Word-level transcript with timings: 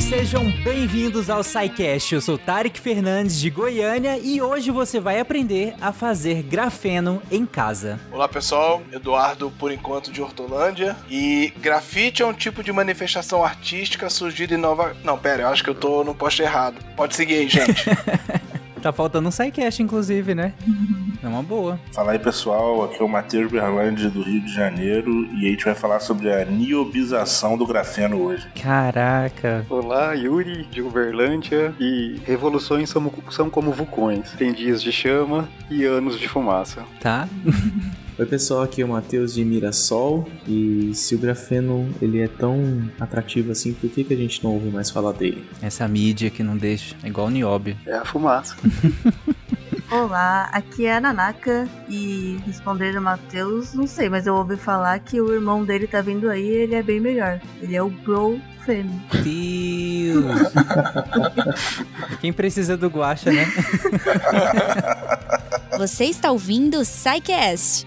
sejam 0.00 0.50
bem-vindos 0.62 1.30
ao 1.30 1.42
SciCast. 1.42 2.14
Eu 2.14 2.20
sou 2.20 2.36
Tarek 2.36 2.80
Fernandes 2.80 3.38
de 3.38 3.50
Goiânia 3.50 4.18
e 4.18 4.40
hoje 4.40 4.70
você 4.70 4.98
vai 4.98 5.20
aprender 5.20 5.74
a 5.80 5.92
fazer 5.92 6.42
grafeno 6.42 7.22
em 7.30 7.46
casa. 7.46 8.00
Olá 8.10 8.28
pessoal, 8.28 8.82
Eduardo 8.92 9.52
por 9.58 9.70
enquanto 9.70 10.10
de 10.10 10.20
Hortolândia 10.20 10.96
e 11.10 11.52
grafite 11.58 12.22
é 12.22 12.26
um 12.26 12.32
tipo 12.32 12.62
de 12.62 12.72
manifestação 12.72 13.44
artística 13.44 14.08
surgida 14.10 14.54
em 14.54 14.58
Nova... 14.58 14.96
Não, 15.04 15.18
pera, 15.18 15.42
eu 15.42 15.48
acho 15.48 15.62
que 15.62 15.70
eu 15.70 15.74
tô 15.74 16.02
no 16.02 16.14
posto 16.14 16.42
errado. 16.42 16.76
Pode 16.96 17.14
seguir 17.14 17.34
aí, 17.34 17.48
gente. 17.48 17.84
tá 18.84 18.92
faltando 18.92 19.28
um 19.28 19.30
SciCast, 19.30 19.82
inclusive, 19.82 20.34
né? 20.34 20.52
É 21.22 21.26
uma 21.26 21.42
boa. 21.42 21.80
Fala 21.90 22.12
aí, 22.12 22.18
pessoal. 22.18 22.84
Aqui 22.84 23.00
é 23.00 23.04
o 23.04 23.08
Matheus 23.08 23.50
Berlândia 23.50 24.10
do 24.10 24.22
Rio 24.22 24.42
de 24.42 24.52
Janeiro 24.52 25.26
e 25.34 25.46
a 25.46 25.50
gente 25.50 25.64
vai 25.64 25.74
falar 25.74 26.00
sobre 26.00 26.30
a 26.30 26.44
niobização 26.44 27.56
do 27.56 27.66
grafeno 27.66 28.20
hoje. 28.20 28.46
Caraca. 28.62 29.64
Olá, 29.70 30.12
Yuri 30.12 30.64
de 30.64 30.82
Uberlândia 30.82 31.74
e 31.80 32.20
revoluções 32.26 32.90
são, 32.90 33.10
são 33.30 33.48
como 33.48 33.72
vulcões. 33.72 34.32
Tem 34.32 34.52
dias 34.52 34.82
de 34.82 34.92
chama 34.92 35.48
e 35.70 35.84
anos 35.84 36.20
de 36.20 36.28
fumaça. 36.28 36.84
Tá. 37.00 37.26
Oi 38.16 38.26
pessoal, 38.26 38.62
aqui 38.62 38.80
é 38.80 38.84
o 38.84 38.88
Matheus 38.88 39.34
de 39.34 39.44
Mirassol 39.44 40.28
e 40.46 40.92
se 40.94 41.16
o 41.16 41.18
grafeno 41.18 41.92
ele 42.00 42.20
é 42.20 42.28
tão 42.28 42.88
atrativo 43.00 43.50
assim, 43.50 43.72
por 43.74 43.90
que, 43.90 44.04
que 44.04 44.14
a 44.14 44.16
gente 44.16 44.42
não 44.44 44.52
ouve 44.52 44.70
mais 44.70 44.88
falar 44.88 45.10
dele? 45.10 45.44
Essa 45.60 45.88
mídia 45.88 46.30
que 46.30 46.40
não 46.40 46.56
deixa, 46.56 46.94
é 47.02 47.08
igual 47.08 47.26
o 47.26 47.30
nióbio. 47.30 47.76
É 47.84 47.96
a 47.96 48.04
fumaça. 48.04 48.56
Olá, 49.90 50.48
aqui 50.52 50.86
é 50.86 50.96
a 50.96 51.00
Nanaka 51.00 51.68
e 51.88 52.38
respondendo 52.46 52.98
o 52.98 53.02
Matheus, 53.02 53.74
não 53.74 53.86
sei, 53.88 54.08
mas 54.08 54.28
eu 54.28 54.36
ouvi 54.36 54.56
falar 54.56 54.96
que 55.00 55.20
o 55.20 55.34
irmão 55.34 55.64
dele 55.64 55.88
tá 55.88 56.00
vindo 56.00 56.30
aí 56.30 56.46
e 56.46 56.54
ele 56.54 56.76
é 56.76 56.84
bem 56.84 57.00
melhor. 57.00 57.40
Ele 57.60 57.74
é 57.74 57.82
o 57.82 57.90
Bro. 57.90 58.40
Deus! 59.22 60.24
Quem 62.20 62.32
precisa 62.32 62.78
do 62.78 62.88
guacha, 62.88 63.30
né? 63.30 63.44
Você 65.76 66.04
está 66.04 66.30
ouvindo 66.30 66.80
o 66.80 66.82
Psycast, 66.82 67.86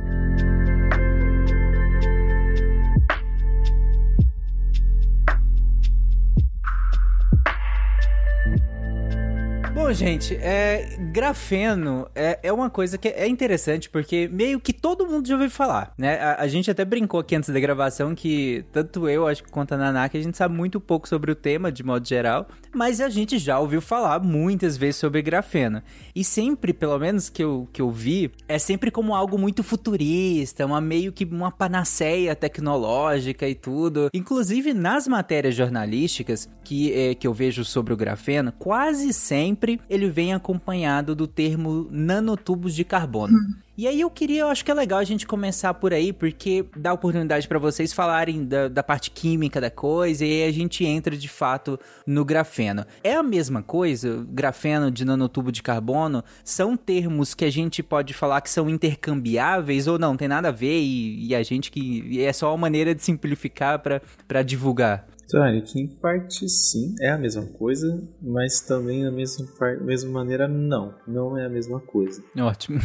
Bom, 9.83 9.91
gente, 9.91 10.35
é, 10.35 10.95
grafeno 11.11 12.07
é, 12.13 12.39
é 12.43 12.53
uma 12.53 12.69
coisa 12.69 12.99
que 12.99 13.07
é 13.07 13.27
interessante 13.27 13.89
porque 13.89 14.29
meio 14.31 14.59
que 14.59 14.71
todo 14.71 15.07
mundo 15.07 15.27
já 15.27 15.33
ouviu 15.33 15.49
falar, 15.49 15.91
né? 15.97 16.19
A, 16.19 16.43
a, 16.43 16.47
gente 16.47 16.69
até 16.69 16.85
brincou 16.85 17.19
aqui 17.19 17.35
antes 17.35 17.49
da 17.49 17.59
gravação 17.59 18.13
que 18.13 18.63
tanto 18.71 19.09
eu, 19.09 19.27
acho 19.27 19.43
que 19.43 19.49
quanto 19.49 19.73
a 19.73 19.77
Nanaka, 19.77 20.19
a 20.19 20.21
gente 20.21 20.37
sabe 20.37 20.55
muito 20.55 20.79
pouco 20.79 21.09
sobre 21.09 21.31
o 21.31 21.35
tema 21.35 21.71
de 21.71 21.83
modo 21.83 22.07
geral, 22.07 22.47
mas 22.71 23.01
a 23.01 23.09
gente 23.09 23.39
já 23.39 23.59
ouviu 23.59 23.81
falar 23.81 24.21
muitas 24.23 24.77
vezes 24.77 24.97
sobre 24.97 25.19
grafeno. 25.23 25.81
E 26.15 26.23
sempre, 26.23 26.73
pelo 26.73 26.97
menos 26.99 27.27
que 27.27 27.43
eu, 27.43 27.67
que 27.73 27.81
eu 27.81 27.89
vi, 27.89 28.31
é 28.47 28.59
sempre 28.59 28.91
como 28.91 29.15
algo 29.15 29.37
muito 29.37 29.63
futurista, 29.63 30.63
uma 30.63 30.79
meio 30.79 31.11
que 31.11 31.25
uma 31.25 31.51
panaceia 31.51 32.35
tecnológica 32.35 33.47
e 33.49 33.55
tudo. 33.55 34.09
Inclusive 34.13 34.75
nas 34.75 35.07
matérias 35.07 35.55
jornalísticas 35.55 36.47
que, 36.63 36.93
é, 36.93 37.15
que 37.15 37.27
eu 37.27 37.33
vejo 37.33 37.65
sobre 37.65 37.93
o 37.93 37.97
grafeno, 37.97 38.51
quase 38.51 39.11
sempre 39.11 39.70
ele 39.89 40.09
vem 40.09 40.33
acompanhado 40.33 41.15
do 41.15 41.27
termo 41.27 41.87
nanotubos 41.91 42.73
de 42.73 42.83
carbono. 42.83 43.37
E 43.77 43.87
aí 43.87 44.01
eu 44.01 44.11
queria, 44.11 44.41
eu 44.41 44.47
acho 44.47 44.63
que 44.63 44.69
é 44.69 44.73
legal 44.73 44.99
a 44.99 45.03
gente 45.03 45.25
começar 45.25 45.73
por 45.73 45.91
aí, 45.91 46.13
porque 46.13 46.65
dá 46.75 46.93
oportunidade 46.93 47.47
para 47.47 47.57
vocês 47.57 47.91
falarem 47.91 48.45
da, 48.45 48.67
da, 48.67 48.83
parte 48.83 49.09
química 49.09 49.59
da 49.59 49.71
coisa 49.71 50.23
e 50.23 50.43
aí 50.43 50.49
a 50.49 50.51
gente 50.51 50.85
entra 50.85 51.17
de 51.17 51.27
fato 51.27 51.79
no 52.05 52.23
grafeno. 52.23 52.85
É 53.03 53.15
a 53.15 53.23
mesma 53.23 53.63
coisa? 53.63 54.23
Grafeno 54.29 54.91
de 54.91 55.03
nanotubo 55.03 55.51
de 55.51 55.63
carbono 55.63 56.23
são 56.43 56.77
termos 56.77 57.33
que 57.33 57.43
a 57.43 57.49
gente 57.49 57.81
pode 57.81 58.13
falar 58.13 58.41
que 58.41 58.51
são 58.51 58.69
intercambiáveis 58.69 59.87
ou 59.87 59.97
não? 59.97 60.15
Tem 60.15 60.27
nada 60.27 60.49
a 60.49 60.51
ver 60.51 60.79
e, 60.79 61.29
e 61.29 61.35
a 61.35 61.41
gente 61.41 61.71
que 61.71 62.21
é 62.21 62.31
só 62.33 62.51
uma 62.51 62.57
maneira 62.57 62.93
de 62.93 63.01
simplificar 63.01 63.79
para 63.79 64.43
divulgar? 64.43 65.07
Tarek, 65.31 65.79
em 65.79 65.87
parte 65.87 66.47
sim, 66.49 66.95
é 66.99 67.09
a 67.09 67.17
mesma 67.17 67.45
coisa, 67.45 68.01
mas 68.21 68.61
também 68.61 69.03
da 69.03 69.11
mesma, 69.11 69.47
mesma 69.81 70.11
maneira 70.11 70.47
não, 70.47 70.93
não 71.07 71.37
é 71.37 71.45
a 71.45 71.49
mesma 71.49 71.79
coisa. 71.79 72.23
Ótimo. 72.37 72.79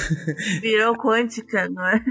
Virou 0.60 0.96
quântica, 0.96 1.68
não 1.68 1.86
é? 1.86 2.02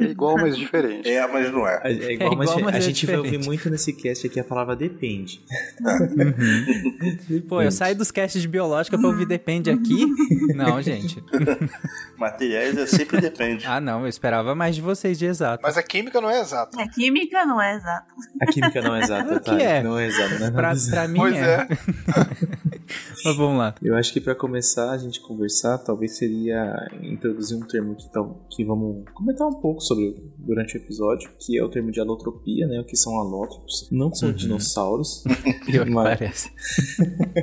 É 0.00 0.04
igual, 0.04 0.36
mas 0.36 0.56
diferente. 0.56 1.08
É, 1.08 1.26
mas 1.26 1.52
não 1.52 1.66
é. 1.66 1.80
É, 1.84 1.92
é 1.92 2.12
igual, 2.12 2.32
é 2.32 2.36
mas, 2.36 2.50
igual, 2.50 2.64
mas, 2.64 2.74
a 2.74 2.78
é 2.78 2.80
gente 2.80 3.00
diferente. 3.00 3.22
vai 3.22 3.32
ouvir 3.32 3.46
muito 3.46 3.70
nesse 3.70 3.92
cast 3.92 4.26
aqui 4.26 4.40
a 4.40 4.44
palavra 4.44 4.76
depende. 4.76 5.44
Uhum. 5.80 7.40
Pô, 7.48 7.62
eu 7.62 7.70
saio 7.70 7.96
dos 7.96 8.10
casts 8.10 8.40
de 8.40 8.48
biológica 8.48 8.98
pra 8.98 9.08
ouvir 9.08 9.26
depende 9.26 9.70
aqui? 9.70 10.06
Não, 10.54 10.80
gente. 10.80 11.22
Materiais 12.16 12.76
é 12.76 12.86
sempre 12.86 13.20
depende. 13.20 13.66
Ah, 13.66 13.80
não, 13.80 14.02
eu 14.02 14.08
esperava 14.08 14.54
mais 14.54 14.74
de 14.74 14.80
vocês 14.80 15.18
de 15.18 15.26
exato. 15.26 15.62
Mas 15.62 15.76
a 15.76 15.82
química 15.82 16.20
não 16.20 16.30
é 16.30 16.40
exata. 16.40 16.80
A 16.80 16.88
química 16.88 17.44
não 17.44 17.60
é 17.60 17.76
exata. 17.76 18.06
A 18.40 18.46
química 18.46 18.80
não 18.82 18.94
é 18.94 19.00
exata, 19.00 19.23
tá? 19.26 19.40
que 19.56 19.62
é. 19.62 19.82
Não 19.82 19.98
é 19.98 20.06
exata, 20.06 20.38
né? 20.38 20.50
Pra, 20.50 20.74
pra 20.90 21.08
mim 21.08 21.18
pois 21.18 21.36
é. 21.36 21.54
é. 21.62 21.68
Mas 23.24 23.36
vamos 23.36 23.58
lá. 23.58 23.74
Eu 23.82 23.96
acho 23.96 24.12
que 24.12 24.20
para 24.20 24.34
começar 24.34 24.90
a 24.90 24.98
gente 24.98 25.20
conversar, 25.20 25.78
talvez 25.78 26.16
seria 26.18 26.74
introduzir 27.02 27.56
um 27.56 27.66
termo 27.66 27.94
que, 27.94 28.10
tal, 28.12 28.46
que 28.50 28.64
vamos 28.64 29.04
comentar 29.14 29.46
um 29.46 29.54
pouco 29.54 29.80
sobre 29.80 30.14
durante 30.38 30.76
o 30.76 30.78
episódio, 30.78 31.30
que 31.38 31.58
é 31.58 31.64
o 31.64 31.68
termo 31.70 31.90
de 31.90 32.00
alotropia, 32.00 32.66
né? 32.66 32.80
O 32.80 32.84
que 32.84 32.96
são 32.96 33.18
alótropos. 33.18 33.88
Não 33.90 34.12
são 34.14 34.28
uhum. 34.28 34.34
dinossauros. 34.34 35.24
Pior 35.64 35.88
mas... 35.88 36.18
parece. 36.18 36.50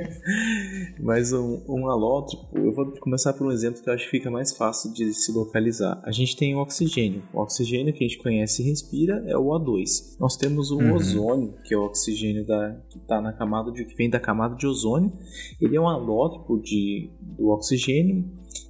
mas 1.00 1.32
um, 1.32 1.62
um 1.68 1.88
alótropo, 1.88 2.56
eu 2.56 2.72
vou 2.72 2.92
começar 3.00 3.32
por 3.32 3.46
um 3.46 3.50
exemplo 3.50 3.82
que 3.82 3.88
eu 3.88 3.94
acho 3.94 4.04
que 4.04 4.10
fica 4.10 4.30
mais 4.30 4.52
fácil 4.52 4.92
de 4.92 5.12
se 5.12 5.32
localizar. 5.32 6.00
A 6.04 6.12
gente 6.12 6.36
tem 6.36 6.54
o 6.54 6.58
oxigênio. 6.58 7.22
O 7.32 7.40
oxigênio 7.40 7.92
que 7.92 8.04
a 8.04 8.08
gente 8.08 8.22
conhece 8.22 8.62
e 8.62 8.68
respira 8.68 9.24
é 9.26 9.36
o 9.36 9.46
O2. 9.46 10.16
Nós 10.20 10.36
temos 10.36 10.70
o 10.70 10.78
uhum. 10.78 10.94
ozônio, 10.94 11.54
que 11.62 11.74
é 11.74 11.78
o 11.78 11.82
oxigênio 11.82 12.46
da, 12.46 12.80
que 12.88 12.98
tá 13.00 13.20
na 13.20 13.32
camada 13.32 13.70
de, 13.70 13.84
que 13.84 13.94
vem 13.94 14.10
da 14.10 14.20
camada 14.20 14.54
de 14.54 14.66
ozônio. 14.66 15.12
Ele 15.60 15.76
é 15.76 15.80
um 15.80 15.88
alótropo 15.88 16.60
de, 16.60 17.10
do 17.20 17.48
oxigênio 17.48 18.24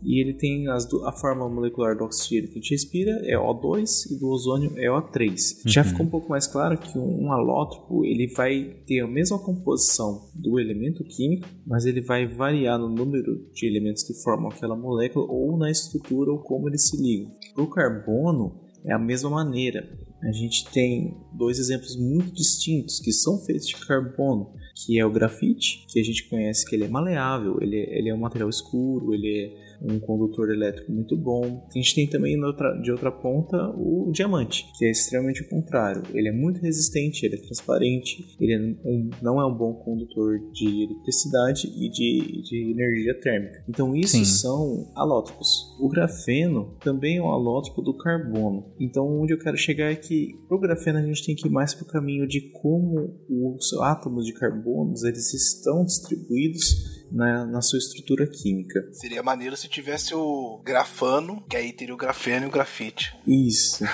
e 0.04 0.20
ele 0.20 0.34
tem 0.34 0.68
as, 0.68 0.86
a 1.04 1.12
forma 1.12 1.48
molecular 1.48 1.96
do 1.96 2.04
oxigênio 2.04 2.48
que 2.48 2.58
a 2.58 2.60
gente 2.60 2.70
respira 2.70 3.10
é 3.24 3.36
O2 3.36 4.10
e 4.10 4.18
do 4.18 4.28
ozônio 4.28 4.72
é 4.76 4.88
O3. 4.88 5.28
Uhum. 5.30 5.70
Já 5.70 5.84
ficou 5.84 6.06
um 6.06 6.08
pouco 6.08 6.28
mais 6.28 6.46
claro 6.46 6.76
que 6.76 6.98
um 6.98 7.32
alótropo 7.32 8.04
ele 8.04 8.26
vai 8.34 8.76
ter 8.86 9.00
a 9.00 9.06
mesma 9.06 9.38
composição 9.38 10.28
do 10.34 10.58
elemento 10.58 11.04
químico, 11.04 11.48
mas 11.66 11.86
ele 11.86 12.00
vai 12.00 12.26
variar 12.26 12.78
no 12.78 12.88
número 12.88 13.48
de 13.52 13.66
elementos 13.66 14.02
que 14.02 14.14
formam 14.22 14.50
aquela 14.50 14.76
molécula 14.76 15.26
ou 15.28 15.56
na 15.56 15.70
estrutura 15.70 16.32
ou 16.32 16.38
como 16.38 16.68
eles 16.68 16.88
se 16.88 17.00
ligam. 17.00 17.32
Para 17.54 17.64
o 17.64 17.70
carbono 17.70 18.60
é 18.84 18.92
a 18.92 18.98
mesma 18.98 19.30
maneira. 19.30 19.88
A 20.22 20.30
gente 20.30 20.70
tem 20.70 21.16
dois 21.32 21.58
exemplos 21.58 21.96
muito 21.96 22.32
distintos 22.32 23.00
que 23.00 23.12
são 23.12 23.38
feitos 23.38 23.66
de 23.66 23.76
carbono, 23.76 24.52
que 24.74 24.98
é 24.98 25.04
o 25.04 25.10
grafite, 25.10 25.84
que 25.88 25.98
a 25.98 26.04
gente 26.04 26.28
conhece 26.28 26.64
que 26.64 26.76
ele 26.76 26.84
é 26.84 26.88
maleável, 26.88 27.58
ele 27.60 27.76
é, 27.76 27.98
ele 27.98 28.08
é 28.08 28.14
um 28.14 28.20
material 28.20 28.48
escuro, 28.48 29.12
ele 29.12 29.28
é 29.28 29.71
um 29.84 29.98
condutor 29.98 30.50
elétrico 30.50 30.92
muito 30.92 31.16
bom. 31.16 31.66
A 31.68 31.78
gente 31.78 31.94
tem 31.94 32.06
também 32.06 32.42
outra, 32.42 32.72
de 32.80 32.90
outra 32.90 33.10
ponta 33.10 33.56
o 33.76 34.10
diamante, 34.12 34.66
que 34.76 34.84
é 34.84 34.90
extremamente 34.90 35.42
o 35.42 35.48
contrário. 35.48 36.02
Ele 36.14 36.28
é 36.28 36.32
muito 36.32 36.60
resistente, 36.60 37.24
ele 37.24 37.36
é 37.36 37.38
transparente, 37.38 38.36
ele 38.40 38.54
é 38.54 38.88
um, 38.88 39.10
não 39.20 39.40
é 39.40 39.46
um 39.46 39.54
bom 39.54 39.74
condutor 39.74 40.38
de 40.52 40.84
eletricidade 40.84 41.66
e 41.66 41.90
de, 41.90 42.42
de 42.42 42.70
energia 42.70 43.18
térmica. 43.20 43.64
Então, 43.68 43.94
isso 43.94 44.16
Sim. 44.16 44.24
são 44.24 44.90
alótropos. 44.94 45.48
O 45.80 45.88
grafeno 45.88 46.76
também 46.80 47.18
é 47.18 47.22
um 47.22 47.30
alótropo 47.30 47.82
do 47.82 47.96
carbono. 47.96 48.72
Então, 48.80 49.06
onde 49.20 49.32
eu 49.32 49.38
quero 49.38 49.56
chegar 49.56 49.90
é 49.90 49.96
que 49.96 50.34
o 50.50 50.58
grafeno 50.58 50.98
a 50.98 51.02
gente 51.02 51.24
tem 51.24 51.34
que 51.34 51.48
ir 51.48 51.50
mais 51.50 51.74
para 51.74 51.84
o 51.84 51.88
caminho 51.88 52.26
de 52.26 52.52
como 52.52 53.20
os 53.28 53.72
átomos 53.80 54.24
de 54.24 54.32
carbonos 54.32 55.02
eles 55.02 55.32
estão 55.32 55.84
distribuídos 55.84 57.01
na, 57.12 57.44
na 57.46 57.60
sua 57.60 57.78
estrutura 57.78 58.26
química. 58.26 58.80
Seria 58.92 59.22
maneiro 59.22 59.56
se 59.56 59.68
tivesse 59.68 60.14
o 60.14 60.60
grafano, 60.64 61.44
que 61.48 61.56
aí 61.56 61.72
teria 61.72 61.94
o 61.94 61.98
grafeno 61.98 62.46
e 62.46 62.48
o 62.48 62.52
grafite. 62.52 63.14
Isso. 63.26 63.84
isso. 63.84 63.90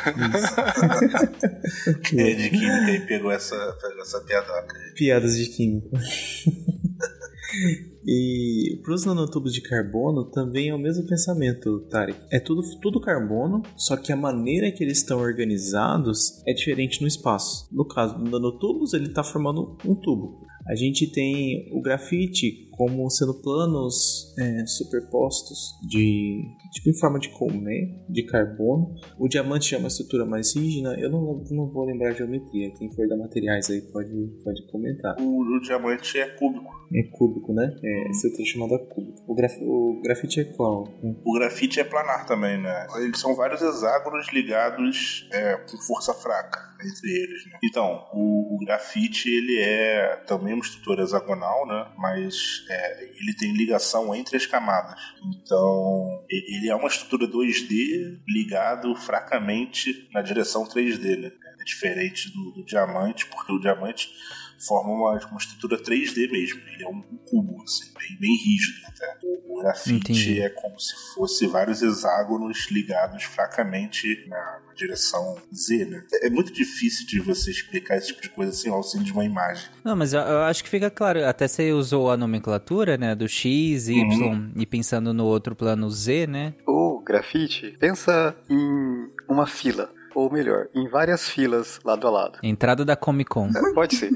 é 2.17 2.35
de 2.35 2.50
química 2.50 2.91
e 2.93 3.06
pegou 3.06 3.31
essa, 3.31 3.56
pegou 3.81 4.03
essa 4.03 4.20
piadoca. 4.20 4.75
Piadas 4.94 5.37
de 5.37 5.47
química. 5.47 5.99
E 8.11 8.81
para 8.82 8.94
os 8.94 9.05
nanotubos 9.05 9.53
de 9.53 9.61
carbono 9.61 10.31
também 10.31 10.71
é 10.71 10.75
o 10.75 10.79
mesmo 10.79 11.06
pensamento, 11.06 11.81
Tarek. 11.91 12.19
É 12.31 12.41
tudo, 12.41 12.62
tudo 12.81 13.00
carbono, 13.00 13.62
só 13.76 13.99
que 13.99 14.11
a 14.11 14.17
maneira 14.17 14.73
que 14.73 14.82
eles 14.82 14.99
estão 14.99 15.19
organizados 15.19 16.43
é 16.47 16.55
diferente 16.55 17.03
no 17.03 17.06
espaço. 17.06 17.69
No 17.71 17.87
caso 17.87 18.17
do 18.17 18.31
nanotubos, 18.31 18.94
ele 18.94 19.09
está 19.09 19.23
formando 19.23 19.76
um 19.85 19.94
tubo. 19.94 20.47
A 20.67 20.75
gente 20.75 21.06
tem 21.06 21.71
o 21.73 21.82
grafite 21.82 22.68
como 22.78 23.10
sendo 23.10 23.34
planos 23.34 24.32
é, 24.38 24.64
superpostos 24.66 25.76
de 25.82 26.44
tipo 26.72 26.90
em 26.90 26.98
forma 26.98 27.19
de 27.19 27.28
colmeia, 27.30 27.88
de 28.08 28.22
carbono. 28.25 28.94
O 29.19 29.26
diamante 29.28 29.70
já 29.70 29.76
é 29.76 29.80
uma 29.80 29.88
estrutura 29.88 30.25
mais 30.25 30.54
rígida. 30.54 30.94
Eu 30.98 31.10
não, 31.10 31.42
não 31.50 31.66
vou 31.66 31.84
lembrar 31.84 32.10
a 32.10 32.14
geometria. 32.14 32.70
Quem 32.78 32.88
for 32.94 33.08
da 33.08 33.16
materiais 33.16 33.69
aí 33.69 33.82
pode, 33.82 34.14
pode 34.44 34.64
comentar. 34.70 35.16
O, 35.20 35.40
o 35.40 35.60
diamante 35.60 36.19
é 36.19 36.28
cúbico. 36.36 36.70
É 36.94 37.02
cúbico, 37.19 37.52
né? 37.52 37.75
É 37.82 38.10
estrutura 38.10 38.44
chamada 38.44 38.78
cúbico. 38.78 39.25
O, 39.26 39.34
graf, 39.34 39.56
o 39.60 40.00
grafite 40.02 40.40
é 40.40 40.44
qual? 40.44 40.84
O 41.02 41.32
grafite 41.34 41.80
é 41.80 41.84
planar 41.84 42.26
também, 42.26 42.62
né? 42.62 42.86
Eles 42.98 43.19
são 43.19 43.34
vários 43.34 43.60
hexágonos 43.60 44.32
ligados 44.32 45.28
é, 45.32 45.56
com 45.56 45.76
força 45.78 46.14
fraca 46.14 46.69
entre 46.84 47.10
eles, 47.10 47.46
né? 47.46 47.58
Então, 47.62 48.06
o, 48.12 48.54
o, 48.54 48.58
grafite, 48.58 49.28
ele 49.28 49.60
é 49.60 50.16
também 50.26 50.54
uma 50.54 50.64
estrutura 50.64 51.02
hexagonal, 51.02 51.66
né? 51.66 51.90
Mas 51.96 52.64
é, 52.69 53.05
ele 53.20 53.35
tem 53.35 53.53
ligação 53.53 54.15
entre 54.15 54.37
as 54.37 54.47
camadas. 54.47 55.00
Então, 55.25 56.25
ele 56.29 56.69
é 56.69 56.75
uma 56.75 56.88
estrutura 56.88 57.26
2D 57.26 58.20
ligado 58.26 58.94
fracamente 58.94 60.09
na 60.12 60.20
direção 60.23 60.65
3D, 60.65 61.17
né? 61.19 61.32
É 61.61 61.65
diferente 61.65 62.32
do, 62.32 62.53
do 62.53 62.65
diamante, 62.65 63.26
porque 63.26 63.53
o 63.53 63.59
diamante 63.59 64.11
forma 64.58 64.93
uma, 64.93 65.26
uma 65.26 65.38
estrutura 65.38 65.81
3D 65.81 66.31
mesmo. 66.31 66.60
Ele 66.75 66.84
é 66.84 66.88
um 66.88 67.02
cubo, 67.28 67.62
assim, 67.62 67.93
bem, 67.99 68.19
bem 68.19 68.37
rígido 68.37 68.78
até. 68.87 69.19
O 69.22 69.60
grafite 69.60 70.12
Entendi. 70.12 70.40
é 70.40 70.49
como 70.50 70.78
se 70.78 70.94
fosse 71.14 71.46
vários 71.46 71.82
hexágonos 71.82 72.69
ligados 72.70 73.25
fracamente 73.25 74.25
na, 74.28 74.60
na, 74.66 74.75
direção 74.75 75.37
Z, 75.52 75.84
né? 75.87 76.05
É 76.22 76.31
muito 76.31 76.52
difícil 76.52 77.06
de 77.06 77.20
você 77.20 77.50
explicar 77.50 77.96
esse 77.96 78.08
tipo 78.08 78.22
de 78.22 78.31
coisa 78.31 78.52
assim, 78.52 78.69
ao 78.69 78.76
auxílio 78.76 79.05
de 79.05 79.12
uma 79.12 79.25
imagem. 79.25 79.69
Não, 79.84 79.96
mas 79.96 80.12
eu, 80.12 80.20
eu, 80.20 80.43
acho 80.43 80.62
que 80.62 80.70
fica 80.70 80.90
claro. 80.90 81.26
Até 81.26 81.49
você 81.49 81.72
usou 81.72 82.11
a 82.11 82.16
nomenclatura, 82.16 82.96
né? 82.96 83.14
Do 83.14 83.28
X, 83.28 83.88
Y 83.88 84.04
uhum. 84.04 84.52
e 84.56 84.66
pensando 84.66 85.12
no 85.12 85.25
outro 85.25 85.56
plano 85.56 85.90
Z, 85.90 86.26
né? 86.26 86.54
O 86.66 87.02
grafite, 87.04 87.76
pensa 87.78 88.37
em 88.49 89.11
uma 89.28 89.46
fila 89.46 89.90
ou 90.14 90.31
melhor, 90.31 90.69
em 90.75 90.88
várias 90.88 91.28
filas 91.28 91.81
lado 91.84 92.06
a 92.06 92.10
lado. 92.10 92.38
Entrada 92.43 92.84
da 92.84 92.96
Comic 92.96 93.31
Con. 93.31 93.50
Pode 93.75 93.96
ser. 93.96 94.10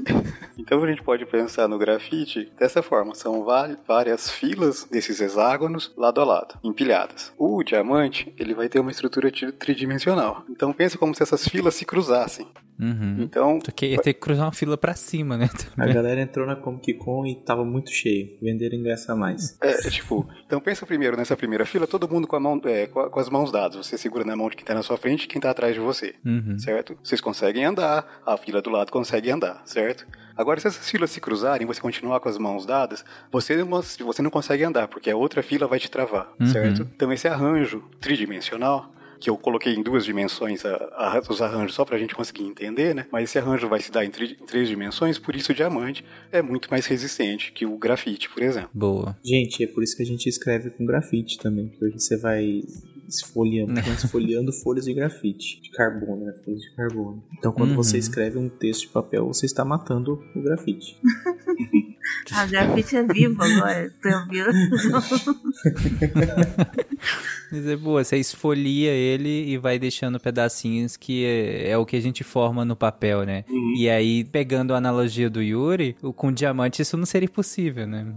Então 0.57 0.83
a 0.83 0.87
gente 0.87 1.03
pode 1.03 1.25
pensar 1.25 1.67
no 1.67 1.77
grafite 1.77 2.51
dessa 2.57 2.81
forma: 2.81 3.15
são 3.15 3.43
várias 3.87 4.29
filas 4.29 4.85
desses 4.85 5.19
hexágonos 5.19 5.91
lado 5.97 6.21
a 6.21 6.23
lado, 6.23 6.55
empilhadas. 6.63 7.33
O 7.37 7.63
diamante 7.63 8.33
ele 8.37 8.53
vai 8.53 8.69
ter 8.69 8.79
uma 8.79 8.91
estrutura 8.91 9.31
tridimensional. 9.57 10.43
Então 10.49 10.71
pensa 10.71 10.97
como 10.97 11.13
se 11.13 11.23
essas 11.23 11.47
filas 11.47 11.75
se 11.75 11.85
cruzassem. 11.85 12.47
Uhum. 12.83 13.15
Então. 13.19 13.59
Que 13.59 13.87
ia 13.87 14.01
ter 14.01 14.13
que 14.13 14.19
cruzar 14.19 14.45
uma 14.45 14.51
fila 14.51 14.77
pra 14.77 14.93
cima, 14.93 15.37
né? 15.37 15.49
A 15.77 15.87
galera 15.87 16.21
entrou 16.21 16.45
na 16.45 16.55
Comic 16.55 16.93
Con 16.95 17.25
e 17.25 17.35
tava 17.35 17.63
muito 17.63 17.91
cheio. 17.91 18.37
Venderam 18.41 18.77
ingresso 18.77 19.11
a 19.11 19.15
mais. 19.15 19.57
É, 19.61 19.89
tipo, 19.89 20.27
então 20.45 20.59
pensa 20.59 20.85
primeiro 20.85 21.15
nessa 21.15 21.37
primeira 21.37 21.65
fila, 21.65 21.87
todo 21.87 22.09
mundo 22.09 22.27
com, 22.27 22.35
a 22.35 22.39
mão, 22.39 22.59
é, 22.65 22.87
com, 22.87 22.99
a, 22.99 23.09
com, 23.09 23.19
as 23.19 23.29
mãos 23.29 23.51
dadas. 23.51 23.85
Você 23.85 23.97
segura 23.97 24.25
na 24.25 24.35
mão 24.35 24.49
de 24.49 24.57
quem 24.57 24.65
tá 24.65 24.73
na 24.73 24.83
sua 24.83 24.97
frente 24.97 25.23
e 25.23 25.27
quem 25.27 25.39
tá 25.39 25.49
atrás 25.49 25.73
de 25.73 25.79
você. 25.79 26.15
Uhum. 26.25 26.59
Certo? 26.59 26.97
Vocês 27.01 27.21
conseguem 27.21 27.63
andar, 27.63 28.21
a 28.25 28.35
fila 28.35 28.61
do 28.61 28.69
lado 28.69 28.91
consegue 28.91 29.31
andar, 29.31 29.61
certo? 29.65 30.05
Agora, 30.35 30.59
se 30.59 30.67
essas 30.67 30.89
filas 30.89 31.11
se 31.11 31.21
cruzarem, 31.21 31.67
você 31.67 31.79
continuar 31.79 32.19
com 32.19 32.27
as 32.27 32.39
mãos 32.39 32.65
dadas, 32.65 33.05
você 33.31 33.55
não, 33.55 33.67
você 33.69 34.21
não 34.21 34.31
consegue 34.31 34.63
andar, 34.63 34.87
porque 34.87 35.09
a 35.11 35.15
outra 35.15 35.43
fila 35.43 35.67
vai 35.67 35.79
te 35.79 35.91
travar, 35.91 36.33
uhum. 36.39 36.47
certo? 36.47 36.81
Então, 36.95 37.13
esse 37.13 37.27
arranjo 37.27 37.83
tridimensional 38.01 38.91
que 39.23 39.29
eu 39.29 39.37
coloquei 39.37 39.73
em 39.73 39.81
duas 39.81 40.03
dimensões 40.03 40.65
a, 40.65 40.75
a, 40.97 41.21
os 41.29 41.41
arranjos 41.41 41.73
só 41.73 41.85
para 41.85 41.95
a 41.95 41.99
gente 41.99 42.13
conseguir 42.13 42.43
entender, 42.43 42.93
né? 42.93 43.07
Mas 43.09 43.29
esse 43.29 43.39
arranjo 43.39 43.69
vai 43.69 43.79
se 43.79 43.89
dar 43.89 44.03
em, 44.03 44.09
tri, 44.09 44.37
em, 44.39 44.45
três 44.45 44.67
dimensões, 44.67 45.17
por 45.17 45.33
isso 45.33 45.53
o 45.53 45.55
diamante 45.55 46.03
é 46.29 46.41
muito 46.41 46.69
mais 46.69 46.85
resistente 46.85 47.53
que 47.53 47.65
o 47.65 47.77
grafite, 47.77 48.29
por 48.29 48.43
exemplo. 48.43 48.69
Boa. 48.73 49.17
Gente, 49.23 49.63
é 49.63 49.67
por 49.67 49.81
isso 49.81 49.95
que 49.95 50.03
a 50.03 50.05
gente 50.05 50.27
escreve 50.27 50.71
com 50.71 50.85
grafite 50.85 51.37
também, 51.39 51.69
porque 51.69 51.97
você 51.97 52.17
vai 52.17 52.63
esfoliando, 53.07 53.71
esfoliando 53.95 54.51
folhas 54.51 54.83
de 54.83 54.93
grafite, 54.93 55.61
de 55.61 55.71
carbono, 55.71 56.25
né? 56.25 56.33
Folhas 56.43 56.59
de 56.59 56.75
carbono. 56.75 57.23
Então, 57.37 57.53
quando 57.53 57.69
uhum. 57.69 57.77
você 57.77 57.97
escreve 57.97 58.37
um 58.37 58.49
texto 58.49 58.81
de 58.81 58.87
papel, 58.89 59.25
você 59.27 59.45
está 59.45 59.63
matando 59.63 60.21
o 60.35 60.41
grafite. 60.41 60.97
A 62.31 62.45
grafite 62.45 62.95
é 62.95 63.03
vivo 63.03 63.41
agora, 63.41 63.91
ouviu? 64.05 64.45
Mas 67.53 67.67
é 67.67 67.75
boa, 67.75 68.03
você 68.03 68.17
esfolia 68.17 68.89
ele 68.89 69.29
e 69.29 69.59
vai 69.59 69.77
deixando 69.77 70.19
pedacinhos 70.19 70.97
que 70.97 71.23
é, 71.23 71.69
é 71.69 71.77
o 71.77 71.85
que 71.85 71.95
a 71.95 72.01
gente 72.01 72.23
forma 72.23 72.65
no 72.65 72.75
papel, 72.75 73.23
né? 73.23 73.45
Uhum. 73.47 73.75
E 73.77 73.87
aí, 73.87 74.23
pegando 74.23 74.73
a 74.73 74.77
analogia 74.77 75.29
do 75.29 75.39
Yuri, 75.39 75.95
com 76.15 76.31
diamante 76.31 76.81
isso 76.81 76.97
não 76.97 77.05
seria 77.05 77.29
possível, 77.29 77.85
né? 77.85 78.11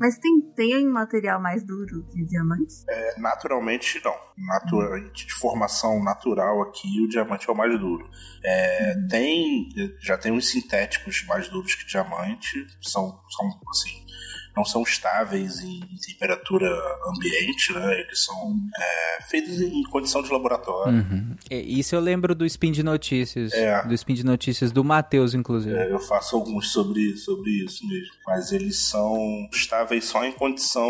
Mas 0.00 0.18
tem, 0.18 0.40
tem 0.56 0.84
material 0.88 1.40
mais 1.40 1.64
duro 1.64 2.04
que 2.10 2.24
diamante? 2.24 2.74
É, 2.88 3.20
naturalmente 3.20 4.00
não. 4.04 4.26
Naturalmente, 4.36 5.26
de 5.26 5.32
formação 5.32 6.02
natural 6.02 6.62
aqui, 6.62 7.00
o 7.00 7.08
diamante 7.08 7.48
é 7.48 7.52
o 7.52 7.56
mais 7.56 7.78
duro. 7.78 8.10
É, 8.44 8.94
uhum. 8.96 9.08
Tem, 9.08 9.68
já 10.00 10.18
tem 10.18 10.32
uns 10.32 10.48
sintéticos 10.48 11.24
mais 11.28 11.48
duros 11.48 11.76
que 11.76 11.86
diamante, 11.86 12.66
são, 12.82 13.05
são 13.28 13.60
assim, 13.70 14.05
não 14.56 14.64
são 14.64 14.82
estáveis 14.82 15.60
em, 15.60 15.80
temperatura 16.06 16.68
ambiente, 17.08 17.72
né? 17.72 18.00
Eles 18.00 18.24
são 18.24 18.56
é, 18.78 19.22
feitos 19.28 19.60
em 19.60 19.82
condição 19.84 20.22
de 20.22 20.32
laboratório. 20.32 20.94
Uhum. 20.94 21.36
Isso 21.50 21.94
eu 21.94 22.00
lembro 22.00 22.34
do 22.34 22.46
Spin 22.46 22.72
de 22.72 22.82
Notícias. 22.82 23.52
É. 23.52 23.82
Do 23.86 23.92
Spin 23.94 24.14
de 24.14 24.24
Notícias 24.24 24.72
do 24.72 24.82
Matheus, 24.82 25.34
inclusive. 25.34 25.76
É, 25.76 25.92
eu 25.92 25.98
faço 25.98 26.36
alguns 26.36 26.72
sobre, 26.72 27.16
sobre 27.16 27.50
isso 27.64 27.86
mesmo. 27.86 28.14
Mas 28.26 28.52
eles 28.52 28.88
são 28.88 29.16
estáveis 29.52 30.04
só 30.04 30.24
em 30.24 30.32
condição 30.32 30.88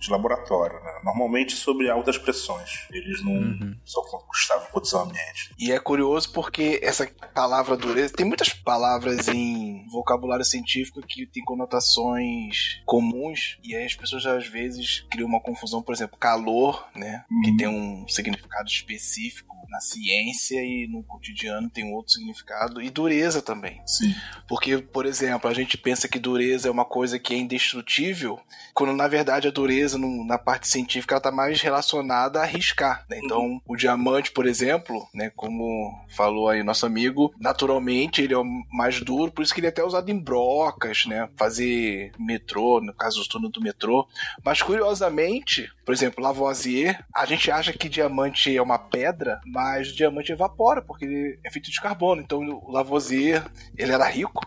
de 0.00 0.10
laboratório, 0.10 0.78
né? 0.80 1.00
Normalmente 1.04 1.56
sobre 1.56 1.90
altas 1.90 2.16
pressões. 2.16 2.86
Eles 2.92 3.24
não 3.24 3.32
uhum. 3.32 3.74
são 3.84 4.02
estáveis 4.32 4.68
em 4.68 4.72
condição 4.72 5.02
ambiente. 5.02 5.54
E 5.58 5.72
é 5.72 5.78
curioso 5.78 6.32
porque 6.32 6.78
essa 6.82 7.10
palavra 7.34 7.76
dureza... 7.76 8.14
Tem 8.14 8.26
muitas 8.26 8.50
palavras 8.50 9.26
em 9.28 9.86
vocabulário 9.90 10.44
científico 10.44 11.00
que 11.06 11.26
tem 11.26 11.42
conotações 11.42 12.80
com 12.84 12.99
comuns 13.00 13.58
e 13.64 13.74
aí 13.74 13.84
as 13.84 13.94
pessoas 13.94 14.26
às 14.26 14.46
vezes 14.46 15.06
criam 15.10 15.28
uma 15.28 15.40
confusão, 15.40 15.82
por 15.82 15.94
exemplo, 15.94 16.18
calor, 16.18 16.86
né, 16.94 17.24
uhum. 17.30 17.42
que 17.42 17.56
tem 17.56 17.66
um 17.66 18.06
significado 18.06 18.68
específico 18.68 19.59
na 19.70 19.80
ciência 19.80 20.60
e 20.62 20.86
no 20.88 21.02
cotidiano 21.02 21.70
tem 21.70 21.92
outro 21.92 22.12
significado 22.12 22.82
e 22.82 22.90
dureza 22.90 23.40
também. 23.40 23.80
Sim. 23.86 24.14
Porque, 24.48 24.78
por 24.78 25.06
exemplo, 25.06 25.48
a 25.48 25.54
gente 25.54 25.78
pensa 25.78 26.08
que 26.08 26.18
dureza 26.18 26.68
é 26.68 26.70
uma 26.70 26.84
coisa 26.84 27.18
que 27.18 27.34
é 27.34 27.38
indestrutível, 27.38 28.38
quando 28.74 28.92
na 28.92 29.06
verdade 29.06 29.48
a 29.48 29.50
dureza 29.50 29.96
no, 29.96 30.24
na 30.24 30.38
parte 30.38 30.68
científica 30.68 31.14
ela 31.14 31.20
tá 31.20 31.30
mais 31.30 31.60
relacionada 31.60 32.40
a 32.40 32.44
riscar, 32.44 33.04
né? 33.08 33.20
Então, 33.22 33.40
uhum. 33.40 33.60
o 33.66 33.76
diamante, 33.76 34.32
por 34.32 34.46
exemplo, 34.46 35.08
né, 35.14 35.30
como 35.36 35.94
falou 36.08 36.48
aí 36.48 36.62
nosso 36.62 36.86
amigo, 36.86 37.32
naturalmente 37.38 38.22
ele 38.22 38.34
é 38.34 38.38
o 38.38 38.44
mais 38.72 39.00
duro, 39.00 39.30
por 39.30 39.42
isso 39.42 39.54
que 39.54 39.60
ele 39.60 39.66
é 39.66 39.70
até 39.70 39.84
usado 39.84 40.10
em 40.10 40.18
brocas, 40.18 41.06
né? 41.06 41.28
Fazer 41.36 42.12
metrô, 42.18 42.80
no 42.80 42.92
caso 42.92 43.22
do 43.22 43.28
túnel 43.28 43.50
do 43.50 43.60
metrô. 43.60 44.08
Mas 44.44 44.62
curiosamente, 44.62 45.70
por 45.84 45.94
exemplo, 45.94 46.22
Lavoisier, 46.22 47.04
a 47.14 47.24
gente 47.24 47.50
acha 47.50 47.72
que 47.72 47.88
diamante 47.88 48.56
é 48.56 48.62
uma 48.62 48.78
pedra, 48.78 49.40
mas 49.44 49.59
o 49.90 49.94
diamante 49.94 50.32
evapora, 50.32 50.82
porque 50.82 51.04
ele 51.04 51.40
é 51.44 51.50
feito 51.50 51.70
de 51.70 51.80
carbono. 51.80 52.20
Então 52.20 52.40
o 52.40 52.70
Lavoisier, 52.70 53.44
ele 53.76 53.92
era 53.92 54.08
rico, 54.08 54.40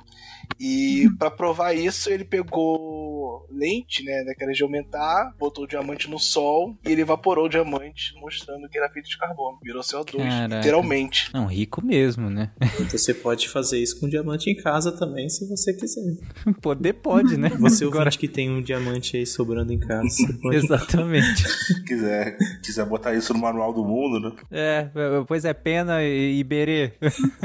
e 0.59 1.09
para 1.17 1.31
provar 1.31 1.73
isso, 1.73 2.09
ele 2.09 2.23
pegou 2.23 3.02
lente, 3.49 4.03
né, 4.03 4.23
daquela 4.23 4.51
de 4.51 4.63
aumentar, 4.63 5.33
botou 5.39 5.63
o 5.63 5.67
diamante 5.67 6.09
no 6.09 6.19
sol 6.19 6.75
e 6.85 6.91
ele 6.91 7.01
evaporou 7.01 7.45
o 7.45 7.49
diamante, 7.49 8.13
mostrando 8.19 8.67
que 8.69 8.77
era 8.77 8.89
feito 8.89 9.09
de 9.09 9.17
carbono. 9.17 9.59
Virou 9.63 9.81
CO2, 9.81 10.17
Caraca. 10.17 10.55
literalmente. 10.55 11.29
Não, 11.33 11.45
rico 11.45 11.83
mesmo, 11.85 12.29
né? 12.29 12.51
Você 12.91 13.13
pode 13.13 13.49
fazer 13.49 13.81
isso 13.81 13.99
com 13.99 14.07
diamante 14.07 14.49
em 14.49 14.55
casa 14.55 14.91
também, 14.91 15.29
se 15.29 15.47
você 15.47 15.73
quiser. 15.73 16.03
Poder 16.61 16.93
pode, 16.93 17.37
né? 17.37 17.49
Você 17.59 17.83
Agora... 17.83 17.99
ouvinte 17.99 18.19
que 18.19 18.27
tem 18.27 18.49
um 18.49 18.61
diamante 18.61 19.17
aí 19.17 19.25
sobrando 19.25 19.73
em 19.73 19.79
casa. 19.79 20.03
Pode... 20.41 20.57
Exatamente. 20.57 21.43
quiser, 21.85 22.37
quiser 22.63 22.85
botar 22.85 23.13
isso 23.13 23.33
no 23.33 23.39
manual 23.39 23.73
do 23.73 23.83
mundo, 23.83 24.19
né? 24.19 24.35
É, 24.51 24.89
pois 25.27 25.45
é, 25.45 25.53
pena 25.53 26.03
e 26.03 26.39
Iberê. 26.39 26.93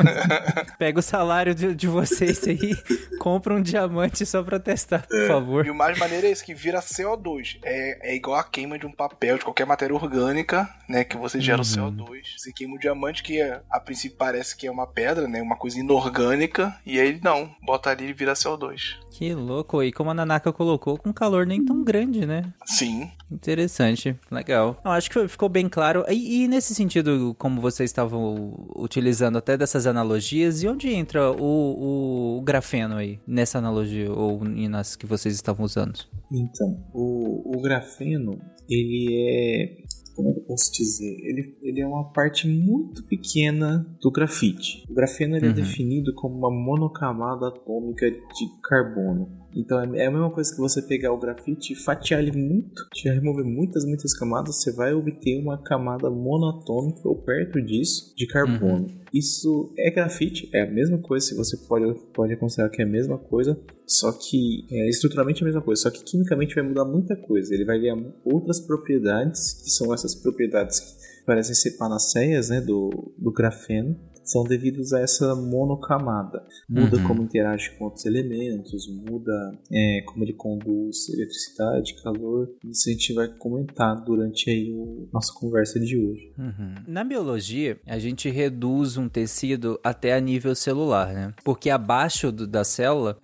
Pega 0.78 0.98
o 0.98 1.02
salário 1.02 1.54
de, 1.54 1.74
de 1.74 1.86
vocês 1.86 2.46
aí 2.46 2.76
compra 3.18 3.54
um 3.54 3.60
diamante 3.60 4.24
só 4.24 4.42
pra 4.42 4.58
testar, 4.58 5.06
por 5.06 5.20
é. 5.20 5.26
favor. 5.26 5.66
E 5.66 5.70
o 5.70 5.74
mais 5.78 5.96
maneiro 5.96 6.26
é 6.26 6.30
isso, 6.32 6.44
que 6.44 6.54
vira 6.54 6.80
CO2. 6.80 7.60
É, 7.62 8.10
é 8.10 8.16
igual 8.16 8.40
a 8.40 8.42
queima 8.42 8.76
de 8.76 8.84
um 8.84 8.90
papel, 8.90 9.38
de 9.38 9.44
qualquer 9.44 9.64
matéria 9.64 9.94
orgânica, 9.94 10.68
né? 10.88 11.04
Que 11.04 11.16
você 11.16 11.40
gera 11.40 11.62
uhum. 11.62 11.86
o 11.88 11.92
CO2. 11.92 12.22
Você 12.36 12.52
queima 12.52 12.74
o 12.74 12.78
diamante, 12.78 13.22
que 13.22 13.40
é, 13.40 13.62
a 13.70 13.78
princípio 13.78 14.18
parece 14.18 14.56
que 14.56 14.66
é 14.66 14.70
uma 14.70 14.88
pedra, 14.88 15.28
né? 15.28 15.40
Uma 15.40 15.56
coisa 15.56 15.78
inorgânica. 15.78 16.76
E 16.84 16.98
aí 16.98 17.20
não, 17.22 17.54
bota 17.62 17.90
ali 17.90 18.08
e 18.08 18.12
vira 18.12 18.32
CO2. 18.32 18.96
Que 19.10 19.32
louco. 19.34 19.80
E 19.82 19.92
como 19.92 20.10
a 20.10 20.14
Nanaka 20.14 20.52
colocou, 20.52 20.98
com 20.98 21.12
calor 21.12 21.46
nem 21.46 21.64
tão 21.64 21.84
grande, 21.84 22.26
né? 22.26 22.52
Sim. 22.66 23.10
Interessante. 23.30 24.16
Legal. 24.30 24.80
Eu 24.84 24.90
acho 24.90 25.10
que 25.10 25.28
ficou 25.28 25.48
bem 25.48 25.68
claro. 25.68 26.04
E, 26.08 26.44
e, 26.44 26.48
nesse 26.48 26.74
sentido, 26.74 27.34
como 27.38 27.60
vocês 27.60 27.90
estavam 27.90 28.54
utilizando 28.74 29.36
até 29.36 29.56
dessas 29.56 29.86
analogias, 29.86 30.62
e 30.62 30.68
onde 30.68 30.88
entra 30.92 31.30
o, 31.30 32.38
o 32.38 32.42
grafeno 32.42 32.96
aí? 32.96 33.20
Nessa 33.26 33.58
analogia 33.58 34.10
ou 34.10 34.42
nas 34.44 34.96
que 34.96 35.06
vocês 35.06 35.34
estavam 35.34 35.67
usando? 35.68 35.88
anos? 35.88 36.08
Então, 36.32 36.84
o, 36.92 37.56
o 37.56 37.60
grafeno, 37.60 38.38
ele 38.68 39.08
é 39.28 39.76
como 40.14 40.30
é 40.30 40.37
posso 40.48 40.72
dizer? 40.72 41.14
Ele, 41.20 41.54
ele 41.60 41.80
é 41.82 41.86
uma 41.86 42.10
parte 42.10 42.48
muito 42.48 43.04
pequena 43.04 43.86
do 44.00 44.10
grafite. 44.10 44.84
O 44.88 44.94
grafeno 44.94 45.36
ele 45.36 45.46
é 45.46 45.48
uhum. 45.50 45.54
é 45.54 45.56
definido 45.56 46.14
como 46.14 46.36
uma 46.36 46.50
monocamada 46.50 47.48
atômica 47.48 48.10
de 48.10 48.60
carbono. 48.62 49.38
Então 49.54 49.80
é, 49.80 50.04
é 50.04 50.06
a 50.06 50.10
mesma 50.10 50.30
coisa 50.30 50.54
que 50.54 50.60
você 50.60 50.80
pegar 50.80 51.12
o 51.12 51.18
grafite 51.18 51.72
e 51.72 51.76
fatiar 51.76 52.20
ele 52.20 52.32
muito, 52.32 52.88
te 52.94 53.08
remover 53.08 53.44
muitas, 53.44 53.84
muitas 53.84 54.16
camadas, 54.16 54.56
você 54.56 54.72
vai 54.72 54.94
obter 54.94 55.38
uma 55.40 55.62
camada 55.62 56.08
monatômica 56.10 57.06
ou 57.08 57.16
perto 57.16 57.60
disso 57.60 58.14
de 58.16 58.26
carbono. 58.26 58.86
Uhum. 58.86 58.98
Isso 59.12 59.72
é 59.78 59.90
grafite, 59.90 60.48
é 60.52 60.62
a 60.62 60.70
mesma 60.70 60.98
coisa, 60.98 61.26
se 61.26 61.34
você 61.34 61.56
pode, 61.56 61.94
pode 62.12 62.36
considerar 62.36 62.68
que 62.68 62.82
é 62.82 62.84
a 62.84 62.88
mesma 62.88 63.18
coisa, 63.18 63.58
só 63.86 64.12
que 64.12 64.66
é 64.70 64.86
estruturalmente 64.88 65.42
a 65.42 65.46
mesma 65.46 65.62
coisa, 65.62 65.82
só 65.82 65.90
que 65.90 66.04
quimicamente 66.04 66.54
vai 66.54 66.62
mudar 66.62 66.84
muita 66.84 67.16
coisa. 67.16 67.54
Ele 67.54 67.64
vai 67.64 67.80
ganhar 67.80 67.96
outras 68.22 68.60
propriedades, 68.60 69.62
que 69.64 69.70
são 69.70 69.94
essas 69.94 70.14
propriedades 70.38 70.80
que 70.80 71.24
parecem 71.26 71.54
ser 71.54 71.72
panaceias 71.72 72.48
né, 72.48 72.60
do, 72.60 73.12
do 73.18 73.32
grafeno, 73.32 73.98
são 74.30 74.44
devidos 74.44 74.92
a 74.92 75.00
essa 75.00 75.34
monocamada. 75.34 76.44
Muda 76.68 76.96
uhum. 76.98 77.04
como 77.04 77.22
interage 77.22 77.70
com 77.76 77.84
outros 77.84 78.04
elementos, 78.04 78.86
muda 78.88 79.32
é, 79.72 80.02
como 80.06 80.24
ele 80.24 80.34
conduz 80.34 81.08
eletricidade, 81.08 82.00
calor. 82.02 82.48
Isso 82.64 82.88
a 82.88 82.92
gente 82.92 83.12
vai 83.14 83.28
comentar 83.28 84.02
durante 84.04 84.50
aí 84.50 84.72
o 84.72 85.08
nossa 85.12 85.32
conversa 85.32 85.80
de 85.80 85.98
hoje. 85.98 86.32
Uhum. 86.38 86.74
Na 86.86 87.04
biologia, 87.04 87.78
a 87.86 87.98
gente 87.98 88.28
reduz 88.28 88.96
um 88.96 89.08
tecido 89.08 89.80
até 89.82 90.14
a 90.14 90.20
nível 90.20 90.54
celular, 90.54 91.12
né? 91.12 91.34
Porque 91.44 91.70
abaixo 91.70 92.30
do, 92.30 92.46
da 92.46 92.64
célula, 92.64 93.18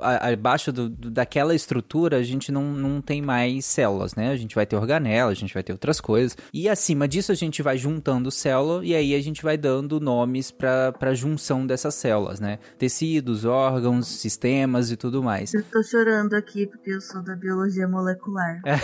abaixo 0.00 0.72
do, 0.72 0.88
do, 0.88 1.10
daquela 1.10 1.54
estrutura, 1.54 2.18
a 2.18 2.22
gente 2.22 2.52
não, 2.52 2.72
não 2.72 3.00
tem 3.00 3.20
mais 3.20 3.64
células, 3.64 4.14
né? 4.14 4.30
A 4.30 4.36
gente 4.36 4.54
vai 4.54 4.66
ter 4.66 4.76
organela, 4.76 5.30
a 5.30 5.34
gente 5.34 5.54
vai 5.54 5.62
ter 5.62 5.72
outras 5.72 6.00
coisas. 6.00 6.36
E 6.52 6.68
acima 6.68 7.08
disso, 7.08 7.32
a 7.32 7.34
gente 7.34 7.62
vai 7.62 7.76
juntando 7.76 8.30
célula 8.30 8.84
e 8.84 8.94
aí 8.94 9.14
a 9.14 9.20
gente 9.20 9.42
vai 9.42 9.56
dando 9.56 9.87
dando 9.88 9.98
nomes 9.98 10.50
para 10.50 10.94
a 11.00 11.14
junção 11.14 11.66
dessas 11.66 11.94
células, 11.94 12.38
né? 12.38 12.58
Tecidos, 12.78 13.46
órgãos, 13.46 14.06
sistemas 14.06 14.90
e 14.90 14.96
tudo 14.96 15.22
mais. 15.22 15.54
Eu 15.54 15.62
tô 15.62 15.82
chorando 15.82 16.34
aqui 16.34 16.66
porque 16.66 16.90
eu 16.90 17.00
sou 17.00 17.22
da 17.22 17.34
biologia 17.34 17.88
molecular. 17.88 18.60
É. 18.66 18.76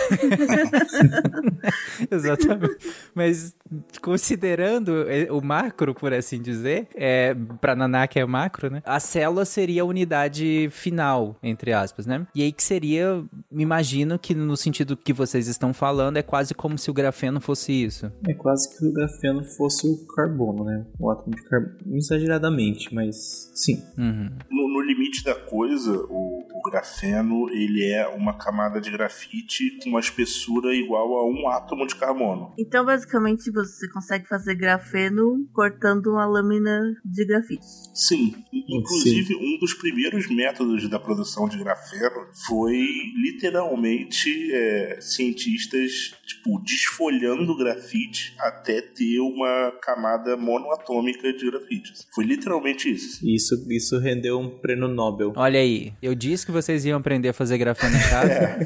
Exatamente. 2.09 2.91
Mas 3.13 3.55
considerando 4.01 5.05
o 5.29 5.41
macro, 5.41 5.93
por 5.93 6.11
assim 6.11 6.41
dizer, 6.41 6.87
é, 6.95 7.35
para 7.61 7.75
Nanak 7.75 8.17
é 8.17 8.25
macro, 8.25 8.71
né? 8.71 8.81
A 8.83 8.99
célula 8.99 9.45
seria 9.45 9.83
a 9.83 9.85
unidade 9.85 10.67
final, 10.71 11.35
entre 11.43 11.71
aspas, 11.71 12.07
né? 12.07 12.25
E 12.33 12.41
aí 12.41 12.51
que 12.51 12.63
seria, 12.63 13.23
me 13.51 13.61
imagino 13.61 14.17
que 14.17 14.33
no 14.33 14.57
sentido 14.57 14.97
que 14.97 15.13
vocês 15.13 15.47
estão 15.47 15.73
falando, 15.73 16.17
é 16.17 16.23
quase 16.23 16.55
como 16.55 16.77
se 16.77 16.89
o 16.89 16.93
grafeno 16.93 17.39
fosse 17.39 17.71
isso. 17.71 18.11
É 18.27 18.33
quase 18.33 18.75
que 18.75 18.85
o 18.85 18.91
grafeno 18.91 19.43
fosse 19.43 19.87
o 19.87 20.07
carbono, 20.15 20.63
né? 20.63 20.85
O 20.99 21.09
átomo 21.09 21.35
de 21.35 21.43
carbono. 21.43 21.95
Exageradamente, 21.95 22.93
mas 22.93 23.51
sim. 23.53 23.83
Uhum. 23.97 24.29
No, 24.49 24.67
no, 24.73 24.81
limite 24.81 25.23
da 25.23 25.35
coisa, 25.35 25.91
o, 25.91 26.45
o, 26.53 26.61
grafeno 26.69 27.49
ele 27.49 27.83
é 27.91 28.07
uma 28.07 28.37
camada 28.37 28.79
de 28.79 28.91
grafite 28.91 29.79
com 29.81 29.89
uma 29.89 29.99
espessura 29.99 30.73
igual 30.75 31.13
a 31.15 31.27
um 31.27 31.49
átomo 31.49 31.87
de 31.87 31.95
carbono. 31.95 32.53
Então, 32.57 32.85
basicamente, 32.85 33.51
você 33.51 33.89
consegue 33.89 34.27
fazer 34.27 34.55
grafeno 34.55 35.47
cortando 35.53 36.07
uma 36.07 36.25
lâmina 36.25 36.81
de 37.03 37.25
grafite. 37.25 37.65
Sim. 37.93 38.35
Inclusive, 38.53 39.33
sim. 39.33 39.35
um 39.35 39.59
dos 39.59 39.73
primeiros 39.73 40.29
métodos 40.29 40.87
da 40.89 40.99
produção 40.99 41.47
de 41.47 41.57
grafeno 41.57 42.27
foi 42.47 42.85
literalmente 43.15 44.51
é, 44.53 44.99
cientistas 45.01 46.15
tipo, 46.25 46.59
desfolhando 46.63 47.55
grafite 47.57 48.35
até 48.39 48.81
ter 48.81 49.19
uma 49.19 49.71
camada 49.81 50.35
monoatômica 50.35 50.95
atômica 51.05 51.33
de 51.33 51.49
grafites. 51.49 52.07
Foi 52.13 52.25
literalmente 52.25 52.89
isso. 52.89 53.25
Isso, 53.27 53.65
isso 53.69 53.99
rendeu 53.99 54.39
um 54.39 54.49
prêmio 54.49 54.87
Nobel. 54.87 55.33
Olha 55.35 55.59
aí, 55.59 55.93
eu 56.01 56.15
disse 56.15 56.45
que 56.45 56.51
vocês 56.51 56.85
iam 56.85 56.97
aprender 56.97 57.29
a 57.29 57.33
fazer 57.33 57.57
grafeno 57.57 57.95
em 57.95 58.09
casa. 58.09 58.33
é, 58.33 58.59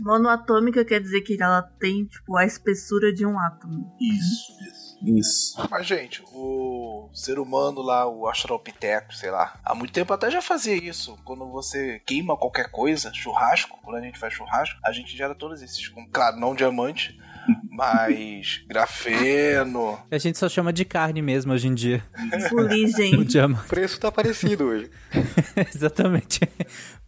Monoatômica 0.00 0.84
quer 0.84 1.00
dizer 1.00 1.22
que 1.22 1.40
ela 1.40 1.62
tem, 1.62 2.04
tipo, 2.04 2.36
a 2.36 2.44
espessura 2.44 3.12
de 3.12 3.24
um 3.24 3.38
átomo. 3.38 3.94
Isso, 4.00 4.52
isso. 4.68 4.87
Isso. 5.02 5.54
Mas, 5.70 5.86
gente, 5.86 6.22
o 6.32 7.08
ser 7.12 7.38
humano 7.38 7.80
lá, 7.80 8.06
o 8.06 8.26
Australopithecus, 8.26 9.18
sei 9.18 9.30
lá, 9.30 9.58
há 9.64 9.74
muito 9.74 9.92
tempo 9.92 10.12
até 10.12 10.30
já 10.30 10.42
fazia 10.42 10.74
isso. 10.74 11.16
Quando 11.24 11.46
você 11.48 12.00
queima 12.06 12.36
qualquer 12.36 12.70
coisa, 12.70 13.12
churrasco, 13.12 13.78
quando 13.82 13.96
a 13.96 14.00
gente 14.00 14.18
faz 14.18 14.34
churrasco, 14.34 14.78
a 14.84 14.92
gente 14.92 15.16
gera 15.16 15.34
todos 15.34 15.62
esses, 15.62 15.92
claro, 16.12 16.38
não 16.38 16.54
diamante, 16.54 17.18
mas 17.70 18.62
grafeno. 18.66 19.98
A 20.10 20.18
gente 20.18 20.38
só 20.38 20.48
chama 20.48 20.72
de 20.72 20.84
carne 20.84 21.22
mesmo 21.22 21.52
hoje 21.52 21.68
em 21.68 21.74
dia. 21.74 22.02
Fuligem. 22.48 23.14
o 23.20 23.68
preço 23.68 24.00
tá 24.00 24.10
parecido 24.10 24.64
hoje. 24.64 24.90
Exatamente. 25.74 26.40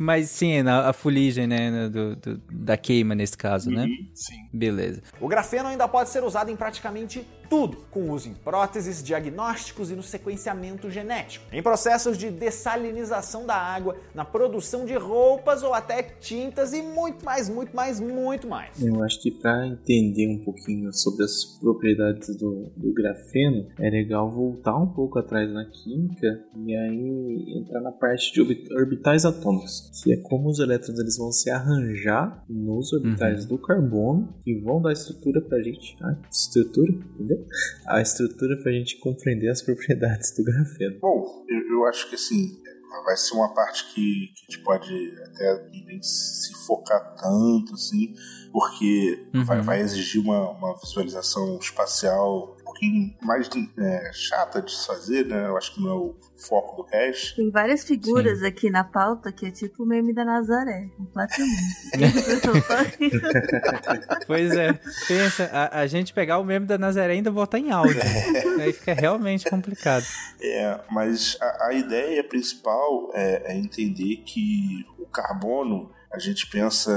Mas 0.02 0.30
sim, 0.30 0.62
a, 0.62 0.88
a 0.88 0.92
fuligem, 0.94 1.46
né? 1.46 1.90
Do, 1.90 2.16
do, 2.16 2.40
da 2.50 2.74
queima 2.74 3.14
nesse 3.14 3.36
caso, 3.36 3.70
né? 3.70 3.84
Uhum, 3.84 4.08
sim. 4.14 4.48
Beleza. 4.50 5.02
O 5.20 5.28
grafeno 5.28 5.68
ainda 5.68 5.86
pode 5.86 6.08
ser 6.08 6.24
usado 6.24 6.50
em 6.50 6.56
praticamente 6.56 7.22
tudo, 7.50 7.78
com 7.90 8.08
uso 8.10 8.28
em 8.28 8.34
próteses, 8.34 9.02
diagnósticos 9.02 9.90
e 9.90 9.96
no 9.96 10.04
sequenciamento 10.04 10.88
genético, 10.88 11.44
em 11.52 11.60
processos 11.60 12.16
de 12.16 12.30
dessalinização 12.30 13.44
da 13.44 13.56
água, 13.56 13.96
na 14.14 14.24
produção 14.24 14.86
de 14.86 14.94
roupas 14.94 15.64
ou 15.64 15.74
até 15.74 16.00
tintas 16.00 16.72
e 16.72 16.80
muito 16.80 17.24
mais, 17.24 17.48
muito 17.48 17.74
mais, 17.74 17.98
muito 17.98 18.46
mais. 18.46 18.80
Eu 18.80 19.02
acho 19.02 19.20
que 19.20 19.32
para 19.32 19.66
entender 19.66 20.28
um 20.28 20.44
pouquinho 20.44 20.92
sobre 20.92 21.24
as 21.24 21.44
propriedades 21.60 22.36
do, 22.36 22.70
do 22.76 22.94
grafeno, 22.94 23.66
é 23.80 23.90
legal 23.90 24.30
voltar 24.30 24.76
um 24.76 24.86
pouco 24.86 25.18
atrás 25.18 25.52
na 25.52 25.64
química 25.64 26.44
e 26.56 26.76
aí 26.76 27.58
entrar 27.58 27.80
na 27.80 27.90
parte 27.90 28.32
de 28.32 28.40
orbitais 28.74 29.24
atômicos, 29.24 29.89
que 30.02 30.12
é 30.12 30.16
como 30.16 30.48
os 30.48 30.58
elétrons 30.58 30.98
eles 30.98 31.16
vão 31.16 31.32
se 31.32 31.50
arranjar 31.50 32.44
nos 32.48 32.92
orbitais 32.92 33.42
uhum. 33.42 33.48
do 33.48 33.58
carbono 33.58 34.34
e 34.46 34.54
vão 34.60 34.80
dar 34.80 34.92
estrutura 34.92 35.40
pra 35.40 35.62
gente. 35.62 35.96
Ah, 36.00 36.16
estrutura, 36.30 36.92
entendeu? 36.92 37.44
a 37.86 38.00
estrutura 38.00 38.56
para 38.56 38.70
a 38.70 38.74
gente 38.74 38.98
compreender 38.98 39.48
as 39.48 39.62
propriedades 39.62 40.34
do 40.36 40.44
grafeno. 40.44 40.98
Bom, 41.00 41.44
eu, 41.48 41.58
eu 41.76 41.86
acho 41.86 42.08
que 42.08 42.14
assim, 42.14 42.60
vai 43.04 43.16
ser 43.16 43.34
uma 43.34 43.52
parte 43.54 43.92
que, 43.92 44.32
que 44.34 44.44
a 44.48 44.52
gente 44.52 44.64
pode 44.64 44.92
até 45.26 45.68
nem 45.86 46.02
se 46.02 46.54
focar 46.66 47.14
tanto, 47.16 47.74
assim, 47.74 48.14
porque 48.52 49.28
uhum. 49.34 49.44
vai, 49.44 49.60
vai, 49.62 49.80
exigir 49.80 50.20
uma, 50.20 50.50
uma 50.50 50.76
visualização 50.78 51.58
espacial 51.58 52.56
pouquinho 52.70 53.14
mais 53.20 53.50
é, 53.78 54.10
chata 54.12 54.62
de 54.62 54.72
se 54.72 54.86
fazer, 54.86 55.26
né? 55.26 55.46
Eu 55.46 55.56
acho 55.56 55.74
que 55.74 55.82
não 55.82 55.90
é 55.90 55.94
o 55.94 56.14
foco 56.36 56.82
do 56.82 56.88
cast. 56.88 57.36
Tem 57.36 57.50
várias 57.50 57.84
figuras 57.84 58.38
Sim. 58.38 58.46
aqui 58.46 58.70
na 58.70 58.84
pauta 58.84 59.32
que 59.32 59.46
é 59.46 59.50
tipo 59.50 59.82
o 59.82 59.86
meme 59.86 60.14
da 60.14 60.24
Nazaré, 60.24 60.88
completamente. 60.96 61.90
pois 64.26 64.56
é, 64.56 64.72
pensa, 65.06 65.50
a, 65.52 65.80
a, 65.80 65.86
gente 65.86 66.14
pegar 66.14 66.38
o 66.38 66.44
meme 66.44 66.66
da 66.66 66.78
Nazaré 66.78 67.14
e 67.14 67.16
ainda 67.16 67.30
botar 67.30 67.58
em 67.58 67.70
áudio. 67.70 68.00
Aí 68.60 68.72
fica 68.72 68.94
realmente 68.94 69.48
complicado. 69.50 70.04
É, 70.40 70.80
mas 70.90 71.36
a, 71.40 71.66
a 71.66 71.74
ideia 71.74 72.22
principal 72.22 73.10
é, 73.14 73.52
é 73.52 73.56
entender 73.56 74.22
que 74.24 74.86
o 74.98 75.06
carbono, 75.06 75.90
a 76.12 76.18
gente 76.18 76.46
pensa 76.46 76.90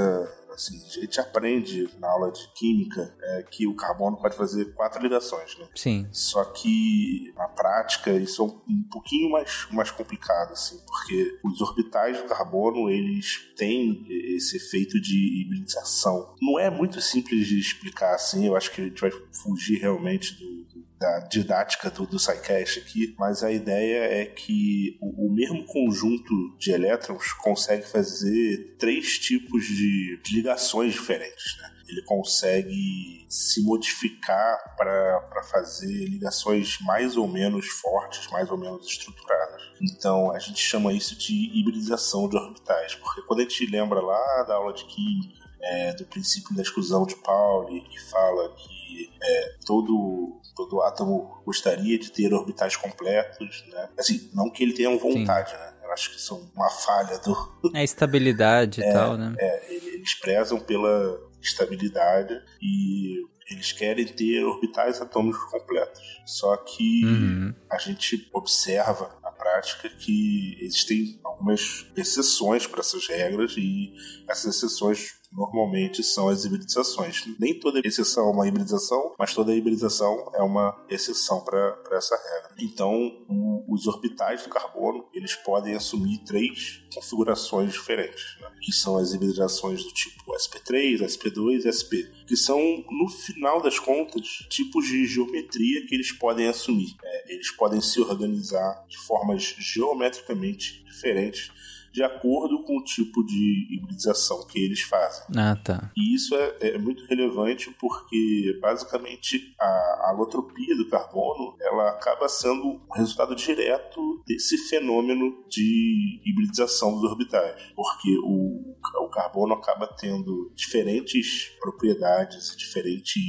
Assim, 0.53 0.79
a 0.85 1.01
gente 1.01 1.19
aprende 1.19 1.89
na 1.99 2.09
aula 2.09 2.31
de 2.31 2.47
química 2.53 3.15
é, 3.21 3.43
que 3.43 3.67
o 3.67 3.75
carbono 3.75 4.17
pode 4.17 4.35
fazer 4.35 4.73
quatro 4.73 5.01
ligações, 5.01 5.57
né? 5.57 5.67
Sim. 5.75 6.07
Só 6.11 6.43
que 6.45 7.33
na 7.35 7.47
prática 7.47 8.11
isso 8.11 8.41
é 8.41 8.45
um, 8.45 8.83
pouquinho 8.91 9.31
mais, 9.31 9.67
mais 9.71 9.91
complicado, 9.91 10.51
assim, 10.51 10.79
porque 10.85 11.39
os 11.43 11.61
orbitais 11.61 12.21
do 12.21 12.27
carbono 12.27 12.89
eles 12.89 13.51
têm 13.55 14.05
esse 14.35 14.57
efeito 14.57 14.99
de 14.99 15.41
hibridização. 15.41 16.35
Não 16.41 16.59
é 16.59 16.69
muito 16.69 17.01
simples 17.01 17.47
de 17.47 17.59
explicar 17.59 18.15
assim, 18.15 18.47
eu 18.47 18.55
acho 18.55 18.71
que 18.71 18.81
a 18.81 18.83
gente 18.85 19.01
vai 19.01 19.11
fugir 19.31 19.79
realmente 19.79 20.35
do 20.35 20.72
da 21.03 21.19
didática 21.19 21.89
do, 21.89 22.07
do 22.07 22.17
SciCast 22.17 22.79
aqui, 22.79 23.13
mas 23.19 23.43
a 23.43 23.51
ideia 23.51 24.05
é 24.05 24.25
que 24.25 24.97
o, 25.01 25.27
o, 25.27 25.33
mesmo 25.33 25.65
conjunto 25.65 26.33
de 26.57 26.71
elétrons 26.71 27.33
consegue 27.33 27.85
fazer 27.85 28.77
três 28.79 29.19
tipos 29.19 29.65
de, 29.65 30.21
ligações 30.31 30.93
diferentes, 30.93 31.57
né? 31.61 31.69
Ele 31.89 32.01
consegue 32.03 33.25
se 33.27 33.61
modificar 33.61 34.75
para 34.77 35.43
fazer 35.51 36.05
ligações 36.05 36.79
mais 36.79 37.17
ou 37.17 37.27
menos 37.27 37.67
fortes, 37.67 38.25
mais 38.31 38.49
ou 38.49 38.57
menos 38.57 38.87
estruturadas. 38.87 39.61
Então 39.81 40.31
a 40.31 40.39
gente 40.39 40.59
chama 40.59 40.93
isso 40.93 41.17
de 41.17 41.59
hibridização 41.59 42.29
de 42.29 42.37
orbitais, 42.37 42.95
porque 42.95 43.21
quando 43.23 43.41
a 43.41 43.43
gente 43.43 43.65
lembra 43.65 43.99
lá 43.99 44.43
da 44.43 44.55
aula 44.55 44.73
de 44.73 44.85
química, 44.85 45.43
é, 45.63 45.93
do 45.93 46.05
princípio 46.05 46.55
da 46.55 46.61
exclusão 46.61 47.05
de 47.05 47.15
Pauli, 47.17 47.81
que 47.81 47.99
fala 48.09 48.49
que 48.55 49.12
é, 49.23 49.55
todo 49.65 50.41
todo 50.55 50.81
átomo 50.81 51.41
gostaria 51.45 51.97
de 51.97 52.11
ter 52.11 52.31
orbitais 52.31 52.75
completos, 52.75 53.65
né? 53.69 53.89
Assim, 53.97 54.29
não 54.33 54.51
que 54.51 54.63
ele 54.63 54.73
tenha 54.73 54.95
vontade, 54.97 55.49
Sim. 55.49 55.57
né? 55.57 55.73
acho 55.93 56.11
que 56.11 56.21
são 56.21 56.51
uma 56.55 56.69
falha 56.69 57.17
do. 57.19 57.71
A 57.73 57.83
estabilidade 57.83 58.83
é, 58.83 58.89
e 58.89 58.93
tal, 58.93 59.17
né? 59.17 59.33
É, 59.37 59.73
eles 59.73 60.13
prezam 60.15 60.59
pela 60.59 61.19
estabilidade 61.41 62.41
e 62.61 63.23
eles 63.51 63.71
querem 63.71 64.05
ter 64.05 64.43
orbitais 64.43 65.01
atômicos 65.01 65.43
completos. 65.51 66.01
Só 66.25 66.55
que 66.57 67.05
uhum. 67.05 67.53
a 67.69 67.77
gente 67.77 68.29
observa 68.33 69.17
na 69.21 69.31
prática 69.31 69.89
que 69.89 70.57
existem 70.61 71.19
algumas 71.23 71.85
exceções 71.95 72.65
para 72.65 72.79
essas 72.79 73.07
regras 73.07 73.55
e 73.57 73.93
essas 74.27 74.55
exceções 74.55 75.15
normalmente 75.35 76.03
são 76.03 76.29
as 76.29 76.45
hibridizações. 76.45 77.25
Nem 77.39 77.59
toda 77.59 77.81
exceção 77.83 78.27
é 78.29 78.31
uma 78.31 78.47
hibridização, 78.47 79.13
mas 79.17 79.33
toda 79.33 79.55
hibridização 79.55 80.31
é 80.35 80.41
uma 80.41 80.85
exceção 80.89 81.41
para 81.41 81.77
essa 81.91 82.15
regra. 82.15 82.55
Então, 82.59 82.93
o, 83.27 83.73
os 83.73 83.87
orbitais 83.87 84.43
do 84.43 84.49
carbono 84.49 85.05
eles 85.13 85.35
podem 85.35 85.75
assumir 85.75 86.19
três 86.19 86.83
configurações 86.93 87.73
diferentes, 87.73 88.37
né? 88.39 88.49
que 88.61 88.71
são 88.71 88.97
as 88.97 89.13
hibridizações 89.13 89.83
do 89.83 89.91
tipo 89.91 90.31
SP3, 90.33 90.99
SP2 91.01 91.65
e 91.65 91.73
SP, 91.73 92.11
que 92.27 92.37
são, 92.37 92.59
no 92.89 93.09
final 93.09 93.61
das 93.61 93.79
contas, 93.79 94.27
tipos 94.49 94.87
de 94.87 95.05
geometria 95.05 95.85
que 95.85 95.95
eles 95.95 96.11
podem 96.11 96.47
assumir. 96.47 96.95
É, 97.03 97.33
eles 97.33 97.51
podem 97.51 97.81
se 97.81 97.99
organizar 97.99 98.85
de 98.87 98.97
formas 98.97 99.55
geometricamente 99.57 100.83
diferentes 100.85 101.51
de 101.93 102.01
acordo 102.01 102.63
com 102.63 102.77
o 102.77 102.83
tipo 102.83 103.23
de 103.23 103.67
hibridização 103.69 104.45
que 104.47 104.59
eles 104.59 104.81
fazem. 104.81 105.23
Ah, 105.37 105.55
tá. 105.55 105.91
E 105.95 106.15
isso 106.15 106.35
é, 106.35 106.57
é 106.61 106.77
muito 106.79 107.05
relevante 107.05 107.69
porque, 107.79 108.57
basicamente, 108.59 109.53
a 109.59 110.09
alotropia 110.09 110.75
do 110.75 110.89
carbono 110.89 111.55
ela 111.61 111.89
acaba 111.91 112.27
sendo 112.27 112.63
um 112.65 112.93
resultado 112.93 113.35
direto 113.35 114.23
desse 114.25 114.57
fenômeno 114.69 115.45
de 115.47 116.19
hibridização 116.25 116.95
dos 116.95 117.03
orbitais, 117.03 117.61
porque 117.75 118.17
o, 118.23 118.75
o 119.03 119.09
carbono 119.09 119.53
acaba 119.53 119.85
tendo 119.87 120.51
diferentes 120.55 121.51
propriedades, 121.59 122.55
diferentes 122.57 123.23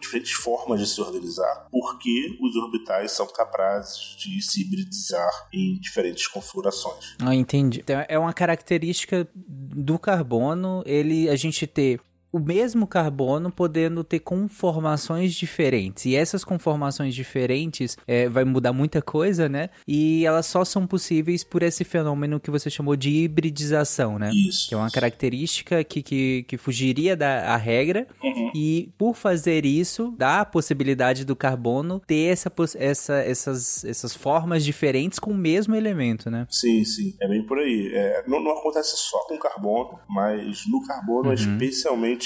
diferentes 0.00 0.32
formas 0.32 0.80
de 0.80 0.86
se 0.86 1.00
organizar, 1.00 1.68
porque 1.70 2.36
os 2.40 2.56
orbitais 2.56 3.12
são 3.12 3.26
capazes 3.26 4.16
de 4.18 4.42
se 4.42 4.62
hibridizar 4.62 5.30
em 5.52 5.78
diferentes 5.78 6.26
configurações. 6.26 7.16
Ah, 7.20 7.34
entendi. 7.34 7.80
Então, 7.80 8.04
é 8.08 8.18
uma 8.18 8.32
característica 8.32 9.28
do 9.34 9.98
carbono 9.98 10.82
ele 10.86 11.28
a 11.28 11.36
gente 11.36 11.66
ter 11.66 12.00
o 12.32 12.38
mesmo 12.38 12.86
carbono 12.86 13.52
podendo 13.52 14.02
ter 14.02 14.20
conformações 14.20 15.34
diferentes. 15.34 16.06
E 16.06 16.16
essas 16.16 16.42
conformações 16.44 17.14
diferentes 17.14 17.96
é, 18.06 18.28
vai 18.28 18.44
mudar 18.44 18.72
muita 18.72 19.02
coisa, 19.02 19.48
né? 19.48 19.68
E 19.86 20.24
elas 20.24 20.46
só 20.46 20.64
são 20.64 20.86
possíveis 20.86 21.44
por 21.44 21.62
esse 21.62 21.84
fenômeno 21.84 22.40
que 22.40 22.50
você 22.50 22.70
chamou 22.70 22.96
de 22.96 23.10
hibridização, 23.10 24.18
né? 24.18 24.30
Isso. 24.32 24.68
Que 24.68 24.74
é 24.74 24.78
uma 24.78 24.90
característica 24.90 25.84
que, 25.84 26.02
que, 26.02 26.44
que 26.44 26.56
fugiria 26.56 27.14
da 27.14 27.56
regra. 27.56 28.06
Uhum. 28.22 28.50
E 28.54 28.90
por 28.96 29.14
fazer 29.14 29.66
isso, 29.66 30.14
dá 30.16 30.40
a 30.40 30.44
possibilidade 30.44 31.24
do 31.24 31.36
carbono 31.36 32.00
ter 32.00 32.32
essa, 32.32 32.50
essa, 32.78 33.14
essas, 33.16 33.84
essas 33.84 34.16
formas 34.16 34.64
diferentes 34.64 35.18
com 35.18 35.32
o 35.32 35.36
mesmo 35.36 35.74
elemento, 35.74 36.30
né? 36.30 36.46
Sim, 36.48 36.84
sim. 36.84 37.14
É 37.20 37.28
bem 37.28 37.44
por 37.44 37.58
aí. 37.58 37.90
É, 37.92 38.24
não, 38.26 38.42
não 38.42 38.52
acontece 38.52 38.96
só 38.96 39.18
com 39.26 39.38
carbono, 39.38 39.98
mas 40.08 40.62
no 40.66 40.82
carbono 40.86 41.28
uhum. 41.28 41.34
especialmente 41.34 42.21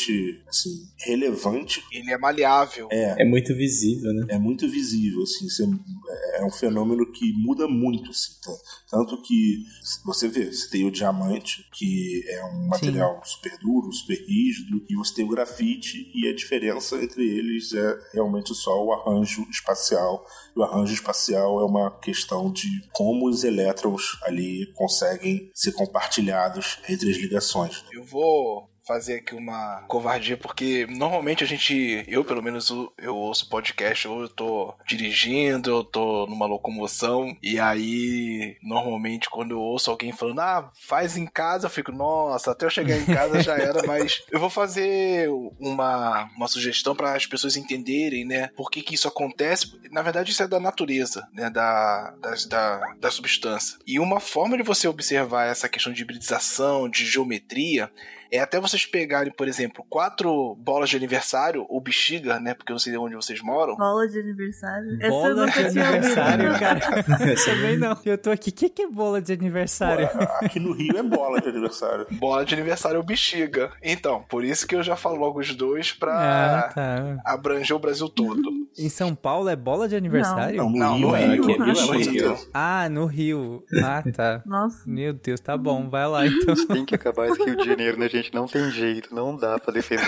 assim, 0.48 0.86
relevante. 0.98 1.82
Ele 1.92 2.12
é 2.12 2.18
maleável. 2.18 2.88
É, 2.90 3.22
é 3.22 3.24
muito 3.24 3.54
visível, 3.54 4.12
né? 4.12 4.26
É 4.30 4.38
muito 4.38 4.68
visível, 4.68 5.22
assim, 5.22 5.46
é 6.34 6.44
um 6.44 6.50
fenômeno 6.50 7.10
que 7.12 7.32
muda 7.32 7.66
muito, 7.66 8.10
assim, 8.10 8.32
tanto 8.90 9.20
que 9.22 9.64
você 10.04 10.28
vê, 10.28 10.52
você 10.52 10.68
tem 10.70 10.86
o 10.86 10.90
diamante, 10.90 11.66
que 11.72 12.22
é 12.28 12.44
um 12.44 12.68
material 12.68 13.20
Sim. 13.24 13.32
super 13.34 13.58
duro, 13.58 13.92
super 13.92 14.18
rígido, 14.26 14.84
e 14.88 14.94
você 14.94 15.14
tem 15.14 15.24
o 15.24 15.28
grafite, 15.28 16.10
e 16.14 16.28
a 16.28 16.34
diferença 16.34 17.02
entre 17.02 17.24
eles 17.26 17.72
é 17.72 17.98
realmente 18.12 18.54
só 18.54 18.84
o 18.84 18.92
arranjo 18.92 19.46
espacial. 19.50 20.24
O 20.54 20.62
arranjo 20.62 20.94
espacial 20.94 21.60
é 21.60 21.64
uma 21.64 21.90
questão 21.98 22.50
de 22.50 22.68
como 22.92 23.28
os 23.28 23.44
elétrons 23.44 24.18
ali 24.22 24.72
conseguem 24.74 25.50
ser 25.54 25.72
compartilhados 25.72 26.78
entre 26.88 27.10
as 27.10 27.16
ligações. 27.16 27.84
Eu 27.92 28.04
vou 28.04 28.70
fazer 28.86 29.16
aqui 29.16 29.34
uma 29.34 29.82
covardia, 29.88 30.36
porque 30.36 30.86
normalmente 30.88 31.42
a 31.42 31.46
gente, 31.46 32.04
eu 32.06 32.24
pelo 32.24 32.42
menos, 32.42 32.70
eu 32.98 33.16
ouço 33.16 33.48
podcast 33.48 34.06
ou 34.06 34.22
eu 34.22 34.28
tô 34.28 34.74
dirigindo, 34.86 35.70
eu 35.70 35.84
tô 35.84 36.26
numa 36.26 36.46
locomoção, 36.46 37.36
e 37.42 37.58
aí, 37.58 38.56
normalmente, 38.62 39.28
quando 39.28 39.52
eu 39.52 39.60
ouço 39.60 39.90
alguém 39.90 40.12
falando, 40.12 40.40
ah, 40.40 40.70
faz 40.80 41.16
em 41.16 41.26
casa, 41.26 41.66
eu 41.66 41.70
fico, 41.70 41.90
nossa, 41.90 42.52
até 42.52 42.66
eu 42.66 42.70
chegar 42.70 42.96
em 42.96 43.06
casa 43.06 43.42
já 43.42 43.56
era, 43.56 43.82
mas 43.86 44.22
eu 44.30 44.38
vou 44.38 44.50
fazer 44.50 45.28
uma, 45.58 46.30
uma 46.36 46.48
sugestão 46.48 46.94
para 46.94 47.14
as 47.14 47.26
pessoas 47.26 47.56
entenderem, 47.56 48.24
né, 48.24 48.48
por 48.56 48.70
que 48.70 48.82
que 48.82 48.94
isso 48.94 49.08
acontece. 49.08 49.78
Na 49.90 50.02
verdade, 50.02 50.30
isso 50.30 50.42
é 50.42 50.48
da 50.48 50.60
natureza, 50.60 51.26
né, 51.32 51.50
da, 51.50 52.14
da, 52.20 52.34
da, 52.48 52.94
da 53.00 53.10
substância. 53.10 53.78
E 53.86 53.98
uma 53.98 54.20
forma 54.20 54.56
de 54.56 54.62
você 54.62 54.86
observar 54.86 55.46
essa 55.46 55.68
questão 55.68 55.92
de 55.92 56.02
hibridização, 56.02 56.88
de 56.88 57.04
geometria, 57.04 57.90
é 58.30 58.40
até 58.40 58.60
vocês 58.60 58.84
pegarem, 58.86 59.32
por 59.32 59.48
exemplo, 59.48 59.84
quatro 59.88 60.54
bolas 60.56 60.90
de 60.90 60.96
aniversário, 60.96 61.66
ou 61.68 61.80
bexiga, 61.80 62.38
né? 62.40 62.54
Porque 62.54 62.72
eu 62.72 62.74
não 62.74 62.78
sei 62.78 62.92
de 62.92 62.98
onde 62.98 63.14
vocês 63.14 63.40
moram. 63.40 63.76
Bola 63.76 64.08
de 64.08 64.18
aniversário? 64.18 64.98
Bola 64.98 65.46
de 65.46 65.60
aniversário, 65.60 66.58
cara. 66.58 66.80
Também 67.44 67.76
não. 67.78 67.96
Eu 68.04 68.18
tô 68.18 68.30
aqui. 68.30 68.50
O 68.50 68.52
que, 68.52 68.68
que 68.68 68.82
é 68.82 68.88
bola 68.88 69.20
de 69.20 69.32
aniversário? 69.32 70.08
aqui 70.40 70.58
no 70.58 70.72
Rio 70.72 70.96
é 70.96 71.02
bola 71.02 71.40
de 71.40 71.48
aniversário. 71.48 72.06
bola 72.12 72.44
de 72.44 72.54
aniversário 72.54 72.98
ou 72.98 73.04
bexiga. 73.04 73.70
Então, 73.82 74.24
por 74.28 74.44
isso 74.44 74.66
que 74.66 74.74
eu 74.74 74.82
já 74.82 74.96
falo 74.96 75.16
logo 75.16 75.40
os 75.40 75.54
dois 75.54 75.92
pra 75.92 76.12
ah, 76.16 76.72
tá. 76.72 77.18
abranger 77.24 77.76
o 77.76 77.78
Brasil 77.78 78.08
todo. 78.08 78.42
Em 78.78 78.88
São 78.88 79.14
Paulo 79.14 79.48
é 79.48 79.56
bola 79.56 79.88
de 79.88 79.96
aniversário? 79.96 80.58
Não, 80.58 80.70
não 80.70 80.98
no, 80.98 81.10
Rio, 81.12 81.36
no, 81.36 81.46
Rio, 81.46 81.58
no, 81.58 81.64
Rio, 81.64 81.86
no 81.86 81.92
Rio. 81.98 82.38
Ah, 82.52 82.88
no 82.88 83.06
Rio. 83.06 83.64
Ah, 83.82 84.02
tá. 84.14 84.42
Nossa. 84.44 84.82
Meu 84.86 85.12
Deus, 85.12 85.40
tá 85.40 85.56
bom. 85.56 85.88
Vai 85.88 86.06
lá 86.06 86.26
então. 86.26 86.54
Tem 86.66 86.84
que 86.84 86.94
acabar 86.94 87.28
esse 87.28 87.42
Rio 87.42 87.56
de 87.56 87.64
Janeiro, 87.64 87.98
né, 88.00 88.08
gente? 88.08 88.15
Não 88.32 88.46
tem 88.46 88.70
jeito, 88.70 89.14
não 89.14 89.36
dá 89.36 89.58
pra 89.58 89.72
defender. 89.72 90.04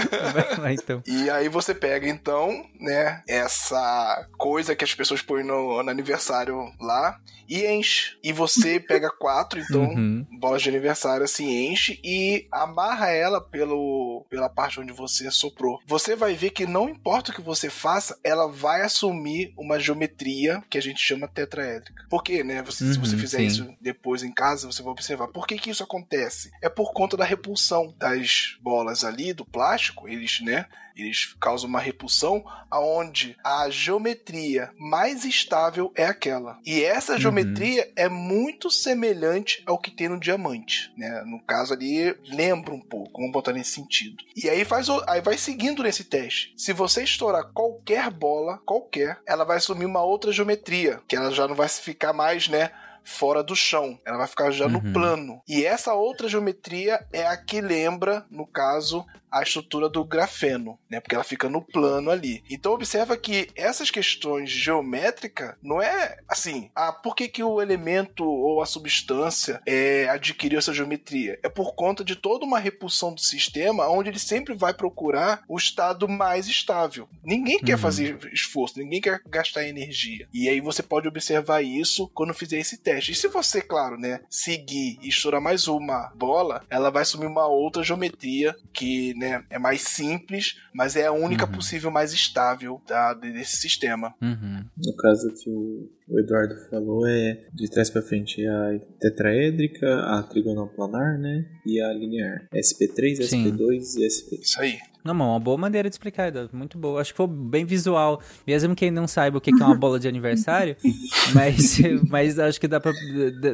Vai 0.58 0.74
então. 0.74 1.02
E 1.06 1.28
aí 1.30 1.48
você 1.48 1.74
pega, 1.74 2.08
então, 2.08 2.64
né, 2.80 3.22
essa 3.28 4.26
coisa 4.36 4.74
que 4.74 4.84
as 4.84 4.94
pessoas 4.94 5.22
põem 5.22 5.44
no, 5.44 5.82
no 5.82 5.90
aniversário 5.90 6.72
lá 6.80 7.18
e 7.48 7.66
enche. 7.66 8.16
E 8.22 8.32
você 8.32 8.78
pega 8.80 9.10
quatro, 9.10 9.60
então, 9.60 9.84
uhum. 9.84 10.26
bolas 10.38 10.62
de 10.62 10.68
aniversário 10.68 11.26
se 11.28 11.44
enche 11.44 12.00
e 12.04 12.46
amarra 12.50 13.10
ela 13.10 13.40
pelo, 13.40 14.26
pela 14.28 14.48
parte 14.48 14.80
onde 14.80 14.92
você 14.92 15.30
soprou. 15.30 15.80
Você 15.86 16.16
vai 16.16 16.34
ver 16.34 16.50
que 16.50 16.66
não 16.66 16.88
importa 16.88 17.30
o 17.30 17.34
que 17.34 17.40
você 17.40 17.70
faça, 17.70 18.18
ela 18.24 18.50
vai 18.50 18.82
assumir 18.82 19.52
uma 19.56 19.78
geometria 19.78 20.62
que 20.68 20.78
a 20.78 20.82
gente 20.82 21.00
chama 21.00 21.28
tetraédrica. 21.28 22.04
Por 22.08 22.22
quê, 22.22 22.42
né? 22.42 22.62
Você, 22.62 22.84
uhum, 22.84 22.92
se 22.92 22.98
você 22.98 23.14
uhum, 23.14 23.20
fizer 23.20 23.38
sim. 23.38 23.46
isso 23.46 23.74
depois 23.80 24.22
em 24.22 24.32
casa, 24.32 24.66
você 24.66 24.82
vai 24.82 24.92
observar. 24.92 25.28
Por 25.28 25.46
que 25.46 25.56
que 25.56 25.70
isso 25.70 25.82
acontece? 25.82 26.50
É 26.62 26.68
por 26.68 26.92
conta 26.92 27.16
da 27.16 27.24
repulsão 27.46 27.94
das 27.96 28.56
bolas 28.60 29.04
ali, 29.04 29.32
do 29.32 29.44
plástico, 29.44 30.08
eles, 30.08 30.40
né? 30.40 30.66
Eles 30.96 31.34
causam 31.38 31.68
uma 31.68 31.78
repulsão 31.78 32.42
aonde 32.70 33.36
a 33.44 33.68
geometria 33.68 34.70
mais 34.78 35.26
estável 35.26 35.92
é 35.94 36.06
aquela. 36.06 36.58
E 36.64 36.82
essa 36.82 37.12
uhum. 37.12 37.18
geometria 37.18 37.92
é 37.94 38.08
muito 38.08 38.70
semelhante 38.70 39.62
ao 39.66 39.78
que 39.78 39.90
tem 39.90 40.08
no 40.08 40.18
diamante, 40.18 40.90
né? 40.96 41.22
No 41.26 41.38
caso 41.40 41.74
ali, 41.74 42.16
lembra 42.26 42.72
um 42.74 42.80
pouco, 42.80 43.20
vamos 43.20 43.32
botar 43.32 43.52
nesse 43.52 43.72
sentido. 43.72 44.24
E 44.34 44.48
aí 44.48 44.64
faz 44.64 44.88
aí 45.06 45.20
vai 45.20 45.36
seguindo 45.36 45.82
nesse 45.82 46.02
teste. 46.02 46.54
Se 46.56 46.72
você 46.72 47.04
estourar 47.04 47.52
qualquer 47.52 48.10
bola, 48.10 48.58
qualquer, 48.64 49.20
ela 49.26 49.44
vai 49.44 49.58
assumir 49.58 49.84
uma 49.84 50.02
outra 50.02 50.32
geometria, 50.32 51.00
que 51.06 51.14
ela 51.14 51.30
já 51.30 51.46
não 51.46 51.54
vai 51.54 51.68
ficar 51.68 52.14
mais, 52.14 52.48
né, 52.48 52.70
fora 53.06 53.42
do 53.42 53.54
chão. 53.54 53.98
Ela 54.04 54.18
vai 54.18 54.26
ficar 54.26 54.50
já 54.50 54.66
uhum. 54.66 54.72
no 54.72 54.92
plano. 54.92 55.40
E 55.48 55.64
essa 55.64 55.94
outra 55.94 56.28
geometria 56.28 57.06
é 57.12 57.26
a 57.26 57.36
que 57.36 57.60
lembra, 57.60 58.26
no 58.30 58.46
caso, 58.46 59.06
a 59.30 59.42
estrutura 59.42 59.88
do 59.88 60.04
grafeno, 60.04 60.78
né? 60.88 61.00
Porque 61.00 61.14
ela 61.14 61.24
fica 61.24 61.48
no 61.48 61.62
plano 61.62 62.10
ali. 62.10 62.42
Então 62.50 62.72
observa 62.72 63.16
que 63.16 63.48
essas 63.54 63.90
questões 63.90 64.50
geométricas 64.50 65.54
não 65.62 65.80
é 65.80 66.18
assim, 66.28 66.70
ah, 66.74 66.92
por 66.92 67.14
que, 67.14 67.28
que 67.28 67.42
o 67.42 67.60
elemento 67.60 68.24
ou 68.24 68.62
a 68.62 68.66
substância 68.66 69.60
é, 69.66 70.08
adquiriu 70.08 70.58
essa 70.58 70.72
geometria? 70.72 71.38
É 71.42 71.48
por 71.48 71.74
conta 71.74 72.04
de 72.04 72.16
toda 72.16 72.44
uma 72.44 72.58
repulsão 72.58 73.12
do 73.12 73.20
sistema 73.20 73.88
onde 73.88 74.10
ele 74.10 74.18
sempre 74.18 74.54
vai 74.54 74.72
procurar 74.72 75.42
o 75.48 75.56
estado 75.56 76.08
mais 76.08 76.46
estável. 76.46 77.08
Ninguém 77.24 77.58
quer 77.58 77.74
uhum. 77.74 77.78
fazer 77.78 78.18
esforço, 78.32 78.78
ninguém 78.78 79.00
quer 79.00 79.20
gastar 79.26 79.66
energia. 79.66 80.28
E 80.32 80.48
aí 80.48 80.60
você 80.60 80.82
pode 80.82 81.08
observar 81.08 81.62
isso 81.62 82.08
quando 82.14 82.34
fizer 82.34 82.58
esse 82.58 82.78
teste. 82.78 83.12
E 83.12 83.14
se 83.14 83.28
você, 83.28 83.60
claro, 83.60 83.98
né, 83.98 84.20
seguir 84.30 84.98
e 85.02 85.08
estourar 85.08 85.40
mais 85.40 85.68
uma 85.68 86.12
bola, 86.14 86.64
ela 86.70 86.90
vai 86.90 87.02
assumir 87.02 87.26
uma 87.26 87.46
outra 87.46 87.82
geometria 87.82 88.54
que, 88.72 89.14
né, 89.14 89.25
né? 89.28 89.44
É 89.50 89.58
mais 89.58 89.82
simples, 89.82 90.56
mas 90.74 90.96
é 90.96 91.06
a 91.06 91.12
única 91.12 91.46
uhum. 91.46 91.52
possível 91.52 91.90
mais 91.90 92.12
estável 92.12 92.80
da, 92.86 93.14
desse 93.14 93.56
sistema. 93.56 94.14
Uhum. 94.22 94.64
No 94.76 94.96
caso 94.96 95.32
que 95.34 95.50
o, 95.50 95.90
o 96.08 96.20
Eduardo 96.20 96.54
falou, 96.70 97.06
é 97.06 97.44
de 97.52 97.68
trás 97.70 97.90
para 97.90 98.02
frente 98.02 98.46
a 98.46 98.78
tetraédrica, 99.00 99.86
a 99.86 100.22
trigonoplanar, 100.22 101.18
né? 101.18 101.44
E 101.66 101.80
a 101.80 101.92
linear. 101.92 102.48
SP3, 102.54 103.22
Sim. 103.22 103.50
SP2 103.50 103.96
e 103.98 104.10
SP. 104.10 104.40
Isso 104.40 104.60
aí. 104.60 104.78
Não, 105.06 105.30
uma 105.30 105.40
boa 105.40 105.56
maneira 105.56 105.88
de 105.88 105.94
explicar, 105.94 106.32
muito 106.52 106.76
boa. 106.78 107.00
Acho 107.00 107.12
que 107.12 107.16
foi 107.16 107.26
bem 107.26 107.64
visual. 107.64 108.20
Mesmo 108.46 108.74
quem 108.74 108.90
não 108.90 109.06
saiba 109.06 109.38
o 109.38 109.40
que 109.40 109.50
é 109.50 109.64
uma 109.64 109.74
bola 109.74 109.98
de 109.98 110.08
aniversário, 110.08 110.76
mas, 111.34 111.78
mas 112.08 112.38
acho 112.38 112.60
que 112.60 112.68
dá 112.68 112.80
pra, 112.80 112.92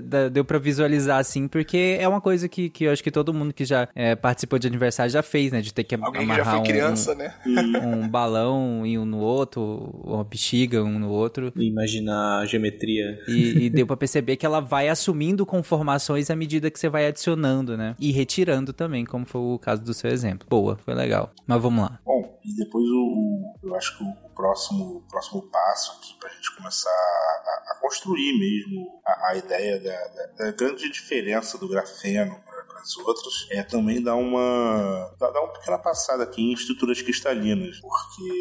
dá, 0.03 0.29
deu 0.29 0.45
pra 0.45 0.59
visualizar 0.59 1.19
assim, 1.19 1.47
porque 1.47 1.97
é 2.01 2.09
uma 2.09 2.21
coisa 2.21 2.49
que, 2.49 2.69
que 2.71 2.85
eu 2.85 2.93
acho 2.93 3.03
que 3.03 3.11
todo 3.11 3.33
mundo 3.33 3.53
que 3.53 3.65
já 3.65 3.89
é, 3.95 4.15
participou 4.15 4.59
de 4.59 4.67
aniversário 4.67 5.13
já 5.13 5.23
fez, 5.23 5.53
né? 5.53 5.61
De 5.61 5.73
ter 5.73 5.85
que 5.85 5.95
Alguém 5.95 6.23
amarrar 6.23 6.45
já 6.45 6.51
foi 6.53 6.63
criança, 6.63 7.13
um, 7.13 7.17
né? 7.17 7.35
um 7.85 8.09
balão 8.09 8.87
em 8.87 8.99
um 8.99 9.05
no 9.05 9.19
outro, 9.19 9.63
uma 10.05 10.25
bexiga 10.25 10.83
um 10.83 10.99
no 10.99 11.11
outro. 11.11 11.53
Imaginar 11.57 12.41
a 12.41 12.47
geometria. 12.47 13.19
E, 13.29 13.65
e 13.65 13.71
deu 13.71 13.87
pra 13.87 13.97
perceber 13.97 14.37
que 14.37 14.47
ela 14.47 14.61
vai 14.61 14.89
assumindo 14.89 15.45
conformações 15.45 16.31
à 16.31 16.37
medida 16.37 16.71
que 16.71 16.79
você 16.79 16.89
vai 16.89 17.07
adicionando, 17.07 17.77
né? 17.77 17.95
E 17.99 18.11
retirando 18.11 18.73
também, 18.73 19.05
como 19.05 19.25
foi 19.25 19.41
o 19.41 19.59
caso 19.59 19.85
do 19.85 19.95
seu 19.95 20.11
exemplo. 20.11 20.47
Boa, 20.49 20.77
foi 20.77 20.95
legal. 20.95 21.33
Mas 21.47 21.61
vamos 21.61 21.85
lá. 21.85 22.01
Bom, 22.05 22.41
e 22.45 22.55
depois 22.57 22.85
o, 22.85 22.97
o 22.97 23.53
eu 23.63 23.75
acho 23.75 23.97
que 23.97 24.05
o, 24.05 24.31
próximo, 24.35 24.97
o 24.97 25.01
próximo 25.03 25.43
passo 25.51 25.93
aqui 25.93 26.15
para 26.19 26.29
a 26.29 26.33
gente 26.33 26.55
começar 26.57 26.91
a, 26.91 27.73
a 27.73 27.79
construir 27.81 28.39
mesmo 28.39 29.01
a, 29.05 29.29
a 29.29 29.37
ideia 29.37 29.81
da, 29.81 30.09
da, 30.09 30.27
da, 30.39 30.53
grande 30.53 30.91
diferença 30.91 31.59
do 31.59 31.69
grafeno 31.69 32.41
para 32.45 32.81
as 32.81 32.97
outras 32.97 33.47
é 33.51 33.63
também 33.63 34.03
dar 34.03 34.17
uma 34.17 35.15
dar 35.19 35.41
uma 35.41 35.53
pequena 35.53 35.79
passada 35.79 36.25
aqui 36.25 36.43
em 36.43 36.53
estruturas 36.53 37.01
cristalinas, 37.01 37.81
porque 37.81 38.33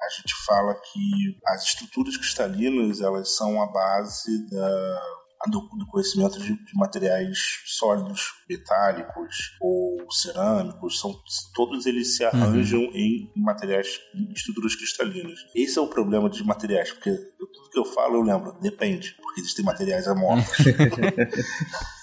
a 0.00 0.08
gente 0.10 0.34
fala 0.46 0.74
que 0.74 1.38
as 1.46 1.64
estruturas 1.64 2.16
cristalinas 2.16 3.00
elas 3.00 3.36
são 3.36 3.60
a 3.62 3.66
base 3.66 4.48
da 4.48 5.19
do, 5.48 5.60
do 5.60 5.86
conhecimento 5.86 6.38
de, 6.38 6.52
de, 6.52 6.74
materiais 6.74 7.38
sólidos, 7.64 8.34
metálicos 8.48 9.56
ou 9.60 10.10
cerâmicos, 10.10 11.00
são, 11.00 11.18
todos 11.54 11.86
eles 11.86 12.16
se 12.16 12.24
arranjam 12.24 12.80
uhum. 12.80 12.92
em 12.94 13.32
materiais, 13.36 14.00
em 14.14 14.32
estruturas 14.32 14.74
cristalinas. 14.74 15.38
Esse 15.54 15.78
é 15.78 15.82
o 15.82 15.88
problema 15.88 16.28
de 16.28 16.44
materiais, 16.44 16.92
porque 16.92 17.14
tudo 17.38 17.70
que 17.70 17.78
eu 17.78 17.84
falo 17.84 18.16
eu 18.16 18.22
lembro, 18.22 18.52
depende, 18.60 19.16
porque 19.22 19.40
existem 19.40 19.64
materiais 19.64 20.06
amorfos. 20.06 20.58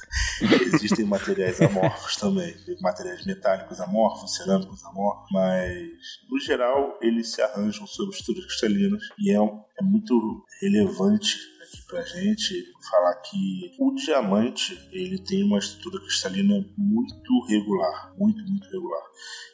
Existem 0.73 1.05
materiais 1.05 1.61
amorfos 1.61 2.15
também, 2.15 2.55
materiais 2.81 3.25
metálicos 3.25 3.79
amorfos, 3.79 4.35
cerâmicos 4.35 4.83
amorfos, 4.85 5.27
mas 5.31 5.89
no 6.29 6.39
geral 6.39 6.97
eles 7.01 7.31
se 7.31 7.41
arranjam 7.41 7.85
sobre 7.85 8.15
estruturas 8.15 8.47
cristalinas 8.47 9.03
e 9.19 9.31
é, 9.31 9.35
é 9.35 9.83
muito 9.83 10.45
relevante 10.61 11.37
aqui 11.67 11.85
pra 11.87 12.01
gente 12.03 12.73
falar 12.89 13.15
que 13.15 13.75
o 13.79 13.93
diamante 13.93 14.77
ele 14.91 15.19
tem 15.19 15.43
uma 15.43 15.59
estrutura 15.59 15.99
cristalina 15.99 16.65
muito 16.77 17.45
regular, 17.45 18.13
muito, 18.17 18.43
muito 18.43 18.69
regular. 18.69 19.03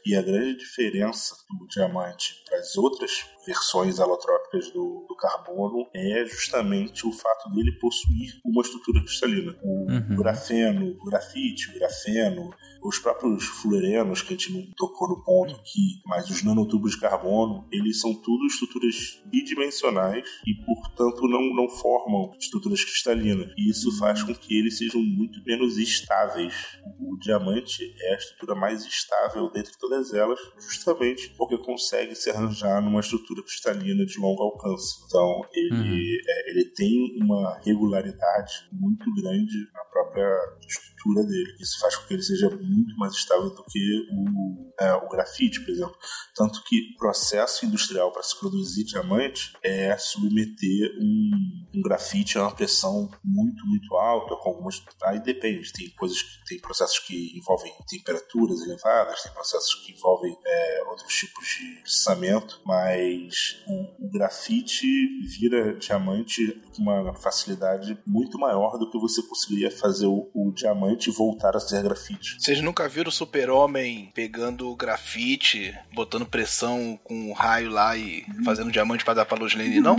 E 0.05 0.15
a 0.15 0.21
grande 0.21 0.57
diferença 0.57 1.35
do 1.49 1.67
diamante 1.67 2.43
para 2.45 2.59
as 2.59 2.75
outras 2.75 3.25
versões 3.45 3.99
alotrópicas 3.99 4.71
do, 4.71 5.05
do, 5.07 5.15
carbono 5.15 5.87
é 5.93 6.25
justamente 6.25 7.07
o 7.07 7.11
fato 7.11 7.49
dele 7.51 7.71
possuir 7.79 8.39
uma 8.43 8.61
estrutura 8.61 9.01
cristalina. 9.01 9.55
O 9.61 9.91
uhum. 9.91 10.15
grafeno, 10.15 10.97
o 10.99 11.05
grafite, 11.05 11.69
o 11.69 11.73
grafeno, 11.73 12.53
os 12.83 12.99
próprios 12.99 13.45
fluorenos, 13.45 14.21
que 14.21 14.33
a 14.33 14.37
gente 14.37 14.51
não 14.51 14.65
tocou 14.75 15.07
no 15.07 15.23
ponto 15.23 15.55
aqui, 15.55 16.01
mas 16.05 16.29
os 16.29 16.43
nanotubos 16.43 16.91
de 16.91 16.99
carbono, 16.99 17.65
eles 17.71 17.99
são 17.99 18.13
tudo 18.13 18.45
estruturas 18.45 19.21
bidimensionais 19.25 20.27
e, 20.45 20.53
portanto, 20.65 21.27
não, 21.27 21.53
não 21.55 21.69
formam 21.69 22.33
estruturas 22.37 22.83
cristalinas. 22.83 23.22
E 23.57 23.69
isso 23.69 23.97
faz 23.97 24.23
com 24.23 24.33
que 24.33 24.57
eles 24.57 24.77
sejam 24.77 25.01
muito 25.01 25.43
menos 25.45 25.77
estáveis. 25.77 26.53
O, 26.99 27.13
o 27.13 27.19
diamante 27.19 27.93
é 27.99 28.13
a 28.13 28.17
estrutura 28.17 28.55
mais 28.55 28.85
estável 28.85 29.49
dentre 29.51 29.77
todas 29.77 30.13
elas, 30.13 30.39
justamente 30.59 31.29
porque 31.37 31.57
consegue 31.57 32.15
se 32.15 32.29
arranjar 32.29 32.81
numa 32.81 32.99
estrutura 32.99 33.43
cristalina 33.43 34.05
de 34.05 34.19
longo 34.19 34.43
alcance. 34.43 35.03
Então, 35.05 35.41
ele, 35.53 35.73
uhum. 35.75 36.21
é, 36.27 36.49
ele 36.49 36.65
tem 36.65 37.17
uma 37.21 37.59
regularidade 37.63 38.67
muito 38.71 39.13
grande 39.13 39.69
na 39.73 39.85
própria 39.93 40.27
estrutura 40.67 41.23
dele. 41.23 41.55
Isso 41.59 41.79
faz 41.79 41.95
com 41.95 42.07
que 42.07 42.13
ele 42.15 42.23
seja 42.23 42.49
muito 42.49 42.95
mais 42.97 43.13
estável 43.13 43.49
do 43.49 43.63
que 43.65 44.07
o, 44.11 44.73
é, 44.79 44.93
o 44.93 45.07
grafite, 45.07 45.61
por 45.61 45.69
exemplo. 45.69 45.95
Tanto 46.35 46.63
que 46.63 46.93
o 46.95 46.97
processo 46.97 47.65
industrial 47.65 48.11
para 48.11 48.23
se 48.23 48.37
produzir 48.39 48.83
diamante 48.85 49.53
é 49.61 49.95
submeter 49.97 50.97
um, 50.99 51.67
um 51.75 51.81
grafite 51.81 52.37
a 52.37 52.41
uma 52.41 52.55
pressão 52.55 53.09
muito, 53.23 53.65
muito 53.67 53.95
alta, 53.95 54.33
algumas. 54.33 54.81
Aí 55.03 55.19
depende, 55.19 55.71
tem 55.71 55.89
coisas 55.91 56.21
que 56.21 56.45
tem 56.45 56.59
processos 56.59 56.99
que 56.99 57.37
envolvem 57.37 57.71
temperaturas 57.87 58.61
elevadas, 58.61 59.21
tem 59.21 59.31
processos 59.31 59.75
que 59.75 59.91
envolvem 59.91 60.35
é, 60.45 60.83
outros 60.87 61.13
tipos 61.13 61.47
de 61.47 61.81
processamento, 61.81 62.61
mas 62.65 63.63
o, 63.67 64.07
o 64.07 64.11
grafite 64.11 64.87
vira 65.27 65.75
diamante 65.75 66.61
uma 66.81 67.13
facilidade 67.13 67.97
muito 68.05 68.37
maior 68.37 68.77
do 68.77 68.89
que 68.89 68.99
você 68.99 69.21
conseguiria 69.23 69.71
fazer 69.71 70.05
o, 70.05 70.29
o 70.33 70.51
diamante 70.51 71.11
voltar 71.11 71.55
a 71.55 71.59
ser 71.59 71.81
grafite. 71.83 72.37
Vocês 72.39 72.61
nunca 72.61 72.87
viram 72.87 73.09
o 73.09 73.11
super-homem 73.11 74.11
pegando 74.13 74.75
grafite, 74.75 75.77
botando 75.93 76.25
pressão 76.25 76.99
com 77.03 77.29
um 77.29 77.33
raio 77.33 77.69
lá 77.69 77.97
e 77.97 78.23
fazendo 78.43 78.71
diamante 78.71 79.03
para 79.03 79.15
dar 79.15 79.25
pra 79.25 79.37
luz 79.37 79.55
Lane, 79.55 79.79
não? 79.79 79.97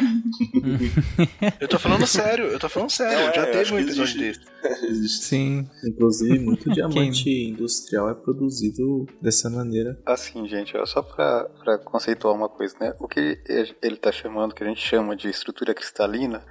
eu 1.61 1.69
tô 1.69 1.79
falando 1.79 2.07
sério, 2.07 2.47
eu 2.47 2.59
tô 2.59 2.69
falando 2.69 2.91
sério. 2.91 3.31
É, 3.31 3.35
já 3.35 3.47
teve 3.47 3.75
um 3.75 3.79
episódio 3.79 4.19
desse. 4.19 4.55
Sim. 5.09 5.69
Inclusive, 5.85 6.39
muito 6.39 6.71
diamante 6.73 7.25
Quem? 7.25 7.51
industrial 7.51 8.11
é 8.11 8.15
produzido 8.15 9.07
dessa 9.21 9.51
maneira. 9.51 9.99
Assim, 10.07 10.47
gente, 10.49 10.73
só 10.87 11.03
pra, 11.03 11.45
pra 11.63 11.79
conceituar 11.79 12.35
uma 12.35 12.49
coisa, 12.49 12.75
né? 12.81 12.95
O 12.99 13.09
que 13.09 13.41
ele 13.83 13.97
tá 13.97 14.11
chamando, 14.11 14.55
que 14.55 14.65
a 14.65 14.67
gente 14.67 14.81
chama 14.81 15.17
de 15.17 15.29
estrutura 15.29 15.75
cristalina, 15.75 16.45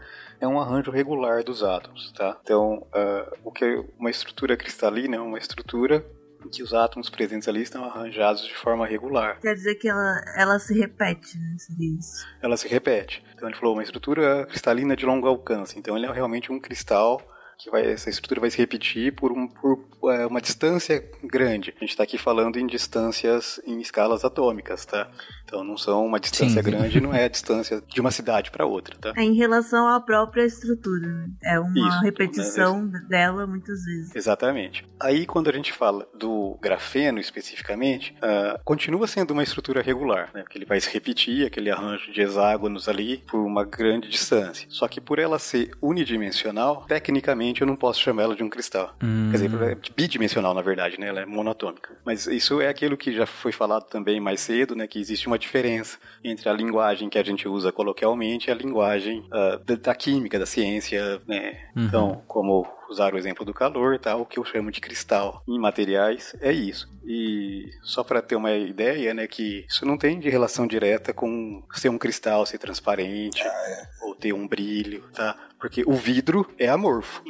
é 0.43 0.47
um 0.47 0.60
arranjo 0.60 0.91
regular 0.91 1.41
dos 1.43 1.63
átomos, 1.63 2.12
tá? 2.12 2.38
Então, 2.43 2.86
uh, 2.93 3.38
o 3.45 3.51
que 3.51 3.63
é 3.63 3.84
uma 3.97 4.10
estrutura 4.10 4.58
cristalina 4.58 5.15
é 5.15 5.19
uma 5.19 5.38
estrutura 5.38 6.06
em 6.45 6.49
que 6.49 6.62
os 6.62 6.73
átomos 6.73 7.10
presentes 7.10 7.47
ali 7.47 7.62
estão 7.62 7.86
arranjados 7.86 8.45
de 8.45 8.53
forma 8.53 8.86
regular. 8.86 9.39
Quer 9.39 9.53
dizer 9.53 9.75
que 9.75 9.88
ela, 9.88 10.21
ela 10.36 10.60
se 10.60 10.77
repete, 10.77 11.38
né? 11.38 11.56
Seria 11.58 11.97
isso. 11.97 12.25
Ela 12.41 12.58
se 12.58 12.67
repete. 12.67 13.23
Então 13.34 13.47
ele 13.47 13.58
falou 13.58 13.73
uma 13.73 13.84
estrutura 13.84 14.45
cristalina 14.45 14.97
de 14.97 15.06
longo 15.06 15.27
alcance. 15.27 15.79
Então 15.79 15.95
ele 15.95 16.06
é 16.06 16.12
realmente 16.12 16.51
um 16.51 16.60
cristal 16.60 17.21
que 17.57 17.69
vai, 17.69 17.85
essa 17.85 18.09
estrutura 18.09 18.41
vai 18.41 18.49
se 18.49 18.57
repetir 18.57 19.13
por, 19.13 19.31
um, 19.31 19.47
por 19.47 19.87
é, 20.11 20.25
uma 20.25 20.41
distância 20.41 21.03
grande. 21.23 21.73
A 21.75 21.79
gente 21.79 21.91
está 21.91 22.03
aqui 22.03 22.17
falando 22.17 22.57
em 22.57 22.67
distâncias 22.67 23.59
em 23.65 23.79
escalas 23.79 24.25
atômicas, 24.25 24.85
tá? 24.85 25.09
Então 25.45 25.63
não 25.63 25.77
são 25.77 26.05
uma 26.05 26.19
distância 26.19 26.61
Sim. 26.61 26.69
grande, 26.69 26.99
não 26.99 27.13
é 27.15 27.25
a 27.25 27.27
distância 27.27 27.81
de 27.87 28.01
uma 28.01 28.11
cidade 28.11 28.51
para 28.51 28.65
outra, 28.65 28.97
tá? 28.97 29.13
É 29.15 29.23
em 29.23 29.35
relação 29.35 29.87
à 29.87 29.99
própria 29.99 30.45
estrutura. 30.45 31.07
Né? 31.07 31.29
É 31.43 31.59
uma 31.59 31.89
Isso, 31.89 31.99
repetição 32.01 32.83
né? 32.83 32.99
dela 33.07 33.45
muitas 33.45 33.83
vezes. 33.83 34.15
Exatamente. 34.15 34.85
Aí 34.99 35.25
quando 35.25 35.49
a 35.49 35.53
gente 35.53 35.71
fala 35.71 36.07
do 36.17 36.57
grafeno 36.61 37.19
especificamente, 37.19 38.15
uh, 38.17 38.59
continua 38.63 39.07
sendo 39.07 39.31
uma 39.31 39.43
estrutura 39.43 39.81
regular, 39.81 40.31
né? 40.33 40.41
Porque 40.41 40.57
ele 40.57 40.65
vai 40.65 40.79
se 40.79 40.89
repetir, 40.89 41.45
aquele 41.45 41.69
arranjo 41.69 42.11
de 42.11 42.21
hexágonos 42.21 42.87
ali 42.89 43.23
por 43.29 43.39
uma 43.39 43.63
grande 43.63 44.09
distância. 44.09 44.67
Só 44.69 44.87
que 44.87 44.99
por 44.99 45.19
ela 45.19 45.37
ser 45.37 45.71
unidimensional, 45.81 46.85
tecnicamente 46.87 47.52
eu 47.61 47.67
não 47.67 47.75
posso 47.75 47.99
chamar 47.99 48.23
ela 48.23 48.35
de 48.35 48.43
um 48.43 48.49
cristal. 48.49 48.95
Hum. 49.03 49.29
Quer 49.31 49.37
dizer, 49.37 49.61
é 49.63 49.77
bidimensional 49.95 50.53
na 50.53 50.61
verdade, 50.61 50.99
né? 50.99 51.07
Ela 51.07 51.21
é 51.21 51.25
monatômica. 51.25 51.95
Mas 52.05 52.27
isso 52.27 52.61
é 52.61 52.67
aquilo 52.67 52.97
que 52.97 53.11
já 53.11 53.25
foi 53.25 53.51
falado 53.51 53.83
também 53.83 54.19
mais 54.19 54.41
cedo, 54.41 54.75
né? 54.75 54.87
Que 54.87 54.99
existe 54.99 55.27
uma 55.27 55.37
diferença 55.37 55.97
entre 56.23 56.49
a 56.49 56.53
linguagem 56.53 57.09
que 57.09 57.17
a 57.17 57.23
gente 57.23 57.47
usa 57.47 57.71
coloquialmente 57.71 58.49
e 58.49 58.51
a 58.51 58.55
linguagem 58.55 59.19
uh, 59.27 59.59
da, 59.63 59.75
da, 59.75 59.95
química, 59.95 60.39
da 60.39 60.45
ciência, 60.45 61.21
né? 61.27 61.69
Uhum. 61.75 61.85
Então, 61.85 62.21
como 62.27 62.67
usar 62.93 63.13
o 63.13 63.17
exemplo 63.17 63.43
do 63.43 63.53
calor, 63.53 63.99
tá? 63.99 64.15
O 64.15 64.25
que 64.25 64.39
eu 64.39 64.45
chamo 64.45 64.71
de 64.71 64.79
cristal 64.79 65.43
em 65.47 65.60
materiais 65.60 66.36
é 66.39 66.51
isso. 66.51 66.88
E 67.06 67.69
só 67.82 68.03
para 68.03 68.21
ter 68.21 68.36
uma 68.36 68.51
ideia, 68.53 69.13
né, 69.13 69.27
que 69.27 69.65
isso 69.67 69.86
não 69.86 69.97
tem 69.97 70.19
de 70.19 70.29
relação 70.29 70.65
direta 70.65 71.13
com 71.13 71.62
ser 71.73 71.89
um 71.89 71.97
cristal 71.97 72.45
ser 72.45 72.58
transparente 72.58 73.41
ah, 73.41 73.47
é. 73.47 73.88
ou 74.03 74.15
ter 74.15 74.32
um 74.32 74.47
brilho, 74.47 75.03
tá? 75.13 75.38
Porque 75.60 75.84
o 75.86 75.93
vidro 75.93 76.49
é 76.58 76.69
amorfo. 76.69 77.21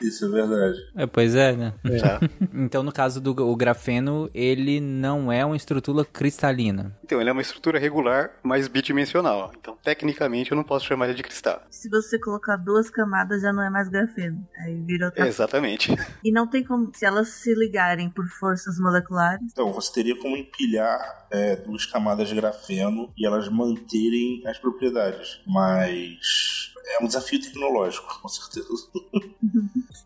Isso 0.00 0.24
é 0.24 0.28
verdade. 0.28 0.78
É, 0.96 1.06
pois 1.06 1.34
é, 1.34 1.52
né? 1.52 1.74
É. 1.84 2.28
então, 2.54 2.82
no 2.82 2.92
caso 2.92 3.20
do 3.20 3.30
o 3.30 3.56
grafeno, 3.56 4.30
ele 4.34 4.80
não 4.80 5.30
é 5.30 5.44
uma 5.44 5.56
estrutura 5.56 6.04
cristalina. 6.04 6.96
Então, 7.04 7.20
ele 7.20 7.30
é 7.30 7.32
uma 7.32 7.42
estrutura 7.42 7.78
regular, 7.78 8.30
mas 8.42 8.68
bidimensional. 8.68 9.52
Então, 9.58 9.76
tecnicamente, 9.82 10.50
eu 10.50 10.56
não 10.56 10.64
posso 10.64 10.86
chamar 10.86 11.06
ele 11.06 11.14
de 11.14 11.22
cristal. 11.22 11.62
Se 11.70 11.88
você 11.88 12.18
colocar 12.18 12.56
duas 12.56 12.90
camadas, 12.90 13.42
já 13.42 13.52
não 13.52 13.62
é 13.62 13.70
mais 13.70 13.88
grafeno. 13.88 14.46
Aí 14.58 14.80
vira 14.82 15.06
outra... 15.06 15.26
Exatamente. 15.26 15.94
E 16.24 16.32
não 16.32 16.46
tem 16.46 16.64
como, 16.64 16.90
se 16.94 17.04
elas 17.04 17.28
se 17.28 17.54
ligarem 17.54 18.10
por 18.10 18.26
forças 18.28 18.78
moleculares... 18.78 19.42
Então, 19.52 19.72
você 19.72 19.92
teria 19.92 20.16
como 20.16 20.36
empilhar 20.36 21.26
é, 21.30 21.56
duas 21.56 21.86
camadas 21.86 22.28
de 22.28 22.34
grafeno 22.34 23.12
e 23.16 23.26
elas 23.26 23.48
manterem 23.48 24.42
as 24.46 24.58
propriedades. 24.58 25.40
Mas 25.46 26.49
é 26.98 27.02
um 27.02 27.06
desafio 27.06 27.40
tecnológico, 27.40 28.20
com 28.20 28.28
certeza. 28.28 28.68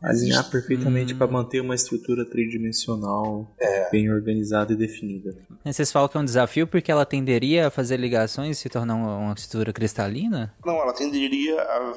Alinhar 0.02 0.50
perfeitamente 0.50 1.14
hum. 1.14 1.18
para 1.18 1.26
manter 1.26 1.60
uma 1.60 1.74
estrutura 1.74 2.28
tridimensional 2.28 3.50
é. 3.58 3.90
bem 3.90 4.12
organizada 4.12 4.72
e 4.72 4.76
definida. 4.76 5.34
Vocês 5.64 5.90
falam 5.90 6.08
que 6.08 6.16
é 6.16 6.20
um 6.20 6.24
desafio 6.24 6.66
porque 6.66 6.92
ela 6.92 7.06
tenderia 7.06 7.68
a 7.68 7.70
fazer 7.70 7.96
ligações 7.96 8.58
e 8.58 8.60
se 8.60 8.68
tornar 8.68 8.94
uma 8.96 9.32
estrutura 9.32 9.72
cristalina? 9.72 10.54
Não, 10.64 10.76
ela 10.76 10.92
tenderia 10.92 11.60
a 11.60 11.94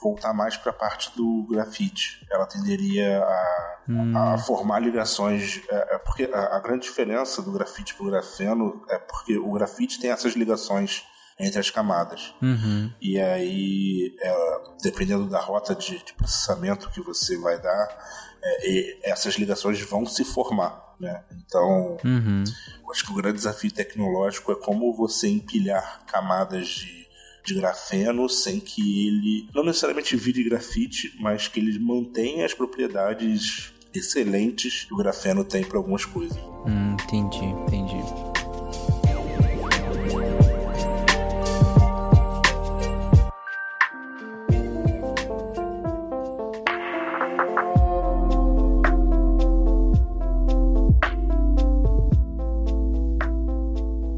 voltar 0.00 0.32
mais 0.32 0.56
para 0.56 0.70
a 0.70 0.74
parte 0.74 1.10
do 1.16 1.46
grafite. 1.50 2.24
Ela 2.30 2.46
tenderia 2.46 3.18
a, 3.24 3.76
hum. 3.88 4.16
a 4.16 4.38
formar 4.38 4.78
ligações. 4.78 5.60
É, 5.68 5.96
é 5.96 5.98
porque 5.98 6.30
a, 6.32 6.56
a 6.56 6.60
grande 6.60 6.84
diferença 6.84 7.42
do 7.42 7.50
grafite 7.50 7.94
para 7.94 8.06
o 8.06 8.10
grafeno 8.10 8.84
é 8.88 8.98
porque 8.98 9.36
o 9.36 9.50
grafite 9.52 10.00
tem 10.00 10.10
essas 10.10 10.34
ligações 10.34 11.04
entre 11.38 11.58
as 11.58 11.70
camadas. 11.70 12.34
Uhum. 12.40 12.90
E 13.00 13.18
aí, 13.18 14.14
é, 14.20 14.62
dependendo 14.82 15.28
da 15.28 15.40
rota 15.40 15.74
de, 15.74 15.98
de, 16.04 16.12
processamento 16.14 16.90
que 16.90 17.00
você 17.00 17.36
vai 17.38 17.60
dar, 17.60 17.88
é, 18.42 19.10
essas 19.10 19.34
ligações 19.34 19.80
vão 19.80 20.06
se 20.06 20.24
formar. 20.24 20.94
Né? 21.00 21.22
Então, 21.44 21.98
uhum. 22.04 22.44
acho 22.90 23.04
que 23.04 23.12
o 23.12 23.16
grande 23.16 23.38
desafio 23.38 23.72
tecnológico 23.72 24.52
é 24.52 24.56
como 24.56 24.94
você 24.94 25.28
empilhar 25.28 26.04
camadas 26.06 26.68
de, 26.68 27.08
de 27.44 27.54
grafeno 27.54 28.28
sem 28.28 28.60
que 28.60 29.08
ele 29.08 29.48
não 29.54 29.64
necessariamente 29.64 30.16
vire 30.16 30.44
grafite, 30.44 31.16
mas 31.18 31.48
que 31.48 31.58
ele 31.58 31.78
mantenha 31.78 32.46
as 32.46 32.54
propriedades 32.54 33.72
excelentes 33.94 34.84
que 34.84 34.94
o 34.94 34.96
grafeno 34.96 35.44
tem 35.44 35.64
para 35.64 35.78
algumas 35.78 36.04
coisas. 36.04 36.38
Hum, 36.66 36.96
entendi, 37.02 37.44
entendi. 37.44 38.21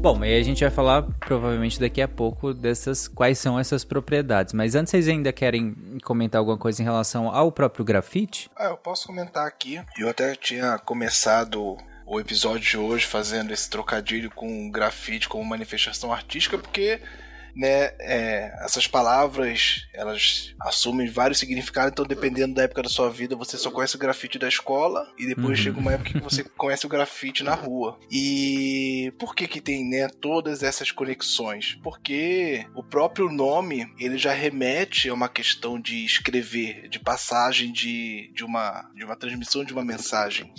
Bom, 0.05 0.21
aí 0.21 0.39
a 0.39 0.43
gente 0.43 0.63
vai 0.63 0.69
falar 0.69 1.01
provavelmente 1.01 1.79
daqui 1.79 1.99
a 1.99 2.07
pouco 2.07 2.53
dessas 2.53 3.07
quais 3.07 3.39
são 3.39 3.59
essas 3.59 3.83
propriedades. 3.83 4.53
Mas 4.53 4.75
antes 4.75 4.91
vocês 4.91 5.07
ainda 5.07 5.33
querem 5.33 5.73
comentar 6.03 6.37
alguma 6.37 6.59
coisa 6.59 6.79
em 6.79 6.85
relação 6.85 7.27
ao 7.27 7.51
próprio 7.51 7.83
grafite? 7.83 8.47
Ah, 8.55 8.65
eu 8.65 8.77
posso 8.77 9.07
comentar 9.07 9.47
aqui. 9.47 9.81
Eu 9.97 10.07
até 10.07 10.35
tinha 10.35 10.77
começado 10.77 11.75
o 12.05 12.19
episódio 12.19 12.59
de 12.59 12.77
hoje 12.77 13.07
fazendo 13.07 13.51
esse 13.51 13.67
trocadilho 13.67 14.29
com 14.29 14.69
grafite 14.69 15.27
como 15.27 15.43
manifestação 15.43 16.13
artística, 16.13 16.55
porque 16.55 17.01
né, 17.55 17.93
é, 17.99 18.53
essas 18.63 18.87
palavras 18.87 19.87
elas 19.93 20.53
assumem 20.59 21.07
vários 21.07 21.39
significados, 21.39 21.91
então 21.91 22.05
dependendo 22.05 22.53
da 22.53 22.63
época 22.63 22.83
da 22.83 22.89
sua 22.89 23.09
vida, 23.09 23.35
você 23.35 23.57
só 23.57 23.71
conhece 23.71 23.95
o 23.95 23.99
grafite 23.99 24.37
da 24.37 24.47
escola 24.47 25.07
e 25.17 25.25
depois 25.25 25.57
uhum. 25.57 25.63
chega 25.63 25.79
uma 25.79 25.93
época 25.93 26.11
que 26.11 26.19
você 26.19 26.43
conhece 26.57 26.85
o 26.85 26.89
grafite 26.89 27.43
na 27.43 27.53
rua. 27.53 27.97
E 28.11 29.13
por 29.17 29.33
que 29.33 29.47
que 29.47 29.61
tem, 29.61 29.87
né, 29.87 30.07
todas 30.09 30.63
essas 30.63 30.91
conexões? 30.91 31.79
Porque 31.81 32.65
o 32.75 32.83
próprio 32.83 33.31
nome, 33.31 33.91
ele 33.99 34.17
já 34.17 34.33
remete 34.33 35.09
a 35.09 35.13
uma 35.13 35.29
questão 35.29 35.79
de 35.79 36.03
escrever, 36.05 36.89
de 36.89 36.99
passagem 36.99 37.71
de, 37.71 38.31
de 38.33 38.43
uma 38.43 38.89
de 38.93 39.03
uma 39.03 39.15
transmissão 39.15 39.63
de 39.63 39.73
uma 39.73 39.83
mensagem. 39.83 40.51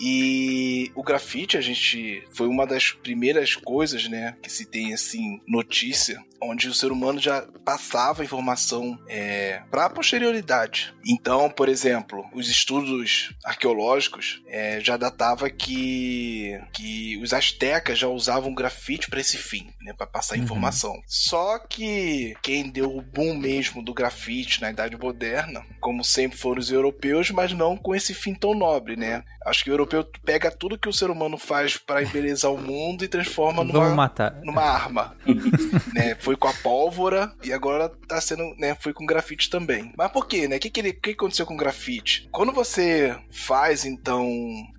E 0.00 0.90
o 0.94 1.02
grafite, 1.02 1.56
a 1.56 1.60
gente 1.60 2.24
foi 2.32 2.46
uma 2.46 2.66
das 2.66 2.92
primeiras 2.92 3.54
coisas, 3.54 4.08
né, 4.08 4.36
que 4.42 4.50
se 4.50 4.64
tem 4.64 4.92
assim 4.92 5.40
notícia 5.46 6.22
onde 6.40 6.68
o 6.68 6.74
ser 6.74 6.92
humano 6.92 7.18
já 7.18 7.42
passava 7.64 8.24
informação 8.24 8.98
é, 9.08 9.62
para 9.70 9.86
a 9.86 9.90
posterioridade. 9.90 10.94
Então, 11.06 11.50
por 11.50 11.68
exemplo, 11.68 12.24
os 12.32 12.48
estudos 12.48 13.34
arqueológicos 13.44 14.42
é, 14.46 14.80
já 14.80 14.96
datava 14.96 15.50
que, 15.50 16.60
que 16.72 17.18
os 17.22 17.32
astecas 17.32 17.98
já 17.98 18.08
usavam 18.08 18.54
grafite 18.54 19.08
para 19.08 19.20
esse 19.20 19.36
fim, 19.36 19.70
né, 19.80 19.92
para 19.92 20.06
passar 20.06 20.36
uhum. 20.36 20.44
informação. 20.44 21.02
Só 21.06 21.58
que 21.58 22.34
quem 22.42 22.70
deu 22.70 22.96
o 22.96 23.02
boom 23.02 23.36
mesmo 23.36 23.82
do 23.82 23.94
grafite 23.94 24.60
na 24.60 24.70
Idade 24.70 24.96
Moderna, 24.96 25.64
como 25.80 26.04
sempre 26.04 26.38
foram 26.38 26.60
os 26.60 26.70
europeus, 26.70 27.30
mas 27.30 27.52
não 27.52 27.76
com 27.76 27.94
esse 27.94 28.14
fim 28.14 28.34
tão 28.34 28.54
nobre, 28.54 28.96
né? 28.96 29.24
Acho 29.44 29.64
que 29.64 29.70
o 29.70 29.72
europeu 29.72 29.87
pega 30.24 30.50
tudo 30.50 30.78
que 30.78 30.88
o 30.88 30.92
ser 30.92 31.10
humano 31.10 31.38
faz 31.38 31.76
para 31.76 32.02
embelezar 32.02 32.52
o 32.52 32.58
mundo 32.58 33.04
e 33.04 33.08
transforma 33.08 33.64
numa, 33.64 33.72
numa 34.44 34.62
arma, 34.62 35.16
né? 35.94 36.16
foi 36.20 36.36
com 36.36 36.48
a 36.48 36.52
pólvora 36.52 37.32
e 37.42 37.52
agora 37.52 37.88
tá 38.06 38.20
sendo, 38.20 38.54
né, 38.58 38.76
foi 38.80 38.92
com 38.92 39.06
grafite 39.06 39.50
também. 39.50 39.92
Mas 39.96 40.10
por 40.10 40.26
quê, 40.26 40.48
né? 40.48 40.56
O 40.56 40.60
que, 40.60 40.70
que, 40.70 40.80
ele, 40.80 40.92
que 40.92 41.10
aconteceu 41.10 41.46
com 41.46 41.56
grafite? 41.56 42.28
Quando 42.30 42.52
você 42.52 43.16
faz, 43.30 43.84
então, 43.84 44.28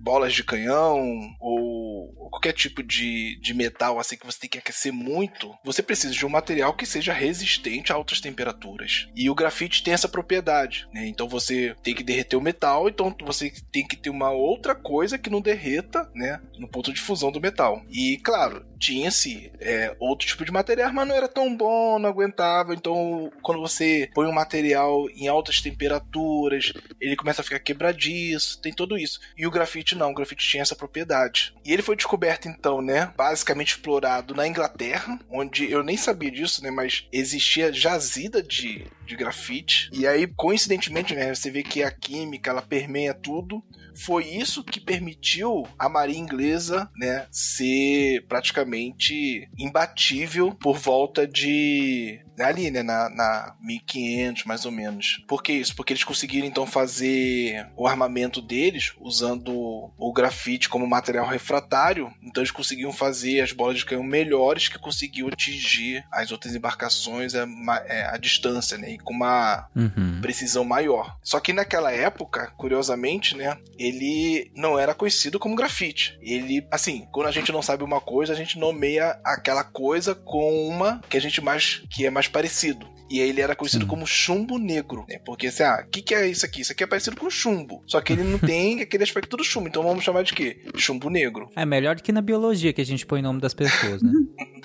bolas 0.00 0.32
de 0.32 0.44
canhão 0.44 1.00
ou, 1.40 2.12
ou 2.16 2.30
qualquer 2.30 2.52
tipo 2.52 2.82
de, 2.82 3.38
de 3.40 3.54
metal 3.54 3.98
assim 3.98 4.16
que 4.16 4.26
você 4.26 4.40
tem 4.40 4.50
que 4.50 4.58
aquecer 4.58 4.92
muito, 4.92 5.54
você 5.64 5.82
precisa 5.82 6.12
de 6.12 6.24
um 6.24 6.28
material 6.28 6.74
que 6.74 6.86
seja 6.86 7.12
resistente 7.12 7.92
a 7.92 7.96
altas 7.96 8.20
temperaturas. 8.20 9.08
E 9.14 9.28
o 9.28 9.34
grafite 9.34 9.82
tem 9.82 9.92
essa 9.94 10.08
propriedade, 10.08 10.88
né? 10.92 11.06
Então 11.06 11.28
você 11.28 11.74
tem 11.82 11.94
que 11.94 12.02
derreter 12.02 12.36
o 12.36 12.40
metal, 12.40 12.88
então 12.88 13.14
você 13.24 13.52
tem 13.72 13.86
que 13.86 13.96
ter 13.96 14.10
uma 14.10 14.30
outra 14.30 14.74
coisa 14.74 14.99
que 15.18 15.30
não 15.30 15.40
derreta, 15.40 16.10
né? 16.14 16.40
No 16.58 16.68
ponto 16.68 16.92
de 16.92 17.00
fusão 17.00 17.30
do 17.30 17.40
metal. 17.40 17.82
E 17.90 18.18
claro, 18.18 18.64
tinha-se 18.78 19.52
é, 19.60 19.94
outro 20.00 20.26
tipo 20.26 20.44
de 20.44 20.50
material, 20.50 20.92
mas 20.92 21.06
não 21.06 21.14
era 21.14 21.28
tão 21.28 21.54
bom, 21.54 21.98
não 21.98 22.08
aguentava. 22.08 22.74
Então, 22.74 23.30
quando 23.42 23.60
você 23.60 24.08
põe 24.14 24.26
um 24.26 24.32
material 24.32 25.08
em 25.10 25.28
altas 25.28 25.60
temperaturas, 25.60 26.72
ele 27.00 27.14
começa 27.14 27.42
a 27.42 27.44
ficar 27.44 27.58
quebradiço, 27.58 28.60
tem 28.60 28.72
tudo 28.72 28.96
isso. 28.96 29.20
E 29.36 29.46
o 29.46 29.50
grafite 29.50 29.94
não, 29.94 30.10
o 30.10 30.14
grafite 30.14 30.48
tinha 30.48 30.62
essa 30.62 30.74
propriedade. 30.74 31.54
E 31.64 31.72
ele 31.72 31.82
foi 31.82 31.94
descoberto, 31.94 32.48
então, 32.48 32.80
né, 32.80 33.12
basicamente 33.16 33.72
explorado 33.72 34.34
na 34.34 34.48
Inglaterra, 34.48 35.18
onde 35.30 35.70
eu 35.70 35.82
nem 35.82 35.96
sabia 35.96 36.30
disso, 36.30 36.62
né, 36.62 36.70
mas 36.70 37.06
existia 37.12 37.72
jazida 37.72 38.42
de, 38.42 38.86
de 39.04 39.16
grafite. 39.16 39.90
E 39.92 40.06
aí, 40.06 40.26
coincidentemente, 40.26 41.14
né, 41.14 41.34
você 41.34 41.50
vê 41.50 41.62
que 41.62 41.82
a 41.82 41.90
química 41.90 42.50
ela 42.50 42.62
permeia 42.62 43.12
tudo 43.12 43.62
foi 43.94 44.24
isso 44.26 44.64
que 44.64 44.80
permitiu 44.80 45.66
a 45.78 45.88
marinha 45.88 46.20
inglesa, 46.20 46.90
né, 46.96 47.26
ser 47.30 48.26
praticamente 48.28 49.48
imbatível 49.58 50.52
por 50.54 50.76
volta 50.76 51.26
de 51.26 52.20
ali, 52.44 52.70
né, 52.70 52.82
na, 52.82 53.08
na 53.08 53.54
1500 53.60 54.44
mais 54.44 54.64
ou 54.64 54.72
menos. 54.72 55.22
Por 55.26 55.42
que 55.42 55.52
isso? 55.52 55.74
Porque 55.74 55.92
eles 55.92 56.04
conseguiram 56.04 56.46
então 56.46 56.66
fazer 56.66 57.68
o 57.76 57.86
armamento 57.86 58.40
deles 58.40 58.92
usando 59.00 59.90
o 59.96 60.12
grafite 60.12 60.68
como 60.68 60.86
material 60.86 61.26
refratário, 61.26 62.12
então 62.22 62.42
eles 62.42 62.50
conseguiam 62.50 62.92
fazer 62.92 63.40
as 63.40 63.52
bolas 63.52 63.78
de 63.78 63.84
canhão 63.84 64.02
melhores 64.02 64.68
que 64.68 64.78
conseguiam 64.78 65.28
atingir 65.28 66.04
as 66.10 66.30
outras 66.30 66.54
embarcações 66.54 67.34
a, 67.34 67.46
é, 67.86 68.06
a 68.06 68.16
distância, 68.16 68.76
né, 68.78 68.92
e 68.92 68.98
com 68.98 69.12
uma 69.12 69.68
uhum. 69.74 70.20
precisão 70.20 70.64
maior. 70.64 71.18
Só 71.22 71.40
que 71.40 71.52
naquela 71.52 71.92
época, 71.92 72.52
curiosamente, 72.56 73.36
né, 73.36 73.56
ele 73.78 74.50
não 74.54 74.78
era 74.78 74.94
conhecido 74.94 75.38
como 75.38 75.54
grafite. 75.54 76.18
Ele, 76.20 76.66
assim, 76.70 77.06
quando 77.12 77.26
a 77.26 77.32
gente 77.32 77.52
não 77.52 77.62
sabe 77.62 77.82
uma 77.82 78.00
coisa, 78.00 78.32
a 78.32 78.36
gente 78.36 78.58
nomeia 78.58 79.18
aquela 79.24 79.64
coisa 79.64 80.14
com 80.14 80.68
uma 80.68 81.00
que 81.08 81.16
a 81.16 81.20
gente 81.20 81.40
mais 81.40 81.82
que 81.90 82.06
é 82.06 82.10
mais 82.10 82.28
parecido. 82.30 82.86
E 83.10 83.20
aí 83.20 83.28
ele 83.28 83.40
era 83.40 83.56
conhecido 83.56 83.84
Sim. 83.84 83.88
como 83.88 84.06
chumbo 84.06 84.56
negro, 84.56 85.04
né? 85.08 85.18
Porque 85.24 85.48
assim, 85.48 85.64
ah, 85.64 85.82
o 85.84 85.90
que, 85.90 86.00
que 86.00 86.14
é 86.14 86.28
isso 86.28 86.46
aqui? 86.46 86.60
Isso 86.60 86.70
aqui 86.70 86.84
é 86.84 86.86
parecido 86.86 87.16
com 87.16 87.28
chumbo. 87.28 87.82
Só 87.86 88.00
que 88.00 88.12
ele 88.12 88.22
não 88.22 88.38
tem 88.38 88.80
aquele 88.82 89.02
aspecto 89.02 89.36
do 89.36 89.42
chumbo. 89.42 89.68
Então 89.68 89.82
vamos 89.82 90.04
chamar 90.04 90.22
de 90.22 90.32
quê? 90.32 90.58
Chumbo 90.76 91.10
negro. 91.10 91.50
É 91.56 91.66
melhor 91.66 91.96
do 91.96 92.02
que 92.02 92.12
na 92.12 92.22
biologia 92.22 92.72
que 92.72 92.80
a 92.80 92.86
gente 92.86 93.04
põe 93.04 93.20
o 93.20 93.22
nome 93.22 93.40
das 93.40 93.52
pessoas, 93.52 94.00
né? 94.00 94.12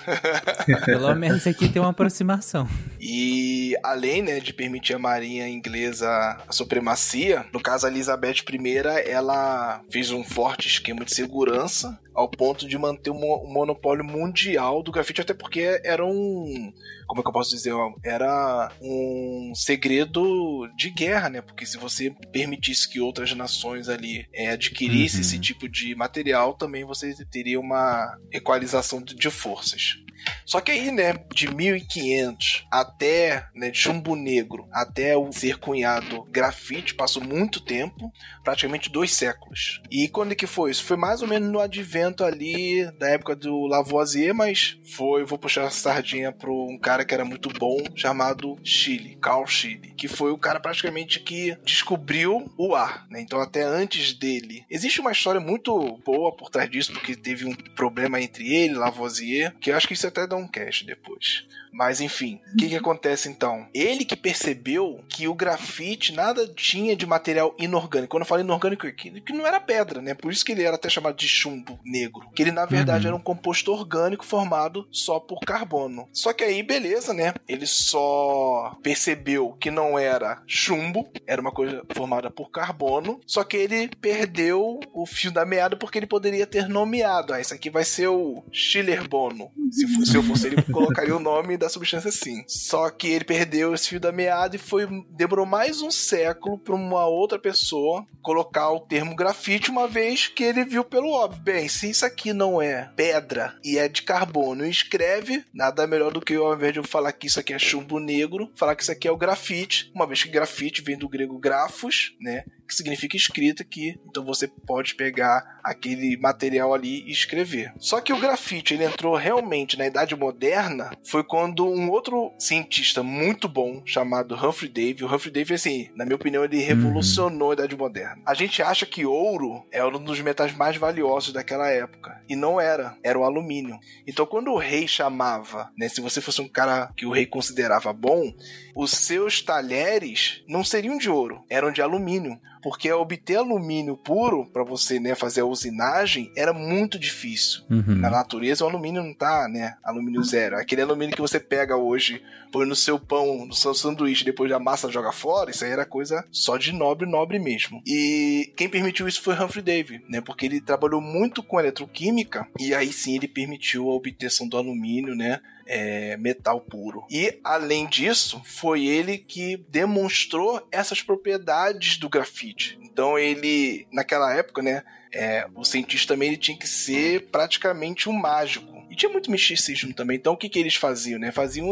Pelo 0.86 1.14
menos 1.16 1.46
aqui 1.46 1.68
tem 1.68 1.82
uma 1.82 1.90
aproximação. 1.90 2.68
E 3.00 3.76
além, 3.82 4.22
né, 4.22 4.38
de 4.38 4.52
permitir 4.52 4.94
a 4.94 4.98
marinha 4.98 5.48
inglesa 5.48 6.08
a 6.46 6.52
supremacia, 6.52 7.44
no 7.52 7.60
caso 7.60 7.86
a 7.86 7.90
Elizabeth 7.90 8.44
I, 8.48 9.10
ela 9.10 9.82
fez 9.90 10.10
um 10.10 10.22
forte 10.22 10.68
esquema 10.68 11.04
de 11.04 11.14
segurança 11.14 11.98
ao 12.16 12.28
ponto 12.28 12.66
de 12.66 12.78
manter 12.78 13.10
um 13.10 13.20
monopólio 13.46 14.02
mundial 14.04 14.82
do 14.82 14.90
grafite, 14.90 15.20
até 15.20 15.34
porque 15.34 15.80
era 15.84 16.04
um. 16.04 16.72
Como 17.06 17.20
é 17.20 17.22
que 17.22 17.28
eu 17.28 17.32
posso 17.32 17.50
dizer? 17.50 17.74
Era 18.02 18.35
um 18.80 19.52
segredo 19.54 20.68
de 20.76 20.90
guerra, 20.90 21.28
né? 21.28 21.40
Porque 21.40 21.66
se 21.66 21.76
você 21.76 22.14
permitisse 22.32 22.88
que 22.88 23.00
outras 23.00 23.32
nações 23.34 23.88
ali 23.88 24.26
é, 24.32 24.50
adquirissem 24.50 25.20
uhum. 25.20 25.26
esse 25.26 25.38
tipo 25.38 25.68
de 25.68 25.94
material, 25.94 26.54
também 26.54 26.84
você 26.84 27.14
teria 27.24 27.60
uma 27.60 28.16
equalização 28.32 29.02
de 29.02 29.30
forças. 29.30 29.96
Só 30.44 30.60
que 30.60 30.70
aí, 30.70 30.90
né, 30.90 31.14
de 31.34 31.52
1500 31.52 32.66
até, 32.70 33.46
né, 33.54 33.70
de 33.70 33.78
chumbo 33.78 34.14
negro 34.14 34.68
até 34.72 35.16
o 35.16 35.32
ser 35.32 35.58
cunhado 35.58 36.24
grafite, 36.30 36.94
passou 36.94 37.22
muito 37.22 37.60
tempo, 37.60 38.12
praticamente 38.44 38.90
dois 38.90 39.12
séculos. 39.12 39.80
E 39.90 40.08
quando 40.08 40.32
é 40.32 40.34
que 40.34 40.46
foi 40.46 40.70
isso? 40.70 40.84
Foi 40.84 40.96
mais 40.96 41.22
ou 41.22 41.28
menos 41.28 41.50
no 41.50 41.60
advento 41.60 42.24
ali 42.24 42.90
da 42.98 43.08
época 43.08 43.34
do 43.34 43.66
Lavoisier, 43.66 44.34
mas 44.34 44.78
foi, 44.94 45.24
vou 45.24 45.38
puxar 45.38 45.64
a 45.64 45.70
sardinha 45.70 46.32
para 46.32 46.50
um 46.50 46.78
cara 46.78 47.04
que 47.04 47.14
era 47.14 47.24
muito 47.24 47.48
bom, 47.48 47.78
chamado 47.94 48.56
Chile, 48.62 49.18
Carl 49.20 49.46
Chile, 49.46 49.94
que 49.96 50.08
foi 50.08 50.30
o 50.30 50.38
cara 50.38 50.60
praticamente 50.60 51.20
que 51.20 51.56
descobriu 51.64 52.50
o 52.56 52.74
ar, 52.74 53.06
né? 53.10 53.20
Então 53.20 53.40
até 53.40 53.62
antes 53.62 54.12
dele. 54.12 54.64
Existe 54.70 55.00
uma 55.00 55.12
história 55.12 55.40
muito 55.40 55.98
boa 56.04 56.34
por 56.34 56.50
trás 56.50 56.70
disso, 56.70 56.92
porque 56.92 57.16
teve 57.16 57.44
um 57.44 57.54
problema 57.74 58.20
entre 58.20 58.52
ele, 58.54 58.74
Lavoisier, 58.74 59.54
que 59.60 59.70
eu 59.70 59.76
acho 59.76 59.88
que 59.88 59.94
isso 59.94 60.05
até 60.06 60.26
dar 60.26 60.36
um 60.36 60.48
cash 60.48 60.82
depois. 60.84 61.46
Mas 61.76 62.00
enfim, 62.00 62.40
o 62.54 62.56
que, 62.56 62.70
que 62.70 62.76
acontece 62.76 63.28
então? 63.28 63.68
Ele 63.74 64.06
que 64.06 64.16
percebeu 64.16 65.04
que 65.08 65.28
o 65.28 65.34
grafite 65.34 66.12
nada 66.12 66.48
tinha 66.48 66.96
de 66.96 67.04
material 67.04 67.54
inorgânico. 67.58 68.12
Quando 68.12 68.22
eu 68.22 68.26
falo 68.26 68.40
inorgânico, 68.40 68.90
que, 68.92 69.20
que 69.20 69.32
não 69.32 69.46
era 69.46 69.60
pedra, 69.60 70.00
né? 70.00 70.14
Por 70.14 70.32
isso 70.32 70.44
que 70.44 70.52
ele 70.52 70.62
era 70.62 70.76
até 70.76 70.88
chamado 70.88 71.16
de 71.16 71.28
chumbo 71.28 71.78
negro. 71.84 72.30
Que 72.34 72.42
ele, 72.42 72.50
na 72.50 72.64
verdade, 72.64 73.04
uhum. 73.04 73.08
era 73.08 73.16
um 73.16 73.22
composto 73.22 73.70
orgânico 73.72 74.24
formado 74.24 74.88
só 74.90 75.20
por 75.20 75.40
carbono. 75.40 76.08
Só 76.12 76.32
que 76.32 76.44
aí, 76.44 76.62
beleza, 76.62 77.12
né? 77.12 77.34
Ele 77.46 77.66
só 77.66 78.74
percebeu 78.82 79.52
que 79.60 79.70
não 79.70 79.98
era 79.98 80.42
chumbo, 80.46 81.06
era 81.26 81.42
uma 81.42 81.52
coisa 81.52 81.84
formada 81.94 82.30
por 82.30 82.50
carbono. 82.50 83.20
Só 83.26 83.44
que 83.44 83.58
ele 83.58 83.88
perdeu 84.00 84.80
o 84.94 85.04
fio 85.04 85.30
da 85.30 85.44
meada 85.44 85.76
porque 85.76 85.98
ele 85.98 86.06
poderia 86.06 86.46
ter 86.46 86.68
nomeado. 86.68 87.34
Ah, 87.34 87.40
isso 87.40 87.52
aqui 87.52 87.68
vai 87.68 87.84
ser 87.84 88.08
o 88.08 88.42
Schillerbono. 88.50 89.50
Se, 89.70 90.06
se 90.06 90.16
eu 90.16 90.22
fosse 90.22 90.46
ele, 90.46 90.62
colocaria 90.62 91.14
o 91.14 91.20
nome 91.20 91.58
da 91.58 91.65
da 91.66 91.70
substância 91.70 92.10
sim. 92.10 92.44
Só 92.46 92.88
que 92.90 93.08
ele 93.08 93.24
perdeu 93.24 93.74
esse 93.74 93.88
fio 93.88 94.00
da 94.00 94.12
meada 94.12 94.56
e 94.56 94.58
foi 94.58 94.86
demorou 95.10 95.44
mais 95.44 95.82
um 95.82 95.90
século 95.90 96.58
para 96.58 96.74
uma 96.74 97.06
outra 97.06 97.38
pessoa 97.38 98.06
colocar 98.22 98.70
o 98.72 98.80
termo 98.80 99.14
grafite, 99.14 99.70
uma 99.70 99.86
vez 99.86 100.26
que 100.26 100.42
ele 100.42 100.64
viu 100.64 100.84
pelo 100.84 101.10
óbvio. 101.10 101.42
Bem, 101.42 101.68
se 101.68 101.90
isso 101.90 102.04
aqui 102.04 102.32
não 102.32 102.60
é 102.60 102.90
pedra 102.96 103.56
e 103.64 103.78
é 103.78 103.88
de 103.88 104.02
carbono 104.02 104.66
e 104.66 104.70
escreve, 104.70 105.44
nada 105.54 105.86
melhor 105.86 106.12
do 106.12 106.20
que 106.20 106.32
eu, 106.32 106.46
ao 106.46 106.54
invés 106.54 106.72
de 106.72 106.80
eu 106.80 106.84
falar 106.84 107.12
que 107.12 107.28
isso 107.28 107.38
aqui 107.38 107.52
é 107.52 107.58
chumbo 107.58 108.00
negro, 108.00 108.50
falar 108.56 108.74
que 108.74 108.82
isso 108.82 108.90
aqui 108.90 109.06
é 109.06 109.12
o 109.12 109.16
grafite, 109.16 109.90
uma 109.94 110.06
vez 110.06 110.22
que 110.22 110.28
grafite 110.28 110.82
vem 110.82 110.98
do 110.98 111.08
grego 111.08 111.38
grafos, 111.38 112.16
né? 112.20 112.44
Que 112.66 112.74
significa 112.74 113.16
escrita, 113.16 113.64
que 113.64 113.98
então 114.08 114.24
você 114.24 114.48
pode 114.48 114.94
pegar 114.94 115.60
aquele 115.62 116.16
material 116.16 116.72
ali 116.72 117.04
e 117.06 117.10
escrever. 117.10 117.72
Só 117.78 118.00
que 118.00 118.12
o 118.12 118.20
grafite 118.20 118.74
ele 118.74 118.84
entrou 118.84 119.14
realmente 119.14 119.78
na 119.78 119.86
Idade 119.86 120.14
Moderna 120.14 120.90
foi 121.04 121.24
quando 121.24 121.66
um 121.66 121.90
outro 121.90 122.32
cientista 122.38 123.02
muito 123.02 123.48
bom 123.48 123.82
chamado 123.84 124.34
Humphrey 124.34 124.68
Davy, 124.70 125.04
o 125.04 125.12
Humphrey 125.12 125.32
Davy 125.32 125.54
assim, 125.54 125.90
na 125.94 126.04
minha 126.04 126.16
opinião 126.16 126.44
ele 126.44 126.60
revolucionou 126.60 127.48
uhum. 127.48 127.50
a 127.50 127.54
Idade 127.54 127.76
Moderna. 127.76 128.22
A 128.26 128.34
gente 128.34 128.62
acha 128.62 128.86
que 128.86 129.04
ouro 129.04 129.64
é 129.70 129.84
um 129.84 130.02
dos 130.02 130.20
metais 130.20 130.54
mais 130.54 130.76
valiosos 130.76 131.32
daquela 131.32 131.68
época 131.68 132.20
e 132.28 132.36
não 132.36 132.60
era, 132.60 132.96
era 133.02 133.18
o 133.18 133.24
alumínio. 133.24 133.78
Então 134.06 134.26
quando 134.26 134.52
o 134.52 134.58
rei 134.58 134.86
chamava, 134.86 135.70
né, 135.76 135.88
se 135.88 136.00
você 136.00 136.20
fosse 136.20 136.40
um 136.40 136.48
cara 136.48 136.92
que 136.96 137.06
o 137.06 137.10
rei 137.10 137.26
considerava 137.26 137.92
bom, 137.92 138.32
os 138.76 138.90
seus 138.90 139.40
talheres 139.40 140.44
não 140.46 140.62
seriam 140.62 140.98
de 140.98 141.08
ouro, 141.08 141.42
eram 141.48 141.72
de 141.72 141.80
alumínio 141.80 142.38
porque 142.66 142.90
obter 142.90 143.36
alumínio 143.36 143.96
puro 143.96 144.44
para 144.44 144.64
você 144.64 144.98
né, 144.98 145.14
fazer 145.14 145.42
a 145.42 145.44
usinagem 145.44 146.32
era 146.36 146.52
muito 146.52 146.98
difícil. 146.98 147.62
Uhum. 147.70 147.94
Na 147.94 148.10
natureza 148.10 148.64
o 148.64 148.68
alumínio 148.68 149.04
não 149.04 149.14
tá, 149.14 149.46
né? 149.46 149.76
Alumínio 149.84 150.20
zero. 150.24 150.56
Aquele 150.56 150.82
alumínio 150.82 151.14
que 151.14 151.22
você 151.22 151.38
pega 151.38 151.76
hoje, 151.76 152.20
põe 152.50 152.66
no 152.66 152.76
seu 152.76 152.98
pão, 152.98 153.46
no 153.46 153.54
seu 153.54 153.74
sanduíche, 153.74 154.24
depois 154.24 154.50
a 154.52 154.58
massa 154.58 154.90
joga 154.90 155.12
fora, 155.12 155.50
isso 155.50 155.64
aí 155.64 155.70
era 155.70 155.84
coisa 155.84 156.24
só 156.30 156.56
de 156.56 156.72
nobre, 156.72 157.08
nobre 157.08 157.38
mesmo. 157.38 157.82
E 157.86 158.52
quem 158.56 158.68
permitiu 158.68 159.08
isso 159.08 159.22
foi 159.22 159.34
Humphrey 159.34 159.62
Davy, 159.62 160.02
né? 160.08 160.20
Porque 160.20 160.46
ele 160.46 160.60
trabalhou 160.60 161.00
muito 161.00 161.42
com 161.42 161.60
eletroquímica 161.60 162.46
e 162.58 162.74
aí 162.74 162.92
sim 162.92 163.16
ele 163.16 163.28
permitiu 163.28 163.90
a 163.90 163.94
obtenção 163.94 164.48
do 164.48 164.56
alumínio, 164.56 165.14
né? 165.14 165.40
é, 165.66 166.16
metal 166.16 166.60
puro. 166.60 167.04
E, 167.10 167.38
além 167.42 167.86
disso, 167.86 168.40
foi 168.44 168.86
ele 168.86 169.18
que 169.18 169.56
demonstrou 169.68 170.66
essas 170.70 171.02
propriedades 171.02 171.98
do 171.98 172.08
grafite. 172.08 172.78
Então, 172.82 173.18
ele, 173.18 173.86
naquela 173.92 174.32
época, 174.32 174.62
né, 174.62 174.82
é, 175.12 175.46
o 175.54 175.64
cientista 175.64 176.14
também 176.14 176.28
ele 176.28 176.36
tinha 176.36 176.56
que 176.56 176.68
ser 176.68 177.28
praticamente 177.30 178.08
um 178.08 178.12
mágico. 178.12 178.85
Tinha 178.96 179.12
muito 179.12 179.30
misticismo 179.30 179.92
também. 179.92 180.16
Então, 180.16 180.32
o 180.32 180.36
que, 180.36 180.48
que 180.48 180.58
eles 180.58 180.74
faziam? 180.74 181.20
Né? 181.20 181.30
Faziam 181.30 181.68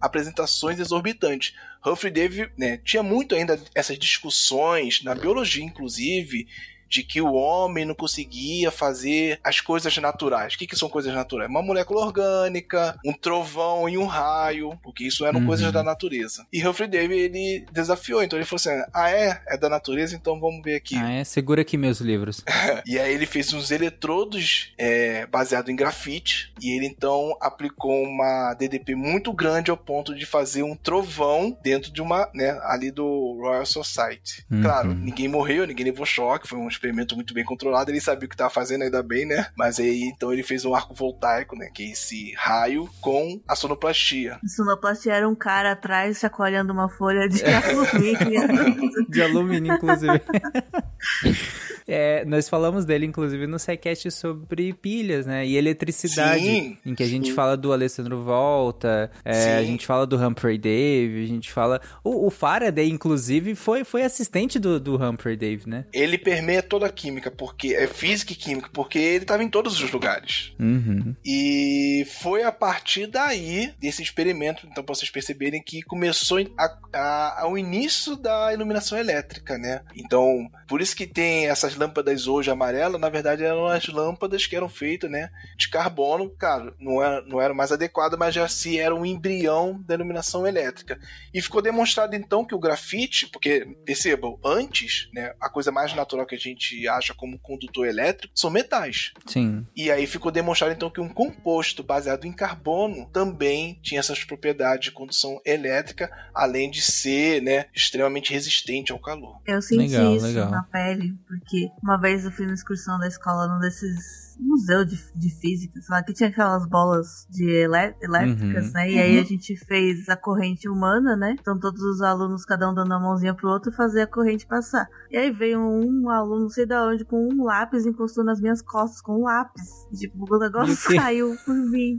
apresentações 0.00 0.78
exorbitantes. 0.78 1.54
Humphrey 1.84 2.12
Davy 2.12 2.50
né, 2.56 2.78
tinha 2.84 3.02
muito 3.02 3.34
ainda 3.34 3.60
essas 3.74 3.98
discussões, 3.98 5.02
na 5.02 5.14
biologia, 5.14 5.64
inclusive, 5.64 6.46
de 6.88 7.02
que 7.02 7.20
o 7.20 7.32
homem 7.32 7.84
não 7.84 7.94
conseguia 7.94 8.70
fazer 8.70 9.40
as 9.42 9.60
coisas 9.60 9.96
naturais. 9.96 10.54
O 10.54 10.58
que, 10.58 10.66
que 10.66 10.76
são 10.76 10.88
coisas 10.88 11.14
naturais? 11.14 11.50
Uma 11.50 11.62
molécula 11.62 12.04
orgânica, 12.04 12.98
um 13.04 13.12
trovão 13.12 13.88
e 13.88 13.98
um 13.98 14.06
raio, 14.06 14.78
porque 14.82 15.04
isso 15.04 15.24
eram 15.24 15.40
uhum. 15.40 15.46
coisas 15.46 15.72
da 15.72 15.82
natureza. 15.82 16.46
E 16.52 16.66
Humphrey 16.66 16.88
Davy, 16.88 17.14
ele 17.14 17.66
desafiou, 17.72 18.22
então 18.22 18.38
ele 18.38 18.46
falou 18.46 18.56
assim, 18.56 18.90
ah 18.92 19.10
é? 19.10 19.42
É 19.46 19.56
da 19.56 19.68
natureza? 19.68 20.14
Então 20.14 20.38
vamos 20.40 20.62
ver 20.62 20.76
aqui. 20.76 20.96
Ah 20.96 21.12
é? 21.12 21.24
Segura 21.24 21.62
aqui 21.62 21.76
meus 21.76 22.00
livros. 22.00 22.42
e 22.86 22.98
aí 22.98 23.12
ele 23.12 23.26
fez 23.26 23.52
uns 23.52 23.70
eletrodos 23.70 24.72
é, 24.78 25.26
baseados 25.26 25.70
em 25.70 25.76
grafite, 25.76 26.52
e 26.60 26.76
ele 26.76 26.86
então 26.86 27.36
aplicou 27.40 28.02
uma 28.02 28.54
DDP 28.54 28.94
muito 28.94 29.32
grande 29.32 29.70
ao 29.70 29.76
ponto 29.76 30.14
de 30.14 30.26
fazer 30.26 30.62
um 30.62 30.76
trovão 30.76 31.56
dentro 31.62 31.92
de 31.92 32.00
uma, 32.00 32.28
né, 32.34 32.58
ali 32.64 32.90
do 32.90 33.38
Royal 33.40 33.66
Society. 33.66 34.44
Uhum. 34.50 34.62
Claro, 34.62 34.94
ninguém 34.94 35.28
morreu, 35.28 35.66
ninguém 35.66 35.86
levou 35.86 36.06
choque, 36.06 36.48
foi 36.48 36.58
um 36.58 36.68
experimento 36.76 37.14
muito 37.14 37.34
bem 37.34 37.44
controlado, 37.44 37.90
ele 37.90 38.00
sabia 38.00 38.26
o 38.26 38.28
que 38.28 38.34
estava 38.34 38.50
fazendo, 38.50 38.82
ainda 38.82 39.02
bem, 39.02 39.26
né? 39.26 39.48
Mas 39.56 39.78
aí 39.78 40.04
então 40.04 40.32
ele 40.32 40.42
fez 40.42 40.64
um 40.64 40.74
arco 40.74 40.94
voltaico, 40.94 41.56
né? 41.56 41.70
Que 41.74 41.84
é 41.84 41.92
esse 41.92 42.32
raio 42.36 42.88
com 43.00 43.40
a 43.46 43.56
sonoplastia. 43.56 44.38
A 44.44 44.48
sonoplastia 44.48 45.14
era 45.14 45.28
um 45.28 45.34
cara 45.34 45.72
atrás 45.72 46.18
chacoalhando 46.18 46.72
uma 46.72 46.88
folha 46.88 47.28
de 47.28 47.42
alumínio. 47.44 49.06
de 49.08 49.22
alumínio, 49.22 49.74
inclusive. 49.74 50.20
É, 51.88 52.24
nós 52.24 52.48
falamos 52.48 52.84
dele, 52.84 53.06
inclusive, 53.06 53.46
no 53.46 53.58
SciCast 53.58 54.10
sobre 54.10 54.72
pilhas, 54.72 55.24
né? 55.24 55.46
E 55.46 55.56
eletricidade. 55.56 56.42
Sim, 56.42 56.76
em 56.84 56.94
que 56.94 57.02
a 57.02 57.06
gente 57.06 57.28
sim. 57.28 57.34
fala 57.34 57.56
do 57.56 57.72
Alessandro 57.72 58.24
Volta, 58.24 59.10
é, 59.24 59.56
a 59.56 59.62
gente 59.62 59.86
fala 59.86 60.04
do 60.04 60.16
Humphrey 60.16 60.58
Dave, 60.58 61.22
a 61.22 61.26
gente 61.28 61.52
fala. 61.52 61.80
O, 62.02 62.26
o 62.26 62.30
Faraday, 62.30 62.90
inclusive, 62.90 63.54
foi, 63.54 63.84
foi 63.84 64.02
assistente 64.02 64.58
do, 64.58 64.80
do 64.80 64.96
Humphrey 64.96 65.36
Dave, 65.36 65.68
né? 65.68 65.84
Ele 65.92 66.18
permeia 66.18 66.62
toda 66.66 66.86
a 66.86 66.92
química, 66.92 67.30
porque 67.30 67.74
é 67.74 67.86
física 67.86 68.32
e 68.32 68.36
química, 68.36 68.68
porque 68.72 68.98
ele 68.98 69.24
estava 69.24 69.42
em 69.42 69.48
todos 69.48 69.80
os 69.80 69.90
lugares. 69.90 70.52
Uhum. 70.58 71.14
E 71.24 72.06
foi 72.20 72.42
a 72.42 72.52
partir 72.52 73.06
daí, 73.06 73.72
desse 73.78 74.02
experimento, 74.02 74.66
então, 74.66 74.84
pra 74.84 74.94
vocês 74.94 75.10
perceberem 75.10 75.62
que 75.62 75.82
começou 75.82 76.38
a, 76.58 76.78
a, 76.92 77.42
ao 77.42 77.56
início 77.56 78.16
da 78.16 78.52
iluminação 78.52 78.98
elétrica, 78.98 79.56
né? 79.56 79.82
Então, 79.94 80.48
por 80.68 80.80
isso 80.80 80.96
que 80.96 81.06
tem 81.06 81.48
essas 81.48 81.76
lâmpadas 81.76 82.26
hoje 82.26 82.50
amarelas, 82.50 83.00
na 83.00 83.08
verdade 83.08 83.44
eram 83.44 83.66
as 83.66 83.86
lâmpadas 83.88 84.46
que 84.46 84.56
eram 84.56 84.68
feitas, 84.68 85.10
né, 85.10 85.30
de 85.56 85.68
carbono, 85.68 86.30
cara, 86.30 86.74
não 86.78 87.02
era, 87.02 87.22
não 87.22 87.40
era 87.40 87.54
mais 87.54 87.72
adequado, 87.72 88.16
mas 88.18 88.34
já 88.34 88.48
se 88.48 88.78
era 88.78 88.94
um 88.94 89.06
embrião 89.06 89.82
da 89.86 89.94
iluminação 89.94 90.46
elétrica. 90.46 90.98
E 91.32 91.40
ficou 91.40 91.62
demonstrado 91.62 92.14
então 92.14 92.44
que 92.44 92.54
o 92.54 92.58
grafite, 92.58 93.26
porque 93.28 93.66
percebam, 93.84 94.38
antes, 94.44 95.08
né, 95.12 95.34
a 95.40 95.48
coisa 95.48 95.70
mais 95.70 95.94
natural 95.94 96.26
que 96.26 96.34
a 96.34 96.38
gente 96.38 96.55
acha 96.88 97.14
como 97.14 97.38
condutor 97.38 97.86
elétrico 97.86 98.32
são 98.36 98.50
metais. 98.50 99.12
Sim. 99.26 99.66
E 99.74 99.90
aí 99.90 100.06
ficou 100.06 100.30
demonstrado 100.30 100.74
então 100.74 100.90
que 100.90 101.00
um 101.00 101.08
composto 101.08 101.82
baseado 101.82 102.26
em 102.26 102.32
carbono 102.32 103.06
também 103.12 103.78
tinha 103.82 104.00
essas 104.00 104.22
propriedades 104.24 104.86
de 104.86 104.92
condução 104.92 105.40
elétrica, 105.44 106.10
além 106.34 106.70
de 106.70 106.82
ser, 106.82 107.42
né, 107.42 107.66
extremamente 107.74 108.32
resistente 108.32 108.92
ao 108.92 108.98
calor. 108.98 109.40
Eu 109.46 109.62
senti 109.62 109.92
legal, 109.92 110.16
isso 110.16 110.26
legal. 110.26 110.50
na 110.50 110.62
pele, 110.64 111.14
porque 111.26 111.46
que 111.46 111.70
uma 111.82 111.96
vez 111.96 112.24
eu 112.24 112.30
fui 112.30 112.46
na 112.46 112.52
excursão 112.52 112.98
da 112.98 113.06
escola 113.06 113.46
num 113.46 113.60
desses 113.60 114.25
museu 114.38 114.84
de, 114.84 114.96
de 115.14 115.30
física, 115.30 115.80
sei 115.80 115.94
lá, 115.94 116.02
que 116.02 116.12
tinha 116.12 116.28
aquelas 116.28 116.66
bolas 116.68 117.26
de 117.30 117.48
elé 117.48 117.94
elétricas, 118.00 118.66
uhum. 118.66 118.72
né? 118.72 118.90
E 118.90 118.98
aí 118.98 119.18
a 119.18 119.24
gente 119.24 119.56
fez 119.56 120.08
a 120.08 120.16
corrente 120.16 120.68
humana, 120.68 121.16
né? 121.16 121.36
Então 121.40 121.58
todos 121.58 121.82
os 121.82 122.02
alunos, 122.02 122.44
cada 122.44 122.70
um 122.70 122.74
dando 122.74 122.92
a 122.92 123.00
mãozinha 123.00 123.34
pro 123.34 123.48
outro, 123.48 123.72
fazer 123.72 124.02
a 124.02 124.06
corrente 124.06 124.46
passar. 124.46 124.88
E 125.10 125.16
aí 125.16 125.30
veio 125.30 125.60
um 125.60 126.10
aluno, 126.10 126.42
não 126.42 126.48
sei 126.48 126.66
de 126.66 126.74
onde, 126.74 127.04
com 127.04 127.28
um 127.32 127.44
lápis, 127.44 127.86
encostou 127.86 128.24
nas 128.24 128.40
minhas 128.40 128.60
costas 128.62 129.00
com 129.00 129.20
um 129.20 129.24
lápis. 129.24 129.86
E, 129.92 129.96
tipo, 129.96 130.16
o 130.28 130.38
negócio 130.38 130.76
saiu 130.76 131.36
por 131.44 131.54
mim. 131.54 131.98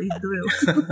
E 0.00 0.20
doeu. 0.20 0.44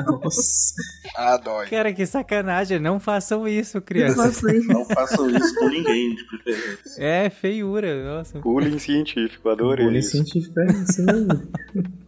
Nossa. 0.23 0.75
Ah, 1.17 1.37
dói. 1.37 1.67
Cara, 1.69 1.93
que 1.93 2.07
sacanagem. 2.07 2.79
Não 2.79 3.01
façam 3.01 3.47
isso, 3.47 3.81
crianças. 3.81 4.43
Não 4.43 4.85
façam 4.85 5.31
isso 5.31 5.55
com 5.57 5.69
ninguém, 5.69 6.15
de 6.15 6.25
preferência. 6.25 7.03
É, 7.03 7.31
feiura, 7.31 8.05
nossa. 8.05 8.39
Bullying 8.41 8.79
científico, 8.79 9.49
adorei. 9.49 9.85
Bullying 9.85 10.03
científico 10.03 10.61
é 10.61 10.67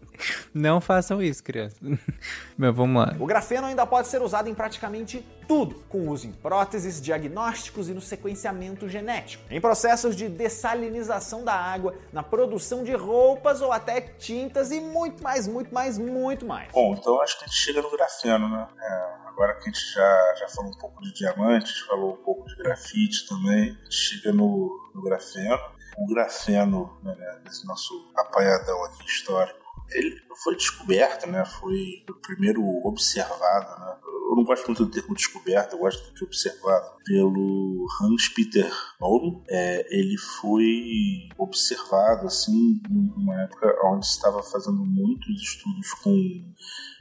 Não 0.52 0.80
façam 0.80 1.22
isso, 1.22 1.42
criança. 1.42 1.76
Mas 2.56 2.74
vamos 2.74 3.02
lá. 3.02 3.16
O 3.18 3.26
grafeno 3.26 3.66
ainda 3.66 3.86
pode 3.86 4.08
ser 4.08 4.20
usado 4.22 4.48
em 4.48 4.54
praticamente 4.54 5.24
tudo, 5.46 5.76
com 5.88 6.08
uso 6.08 6.26
em 6.26 6.32
próteses, 6.32 7.00
diagnósticos 7.00 7.88
e 7.88 7.94
no 7.94 8.00
sequenciamento 8.00 8.88
genético, 8.88 9.44
em 9.50 9.60
processos 9.60 10.14
de 10.14 10.28
dessalinização 10.28 11.42
da 11.42 11.54
água, 11.54 11.94
na 12.12 12.22
produção 12.22 12.84
de 12.84 12.92
roupas 12.92 13.62
ou 13.62 13.72
até 13.72 14.00
tintas 14.00 14.70
e 14.70 14.80
muito 14.80 15.22
mais, 15.22 15.48
muito 15.48 15.72
mais, 15.72 15.96
muito 15.96 16.44
mais. 16.44 16.70
Bom, 16.72 16.94
então 16.94 17.20
acho 17.22 17.38
que 17.38 17.44
a 17.44 17.46
gente 17.46 17.58
chega 17.58 17.80
no 17.80 17.90
grafeno, 17.90 18.48
né? 18.48 18.68
É, 18.78 19.28
agora 19.28 19.54
que 19.54 19.62
a 19.62 19.72
gente 19.72 19.94
já, 19.94 20.34
já 20.40 20.48
falou 20.48 20.70
um 20.70 20.78
pouco 20.78 21.02
de 21.02 21.14
diamantes, 21.14 21.80
falou 21.80 22.14
um 22.14 22.24
pouco 22.24 22.46
de 22.46 22.56
grafite 22.56 23.26
também, 23.26 23.70
a 23.70 23.84
gente 23.84 23.94
chega 23.94 24.32
no, 24.32 24.90
no 24.94 25.00
grafeno 25.00 25.77
o 25.98 26.06
grafeno, 26.06 26.98
né, 27.02 27.14
desse 27.44 27.66
nosso 27.66 27.92
apanhadão 28.16 28.84
aqui 28.84 29.04
histórico, 29.04 29.68
ele 29.90 30.20
foi 30.42 30.54
descoberto, 30.56 31.26
né? 31.26 31.44
Foi 31.44 32.04
o 32.08 32.14
primeiro 32.14 32.62
observado, 32.86 33.80
né? 33.80 33.98
Eu 34.04 34.36
não 34.36 34.44
gosto 34.44 34.66
muito 34.66 34.84
do 34.84 34.90
termo 34.90 35.14
descoberto, 35.14 35.72
eu 35.72 35.78
gosto 35.78 36.14
de 36.14 36.24
observado 36.24 36.98
pelo 37.04 37.86
Hans 38.00 38.28
Peter 38.28 38.70
Noll. 39.00 39.42
É, 39.48 39.86
ele 39.90 40.18
foi 40.18 41.28
observado 41.38 42.26
assim 42.26 42.82
numa 42.90 43.42
época 43.42 43.74
onde 43.86 44.06
se 44.06 44.12
estava 44.12 44.42
fazendo 44.42 44.84
muitos 44.84 45.42
estudos 45.42 45.92
com, 45.94 46.12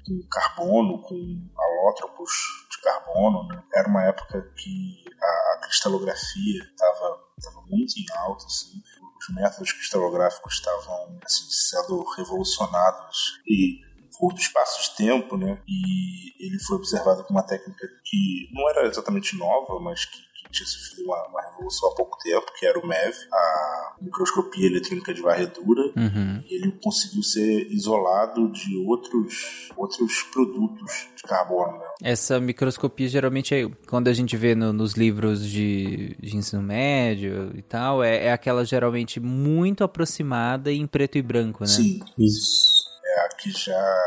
com 0.06 0.28
carbono, 0.32 1.02
com 1.02 1.50
alótropos 1.58 2.32
de 2.72 2.82
carbono. 2.82 3.46
Né? 3.50 3.62
Era 3.74 3.90
uma 3.90 4.04
época 4.04 4.42
que 4.56 5.04
a, 5.22 5.56
a 5.56 5.60
cristalografia 5.64 6.64
estava 6.64 7.28
muito 7.70 7.94
em 8.00 8.06
alta, 8.18 8.46
assim. 8.46 8.82
Os 9.28 9.36
métodos 9.36 9.72
cristalográficos 9.72 10.54
estavam 10.56 11.20
assim, 11.24 11.46
sendo 11.50 12.04
revolucionados 12.16 13.40
e 13.48 13.82
curto 14.18 14.42
espaço 14.42 14.90
de 14.90 14.98
tempo, 14.98 15.38
né? 15.38 15.62
E 15.68 16.46
ele 16.46 16.60
foi 16.60 16.78
observado 16.78 17.24
com 17.24 17.34
uma 17.34 17.44
técnica 17.44 17.88
que 18.04 18.50
não 18.52 18.70
era 18.70 18.88
exatamente 18.88 19.38
nova, 19.38 19.80
mas 19.80 20.06
que 20.06 20.18
tinha 20.52 20.68
sofrido 20.68 21.06
uma, 21.06 21.28
uma, 21.28 21.42
revolução 21.42 21.90
há 21.90 21.96
pouco 21.96 22.18
tempo, 22.20 22.46
que 22.58 22.66
era 22.66 22.80
o 22.80 22.88
MEV, 22.88 23.16
a 23.32 23.96
microscopia 24.02 24.68
eletrônica 24.68 25.14
de 25.14 25.22
varredura, 25.22 25.82
uhum. 25.96 26.44
e 26.46 26.56
ele 26.56 26.72
conseguiu 26.84 27.24
ser 27.24 27.68
isolado 27.72 28.52
de 28.52 28.78
outros, 28.86 29.70
outros 29.76 30.24
produtos 30.24 31.08
de 31.16 31.24
carbono. 31.24 31.78
Né? 31.78 31.86
Essa 32.04 32.40
microscopia 32.40 33.08
geralmente 33.08 33.54
é 33.56 33.70
quando 33.88 34.08
a 34.08 34.14
gente 34.14 34.36
vê 34.38 34.56
no, 34.56 34.72
nos 34.72 34.94
livros 34.94 35.46
de, 35.46 36.16
de, 36.20 36.36
ensino 36.36 36.62
médio 36.62 37.52
e 37.56 37.62
tal, 37.62 38.04
é, 38.04 38.26
é 38.26 38.32
aquela 38.32 38.66
geralmente 38.66 39.20
muito 39.20 39.84
aproximada 39.84 40.72
em 40.72 40.86
preto 40.88 41.18
e 41.18 41.22
branco, 41.22 41.64
né? 41.64 41.70
Sim. 41.70 42.00
Isso. 42.18 42.86
É 43.06 43.26
a 43.26 43.30
que 43.30 43.52
já 43.52 43.98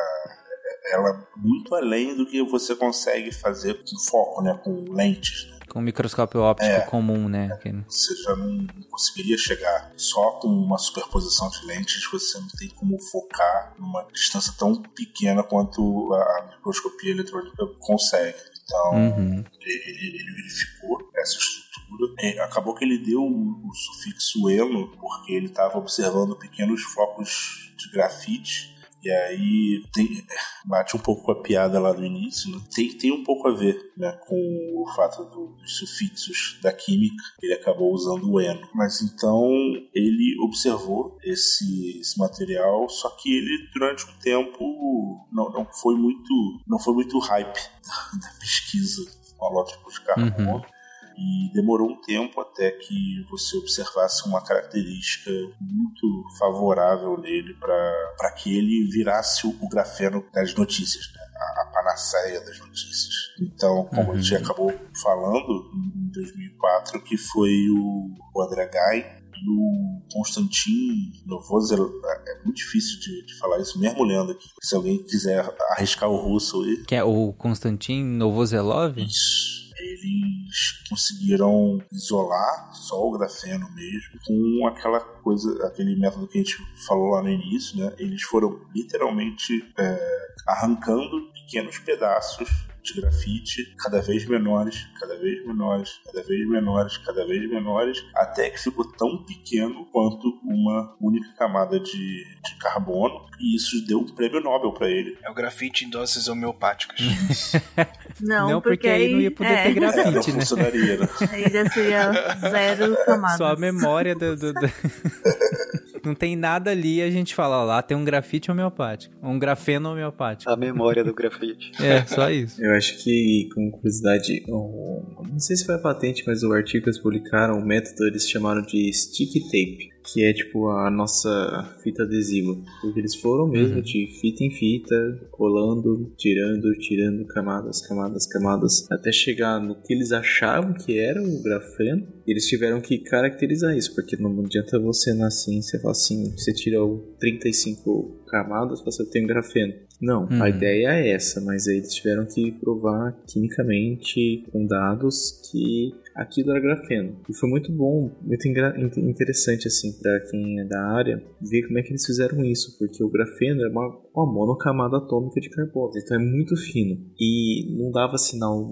ela 0.93 1.27
muito 1.37 1.75
além 1.75 2.17
do 2.17 2.27
que 2.27 2.43
você 2.43 2.75
consegue 2.75 3.33
fazer 3.33 3.75
com 3.75 3.99
foco, 3.99 4.43
né, 4.43 4.59
com 4.63 4.93
lentes. 4.93 5.49
Né? 5.51 5.60
Com 5.71 5.81
microscópio 5.81 6.41
óptico 6.41 6.73
é, 6.73 6.81
comum, 6.81 7.29
né? 7.29 7.49
Você 7.87 8.15
já 8.25 8.35
não 8.35 8.67
conseguiria 8.91 9.39
chegar 9.39 9.93
só 9.97 10.33
com 10.33 10.49
uma 10.49 10.77
superposição 10.77 11.49
de 11.49 11.65
lentes, 11.65 12.03
você 12.11 12.39
não 12.39 12.49
tem 12.59 12.69
como 12.71 13.01
focar 13.01 13.75
numa 13.79 14.05
distância 14.13 14.53
tão 14.59 14.83
pequena 14.83 15.45
quanto 15.45 16.13
a 16.13 16.51
microscopia 16.57 17.13
eletrônica 17.13 17.65
consegue. 17.79 18.37
Então, 18.65 18.93
uhum. 18.95 19.45
ele, 19.61 20.17
ele, 20.19 20.33
verificou 20.33 21.11
essa 21.17 21.37
estrutura. 21.39 22.15
É, 22.19 22.41
acabou 22.41 22.75
que 22.75 22.85
ele 22.85 22.99
deu 22.99 23.21
o, 23.21 23.69
o 23.69 23.75
sufixo 23.75 24.51
elo, 24.51 24.89
porque 24.97 25.33
ele 25.33 25.47
estava 25.47 25.79
observando 25.79 26.37
pequenos 26.37 26.83
focos 26.83 27.73
de 27.77 27.91
grafite 27.93 28.80
e 29.03 29.11
aí 29.11 29.85
tem, 29.93 30.25
bate 30.65 30.97
um 30.97 31.01
pouco 31.01 31.23
com 31.23 31.33
a 31.33 31.43
piada 31.43 31.81
lá 31.81 31.93
do 31.93 32.05
início, 32.05 32.51
né? 32.51 32.61
tem, 32.75 32.97
tem 32.97 33.13
um 33.13 33.25
pouco 33.25 33.49
a 33.49 33.53
ver 33.53 33.93
né, 33.97 34.13
com 34.27 34.37
o 34.37 34.87
fato 34.95 35.25
do, 35.25 35.57
dos 35.57 35.77
sufixos 35.77 36.59
da 36.63 36.73
química, 36.73 37.23
ele 37.43 37.55
acabou 37.55 37.93
usando 37.93 38.31
o 38.31 38.41
eno. 38.41 38.69
Mas 38.75 39.01
então 39.03 39.51
ele 39.95 40.37
observou 40.43 41.19
esse, 41.23 41.99
esse 41.99 42.19
material, 42.19 42.89
só 42.89 43.11
que 43.11 43.35
ele 43.35 43.69
durante 43.73 44.05
um 44.05 44.19
tempo 44.21 45.27
não, 45.33 45.51
não 45.51 45.67
foi 45.67 45.95
muito 45.95 46.31
não 46.67 46.79
foi 46.79 46.95
muito 46.95 47.19
hype 47.19 47.55
da, 47.87 48.19
da 48.19 48.35
pesquisa 48.39 49.03
com 49.37 49.47
holótipos 49.47 49.95
de 49.95 50.01
carbono. 50.03 50.57
Uhum 50.57 50.80
e 51.21 51.53
demorou 51.53 51.91
um 51.91 52.01
tempo 52.01 52.41
até 52.41 52.71
que 52.71 53.27
você 53.29 53.59
observasse 53.59 54.27
uma 54.27 54.43
característica 54.43 55.31
muito 55.61 56.25
favorável 56.39 57.19
nele 57.19 57.53
para 57.55 58.33
que 58.39 58.57
ele 58.57 58.89
virasse 58.91 59.47
o, 59.47 59.69
grafeno 59.69 60.25
das 60.33 60.55
notícias, 60.55 61.13
né? 61.13 61.21
a, 61.37 61.63
a 61.63 61.67
panaceia 61.67 62.41
das 62.41 62.59
notícias. 62.59 63.15
Então, 63.39 63.85
como 63.95 64.13
uhum. 64.13 64.13
a 64.13 64.21
gente 64.21 64.35
acabou 64.35 64.73
falando 65.03 65.71
em 65.75 66.11
2004, 66.11 67.03
que 67.03 67.19
foi 67.19 67.69
o, 67.71 68.15
o 68.35 68.43
André 68.43 68.67
Guy 68.67 69.21
e 69.43 69.49
o 69.49 70.03
Konstantin 70.13 71.13
Novozel, 71.27 71.91
é, 72.05 72.33
é 72.33 72.45
muito 72.45 72.57
difícil 72.57 72.99
de, 72.99 73.27
de, 73.27 73.39
falar 73.39 73.59
isso, 73.59 73.79
mesmo 73.79 74.05
lendo 74.05 74.33
aqui. 74.33 74.49
Se 74.63 74.75
alguém 74.75 75.03
quiser 75.03 75.55
arriscar 75.73 76.09
o 76.11 76.17
russo 76.17 76.63
aí. 76.63 76.83
Que 76.85 76.95
é 76.95 77.05
o 77.05 77.33
Konstantin 77.35 78.05
Novozelov? 78.05 78.99
Isso 78.99 79.60
eles 79.81 80.85
conseguiram 80.89 81.81
isolar 81.91 82.75
só 82.75 83.01
o 83.03 83.13
grafeno 83.19 83.71
mesmo 83.75 84.19
com 84.27 84.67
aquela 84.67 85.01
coisa, 85.01 85.67
aquele 85.67 85.97
método 85.97 86.29
que 86.29 86.39
a 86.39 86.43
gente 86.43 86.57
falou 86.87 87.11
lá 87.11 87.23
no 87.23 87.31
início, 87.31 87.79
né? 87.79 87.95
Eles 87.99 88.23
foram 88.23 88.61
literalmente 88.75 89.65
é, 89.79 89.99
arrancando 90.47 91.31
pequenos 91.33 91.79
pedaços 91.79 92.70
de 92.93 93.01
grafite 93.01 93.75
cada 93.79 94.01
vez 94.01 94.27
menores, 94.27 94.87
cada 94.99 95.17
vez 95.17 95.47
menores, 95.47 96.01
cada 96.05 96.23
vez 96.23 96.49
menores, 96.49 96.97
cada 96.99 97.27
vez 97.27 97.49
menores, 97.49 98.05
até 98.15 98.51
que 98.51 98.59
ficou 98.59 98.91
tão 98.93 99.25
pequeno 99.25 99.87
quanto 99.93 100.29
uma 100.45 100.97
única 101.01 101.33
camada 101.37 101.79
de, 101.79 101.93
de 101.93 102.55
carbono. 102.59 103.29
E 103.39 103.57
isso 103.57 103.85
deu 103.87 103.99
um 103.99 104.07
prêmio 104.07 104.41
Nobel 104.41 104.73
para 104.73 104.89
ele. 104.91 105.17
É 105.25 105.31
o 105.31 105.35
grafite 105.35 105.85
em 105.85 105.91
doses 105.91 106.29
homeopáticas. 106.29 107.01
não, 108.21 108.51
não, 108.51 108.61
porque, 108.61 108.77
porque 108.77 108.89
aí 108.89 109.13
não 109.13 109.21
ia 109.21 109.31
poder 109.31 109.53
é. 109.53 109.63
ter 109.65 109.75
grafite, 109.75 110.01
é, 110.01 110.11
não 110.11 110.13
né? 110.13 110.23
funcionaria, 110.23 110.97
né? 110.99 111.09
Aí 111.31 111.51
já 111.51 111.71
seria 111.71 112.13
zero 112.39 112.97
camadas. 113.05 113.39
Só 113.39 113.47
a 113.47 113.57
memória 113.57 114.15
do... 114.15 114.37
do, 114.37 114.53
do... 114.53 114.61
Não 116.05 116.15
tem 116.15 116.37
nada 116.37 116.71
ali, 116.71 117.03
a 117.03 117.11
gente 117.11 117.35
fala, 117.35 117.63
ó, 117.63 117.65
lá 117.65 117.83
tem 117.83 117.97
um 117.97 118.05
grafite 118.05 118.51
homeopático, 118.51 119.15
um 119.23 119.39
grafeno 119.39 119.91
homeopático. 119.91 120.51
A 120.51 120.57
memória 120.57 121.05
do 121.05 121.15
grafite. 121.15 121.73
É, 121.81 122.05
só 122.07 122.31
isso. 122.31 122.63
Eu 122.63 122.73
acho 122.75 123.03
que, 123.03 123.49
com 123.55 123.71
curiosidade, 123.71 124.45
não 124.47 125.39
sei 125.39 125.57
se 125.57 125.65
foi 125.65 125.75
a 125.75 125.79
patente, 125.79 126.23
mas 126.27 126.43
o 126.43 126.53
artigo 126.53 126.85
que 126.85 126.91
eles 126.91 127.01
publicaram, 127.01 127.59
o 127.59 127.65
método 127.65 128.07
eles 128.07 128.29
chamaram 128.29 128.63
de 128.63 128.93
sticky 128.93 129.41
tape 129.45 129.91
que 130.05 130.25
é 130.25 130.33
tipo 130.33 130.69
a 130.69 130.91
nossa 130.91 131.77
fita 131.83 132.03
adesiva. 132.03 132.57
Porque 132.81 132.99
eles 132.99 133.15
foram 133.15 133.49
mesmo 133.49 133.77
uhum. 133.77 133.83
de 133.83 134.07
fita 134.21 134.45
em 134.45 134.51
fita, 134.51 135.29
colando, 135.31 136.13
tirando, 136.17 136.73
tirando 136.79 137.27
camadas, 137.27 137.87
camadas, 137.87 138.27
camadas, 138.27 138.87
até 138.91 139.13
chegar 139.13 139.61
no 139.61 139.75
que 139.75 139.93
eles 139.93 140.13
achavam 140.13 140.75
que 140.75 140.99
era 140.99 141.23
o 141.23 141.43
grafeno. 141.43 142.07
Eles 142.27 142.47
tiveram 142.47 142.81
que 142.81 142.99
caracterizar 142.99 143.77
isso, 143.77 143.95
porque 143.95 144.17
não 144.17 144.39
adianta 144.41 144.79
você 144.79 145.13
na 145.15 145.31
ciência 145.31 145.81
falar 145.81 145.93
assim, 145.93 146.31
você 146.33 146.53
tira 146.53 146.79
35 147.19 148.20
camadas, 148.31 148.83
você 148.83 149.05
tem 149.11 149.27
grafeno. 149.27 149.75
Não, 150.01 150.23
uhum. 150.23 150.43
a 150.43 150.49
ideia 150.49 150.89
é 150.93 151.11
essa, 151.11 151.41
mas 151.43 151.69
aí 151.69 151.77
eles 151.77 151.93
tiveram 151.93 152.25
que 152.27 152.53
provar 152.53 153.13
quimicamente 153.27 154.47
com 154.51 154.67
dados 154.67 155.43
que 155.51 155.93
aquilo 156.15 156.53
era 156.53 156.61
grafeno. 156.61 157.17
E 157.29 157.37
foi 157.37 157.51
muito 157.51 157.71
bom, 157.71 158.11
muito 158.23 159.01
interessante 159.01 159.69
assim 159.69 159.93
para 160.01 160.21
quem 160.31 160.61
é 160.61 160.65
da 160.65 160.81
área 160.81 161.23
ver 161.41 161.67
como 161.67 161.79
é 161.79 161.83
que 161.83 161.91
eles 161.91 162.07
fizeram 162.07 162.43
isso, 162.45 162.79
porque 162.79 163.05
o 163.05 163.11
grafeno 163.11 163.63
é 163.63 163.69
uma, 163.69 163.89
uma 164.15 164.33
monocamada 164.33 164.97
atômica 164.97 165.41
de 165.41 165.51
carbono, 165.51 165.93
então 165.97 166.17
é 166.17 166.25
muito 166.25 166.57
fino 166.57 166.99
e 167.19 167.77
não 167.79 167.91
dava 167.91 168.17
sinal 168.17 168.71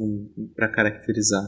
para 0.55 0.69
caracterizar. 0.69 1.47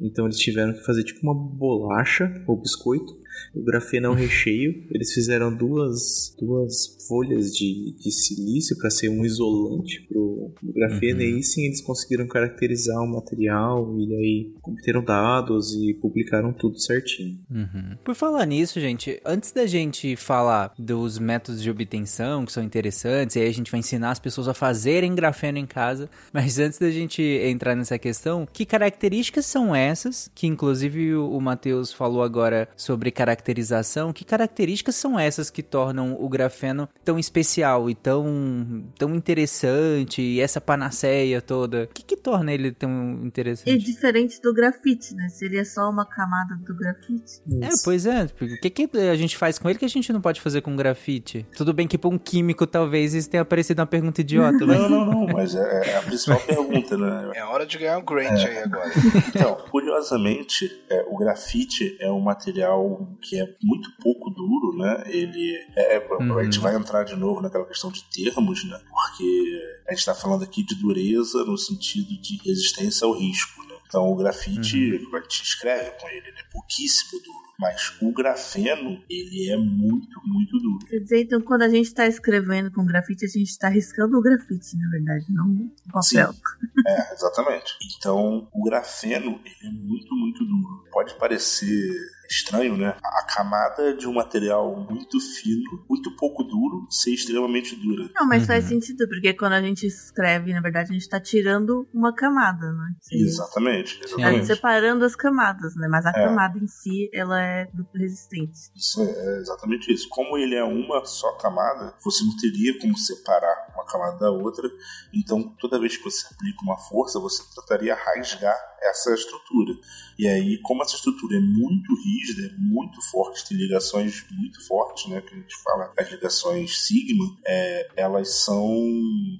Então 0.00 0.26
eles 0.26 0.38
tiveram 0.38 0.72
que 0.72 0.84
fazer 0.84 1.04
tipo 1.04 1.20
uma 1.22 1.34
bolacha 1.34 2.42
ou 2.46 2.60
biscoito 2.60 3.12
O 3.54 3.62
grafeno 3.62 4.06
é 4.06 4.10
um 4.10 4.14
recheio. 4.14 4.86
Eles 4.90 5.12
fizeram 5.12 5.56
duas, 5.56 6.34
duas 6.38 6.96
folhas 7.06 7.52
de, 7.52 7.94
de 7.98 8.10
silício 8.10 8.76
para 8.76 8.90
ser 8.90 9.08
um 9.08 9.24
isolante 9.24 10.04
pro, 10.08 10.52
pro 10.54 10.72
grafeno. 10.72 11.20
Uhum. 11.20 11.26
E 11.26 11.34
aí 11.34 11.42
sim 11.42 11.66
eles 11.66 11.80
conseguiram 11.80 12.26
caracterizar 12.26 13.00
o 13.02 13.06
material 13.06 13.96
e 13.98 14.14
aí 14.14 14.52
obteram 14.62 15.02
dados 15.04 15.74
e 15.74 15.94
publicaram 15.94 16.52
tudo 16.52 16.78
certinho. 16.78 17.38
Uhum. 17.50 17.96
Por 18.04 18.14
falar 18.14 18.46
nisso, 18.46 18.80
gente, 18.80 19.20
antes 19.24 19.52
da 19.52 19.66
gente 19.66 20.16
falar 20.16 20.72
dos 20.78 21.18
métodos 21.18 21.62
de 21.62 21.70
obtenção 21.70 22.44
que 22.44 22.52
são 22.52 22.62
interessantes, 22.62 23.36
e 23.36 23.40
aí 23.40 23.48
a 23.48 23.54
gente 23.54 23.70
vai 23.70 23.80
ensinar 23.80 24.10
as 24.10 24.18
pessoas 24.18 24.48
a 24.48 24.54
fazerem 24.54 25.14
grafeno 25.14 25.58
em 25.58 25.66
casa, 25.66 26.08
mas 26.32 26.58
antes 26.58 26.78
da 26.78 26.90
gente 26.90 27.22
entrar 27.22 27.74
nessa 27.74 27.98
questão, 27.98 28.46
que 28.50 28.64
características 28.64 29.46
são 29.46 29.74
essas, 29.74 30.30
que 30.34 30.46
inclusive 30.46 31.14
o 31.14 31.40
Matheus 31.40 31.92
falou 31.92 32.22
agora 32.22 32.68
sobre 32.76 33.10
caracterização, 33.10 34.12
que 34.12 34.24
características 34.24 34.94
são 34.94 35.18
essas 35.18 35.50
que 35.50 35.62
tornam 35.62 36.16
o 36.18 36.28
grafeno 36.28 36.88
tão 37.04 37.18
especial 37.18 37.90
e 37.90 37.94
tão, 37.94 38.84
tão 38.98 39.14
interessante, 39.14 40.22
e 40.22 40.40
essa 40.40 40.60
panaceia 40.60 41.40
toda? 41.40 41.84
O 41.84 41.88
que, 41.88 42.02
que 42.02 42.16
torna 42.16 42.52
ele 42.52 42.72
tão 42.72 43.20
interessante? 43.24 43.70
É 43.70 43.76
diferente 43.76 44.40
do 44.40 44.52
grafite, 44.54 45.14
né? 45.14 45.28
Seria 45.28 45.64
só 45.64 45.90
uma 45.90 46.06
camada 46.06 46.54
do 46.56 46.74
grafite. 46.74 47.40
É, 47.60 47.68
pois 47.84 48.06
é. 48.06 48.24
O 48.24 48.60
que, 48.60 48.70
que 48.70 48.98
a 48.98 49.16
gente 49.16 49.36
faz 49.36 49.58
com 49.58 49.68
ele 49.68 49.78
que 49.78 49.84
a 49.84 49.88
gente 49.88 50.12
não 50.12 50.20
pode 50.20 50.40
fazer 50.40 50.60
com 50.60 50.74
grafite? 50.76 51.46
Tudo 51.56 51.72
bem 51.72 51.86
que 51.86 51.98
para 51.98 52.10
um 52.10 52.18
químico 52.18 52.66
talvez 52.66 53.14
isso 53.14 53.28
tenha 53.28 53.44
parecido 53.44 53.80
uma 53.80 53.86
pergunta 53.86 54.20
idiota, 54.20 54.64
mas... 54.66 54.78
Não, 54.78 54.88
não, 54.88 55.04
não, 55.04 55.26
mas 55.26 55.54
é, 55.54 55.90
é 55.90 55.96
a 55.96 56.02
principal 56.02 56.40
pergunta, 56.40 56.96
né? 56.96 57.32
É 57.34 57.44
hora 57.44 57.66
de 57.66 57.78
ganhar 57.78 57.98
um 57.98 58.04
grant 58.04 58.38
é. 58.38 58.46
aí 58.46 58.58
agora. 58.58 58.90
Então, 59.28 59.56
curiosamente, 59.70 60.70
é, 60.88 61.04
o 61.08 61.16
grafite 61.16 61.96
é 62.00 62.10
um 62.10 62.20
material 62.20 63.08
que 63.20 63.40
é 63.40 63.46
muito 63.62 63.90
pouco 64.00 64.30
duro, 64.30 64.76
né? 64.76 65.04
Ele 65.06 65.54
é, 65.76 65.96
é 65.96 65.98
uhum. 65.98 66.38
a 66.38 66.44
gente 66.44 66.58
vai 66.58 66.74
entrar 66.74 66.91
de 67.04 67.16
novo 67.16 67.40
naquela 67.40 67.66
questão 67.66 67.90
de 67.90 68.04
termos, 68.04 68.64
né? 68.64 68.78
Porque 68.88 69.82
a 69.88 69.90
gente 69.90 70.00
está 70.00 70.14
falando 70.14 70.44
aqui 70.44 70.62
de 70.62 70.74
dureza 70.74 71.44
no 71.44 71.56
sentido 71.56 72.20
de 72.20 72.36
resistência 72.44 73.06
ao 73.06 73.18
risco, 73.18 73.62
né? 73.66 73.74
Então 73.86 74.10
o 74.10 74.16
grafite, 74.16 74.76
uhum. 74.76 75.16
a 75.16 75.20
gente 75.20 75.42
escreve 75.42 75.90
com 76.00 76.08
ele, 76.08 76.28
ele 76.28 76.38
é 76.38 76.52
pouquíssimo 76.52 77.20
duro. 77.22 77.42
Mas 77.62 77.94
o 78.00 78.12
grafeno, 78.12 79.00
ele 79.08 79.50
é 79.50 79.56
muito, 79.56 80.20
muito 80.24 80.58
duro. 80.58 80.84
Quer 80.86 80.98
dizer, 80.98 81.22
então, 81.22 81.40
quando 81.40 81.62
a 81.62 81.68
gente 81.68 81.86
está 81.86 82.06
escrevendo 82.08 82.72
com 82.72 82.84
grafite, 82.84 83.24
a 83.24 83.28
gente 83.28 83.50
está 83.50 83.68
riscando 83.68 84.18
o 84.18 84.20
grafite, 84.20 84.76
na 84.76 84.90
verdade, 84.90 85.26
não 85.28 85.70
o 85.86 85.92
papel. 85.92 86.32
Sim. 86.32 86.40
É, 86.86 87.12
exatamente. 87.12 87.72
Então, 87.96 88.48
o 88.52 88.64
grafeno, 88.64 89.40
ele 89.44 89.68
é 89.68 89.70
muito, 89.70 90.12
muito 90.16 90.44
duro. 90.44 90.84
Pode 90.90 91.14
parecer 91.18 91.94
estranho, 92.32 92.76
né? 92.76 92.96
A 93.02 93.26
camada 93.26 93.94
de 93.94 94.08
um 94.08 94.14
material 94.14 94.74
muito 94.90 95.20
fino, 95.20 95.84
muito 95.88 96.14
pouco 96.16 96.42
duro, 96.42 96.86
ser 96.90 97.12
extremamente 97.12 97.76
dura. 97.76 98.10
Não, 98.14 98.26
mas 98.26 98.42
uhum. 98.42 98.48
faz 98.48 98.64
sentido, 98.64 99.06
porque 99.08 99.34
quando 99.34 99.52
a 99.52 99.60
gente 99.60 99.86
escreve, 99.86 100.52
na 100.52 100.60
verdade, 100.60 100.90
a 100.90 100.92
gente 100.92 101.02
está 101.02 101.20
tirando 101.20 101.86
uma 101.92 102.14
camada, 102.14 102.72
né? 102.72 102.94
Exatamente, 103.12 104.00
exatamente. 104.02 104.40
Tá 104.40 104.54
separando 104.54 105.04
as 105.04 105.14
camadas, 105.14 105.76
né? 105.76 105.86
Mas 105.88 106.06
a 106.06 106.10
é. 106.10 106.12
camada 106.12 106.58
em 106.58 106.66
si, 106.66 107.10
ela 107.12 107.40
é 107.40 107.66
duplo 107.66 108.00
resistente. 108.00 108.58
Isso 108.74 109.02
é, 109.02 109.04
é 109.04 109.38
exatamente 109.40 109.92
isso. 109.92 110.08
Como 110.08 110.38
ele 110.38 110.54
é 110.54 110.64
uma 110.64 111.04
só 111.04 111.32
camada, 111.36 111.94
você 112.02 112.24
não 112.24 112.36
teria 112.36 112.78
como 112.78 112.96
separar 112.96 113.72
uma 113.74 113.84
camada 113.86 114.18
da 114.18 114.30
outra. 114.30 114.68
Então, 115.12 115.54
toda 115.60 115.78
vez 115.78 115.96
que 115.96 116.04
você 116.04 116.26
aplica 116.32 116.62
uma 116.62 116.78
força, 116.78 117.20
você 117.20 117.42
trataria 117.54 117.94
rasgar 117.94 118.56
essa 118.82 119.14
estrutura. 119.14 119.72
E 120.18 120.26
aí, 120.26 120.58
como 120.58 120.82
essa 120.82 120.96
estrutura 120.96 121.36
é 121.36 121.40
muito 121.40 121.94
rígida, 121.94 122.48
é 122.48 122.58
muito 122.58 123.00
forte, 123.10 123.46
tem 123.48 123.56
ligações 123.56 124.24
muito 124.30 124.64
fortes, 124.66 125.08
né? 125.10 125.20
Que 125.20 125.34
a 125.34 125.38
gente 125.38 125.62
fala, 125.62 125.92
as 125.98 126.10
ligações 126.10 126.84
sigma, 126.84 127.36
é, 127.46 127.88
elas 127.96 128.42
são 128.44 128.68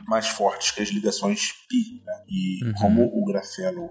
mais 0.07 0.29
fortes 0.29 0.71
que 0.71 0.83
as 0.83 0.89
ligações 0.89 1.53
pi. 1.69 2.03
Né? 2.05 2.25
E 2.29 2.65
uhum. 2.65 2.73
como 2.75 3.05
o 3.05 3.25
grafeno, 3.25 3.89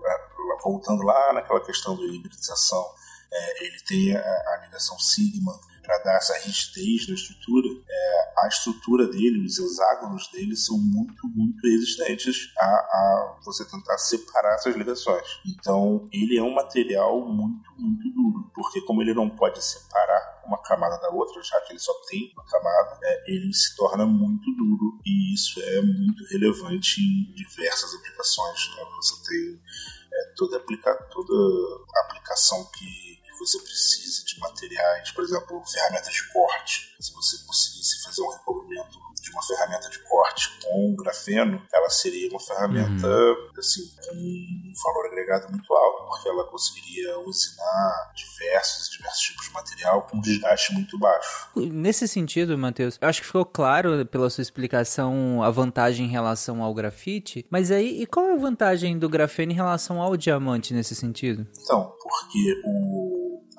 voltando 0.64 1.04
lá 1.04 1.34
naquela 1.34 1.64
questão 1.64 1.96
da 1.96 2.04
hibridização, 2.04 2.86
é, 3.32 3.66
ele 3.66 3.80
tem 3.88 4.16
a, 4.16 4.20
a 4.20 4.62
ligação 4.66 4.98
sigma 5.00 5.54
para 5.82 5.98
dar 6.00 6.18
essa 6.18 6.38
rigidez 6.40 7.08
na 7.08 7.16
estrutura, 7.16 7.68
é, 7.90 8.34
a 8.38 8.48
estrutura 8.48 9.08
dele, 9.08 9.46
os 9.46 9.58
hexágonos 9.58 10.28
dele 10.32 10.56
são 10.56 10.78
muito, 10.78 11.28
muito 11.28 11.62
resistentes 11.62 12.52
a, 12.58 12.66
a, 12.66 13.40
você 13.44 13.66
tentar 13.66 13.98
separar 13.98 14.56
essas 14.56 14.76
ligações. 14.76 15.26
Então, 15.46 16.08
ele 16.12 16.38
é 16.38 16.44
um 16.44 16.54
material 16.54 17.26
muito, 17.28 17.70
muito 17.78 18.10
duro, 18.14 18.52
porque 18.54 18.82
como 18.82 19.02
ele 19.02 19.14
não 19.14 19.30
pode 19.30 19.64
separar 19.64 20.42
uma 20.46 20.62
camada 20.62 20.98
da 20.98 21.10
outra, 21.10 21.42
já 21.44 21.60
que 21.62 21.74
ele 21.74 21.80
só 21.80 21.94
tem 22.10 22.32
uma 22.34 22.46
camada, 22.46 23.00
é, 23.04 23.32
ele 23.32 23.54
se 23.54 23.76
torna 23.76 24.06
muito 24.06 24.52
duro 24.56 25.00
e 25.06 25.34
isso 25.34 25.60
é 25.62 25.82
muito 25.82 26.24
relevante 26.26 27.02
em 27.02 27.34
diversas 27.34 27.94
aplicações. 27.96 28.70
Né? 28.76 28.84
Você 28.98 29.30
tem 29.30 29.62
é, 30.14 30.34
toda, 30.36 30.58
aplica 30.58 30.94
toda 31.12 31.34
aplicação 32.06 32.70
que 32.78 33.21
você 33.42 33.60
precisa 33.60 34.24
de 34.24 34.40
materiais, 34.40 35.12
por 35.12 35.24
exemplo, 35.24 35.64
ferramentas 35.66 36.14
de 36.14 36.32
corte. 36.32 36.96
Se 37.00 37.12
você 37.12 37.38
conseguisse 37.40 38.04
fazer 38.04 38.22
um 38.22 38.30
recobrimento 38.30 39.00
de 39.32 39.36
uma 39.36 39.44
ferramenta 39.44 39.90
de 39.90 40.00
corte 40.00 40.60
com 40.62 40.96
grafeno, 40.96 41.62
ela 41.74 41.90
seria 41.90 42.30
uma 42.30 42.40
ferramenta 42.40 43.08
uhum. 43.08 43.50
assim, 43.58 43.82
com 44.02 44.16
um 44.16 44.74
valor 44.84 45.08
agregado 45.08 45.50
muito 45.50 45.74
alto, 45.74 46.08
porque 46.08 46.30
ela 46.30 46.44
conseguiria 46.46 47.18
usinar 47.20 48.12
diversos 48.14 48.88
e 48.88 48.98
diversos 48.98 49.22
tipos 49.22 49.48
de 49.48 49.54
material 49.54 50.02
com 50.04 50.18
um 50.18 50.22
desgaste 50.22 50.74
muito 50.74 51.00
baixo. 51.00 51.50
Nesse 51.56 52.08
sentido, 52.08 52.58
Matheus, 52.58 52.98
eu 53.02 53.08
acho 53.08 53.22
que 53.22 53.28
ficou 53.28 53.46
claro 53.46 54.06
pela 54.06 54.30
sua 54.30 54.42
explicação 54.42 55.42
a 55.42 55.50
vantagem 55.50 56.06
em 56.06 56.10
relação 56.10 56.62
ao 56.62 56.74
grafite, 56.74 57.46
mas 57.50 57.72
aí 57.72 58.02
e 58.02 58.06
qual 58.06 58.28
é 58.28 58.34
a 58.34 58.38
vantagem 58.38 59.00
do 59.00 59.08
grafeno 59.08 59.52
em 59.52 59.56
relação 59.56 60.02
ao 60.02 60.18
diamante 60.18 60.74
nesse 60.74 60.94
sentido? 60.94 61.48
Então, 61.64 61.96
porque 62.02 62.62
o 62.66 63.12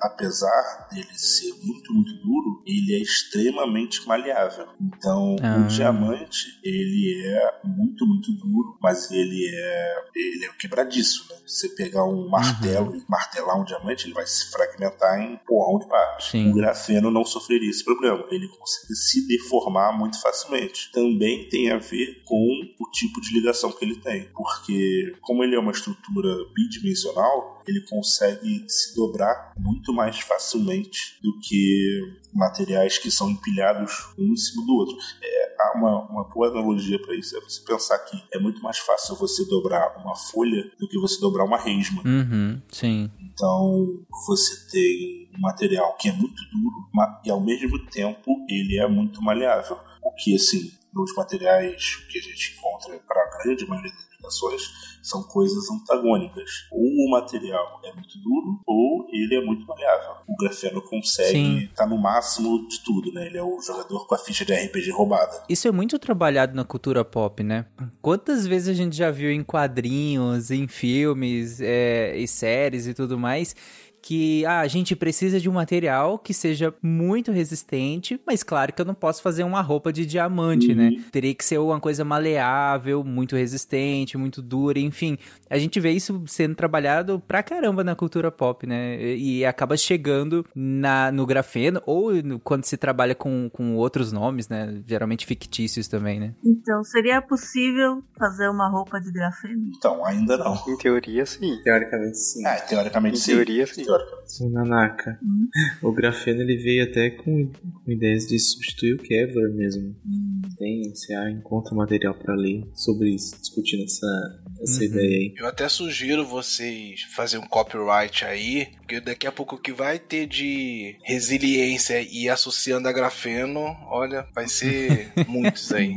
apesar 0.03 0.87
dele 0.91 1.07
ser 1.15 1.53
muito, 1.63 1.93
muito 1.93 2.13
duro, 2.21 2.61
ele 2.65 2.93
é 2.93 3.01
extremamente 3.01 4.05
maleável. 4.07 4.67
Então, 4.81 5.35
ah. 5.41 5.62
O 5.63 5.67
diamante, 5.67 6.59
ele 6.63 7.23
é 7.25 7.59
muito, 7.63 8.05
muito 8.05 8.31
duro, 8.33 8.77
mas 8.81 9.11
ele 9.11 9.49
é, 9.53 9.95
ele 10.15 10.45
é 10.45 10.49
quebradiço, 10.59 11.25
né? 11.29 11.37
Você 11.45 11.69
pegar 11.69 12.05
um 12.05 12.29
martelo 12.29 12.91
uhum. 12.91 12.97
e 12.97 13.03
martelar 13.09 13.59
um 13.59 13.63
diamante, 13.63 14.05
ele 14.05 14.13
vai 14.13 14.25
se 14.25 14.51
fragmentar 14.51 15.19
em 15.19 15.37
porrão 15.45 15.79
de 15.79 15.87
partes. 15.87 16.27
Sim. 16.31 16.51
O 16.51 16.53
grafeno 16.53 17.11
não 17.11 17.25
sofreria 17.25 17.69
esse 17.69 17.83
problema. 17.83 18.25
Ele 18.31 18.47
consegue 18.47 18.95
se 18.95 19.27
deformar 19.27 19.97
muito 19.97 20.19
facilmente. 20.21 20.91
Também 20.91 21.47
tem 21.49 21.71
a 21.71 21.77
ver 21.77 22.21
com 22.25 22.37
o 22.79 22.89
tipo 22.91 23.19
de 23.21 23.33
ligação 23.33 23.71
que 23.71 23.83
ele 23.83 23.95
tem. 23.95 24.29
Porque, 24.33 25.15
como 25.21 25.43
ele 25.43 25.55
é 25.55 25.59
uma 25.59 25.71
estrutura 25.71 26.29
bidimensional, 26.53 27.62
ele 27.67 27.81
consegue 27.87 28.65
se 28.67 28.95
dobrar 28.95 29.53
muito 29.57 29.93
mais 29.93 30.19
facilmente 30.19 31.19
do 31.21 31.39
que 31.39 32.21
materiais 32.33 32.97
que 32.97 33.11
são 33.11 33.29
empilhados 33.29 33.91
um 34.17 34.33
em 34.33 34.37
cima 34.37 34.65
do 34.65 34.73
outro. 34.73 34.97
É, 35.21 35.55
há 35.59 35.77
uma, 35.77 36.09
uma 36.09 36.23
boa 36.23 36.49
analogia 36.49 36.99
para 36.99 37.15
isso. 37.15 37.37
É 37.37 37.41
você 37.41 37.61
pensar 37.61 37.99
que 37.99 38.21
é 38.33 38.39
muito 38.39 38.61
mais 38.61 38.77
fácil 38.79 39.15
você 39.15 39.45
dobrar 39.45 39.97
uma 39.97 40.15
folha 40.15 40.71
do 40.79 40.87
que 40.87 40.99
você 40.99 41.19
dobrar 41.19 41.45
uma 41.45 41.57
resma. 41.57 42.01
Uhum, 42.05 42.61
sim. 42.69 43.11
Então, 43.19 44.05
você 44.25 44.71
tem 44.71 45.29
um 45.35 45.41
material 45.41 45.95
que 45.95 46.09
é 46.09 46.11
muito 46.11 46.41
duro 46.51 46.83
e 47.25 47.31
ao 47.31 47.41
mesmo 47.41 47.79
tempo 47.87 48.45
ele 48.49 48.79
é 48.79 48.87
muito 48.87 49.21
maleável. 49.21 49.79
O 50.01 50.11
que, 50.11 50.35
assim, 50.35 50.71
nos 50.93 51.13
materiais 51.15 51.95
que 52.09 52.19
a 52.19 52.21
gente 52.21 52.55
encontra 52.57 52.97
para 52.99 53.21
a 53.21 53.43
grande 53.43 53.65
maioria 53.67 53.91
aplicações 54.23 54.61
são 55.01 55.21
coisas 55.23 55.69
antagônicas. 55.69 56.67
Ou 56.71 56.81
o 56.81 57.11
material 57.11 57.81
é 57.83 57.93
muito 57.93 58.17
duro, 58.19 58.61
ou 58.65 59.05
ele 59.11 59.35
é 59.35 59.45
muito 59.45 59.65
maleável. 59.67 60.23
O 60.27 60.35
grafeno 60.35 60.81
consegue 60.81 61.65
estar 61.65 61.83
tá 61.83 61.89
no 61.89 61.97
máximo 61.97 62.67
de 62.67 62.81
tudo, 62.83 63.11
né? 63.11 63.27
Ele 63.27 63.37
é 63.37 63.43
o 63.43 63.59
jogador 63.61 64.07
com 64.07 64.15
a 64.15 64.17
ficha 64.17 64.45
de 64.45 64.53
RPG 64.53 64.91
roubada. 64.91 65.43
Isso 65.49 65.67
é 65.67 65.71
muito 65.71 65.99
trabalhado 65.99 66.55
na 66.55 66.63
cultura 66.63 67.03
pop, 67.03 67.43
né? 67.43 67.65
Quantas 68.01 68.47
vezes 68.47 68.69
a 68.69 68.73
gente 68.73 68.95
já 68.95 69.11
viu 69.11 69.29
em 69.29 69.43
quadrinhos, 69.43 70.51
em 70.51 70.67
filmes 70.67 71.59
é, 71.59 72.17
e 72.17 72.27
séries 72.27 72.87
e 72.87 72.93
tudo 72.93 73.19
mais 73.19 73.55
que 74.03 74.45
ah, 74.45 74.59
a 74.59 74.67
gente 74.67 74.97
precisa 74.97 75.39
de 75.39 75.49
um 75.49 75.53
material 75.53 76.19
que 76.19 76.33
seja 76.33 76.73
muito 76.83 77.31
resistente, 77.31 78.19
mas 78.27 78.43
claro 78.43 78.73
que 78.73 78.81
eu 78.81 78.85
não 78.85 78.93
posso 78.93 79.21
fazer 79.21 79.45
uma 79.45 79.61
roupa 79.61 79.93
de 79.93 80.05
diamante, 80.05 80.75
né? 80.75 80.89
uhum. 80.89 80.97
né? 80.97 81.03
Teria 81.09 81.33
que 81.33 81.43
ser 81.43 81.57
uma 81.57 81.79
coisa 81.79 82.03
maleável, 82.03 83.01
muito 83.01 83.37
resistente, 83.37 84.17
muito 84.17 84.41
dura, 84.41 84.77
enfim. 84.77 85.17
A 85.49 85.57
gente 85.57 85.79
vê 85.79 85.91
isso 85.91 86.21
sendo 86.27 86.53
trabalhado 86.53 87.23
pra 87.25 87.41
caramba 87.41 87.81
na 87.81 87.95
cultura 87.95 88.29
pop, 88.29 88.67
né? 88.67 89.15
E 89.15 89.45
acaba 89.45 89.77
chegando 89.77 90.45
na, 90.53 91.09
no 91.09 91.25
grafeno, 91.25 91.81
ou 91.85 92.11
no, 92.11 92.39
quando 92.39 92.65
se 92.65 92.75
trabalha 92.75 93.15
com, 93.15 93.49
com 93.53 93.77
outros 93.77 94.11
nomes, 94.11 94.49
né? 94.49 94.83
Geralmente 94.85 95.25
fictícios 95.25 95.87
também, 95.87 96.19
né? 96.19 96.33
Então, 96.43 96.83
seria 96.83 97.21
possível 97.21 98.03
fazer 98.19 98.49
uma 98.49 98.69
roupa 98.69 98.99
de 98.99 99.13
grafeno? 99.13 99.71
Então, 99.77 100.05
ainda 100.05 100.35
não. 100.37 100.61
Em 100.67 100.77
teoria, 100.77 101.25
sim. 101.25 101.61
Teoricamente, 101.63 102.17
sim. 102.17 102.45
É, 102.45 102.55
teoricamente, 102.55 103.17
em 103.17 103.21
sim. 103.21 103.31
Teoria, 103.35 103.65
sim 103.65 103.92
Sim, 104.25 104.49
Nanaka. 104.49 105.19
Hum? 105.23 105.47
O 105.81 105.91
grafeno 105.91 106.41
ele 106.41 106.57
veio 106.57 106.83
até 106.83 107.09
com, 107.09 107.47
com 107.47 107.91
ideias 107.91 108.25
de 108.25 108.39
substituir 108.39 108.93
o 108.93 108.97
Kevlar 108.97 109.49
mesmo. 109.51 109.95
Hum. 110.05 110.41
Tem, 110.57 110.93
você 110.93 111.13
encontra 111.29 111.75
material 111.75 112.13
para 112.13 112.35
ler 112.35 112.63
sobre 112.73 113.09
isso, 113.09 113.35
discutindo 113.39 113.83
essa, 113.83 114.41
essa 114.61 114.79
uhum. 114.79 114.85
ideia 114.85 115.17
aí. 115.17 115.33
Eu 115.37 115.47
até 115.47 115.67
sugiro 115.67 116.25
vocês 116.25 117.01
fazer 117.15 117.37
um 117.37 117.47
copyright 117.47 118.25
aí, 118.25 118.67
porque 118.77 118.99
daqui 118.99 119.27
a 119.27 119.31
pouco 119.31 119.55
o 119.55 119.59
que 119.59 119.71
vai 119.71 119.99
ter 119.99 120.27
de 120.27 120.97
resiliência 121.03 122.01
e 122.01 122.29
associando 122.29 122.87
a 122.87 122.91
grafeno, 122.91 123.75
olha, 123.87 124.25
vai 124.33 124.47
ser 124.47 125.11
muitos 125.27 125.71
aí. 125.71 125.95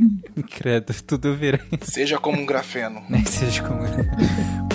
Credo, 0.51 0.93
tudo 1.07 1.35
vira. 1.35 1.65
Seja 1.83 2.19
como 2.19 2.41
um 2.41 2.47
grafeno. 2.47 3.03
Seja 3.27 3.63
como 3.63 3.77
Olá 3.83 4.66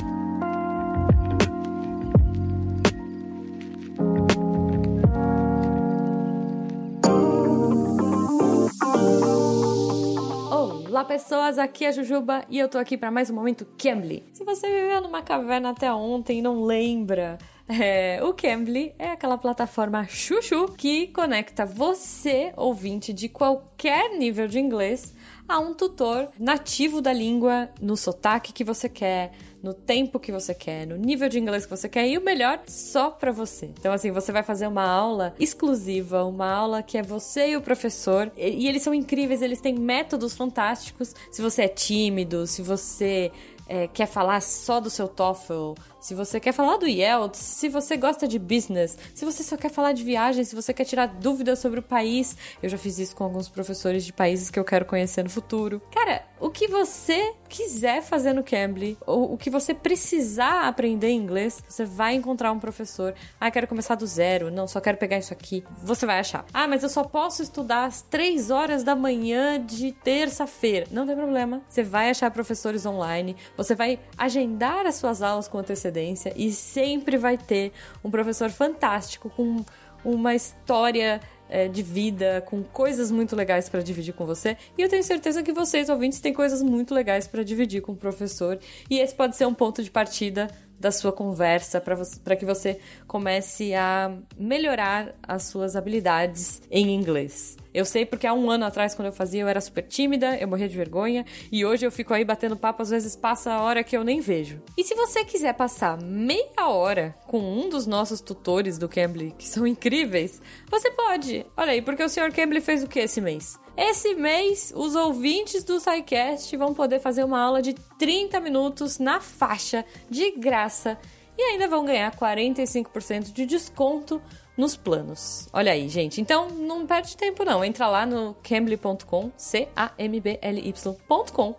pessoas, 11.11 11.59
aqui 11.59 11.83
é 11.83 11.89
a 11.89 11.91
Jujuba 11.91 12.45
e 12.49 12.57
eu 12.57 12.69
tô 12.69 12.77
aqui 12.77 12.97
para 12.97 13.11
mais 13.11 13.29
um 13.29 13.35
momento 13.35 13.67
Cambly. 13.77 14.23
Se 14.31 14.45
você 14.45 14.65
viveu 14.67 15.01
numa 15.01 15.21
caverna 15.21 15.71
até 15.71 15.91
ontem 15.91 16.39
e 16.39 16.41
não 16.41 16.63
lembra, 16.63 17.37
é, 17.67 18.23
o 18.23 18.33
Cambly 18.33 18.95
é 18.97 19.09
aquela 19.09 19.37
plataforma 19.37 20.07
chuchu 20.07 20.71
que 20.71 21.07
conecta 21.07 21.65
você, 21.65 22.53
ouvinte 22.55 23.11
de 23.11 23.27
qualquer 23.27 24.17
nível 24.17 24.47
de 24.47 24.57
inglês, 24.57 25.13
a 25.49 25.59
um 25.59 25.73
tutor 25.73 26.29
nativo 26.39 27.01
da 27.01 27.11
língua, 27.11 27.67
no 27.81 27.97
sotaque 27.97 28.53
que 28.53 28.63
você 28.63 28.87
quer, 28.87 29.33
no 29.61 29.73
tempo 29.73 30.19
que 30.19 30.31
você 30.31 30.53
quer, 30.53 30.87
no 30.87 30.95
nível 30.95 31.29
de 31.29 31.39
inglês 31.39 31.65
que 31.65 31.69
você 31.69 31.87
quer 31.87 32.07
e 32.07 32.17
o 32.17 32.21
melhor, 32.21 32.61
só 32.67 33.11
para 33.11 33.31
você. 33.31 33.67
Então, 33.67 33.93
assim, 33.93 34.11
você 34.11 34.31
vai 34.31 34.43
fazer 34.43 34.67
uma 34.67 34.83
aula 34.83 35.33
exclusiva, 35.39 36.23
uma 36.23 36.51
aula 36.51 36.81
que 36.81 36.97
é 36.97 37.03
você 37.03 37.51
e 37.51 37.57
o 37.57 37.61
professor. 37.61 38.31
E, 38.35 38.67
eles 38.67 38.81
são 38.81 38.93
incríveis, 38.93 39.41
eles 39.41 39.61
têm 39.61 39.75
métodos 39.75 40.33
fantásticos. 40.33 41.13
Se 41.31 41.41
você 41.41 41.63
é 41.63 41.67
tímido, 41.67 42.47
se 42.47 42.61
você 42.61 43.31
é, 43.67 43.87
quer 43.87 44.07
falar 44.07 44.41
só 44.41 44.79
do 44.79 44.89
seu 44.89 45.07
TOEFL, 45.07 45.73
se 46.01 46.15
você 46.15 46.39
quer 46.39 46.51
falar 46.51 46.77
do 46.77 46.87
IELTS, 46.87 47.37
se 47.37 47.69
você 47.69 47.95
gosta 47.95 48.27
de 48.27 48.39
business, 48.39 48.97
se 49.13 49.23
você 49.23 49.43
só 49.43 49.55
quer 49.55 49.69
falar 49.69 49.93
de 49.93 50.03
viagem, 50.03 50.43
se 50.43 50.55
você 50.55 50.73
quer 50.73 50.83
tirar 50.83 51.05
dúvidas 51.05 51.59
sobre 51.59 51.79
o 51.79 51.83
país. 51.83 52.35
Eu 52.61 52.69
já 52.69 52.77
fiz 52.77 52.97
isso 52.97 53.15
com 53.15 53.23
alguns 53.23 53.47
professores 53.47 54.03
de 54.03 54.11
países 54.11 54.49
que 54.49 54.59
eu 54.59 54.65
quero 54.65 54.83
conhecer 54.83 55.23
no 55.23 55.29
futuro. 55.29 55.79
Cara, 55.91 56.25
o 56.39 56.49
que 56.49 56.67
você 56.67 57.35
quiser 57.47 58.01
fazer 58.01 58.33
no 58.33 58.43
Cambly, 58.43 58.97
ou 59.05 59.31
o 59.31 59.37
que 59.37 59.49
você 59.49 59.75
precisar 59.75 60.67
aprender 60.67 61.11
inglês, 61.11 61.63
você 61.67 61.85
vai 61.85 62.15
encontrar 62.15 62.51
um 62.51 62.59
professor. 62.59 63.13
Ah, 63.39 63.51
quero 63.51 63.67
começar 63.67 63.93
do 63.93 64.07
zero. 64.07 64.49
Não, 64.49 64.67
só 64.67 64.81
quero 64.81 64.97
pegar 64.97 65.19
isso 65.19 65.33
aqui. 65.33 65.63
Você 65.83 66.07
vai 66.07 66.19
achar. 66.19 66.45
Ah, 66.51 66.67
mas 66.67 66.81
eu 66.81 66.89
só 66.89 67.03
posso 67.03 67.43
estudar 67.43 67.85
às 67.85 68.01
3 68.01 68.49
horas 68.49 68.83
da 68.83 68.95
manhã 68.95 69.63
de 69.63 69.91
terça-feira. 69.91 70.87
Não 70.89 71.05
tem 71.05 71.15
problema. 71.15 71.61
Você 71.69 71.83
vai 71.83 72.09
achar 72.09 72.31
professores 72.31 72.87
online. 72.87 73.35
Você 73.55 73.75
vai 73.75 73.99
agendar 74.17 74.87
as 74.87 74.95
suas 74.95 75.21
aulas 75.21 75.47
com 75.47 75.59
antecedência 75.59 75.90
antecedência 75.91 76.33
e 76.35 76.51
sempre 76.51 77.17
vai 77.17 77.37
ter 77.37 77.71
um 78.03 78.09
professor 78.09 78.49
fantástico 78.49 79.29
com 79.29 79.63
uma 80.03 80.33
história 80.33 81.21
é, 81.47 81.67
de 81.67 81.83
vida, 81.83 82.41
com 82.47 82.63
coisas 82.63 83.11
muito 83.11 83.35
legais 83.35 83.69
para 83.69 83.81
dividir 83.81 84.13
com 84.13 84.25
você. 84.25 84.57
E 84.77 84.81
eu 84.81 84.89
tenho 84.89 85.03
certeza 85.03 85.43
que 85.43 85.51
vocês, 85.51 85.89
ouvintes, 85.89 86.19
têm 86.19 86.33
coisas 86.33 86.63
muito 86.63 86.93
legais 86.93 87.27
para 87.27 87.43
dividir 87.43 87.81
com 87.81 87.91
o 87.91 87.95
professor. 87.95 88.57
E 88.89 88.99
esse 88.99 89.13
pode 89.13 89.35
ser 89.35 89.45
um 89.45 89.53
ponto 89.53 89.83
de 89.83 89.91
partida 89.91 90.47
da 90.81 90.91
sua 90.91 91.13
conversa 91.13 91.79
para 91.79 92.35
que 92.35 92.45
você 92.45 92.79
comece 93.07 93.73
a 93.75 94.11
melhorar 94.35 95.13
as 95.21 95.43
suas 95.43 95.75
habilidades 95.75 96.59
em 96.71 96.89
inglês. 96.93 97.55
Eu 97.73 97.85
sei 97.85 98.05
porque 98.05 98.27
há 98.27 98.33
um 98.33 98.49
ano 98.49 98.65
atrás, 98.65 98.93
quando 98.95 99.05
eu 99.05 99.13
fazia, 99.13 99.41
eu 99.41 99.47
era 99.47 99.61
super 99.61 99.83
tímida, 99.83 100.35
eu 100.35 100.47
morria 100.47 100.67
de 100.67 100.75
vergonha, 100.75 101.25
e 101.49 101.65
hoje 101.65 101.85
eu 101.85 101.91
fico 101.91 102.13
aí 102.13 102.25
batendo 102.25 102.57
papo, 102.57 102.81
às 102.81 102.89
vezes 102.89 103.15
passa 103.15 103.53
a 103.53 103.61
hora 103.61 103.83
que 103.83 103.95
eu 103.95 104.03
nem 104.03 104.19
vejo. 104.19 104.61
E 104.77 104.83
se 104.83 104.93
você 104.95 105.23
quiser 105.23 105.53
passar 105.53 106.01
meia 106.01 106.67
hora 106.67 107.15
com 107.27 107.39
um 107.39 107.69
dos 107.69 107.85
nossos 107.85 108.19
tutores 108.19 108.77
do 108.77 108.89
Cambly, 108.89 109.33
que 109.37 109.47
são 109.47 109.65
incríveis, 109.65 110.41
você 110.69 110.91
pode. 110.91 111.45
Olha 111.55 111.71
aí, 111.71 111.81
porque 111.81 112.03
o 112.03 112.09
Sr. 112.09 112.33
Cambly 112.33 112.59
fez 112.59 112.83
o 112.83 112.87
que 112.87 112.99
esse 112.99 113.21
mês? 113.21 113.57
Esse 113.83 114.13
mês, 114.13 114.71
os 114.75 114.93
ouvintes 114.93 115.63
do 115.63 115.79
SciCast 115.79 116.55
vão 116.55 116.71
poder 116.71 116.99
fazer 116.99 117.23
uma 117.23 117.41
aula 117.41 117.63
de 117.63 117.73
30 117.97 118.39
minutos 118.39 118.99
na 118.99 119.19
faixa, 119.19 119.83
de 120.07 120.29
graça, 120.33 120.99
e 121.35 121.41
ainda 121.41 121.67
vão 121.67 121.83
ganhar 121.83 122.15
45% 122.15 123.33
de 123.33 123.43
desconto 123.43 124.21
nos 124.55 124.75
planos. 124.75 125.49
Olha 125.51 125.71
aí, 125.71 125.89
gente. 125.89 126.21
Então, 126.21 126.47
não 126.49 126.85
perde 126.85 127.17
tempo 127.17 127.43
não. 127.43 127.65
Entra 127.65 127.87
lá 127.87 128.05
no 128.05 128.35
cambly.com, 128.43 129.31
C-A-M-B-L-Y.com. 129.35 129.95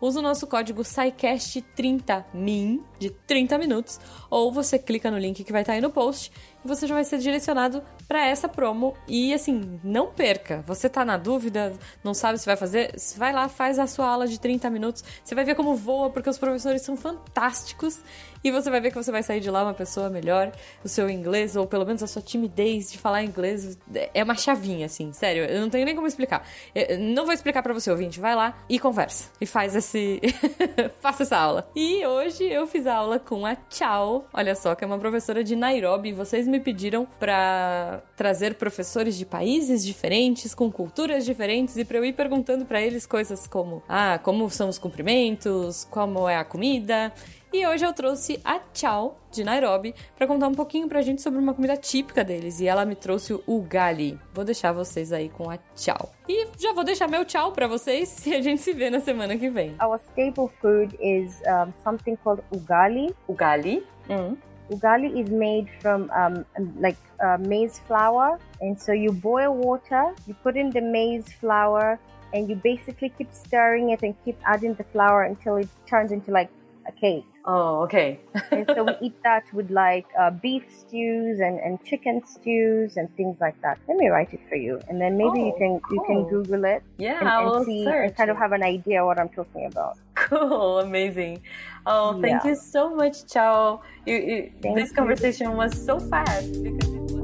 Usa 0.00 0.20
o 0.20 0.22
nosso 0.22 0.46
código 0.46 0.82
SciCast30MIN, 0.82 2.80
de 3.00 3.10
30 3.10 3.58
minutos, 3.58 3.98
ou 4.30 4.52
você 4.52 4.78
clica 4.78 5.10
no 5.10 5.18
link 5.18 5.42
que 5.42 5.50
vai 5.50 5.62
estar 5.62 5.72
aí 5.72 5.80
no 5.80 5.90
post 5.90 6.30
você 6.64 6.86
já 6.86 6.94
vai 6.94 7.04
ser 7.04 7.18
direcionado 7.18 7.82
para 8.06 8.26
essa 8.26 8.48
promo. 8.48 8.94
E 9.08 9.32
assim, 9.32 9.80
não 9.82 10.08
perca. 10.08 10.62
Você 10.66 10.88
tá 10.88 11.04
na 11.04 11.16
dúvida, 11.16 11.72
não 12.02 12.14
sabe 12.14 12.38
se 12.38 12.46
vai 12.46 12.56
fazer? 12.56 12.94
Vai 13.16 13.32
lá, 13.32 13.48
faz 13.48 13.78
a 13.78 13.86
sua 13.86 14.06
aula 14.06 14.26
de 14.26 14.38
30 14.38 14.68
minutos. 14.70 15.04
Você 15.24 15.34
vai 15.34 15.44
ver 15.44 15.54
como 15.54 15.74
voa, 15.74 16.10
porque 16.10 16.28
os 16.28 16.38
professores 16.38 16.82
são 16.82 16.96
fantásticos. 16.96 18.00
E 18.44 18.50
você 18.50 18.70
vai 18.70 18.80
ver 18.80 18.90
que 18.90 18.96
você 18.96 19.12
vai 19.12 19.22
sair 19.22 19.40
de 19.40 19.50
lá 19.50 19.62
uma 19.62 19.74
pessoa 19.74 20.10
melhor. 20.10 20.52
O 20.84 20.88
seu 20.88 21.08
inglês, 21.08 21.54
ou 21.54 21.66
pelo 21.66 21.86
menos 21.86 22.02
a 22.02 22.06
sua 22.06 22.20
timidez 22.20 22.90
de 22.90 22.98
falar 22.98 23.22
inglês, 23.22 23.78
é 24.12 24.22
uma 24.22 24.34
chavinha, 24.34 24.86
assim. 24.86 25.12
Sério, 25.12 25.44
eu 25.44 25.60
não 25.60 25.70
tenho 25.70 25.84
nem 25.84 25.94
como 25.94 26.06
explicar. 26.06 26.46
Eu 26.74 26.98
não 26.98 27.24
vou 27.24 27.32
explicar 27.32 27.62
para 27.62 27.72
você, 27.72 27.90
ouvinte. 27.90 28.18
Vai 28.18 28.34
lá 28.34 28.58
e 28.68 28.78
conversa. 28.78 29.30
E 29.40 29.46
faz 29.46 29.76
esse. 29.76 30.20
Faça 31.00 31.22
essa 31.22 31.36
aula. 31.36 31.70
E 31.74 32.04
hoje 32.04 32.44
eu 32.44 32.66
fiz 32.66 32.86
a 32.86 32.96
aula 32.96 33.18
com 33.18 33.46
a 33.46 33.54
Tchau. 33.54 34.26
Olha 34.32 34.54
só, 34.54 34.74
que 34.74 34.82
é 34.82 34.86
uma 34.86 34.98
professora 34.98 35.44
de 35.44 35.54
Nairobi. 35.54 36.12
Vocês 36.12 36.48
me 36.48 36.58
pediram 36.58 37.06
para 37.18 38.02
trazer 38.16 38.54
professores 38.54 39.16
de 39.16 39.24
países 39.24 39.84
diferentes, 39.84 40.54
com 40.54 40.70
culturas 40.70 41.24
diferentes, 41.24 41.76
e 41.76 41.84
para 41.84 41.98
eu 41.98 42.04
ir 42.04 42.12
perguntando 42.12 42.64
para 42.64 42.80
eles 42.80 43.06
coisas 43.06 43.46
como: 43.46 43.82
ah, 43.88 44.18
como 44.18 44.48
são 44.50 44.68
os 44.68 44.78
cumprimentos, 44.78 45.86
como 45.90 46.28
é 46.28 46.36
a 46.36 46.44
comida. 46.44 47.12
E 47.52 47.66
hoje 47.66 47.84
eu 47.84 47.92
trouxe 47.92 48.40
a 48.42 48.58
Tchau, 48.72 49.18
de 49.30 49.44
Nairobi, 49.44 49.94
para 50.16 50.26
contar 50.26 50.48
um 50.48 50.54
pouquinho 50.54 50.88
pra 50.88 51.02
gente 51.02 51.20
sobre 51.20 51.38
uma 51.38 51.52
comida 51.52 51.76
típica 51.76 52.24
deles. 52.24 52.60
E 52.60 52.66
ela 52.66 52.86
me 52.86 52.94
trouxe 52.94 53.34
o 53.34 53.42
ugali. 53.46 54.18
Vou 54.32 54.42
deixar 54.42 54.72
vocês 54.72 55.12
aí 55.12 55.28
com 55.28 55.50
a 55.50 55.58
Tchau. 55.74 56.10
E 56.26 56.48
já 56.58 56.72
vou 56.72 56.82
deixar 56.82 57.06
meu 57.08 57.26
tchau 57.26 57.52
para 57.52 57.66
vocês 57.68 58.24
e 58.24 58.34
a 58.34 58.40
gente 58.40 58.62
se 58.62 58.72
vê 58.72 58.88
na 58.88 59.00
semana 59.00 59.36
que 59.36 59.50
vem. 59.50 59.76
Our 59.82 59.98
staple 59.98 60.48
food 60.62 60.96
is 60.98 61.42
um, 61.46 61.70
something 61.84 62.16
called 62.24 62.42
ugali. 62.50 63.14
Ugali? 63.28 63.84
Mm. 64.08 64.38
Ugali 64.70 65.20
is 65.20 65.28
made 65.28 65.70
from 65.82 66.10
um, 66.16 66.46
like 66.80 66.96
uh, 67.20 67.36
maize 67.46 67.80
flour, 67.80 68.38
and 68.62 68.80
so 68.80 68.94
you 68.94 69.12
boil 69.12 69.54
water, 69.54 70.14
you 70.26 70.34
put 70.42 70.56
in 70.56 70.70
the 70.70 70.80
maize 70.80 71.30
flour, 71.38 71.98
and 72.32 72.48
you 72.48 72.56
basically 72.56 73.10
keep 73.10 73.28
stirring 73.34 73.90
it 73.90 74.02
and 74.02 74.14
keep 74.24 74.38
adding 74.46 74.72
the 74.74 74.84
flour 74.84 75.24
until 75.24 75.56
it 75.56 75.68
turns 75.86 76.12
into 76.12 76.30
like 76.30 76.48
a 76.86 76.92
cake. 76.92 77.26
Oh, 77.44 77.82
okay. 77.82 78.20
and 78.52 78.66
so 78.74 78.84
we 78.84 78.94
eat 79.08 79.22
that 79.24 79.44
with 79.52 79.70
like 79.70 80.06
uh, 80.18 80.30
beef 80.30 80.62
stews 80.70 81.40
and, 81.40 81.58
and 81.58 81.82
chicken 81.84 82.22
stews 82.24 82.96
and 82.96 83.14
things 83.16 83.38
like 83.40 83.60
that. 83.62 83.78
Let 83.88 83.96
me 83.96 84.08
write 84.08 84.32
it 84.32 84.40
for 84.48 84.54
you, 84.54 84.80
and 84.88 85.00
then 85.00 85.16
maybe 85.16 85.40
oh, 85.40 85.46
you 85.46 85.54
can 85.58 85.80
cool. 85.80 85.94
you 85.96 86.04
can 86.06 86.28
Google 86.28 86.64
it. 86.64 86.82
Yeah, 86.98 87.18
and, 87.18 87.56
and 87.56 87.66
see 87.66 87.84
search. 87.84 88.08
and 88.08 88.16
kind 88.16 88.30
of 88.30 88.36
have 88.36 88.52
an 88.52 88.62
idea 88.62 89.04
what 89.04 89.18
I'm 89.18 89.28
talking 89.28 89.66
about. 89.66 89.98
Cool, 90.14 90.80
amazing. 90.80 91.42
Oh, 91.84 92.20
thank 92.20 92.44
yeah. 92.44 92.50
you 92.50 92.56
so 92.56 92.94
much, 92.94 93.26
Chao. 93.26 93.82
You, 94.06 94.16
you, 94.16 94.52
this 94.74 94.90
you. 94.90 94.94
conversation 94.94 95.56
was 95.56 95.84
so 95.84 95.98
fast 95.98 96.62
because. 96.62 97.21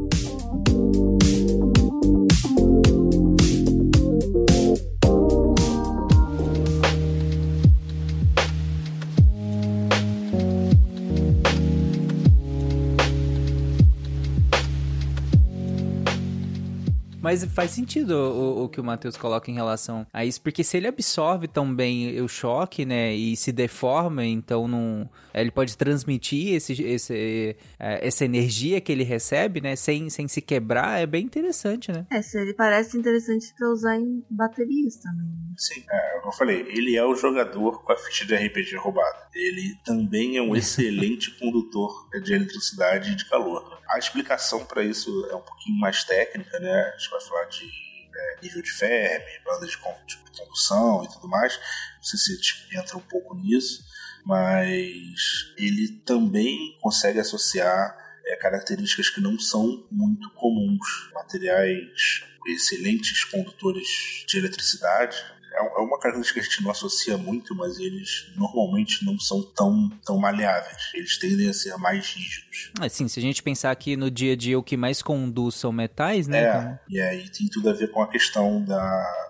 Mas 17.28 17.44
faz 17.44 17.72
sentido 17.72 18.12
o, 18.12 18.64
o 18.64 18.68
que 18.70 18.80
o 18.80 18.84
Matheus 18.84 19.14
coloca 19.14 19.50
em 19.50 19.54
relação 19.54 20.06
a 20.10 20.24
isso, 20.24 20.40
porque 20.40 20.64
se 20.64 20.78
ele 20.78 20.86
absorve 20.86 21.46
tão 21.46 21.74
bem 21.74 22.18
o 22.22 22.26
choque, 22.26 22.86
né, 22.86 23.14
e 23.14 23.36
se 23.36 23.52
deforma, 23.52 24.24
então 24.24 24.66
não, 24.66 25.06
ele 25.34 25.50
pode 25.50 25.76
transmitir 25.76 26.54
esse, 26.54 26.82
esse, 26.82 27.54
é, 27.78 28.06
essa 28.06 28.24
energia 28.24 28.80
que 28.80 28.90
ele 28.90 29.04
recebe, 29.04 29.60
né, 29.60 29.76
sem, 29.76 30.08
sem 30.08 30.26
se 30.26 30.40
quebrar, 30.40 31.02
é 31.02 31.06
bem 31.06 31.22
interessante, 31.22 31.92
né? 31.92 32.06
É, 32.10 32.22
se 32.22 32.38
ele 32.40 32.54
parece 32.54 32.96
interessante 32.96 33.52
pra 33.58 33.68
usar 33.68 33.96
em 33.96 34.24
baterias 34.30 34.96
também. 34.96 35.28
Sim, 35.58 35.84
é, 35.90 36.18
como 36.20 36.32
eu 36.32 36.36
falei, 36.36 36.60
ele 36.68 36.96
é 36.96 37.04
o 37.04 37.16
jogador 37.16 37.82
com 37.82 37.92
a 37.92 37.96
ficha 37.96 38.24
de 38.24 38.34
RPG 38.34 38.76
roubada. 38.76 39.28
Ele 39.34 39.76
também 39.84 40.36
é 40.36 40.42
um 40.42 40.54
excelente 40.54 41.32
condutor 41.36 42.08
de 42.22 42.32
eletricidade 42.32 43.10
e 43.10 43.16
de 43.16 43.28
calor. 43.28 43.82
A 43.90 43.98
explicação 43.98 44.64
para 44.64 44.84
isso 44.84 45.26
é 45.30 45.34
um 45.34 45.40
pouquinho 45.40 45.76
mais 45.80 46.04
técnica, 46.04 46.60
né? 46.60 46.92
Vai 47.18 47.28
falar 47.28 47.44
de 47.46 47.64
é, 47.64 48.40
nível 48.42 48.62
de 48.62 48.70
Fermi, 48.70 49.40
banda 49.44 49.66
de, 49.66 49.72
tipo, 49.72 50.06
de 50.06 50.38
condução 50.38 51.04
e 51.04 51.08
tudo 51.08 51.28
mais. 51.28 51.58
Não 51.96 52.02
sei 52.02 52.18
se 52.18 52.40
tipo, 52.40 52.76
entra 52.76 52.96
um 52.96 53.02
pouco 53.02 53.34
nisso, 53.34 53.84
mas 54.24 55.54
ele 55.56 56.00
também 56.04 56.78
consegue 56.80 57.18
associar 57.18 57.96
é, 58.26 58.36
características 58.36 59.10
que 59.10 59.20
não 59.20 59.38
são 59.38 59.86
muito 59.90 60.30
comuns. 60.30 61.10
Materiais 61.12 62.24
excelentes 62.46 63.24
condutores 63.24 64.24
de 64.26 64.38
eletricidade, 64.38 65.16
é, 65.52 65.58
é 65.58 65.80
uma 65.80 65.98
característica 65.98 66.40
que 66.40 66.46
a 66.46 66.50
gente 66.50 66.62
não 66.62 66.70
associa 66.70 67.16
muito, 67.16 67.54
mas 67.54 67.78
eles 67.78 68.30
normalmente 68.36 69.04
não 69.04 69.18
são 69.18 69.42
tão, 69.42 69.88
tão 70.04 70.18
maleáveis. 70.18 70.90
Eles 70.94 71.18
tendem 71.18 71.48
a 71.48 71.52
ser 71.52 71.76
mais 71.76 72.06
rígidos. 72.06 72.72
Assim, 72.80 73.08
se 73.08 73.18
a 73.18 73.22
gente 73.22 73.42
pensar 73.42 73.74
que 73.76 73.96
no 73.96 74.10
dia 74.10 74.32
a 74.32 74.36
dia 74.36 74.58
o 74.58 74.62
que 74.62 74.76
mais 74.76 75.02
conduz 75.02 75.54
são 75.56 75.72
metais, 75.72 76.26
né? 76.28 76.44
É, 76.44 76.48
então... 76.48 76.78
e 76.88 77.00
aí 77.00 77.28
tem 77.30 77.48
tudo 77.48 77.70
a 77.70 77.72
ver 77.72 77.90
com 77.90 78.02
a 78.02 78.08
questão 78.08 78.62
da, 78.64 78.78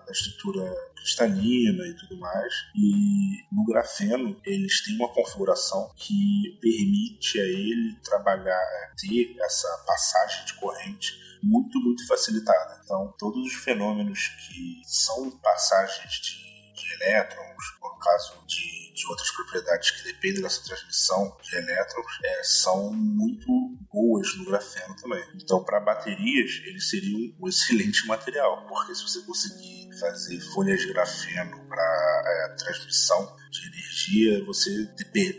da 0.05 0.11
estrutura 0.11 0.71
cristalina 0.95 1.85
e 1.87 1.93
tudo 1.93 2.17
mais. 2.17 2.53
E 2.75 3.45
no 3.51 3.65
grafeno 3.65 4.39
eles 4.45 4.83
têm 4.83 4.95
uma 4.95 5.09
configuração 5.09 5.91
que 5.95 6.57
permite 6.61 7.39
a 7.39 7.43
ele 7.43 7.95
trabalhar, 8.03 8.59
é, 8.59 8.91
ter 8.97 9.35
essa 9.41 9.83
passagem 9.87 10.45
de 10.45 10.53
corrente 10.55 11.28
muito, 11.41 11.79
muito 11.79 12.05
facilitada. 12.07 12.81
Então, 12.83 13.13
todos 13.17 13.45
os 13.45 13.53
fenômenos 13.53 14.27
que 14.47 14.81
são 14.85 15.31
passagens 15.39 16.13
de, 16.13 16.73
de 16.73 16.93
elétrons, 16.93 17.63
ou 17.81 17.93
no 17.93 17.99
caso 17.99 18.43
de, 18.47 18.93
de 18.93 19.07
outras 19.07 19.31
propriedades 19.31 19.91
que 19.91 20.03
dependem 20.03 20.41
dessa 20.41 20.63
transmissão 20.63 21.37
de 21.41 21.55
elétrons, 21.55 22.07
é, 22.23 22.43
são 22.43 22.93
muito 22.93 23.47
boas 23.91 24.35
no 24.37 24.45
grafeno 24.45 24.95
também. 24.95 25.23
Então, 25.35 25.63
para 25.63 25.79
baterias, 25.79 26.61
eles 26.65 26.89
seriam 26.89 27.19
um 27.39 27.47
excelente 27.47 28.05
material, 28.07 28.65
porque 28.67 28.93
se 28.95 29.03
você 29.03 29.21
conseguir 29.21 29.89
fazer 29.99 30.39
folhas 30.53 30.79
de 30.79 30.87
grafeno 30.87 31.65
para 31.67 32.23
é, 32.25 32.55
transmissão 32.55 33.38
de 33.49 33.67
energia, 33.67 34.43
você 34.45 34.85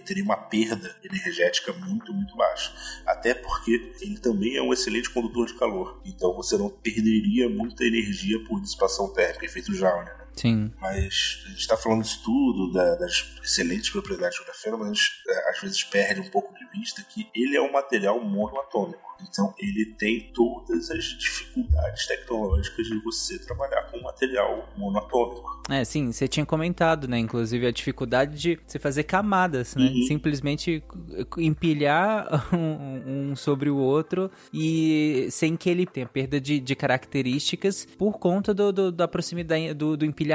teria 0.05 0.25
uma 0.25 0.37
perda 0.37 0.97
energética 1.05 1.73
muito, 1.73 2.13
muito 2.13 2.37
baixa. 2.37 2.73
Até 3.07 3.35
porque 3.35 3.93
ele 4.01 4.19
também 4.19 4.57
é 4.57 4.63
um 4.63 4.73
excelente 4.73 5.11
condutor 5.11 5.47
de 5.47 5.55
calor. 5.55 6.01
Então 6.05 6.35
você 6.35 6.57
não 6.57 6.69
perderia 6.69 7.49
muita 7.49 7.85
energia 7.85 8.43
por 8.45 8.61
dissipação 8.61 9.13
térmica, 9.13 9.47
efeito 9.47 9.73
Joule. 9.75 10.07
Né? 10.07 10.27
Sim. 10.41 10.73
Mas 10.81 11.43
a 11.45 11.49
gente 11.51 11.61
está 11.61 11.77
falando 11.77 12.03
disso 12.03 12.23
tudo, 12.25 12.73
da, 12.73 12.95
das 12.95 13.27
excelentes 13.43 13.91
propriedades 13.91 14.39
do 14.39 14.45
grafeno, 14.45 14.79
mas 14.79 14.99
é, 15.29 15.51
às 15.51 15.61
vezes 15.61 15.85
perde 15.85 16.21
um 16.21 16.31
pouco 16.31 16.55
de 16.55 16.65
vista 16.71 17.03
que 17.03 17.29
ele 17.35 17.57
é 17.57 17.61
um 17.61 17.71
material 17.71 18.19
monoatômico. 18.21 19.11
Então 19.29 19.55
ele 19.59 19.95
tem 19.99 20.31
todas 20.33 20.91
as 20.91 21.05
dificuldades 21.05 22.07
tecnológicas 22.07 22.87
de 22.87 22.99
você 23.01 23.39
trabalhar 23.39 23.83
com 23.91 24.01
material 24.01 24.69
monatômico. 24.77 25.61
É, 25.69 25.85
sim, 25.85 26.11
você 26.11 26.27
tinha 26.27 26.45
comentado, 26.45 27.07
né? 27.07 27.19
Inclusive 27.19 27.67
a 27.67 27.71
dificuldade 27.71 28.37
de 28.37 28.59
você 28.67 28.79
fazer 28.79 29.05
camadas, 29.05 29.77
né? 29.77 29.87
Uhum. 29.87 30.03
Simplesmente 30.03 30.83
empilhar 31.39 32.49
um, 32.55 33.31
um, 33.31 33.37
sobre 33.37 33.71
o 33.71 33.77
outro 33.77 34.31
e 34.53 35.29
sem 35.31 35.57
que 35.57 35.71
ele 35.71 35.87
tenha 35.87 36.07
perda 36.07 36.41
de, 36.41 36.59
de 36.59 36.75
características 36.75 37.87
por 37.99 38.19
conta 38.19 38.53
do, 38.53 38.73
do 38.73 38.93
da 38.93 39.07
proximidade 39.07 39.75
do, 39.75 39.97
do, 39.97 40.05
empilhamento, 40.05 40.30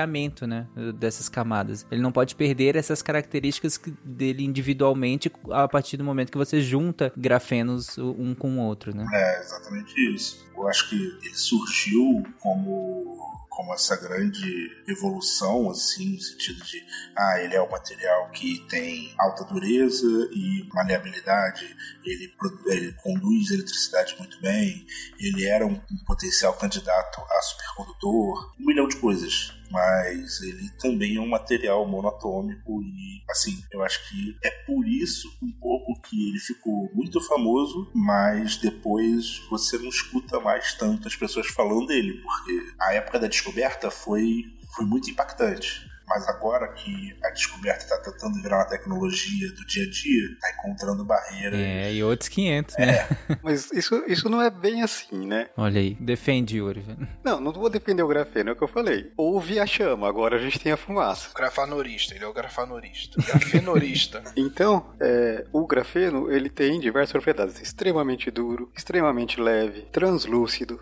né? 0.47 0.67
Dessas 0.95 1.29
camadas. 1.29 1.85
Ele 1.91 2.01
não 2.01 2.11
pode 2.11 2.35
perder 2.35 2.75
essas 2.75 3.01
características 3.01 3.79
dele 4.03 4.43
individualmente 4.43 5.31
a 5.51 5.67
partir 5.67 5.97
do 5.97 6.03
momento 6.03 6.31
que 6.31 6.37
você 6.37 6.61
junta 6.61 7.11
grafenos 7.15 7.97
um 7.97 8.33
com 8.33 8.57
o 8.57 8.61
outro, 8.61 8.95
né? 8.95 9.05
É, 9.13 9.39
exatamente 9.39 9.93
isso. 10.13 10.45
Eu 10.55 10.67
acho 10.67 10.89
que 10.89 10.95
ele 10.95 11.35
surgiu 11.35 12.23
como 12.39 13.17
como 13.55 13.73
essa 13.73 13.95
grande 13.95 14.83
evolução, 14.85 15.69
assim, 15.69 16.13
no 16.13 16.21
sentido 16.21 16.61
de, 16.65 16.85
ah, 17.15 17.39
ele 17.39 17.55
é 17.55 17.61
um 17.61 17.69
material 17.69 18.29
que 18.31 18.59
tem 18.67 19.15
alta 19.17 19.45
dureza 19.45 20.05
e 20.33 20.67
maleabilidade, 20.73 21.65
ele, 22.03 22.33
ele 22.67 22.93
conduz 23.01 23.51
eletricidade 23.51 24.15
muito 24.19 24.39
bem, 24.41 24.85
ele 25.17 25.45
era 25.45 25.65
um, 25.65 25.71
um 25.73 26.03
potencial 26.05 26.53
candidato 26.53 27.21
a 27.21 27.41
supercondutor, 27.41 28.53
um 28.59 28.65
milhão 28.65 28.87
de 28.89 28.97
coisas 28.97 29.55
mas 29.71 30.41
ele 30.41 30.69
também 30.79 31.15
é 31.15 31.19
um 31.19 31.27
material 31.27 31.85
monatômico 31.87 32.81
e 32.81 33.23
assim, 33.29 33.63
eu 33.71 33.83
acho 33.83 34.07
que 34.09 34.37
é 34.43 34.49
por 34.49 34.87
isso 34.87 35.27
um 35.41 35.51
pouco 35.51 35.99
que 36.01 36.29
ele 36.29 36.39
ficou 36.39 36.89
muito 36.93 37.19
famoso, 37.21 37.89
mas 37.93 38.57
depois 38.57 39.41
você 39.49 39.77
não 39.77 39.89
escuta 39.89 40.39
mais 40.39 40.73
tanto 40.75 41.07
as 41.07 41.15
pessoas 41.15 41.47
falando 41.47 41.87
dele, 41.87 42.21
porque 42.21 42.73
a 42.79 42.93
época 42.93 43.19
da 43.19 43.27
descoberta 43.45 43.91
foi 43.91 44.45
foi 44.75 44.85
muito 44.85 45.09
impactante. 45.09 45.87
Mas 46.07 46.27
agora 46.27 46.67
que 46.73 47.15
a 47.23 47.29
descoberta 47.31 47.83
está 47.83 47.97
tentando 47.97 48.41
virar 48.41 48.57
uma 48.57 48.65
tecnologia 48.65 49.51
do 49.51 49.65
dia 49.65 49.83
a 49.83 49.89
dia, 49.89 50.31
está 50.31 50.51
encontrando 50.51 51.03
barreiras. 51.03 51.59
É, 51.59 51.93
e 51.93 52.03
outros 52.03 52.29
500, 52.29 52.77
né? 52.77 52.95
É. 52.95 53.37
Mas 53.41 53.71
isso, 53.71 54.03
isso 54.07 54.29
não 54.29 54.41
é 54.41 54.49
bem 54.49 54.83
assim, 54.83 55.25
né? 55.25 55.49
Olha 55.57 55.79
aí, 55.79 55.95
defende, 55.99 56.57
Yuri. 56.57 56.85
Não, 57.23 57.39
não 57.39 57.51
vou 57.51 57.69
defender 57.69 58.03
o 58.03 58.07
grafeno, 58.07 58.49
é 58.49 58.53
o 58.53 58.55
que 58.55 58.63
eu 58.63 58.67
falei. 58.67 59.11
Houve 59.17 59.59
a 59.59 59.65
chama, 59.65 60.07
agora 60.07 60.37
a 60.37 60.39
gente 60.39 60.59
tem 60.59 60.71
a 60.71 60.77
fumaça. 60.77 61.29
Grafanorista, 61.35 62.13
ele 62.13 62.23
é 62.23 62.27
o 62.27 62.33
grafanorista. 62.33 63.21
Grafenorista. 63.21 64.23
então, 64.37 64.93
é, 64.99 65.45
o 65.51 65.65
grafeno, 65.65 66.31
ele 66.31 66.49
tem 66.49 66.79
diversas 66.79 67.11
propriedades. 67.11 67.61
Extremamente 67.61 68.29
duro, 68.29 68.71
extremamente 68.75 69.39
leve, 69.39 69.83
translúcido, 69.91 70.79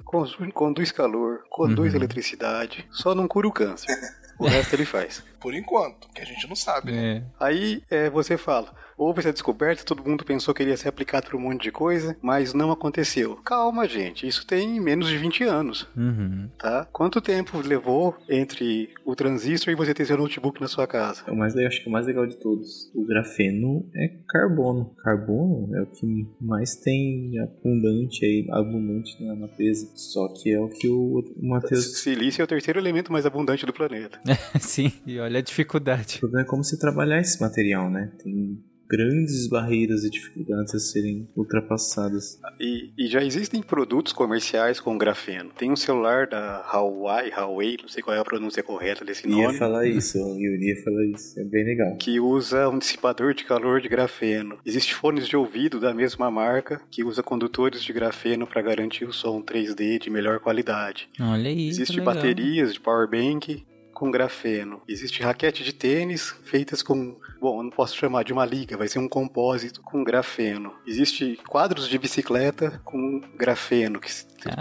conduz 0.54 0.92
calor, 0.92 1.44
conduz 1.50 1.94
uhum. 1.94 2.00
eletricidade, 2.00 2.88
só 2.92 3.16
não 3.16 3.28
cura 3.28 3.48
o 3.48 3.52
câncer. 3.52 3.88
O 4.38 4.48
resto 4.48 4.74
ele 4.74 4.86
faz. 4.86 5.24
Por 5.40 5.54
enquanto, 5.54 6.08
que 6.10 6.22
a 6.22 6.26
gente 6.26 6.48
não 6.48 6.56
sabe, 6.56 6.92
né? 6.92 7.18
É. 7.18 7.24
Aí 7.40 7.84
é, 7.90 8.10
você 8.10 8.38
fala, 8.38 8.74
houve 8.98 9.20
essa 9.20 9.34
descoberta, 9.34 9.84
todo 9.84 10.08
mundo 10.08 10.24
pensou 10.24 10.54
que 10.54 10.64
iria 10.64 10.78
ser 10.78 10.90
aplicado 10.90 11.28
para 11.28 11.38
um 11.38 11.42
monte 11.42 11.64
de 11.64 11.72
coisa, 11.72 12.16
mas 12.22 12.54
não 12.54 12.72
aconteceu. 12.72 13.36
Calma, 13.44 13.88
gente, 13.88 14.28
isso 14.28 14.46
tem 14.46 14.80
menos 14.80 15.10
de 15.10 15.18
20 15.18 15.44
anos. 15.44 15.88
Uhum. 15.96 16.50
Tá? 16.58 16.88
Quanto 16.92 17.22
tempo 17.22 17.60
levou 17.60 18.16
entre 18.30 18.90
o 19.06 19.16
transistor 19.16 19.72
e 19.74 19.76
você 19.76 19.94
ter 19.94 20.06
seu 20.06 20.18
notebook 20.18 20.60
na 20.62 20.68
sua 20.68 20.88
casa? 20.88 21.24
É 21.28 21.32
o 21.32 21.36
mais, 21.36 21.56
eu 21.56 21.68
acho 21.68 21.82
que 21.82 21.88
é 21.88 21.90
o 21.90 21.92
mais 21.92 22.06
legal 22.06 22.26
de 22.26 22.38
todos. 22.38 22.92
O 22.94 23.06
grafeno 23.06 23.90
é 23.96 24.10
carbono. 24.28 24.94
Carbono 25.04 25.76
é 25.76 25.82
o 25.82 25.88
que 25.88 26.28
mais 26.40 26.76
tem 26.76 27.40
abundante 27.40 28.26
aí, 28.26 28.48
abundante 28.52 29.24
na, 29.24 29.36
na 29.36 29.48
presa. 29.48 29.90
Só 29.96 30.28
que 30.34 30.54
é 30.54 30.60
o 30.60 30.70
que 30.70 30.88
o, 30.88 31.20
o 31.20 31.48
Matheus. 31.48 32.02
Silício 32.02 32.42
é 32.42 32.46
o 32.46 32.48
terceiro 32.48 32.80
elemento 32.80 33.12
mais 33.12 33.26
abundante 33.26 33.66
do 33.66 33.74
planeta. 33.74 34.20
Sim, 34.60 34.92
e 35.06 35.20
olha 35.20 35.40
a 35.40 35.42
dificuldade. 35.42 36.18
O 36.18 36.20
problema 36.22 36.46
é 36.46 36.50
como 36.50 36.64
se 36.64 36.80
trabalhar 36.80 37.20
esse 37.20 37.40
material, 37.42 37.90
né? 37.90 38.12
Tem 38.22 38.64
grandes 38.94 39.48
barreiras 39.48 40.04
e 40.04 40.10
dificuldades 40.10 40.76
a 40.76 40.80
serem 40.80 41.28
ultrapassadas. 41.36 42.40
E, 42.60 42.92
e, 42.96 43.08
já 43.08 43.24
existem 43.24 43.60
produtos 43.60 44.14
comerciais 44.14 44.80
com 44.80 44.96
grafeno. 44.98 45.50
Tem 45.58 45.72
um 45.72 45.76
celular 45.76 46.28
da 46.28 46.64
Huawei, 46.72 47.32
Huawei, 47.32 47.78
não 47.82 47.90
sei 47.90 48.04
qual 48.04 48.16
é 48.16 48.20
a 48.20 48.24
pronúncia 48.24 48.62
correta 48.62 49.04
desse 49.04 49.28
nome. 49.28 49.42
Ia 49.42 49.54
falar 49.54 49.88
isso, 49.88 50.20
eu 50.20 50.38
iria 50.38 50.76
falar 50.84 51.06
isso. 51.08 51.40
É 51.40 51.44
bem 51.44 51.66
legal. 51.66 51.96
Que 51.98 52.20
usa 52.20 52.70
um 52.70 52.78
dissipador 52.78 53.34
de 53.34 53.44
calor 53.44 53.82
de 53.82 53.90
grafeno. 53.90 54.60
Existem 54.64 54.94
fones 54.94 55.28
de 55.28 55.36
ouvido 55.36 55.80
da 55.80 55.92
mesma 55.92 56.30
marca 56.30 56.80
que 56.92 57.04
usa 57.04 57.24
condutores 57.24 57.84
de 57.84 57.92
grafeno 57.92 58.46
para 58.46 58.62
garantir 58.62 59.06
o 59.06 59.14
som 59.14 59.42
3D 59.42 60.00
de 60.00 60.12
melhor 60.12 60.40
qualidade. 60.40 61.10
Olha 61.20 61.50
isso. 61.50 61.82
Existem 61.82 62.04
baterias 62.04 62.74
de 62.74 62.80
power 62.80 63.10
bank 63.10 63.66
com 63.94 64.12
grafeno. 64.12 64.82
Existe 64.88 65.22
raquete 65.22 65.64
de 65.64 65.74
tênis 65.74 66.36
feitas 66.44 66.82
com, 66.82 67.18
bom, 67.40 67.60
eu 67.60 67.64
não 67.64 67.70
posso 67.70 67.96
chamar 67.96 68.24
de 68.24 68.34
uma 68.34 68.46
liga, 68.46 68.78
vai 68.78 68.88
ser 68.88 69.00
um 69.00 69.08
compósito 69.08 69.82
com 69.82 70.04
grafeno. 70.04 70.74
Existe 70.86 71.40
quadros 71.48 71.88
de 71.88 71.98
bicicleta 71.98 72.82
com 72.84 73.22
grafeno 73.36 74.00
que 74.00 74.12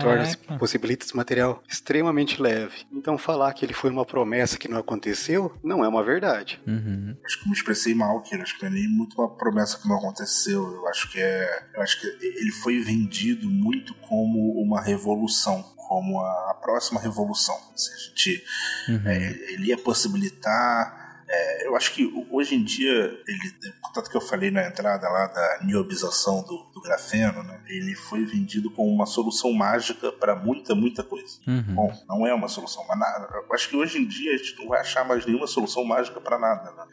torna 0.01 0.25
possibilita 0.59 1.05
esse 1.05 1.17
material 1.17 1.63
extremamente 1.69 2.41
leve. 2.41 2.87
Então 2.93 3.19
falar 3.19 3.53
que 3.53 3.65
ele 3.65 3.73
foi 3.73 3.91
uma 3.91 4.05
promessa 4.05 4.59
que 4.59 4.69
não 4.69 4.79
aconteceu 4.79 5.53
não 5.63 5.85
é 5.85 5.89
uma 5.89 6.05
verdade. 6.05 6.61
Uhum. 6.67 7.17
Acho 7.25 7.39
que 7.39 7.45
eu 7.45 7.49
me 7.49 7.57
expressei 7.57 7.95
mal 7.95 8.19
aqui, 8.19 8.35
acho 8.37 8.57
que 8.57 8.65
não 8.65 8.71
é 8.71 8.75
nem 8.75 8.89
muito 8.89 9.21
uma 9.21 9.29
promessa 9.29 9.79
que 9.79 9.89
não 9.89 9.97
aconteceu. 9.97 10.63
Eu 10.73 10.89
acho 10.89 11.11
que 11.11 11.19
é, 11.19 11.67
eu 11.75 11.83
acho 11.83 12.01
que 12.01 12.07
ele 12.07 12.53
foi 12.63 12.79
vendido 12.81 13.49
muito 13.49 13.95
como 13.95 14.61
uma 14.61 14.81
revolução 14.81 15.65
como 15.93 16.23
a, 16.23 16.55
próxima 16.63 16.99
revolução. 16.99 17.55
Se 17.77 17.93
a 17.93 17.97
gente, 17.97 18.45
uhum. 18.89 19.03
é, 19.05 19.53
ele 19.53 19.67
ia 19.67 19.77
possibilitar 19.77 21.03
é, 21.35 21.67
eu 21.67 21.75
acho 21.75 21.95
que 21.95 22.13
hoje 22.31 22.55
em 22.55 22.63
dia, 22.63 22.93
ele, 23.27 23.55
tanto 23.95 24.11
que 24.11 24.17
eu 24.17 24.21
falei 24.21 24.51
na 24.51 24.67
entrada 24.67 25.09
lá 25.09 25.27
da 25.29 25.61
niobização 25.63 26.43
do, 26.43 26.71
do 26.75 26.81
grafeno, 26.83 27.43
né, 27.43 27.59
ele 27.69 27.95
foi 27.95 28.23
vendido 28.27 28.71
como 28.71 28.93
uma 28.93 29.07
solução 29.07 29.51
mágica 29.51 30.13
para 30.13 30.37
muita, 30.37 30.75
muita 30.75 31.03
coisa. 31.03 31.39
Uhum. 31.47 31.75
Bom, 31.75 32.05
não 32.07 32.27
é 32.27 32.35
uma 32.35 32.49
solução, 32.49 32.85
mas 32.87 32.99
nada. 32.99 33.29
Eu 33.33 33.55
acho 33.55 33.67
que 33.67 33.77
hoje 33.77 33.97
em 33.97 34.07
dia 34.07 34.35
a 34.35 34.37
gente 34.37 34.59
não 34.59 34.69
vai 34.69 34.81
achar 34.81 35.07
mais 35.07 35.25
nenhuma 35.25 35.47
solução 35.47 35.83
mágica 35.85 36.21
para 36.21 36.39
nada. 36.39 36.71
Né? 36.71 36.85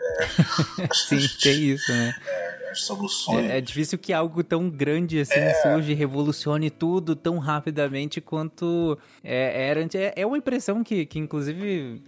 É, 0.88 0.88
Sim, 0.95 1.20
gente, 1.20 1.41
tem 1.41 1.72
isso, 1.72 1.91
né? 1.91 2.16
É, 2.26 2.49
as 2.72 2.82
soluções. 2.82 3.49
É, 3.49 3.57
é, 3.57 3.61
difícil 3.61 3.97
que 3.97 4.13
algo 4.13 4.43
tão 4.43 4.70
grande 4.70 5.20
assim 5.20 5.39
é... 5.39 5.53
surge 5.55 5.91
e 5.91 5.95
revolucione 5.95 6.70
tudo 6.70 7.15
tão 7.15 7.38
rapidamente 7.38 8.22
quanto 8.22 8.97
é, 9.24 9.70
era. 9.70 9.88
É, 9.93 10.22
é 10.22 10.26
uma 10.26 10.38
impressão 10.38 10.84
que, 10.84 11.05
que, 11.05 11.20
inclusive, 11.20 12.01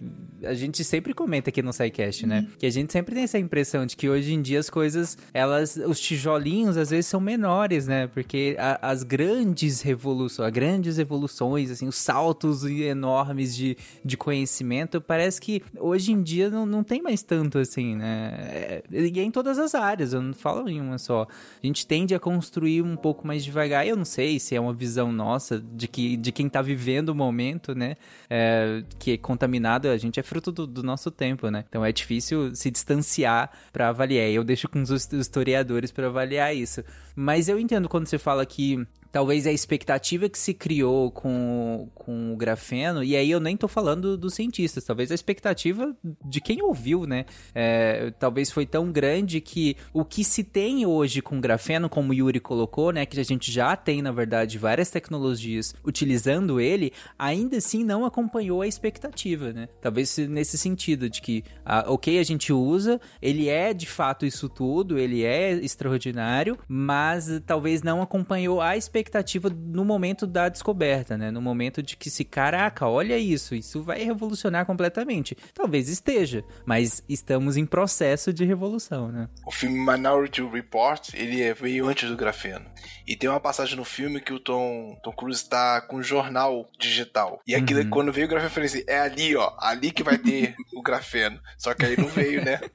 a 0.44 0.54
gente 0.54 0.82
sempre 0.84 1.14
comenta 1.14 1.50
aqui 1.50 1.62
no 1.62 1.72
SciCast 1.72 2.22
né? 2.26 2.40
Uhum. 2.40 2.56
Que 2.58 2.66
a 2.66 2.70
gente 2.70 2.92
sempre 2.92 3.14
tem 3.14 3.24
essa 3.24 3.38
impressão 3.38 3.86
de 3.86 3.96
que 3.96 4.08
hoje 4.08 4.34
em 4.34 4.42
dia 4.42 4.58
as 4.58 4.68
coisas, 4.68 5.16
elas, 5.32 5.76
os 5.76 6.00
tijolinhos 6.00 6.76
às 6.76 6.90
vezes 6.90 7.06
são 7.06 7.20
menores, 7.20 7.86
né? 7.86 8.06
Porque 8.08 8.56
a, 8.58 8.90
as 8.90 9.02
grandes 9.02 9.80
revoluções, 9.80 10.46
as 10.46 10.52
grandes 10.52 10.98
evoluções, 10.98 11.70
assim, 11.70 11.86
os 11.88 11.96
saltos 11.96 12.64
enormes 12.64 13.56
de, 13.56 13.76
de 14.04 14.16
conhecimento, 14.16 15.00
parece 15.00 15.40
que 15.40 15.62
hoje 15.78 16.12
em 16.12 16.22
dia 16.22 16.50
não, 16.50 16.66
não 16.66 16.84
tem 16.84 17.02
mais 17.02 17.22
tanto 17.22 17.58
assim, 17.58 17.96
né? 17.96 18.32
É, 18.50 18.82
e 18.90 19.18
é 19.18 19.22
em 19.22 19.30
todas 19.30 19.58
as 19.58 19.74
áreas, 19.74 20.12
eu 20.12 20.20
não 20.20 20.34
falo 20.34 20.51
em 20.68 20.80
uma 20.80 20.98
só. 20.98 21.26
A 21.62 21.66
gente 21.66 21.86
tende 21.86 22.14
a 22.14 22.20
construir 22.20 22.82
um 22.82 22.96
pouco 22.96 23.26
mais 23.26 23.44
devagar. 23.44 23.86
Eu 23.86 23.96
não 23.96 24.04
sei 24.04 24.38
se 24.38 24.54
é 24.54 24.60
uma 24.60 24.72
visão 24.72 25.12
nossa 25.12 25.60
de 25.60 25.88
que 25.88 26.16
de 26.16 26.32
quem 26.32 26.48
tá 26.48 26.62
vivendo 26.62 27.10
o 27.10 27.14
momento, 27.14 27.74
né? 27.74 27.96
É, 28.28 28.82
que 28.98 29.12
é 29.12 29.16
contaminado, 29.16 29.88
a 29.88 29.96
gente 29.96 30.18
é 30.20 30.22
fruto 30.22 30.52
do, 30.52 30.66
do 30.66 30.82
nosso 30.82 31.10
tempo, 31.10 31.48
né? 31.50 31.64
Então 31.68 31.84
é 31.84 31.92
difícil 31.92 32.54
se 32.54 32.70
distanciar 32.70 33.50
para 33.72 33.88
avaliar. 33.88 34.28
Eu 34.28 34.44
deixo 34.44 34.68
com 34.68 34.82
os 34.82 35.12
historiadores 35.12 35.90
para 35.90 36.06
avaliar 36.06 36.54
isso. 36.54 36.82
Mas 37.14 37.48
eu 37.48 37.58
entendo 37.58 37.88
quando 37.88 38.06
você 38.06 38.18
fala 38.18 38.44
que 38.46 38.86
talvez 39.12 39.46
a 39.46 39.52
expectativa 39.52 40.28
que 40.28 40.38
se 40.38 40.54
criou 40.54 41.10
com, 41.10 41.90
com 41.94 42.32
o 42.32 42.36
grafeno, 42.36 43.04
e 43.04 43.14
aí 43.14 43.30
eu 43.30 43.38
nem 43.38 43.56
tô 43.56 43.68
falando 43.68 44.16
dos 44.16 44.32
cientistas, 44.32 44.84
talvez 44.84 45.12
a 45.12 45.14
expectativa 45.14 45.94
de 46.24 46.40
quem 46.40 46.62
ouviu, 46.62 47.06
né? 47.06 47.26
É, 47.54 48.10
talvez 48.18 48.50
foi 48.50 48.64
tão 48.64 48.90
grande 48.90 49.40
que 49.40 49.76
o 49.92 50.02
que 50.02 50.24
se 50.24 50.42
tem 50.42 50.86
hoje 50.86 51.20
com 51.20 51.40
grafeno, 51.40 51.90
como 51.90 52.10
o 52.10 52.14
Yuri 52.14 52.40
colocou, 52.40 52.90
né? 52.90 53.04
Que 53.04 53.20
a 53.20 53.24
gente 53.24 53.52
já 53.52 53.76
tem, 53.76 54.00
na 54.00 54.10
verdade, 54.10 54.56
várias 54.56 54.90
tecnologias 54.90 55.74
utilizando 55.84 56.58
ele, 56.58 56.92
ainda 57.18 57.58
assim 57.58 57.84
não 57.84 58.06
acompanhou 58.06 58.62
a 58.62 58.66
expectativa, 58.66 59.52
né? 59.52 59.68
Talvez 59.82 60.16
nesse 60.16 60.56
sentido, 60.56 61.10
de 61.10 61.20
que, 61.20 61.44
ah, 61.66 61.84
ok, 61.86 62.18
a 62.18 62.22
gente 62.22 62.50
usa, 62.50 62.98
ele 63.20 63.48
é 63.50 63.74
de 63.74 63.86
fato 63.86 64.24
isso 64.24 64.48
tudo, 64.48 64.98
ele 64.98 65.22
é 65.22 65.52
extraordinário, 65.52 66.58
mas 66.66 67.28
talvez 67.44 67.82
não 67.82 68.00
acompanhou 68.00 68.60
a 68.60 68.74
expectativa 68.74 69.01
expectativa 69.02 69.50
no 69.50 69.84
momento 69.84 70.26
da 70.26 70.48
descoberta, 70.48 71.18
né? 71.18 71.30
No 71.30 71.42
momento 71.42 71.82
de 71.82 71.96
que 71.96 72.08
se, 72.08 72.24
caraca, 72.24 72.86
olha 72.86 73.18
isso, 73.18 73.54
isso 73.54 73.82
vai 73.82 74.02
revolucionar 74.02 74.64
completamente. 74.64 75.36
Talvez 75.52 75.88
esteja, 75.88 76.44
mas 76.64 77.02
estamos 77.08 77.56
em 77.56 77.66
processo 77.66 78.32
de 78.32 78.44
revolução, 78.44 79.10
né? 79.10 79.28
O 79.44 79.50
filme 79.50 79.78
Minority 79.78 80.42
Report, 80.42 81.12
ele 81.14 81.52
veio 81.54 81.88
antes 81.88 82.08
do 82.08 82.16
grafeno. 82.16 82.64
E 83.06 83.16
tem 83.16 83.28
uma 83.28 83.40
passagem 83.40 83.76
no 83.76 83.84
filme 83.84 84.20
que 84.20 84.32
o 84.32 84.38
Tom, 84.38 84.98
Tom 85.02 85.12
Cruise 85.12 85.42
está 85.42 85.80
com 85.80 85.96
um 85.96 86.02
jornal 86.02 86.70
digital. 86.78 87.42
E 87.46 87.54
aquilo, 87.54 87.80
uhum. 87.80 87.90
quando 87.90 88.12
veio 88.12 88.26
o 88.26 88.30
grafeno, 88.30 88.48
eu 88.48 88.54
falei 88.54 88.68
assim, 88.68 88.84
é 88.86 89.00
ali, 89.00 89.34
ó, 89.36 89.52
ali 89.58 89.90
que 89.90 90.02
vai 90.02 90.18
ter 90.18 90.54
o 90.74 90.82
grafeno. 90.82 91.40
Só 91.58 91.74
que 91.74 91.84
aí 91.84 91.96
não 91.96 92.08
veio, 92.08 92.44
né? 92.44 92.60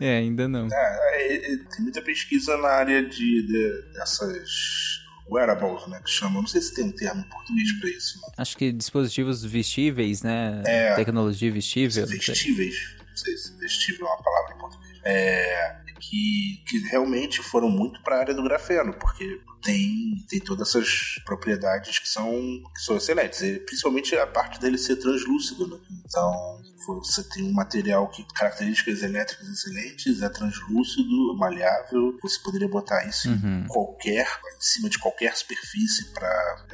É, 0.00 0.18
ainda 0.18 0.46
não. 0.46 0.68
É, 0.72 1.34
é, 1.34 1.40
tem 1.40 1.80
muita 1.80 2.00
pesquisa 2.00 2.56
na 2.56 2.68
área 2.68 3.02
de, 3.02 3.42
de 3.42 3.92
dessas 3.94 5.07
wearables, 5.30 5.86
né, 5.86 6.00
que 6.04 6.10
chamam. 6.10 6.42
Não 6.42 6.48
sei 6.48 6.60
se 6.60 6.74
tem 6.74 6.84
um 6.84 6.92
termo 6.92 7.20
em 7.20 7.28
português 7.28 7.72
para 7.80 7.90
isso. 7.90 8.20
Né? 8.20 8.28
Acho 8.36 8.56
que 8.56 8.72
dispositivos 8.72 9.44
vestíveis, 9.44 10.22
né? 10.22 10.62
É, 10.66 10.94
Tecnologia 10.94 11.50
vestível. 11.52 12.06
Vestíveis. 12.06 12.96
Não 13.08 13.16
sei 13.16 13.36
se 13.36 13.58
vestível 13.58 14.06
é 14.06 14.10
uma 14.10 14.22
palavra 14.22 14.54
em 14.54 14.58
português. 14.58 15.00
É, 15.04 15.78
que, 16.08 16.62
que 16.66 16.78
realmente 16.88 17.42
foram 17.42 17.68
muito 17.68 18.02
para 18.02 18.16
a 18.16 18.20
área 18.20 18.34
do 18.34 18.42
grafeno, 18.42 18.94
porque 18.94 19.40
tem, 19.62 20.24
tem 20.28 20.40
todas 20.40 20.68
essas 20.68 21.20
propriedades 21.24 21.98
que 21.98 22.08
são, 22.08 22.30
que 22.74 22.80
são 22.80 22.96
excelentes, 22.96 23.40
e 23.42 23.58
principalmente 23.60 24.16
a 24.16 24.26
parte 24.26 24.58
dele 24.60 24.78
ser 24.78 24.96
translúcido. 24.96 25.66
Né? 25.66 25.78
Então, 26.06 26.57
você 26.96 27.22
tem 27.22 27.44
um 27.44 27.52
material 27.52 28.08
que 28.08 28.24
características 28.34 29.02
elétricas 29.02 29.48
excelentes, 29.48 30.22
é 30.22 30.28
translúcido, 30.28 31.36
maleável. 31.36 32.18
Você 32.22 32.40
poderia 32.40 32.68
botar 32.68 33.04
isso 33.06 33.28
uhum. 33.28 33.64
em 33.64 33.66
qualquer, 33.66 34.26
em 34.26 34.60
cima 34.60 34.88
de 34.88 34.98
qualquer 34.98 35.36
superfície 35.36 36.06
para 36.12 36.66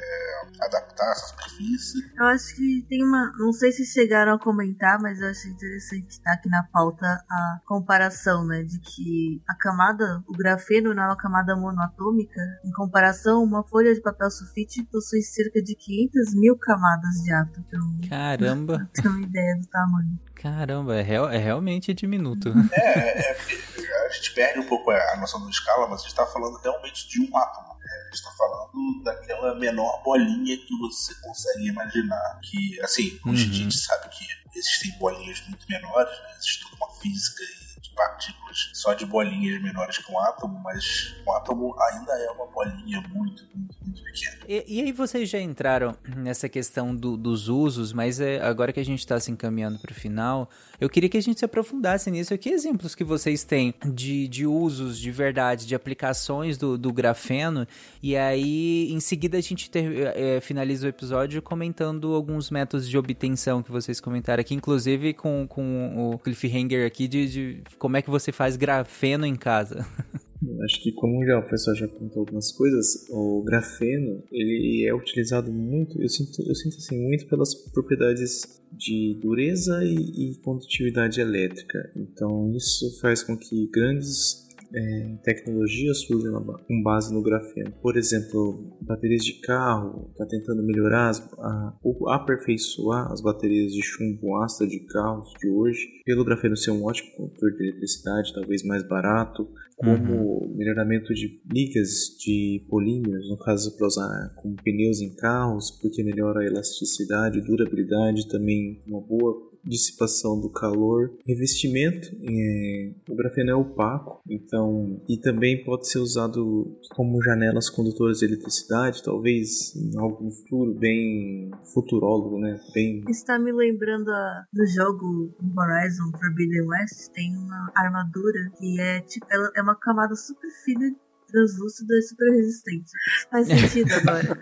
adaptar 0.59 1.11
essa 1.11 1.27
superfície. 1.27 1.99
Eu 2.17 2.25
acho 2.25 2.55
que 2.55 2.85
tem 2.89 3.03
uma, 3.03 3.31
não 3.37 3.51
sei 3.51 3.71
se 3.71 3.85
chegaram 3.85 4.33
a 4.33 4.39
comentar, 4.39 4.99
mas 5.01 5.19
eu 5.19 5.29
acho 5.29 5.47
interessante 5.47 6.09
estar 6.09 6.33
aqui 6.33 6.49
na 6.49 6.63
pauta 6.71 7.05
a 7.05 7.59
comparação, 7.65 8.45
né, 8.45 8.63
de 8.63 8.79
que 8.79 9.41
a 9.47 9.55
camada, 9.55 10.23
o 10.27 10.33
grafeno 10.33 10.93
não 10.93 11.03
é 11.03 11.07
uma 11.07 11.17
camada 11.17 11.55
monoatômica. 11.55 12.41
Em 12.63 12.71
comparação, 12.71 13.43
uma 13.43 13.63
folha 13.63 13.93
de 13.93 14.01
papel 14.01 14.29
sulfite 14.29 14.83
possui 14.91 15.21
cerca 15.21 15.61
de 15.61 15.75
500 15.75 16.35
mil 16.35 16.57
camadas 16.57 17.15
de 17.23 17.33
átomo. 17.33 17.65
Então, 17.67 18.09
Caramba! 18.09 18.89
Tem 18.93 19.09
uma 19.09 19.21
ideia 19.21 19.55
do 19.59 19.67
tamanho. 19.67 20.19
Caramba, 20.35 20.95
é, 20.95 21.01
real, 21.01 21.29
é 21.29 21.37
realmente 21.37 21.93
diminuto. 21.93 22.53
É, 22.71 23.19
é, 23.19 23.31
é, 23.31 24.05
a 24.05 24.09
gente 24.09 24.33
perde 24.33 24.59
um 24.59 24.67
pouco 24.67 24.91
a 24.91 25.17
noção 25.17 25.43
da 25.43 25.49
escala, 25.49 25.87
mas 25.87 26.01
a 26.01 26.03
gente 26.03 26.11
está 26.11 26.25
falando 26.25 26.57
realmente 26.57 27.07
de 27.07 27.21
um 27.21 27.37
átomo. 27.37 27.74
A 27.95 28.03
gente 28.05 28.13
está 28.15 28.31
falando 28.31 29.03
daquela 29.03 29.55
menor 29.55 30.03
bolinha 30.03 30.57
que 30.57 30.77
você 30.79 31.13
consegue 31.21 31.67
imaginar. 31.67 32.39
Que, 32.41 32.81
assim, 32.81 33.19
hoje 33.25 33.45
uhum. 33.45 33.51
a 33.51 33.53
gente 33.53 33.77
sabe 33.77 34.09
que 34.09 34.25
existem 34.57 34.91
bolinhas 34.97 35.41
muito 35.47 35.65
menores, 35.69 36.19
né? 36.21 36.31
existe 36.37 36.63
toda 36.63 36.75
uma 36.75 36.91
física 36.95 37.43
de 37.43 37.64
partículas 37.95 38.69
só 38.73 38.93
de 38.93 39.05
bolinhas 39.05 39.61
menores 39.61 39.97
que 39.97 40.11
um 40.11 40.19
átomo, 40.19 40.59
mas 40.63 41.15
um 41.25 41.31
átomo 41.33 41.75
ainda 41.79 42.11
é 42.13 42.31
uma 42.31 42.45
bolinha 42.47 43.01
muito, 43.13 43.43
muito, 43.53 43.75
muito 43.83 44.03
pequena. 44.03 44.37
E, 44.47 44.63
e 44.67 44.81
aí 44.81 44.91
vocês 44.91 45.29
já 45.29 45.39
entraram 45.39 45.95
nessa 46.15 46.47
questão 46.47 46.95
do, 46.95 47.17
dos 47.17 47.47
usos, 47.47 47.93
mas 47.93 48.19
é, 48.19 48.41
agora 48.41 48.71
que 48.71 48.79
a 48.79 48.85
gente 48.85 48.99
está 48.99 49.19
se 49.19 49.31
encaminhando 49.31 49.79
para 49.79 49.91
o 49.91 49.95
final, 49.95 50.49
eu 50.79 50.89
queria 50.89 51.09
que 51.09 51.17
a 51.17 51.21
gente 51.21 51.39
se 51.39 51.45
aprofundasse 51.45 52.11
nisso. 52.11 52.37
Que 52.37 52.49
exemplos 52.49 52.95
que 52.95 53.03
vocês 53.03 53.43
têm 53.43 53.73
de, 53.85 54.27
de 54.27 54.45
usos 54.45 54.99
de 54.99 55.11
verdade, 55.11 55.65
de 55.65 55.75
aplicações 55.75 56.57
do, 56.57 56.77
do 56.77 56.91
grafeno? 56.91 57.67
E 58.01 58.15
aí, 58.15 58.91
em 58.91 58.99
seguida, 58.99 59.37
a 59.37 59.41
gente 59.41 59.69
ter, 59.69 60.13
é, 60.15 60.41
finaliza 60.41 60.85
o 60.85 60.89
episódio 60.89 61.41
comentando 61.41 62.13
alguns 62.13 62.49
métodos 62.49 62.87
de 62.89 62.97
obtenção 62.97 63.63
que 63.63 63.71
vocês 63.71 63.99
comentaram 63.99 64.41
aqui, 64.41 64.53
inclusive 64.53 65.13
com, 65.13 65.47
com 65.47 66.11
o 66.13 66.19
cliffhanger 66.19 66.85
aqui 66.85 67.07
de, 67.07 67.27
de 67.27 67.63
como 67.85 67.97
é 67.97 68.01
que 68.01 68.09
você 68.09 68.31
faz 68.31 68.57
grafeno 68.57 69.27
em 69.27 69.35
casa. 69.35 69.85
Acho 70.63 70.81
que 70.81 70.91
como 70.91 71.23
já 71.23 71.37
o 71.37 71.47
pessoal 71.47 71.75
já 71.75 71.87
contou 71.87 72.21
algumas 72.21 72.51
coisas, 72.51 73.07
o 73.11 73.43
grafeno 73.43 74.23
ele 74.31 74.87
é 74.87 74.93
utilizado 74.93 75.51
muito, 75.51 76.01
eu 76.01 76.09
sinto, 76.09 76.41
eu 76.41 76.55
sinto 76.55 76.77
assim 76.77 76.99
muito 76.99 77.27
pelas 77.27 77.53
propriedades 77.71 78.59
de 78.71 79.19
dureza 79.21 79.83
e, 79.83 79.93
e 79.93 80.35
condutividade 80.41 81.21
elétrica. 81.21 81.91
Então 81.95 82.51
isso 82.55 82.99
faz 82.99 83.21
com 83.21 83.37
que 83.37 83.69
grandes 83.71 84.44
é, 84.75 85.17
tecnologias 85.23 86.01
surgem 86.01 86.31
com 86.31 86.83
base 86.83 87.13
no 87.13 87.21
grafeno. 87.21 87.71
Por 87.81 87.95
exemplo, 87.95 88.77
baterias 88.81 89.23
de 89.23 89.39
carro 89.41 90.09
está 90.11 90.25
tentando 90.25 90.61
melhorar, 90.63 91.09
as, 91.09 91.19
a, 91.39 91.73
aperfeiçoar 92.09 93.11
as 93.11 93.21
baterias 93.21 93.71
de 93.71 93.81
chumbo 93.81 94.37
ácido 94.43 94.69
de 94.69 94.79
carros 94.81 95.31
de 95.39 95.49
hoje, 95.49 95.87
pelo 96.05 96.25
grafeno 96.25 96.57
ser 96.57 96.71
um 96.71 96.83
ótimo 96.83 97.09
condutor 97.15 97.51
de 97.51 97.69
eletricidade, 97.69 98.33
talvez 98.33 98.63
mais 98.63 98.83
barato, 98.83 99.47
como 99.77 100.13
uhum. 100.13 100.55
melhoramento 100.55 101.13
de 101.13 101.41
ligas 101.51 102.15
de 102.19 102.65
polímeros, 102.69 103.29
no 103.29 103.37
caso 103.37 103.75
para 103.77 103.87
usar 103.87 104.33
como 104.35 104.55
pneus 104.63 105.01
em 105.01 105.13
carros, 105.15 105.71
porque 105.81 106.03
melhora 106.03 106.41
a 106.41 106.45
elasticidade, 106.45 107.41
durabilidade, 107.41 108.27
também 108.29 108.81
uma 108.87 109.01
boa 109.01 109.54
dissipação 109.65 110.39
do 110.39 110.49
calor, 110.49 111.11
revestimento, 111.25 112.09
é, 112.23 112.91
o 113.09 113.15
grafeno 113.15 113.51
é 113.51 113.55
opaco, 113.55 114.21
então 114.29 114.99
e 115.09 115.17
também 115.17 115.63
pode 115.63 115.89
ser 115.89 115.99
usado 115.99 116.77
como 116.95 117.21
janelas 117.23 117.69
condutoras 117.69 118.19
de 118.19 118.25
eletricidade, 118.25 119.03
talvez 119.03 119.75
em 119.75 119.97
algum 119.97 120.29
futuro 120.29 120.73
bem 120.73 121.51
futurólogo, 121.73 122.39
né? 122.39 122.59
Bem. 122.73 123.03
Está 123.09 123.39
me 123.39 123.51
lembrando 123.51 124.09
a, 124.09 124.45
do 124.53 124.65
jogo 124.65 125.33
Horizon 125.57 126.11
Forbidden 126.19 126.67
West, 126.67 127.11
tem 127.13 127.35
uma 127.35 127.71
armadura 127.75 128.51
que 128.57 128.79
é 128.79 129.01
tipo 129.01 129.25
ela 129.29 129.51
é 129.55 129.61
uma 129.61 129.75
camada 129.75 130.15
super 130.15 130.49
fina 130.63 130.95
translúcido 131.35 131.93
e 131.93 132.01
super 132.01 132.31
resistente. 132.31 132.91
Faz 133.29 133.47
sentido 133.47 133.91
agora. 134.07 134.41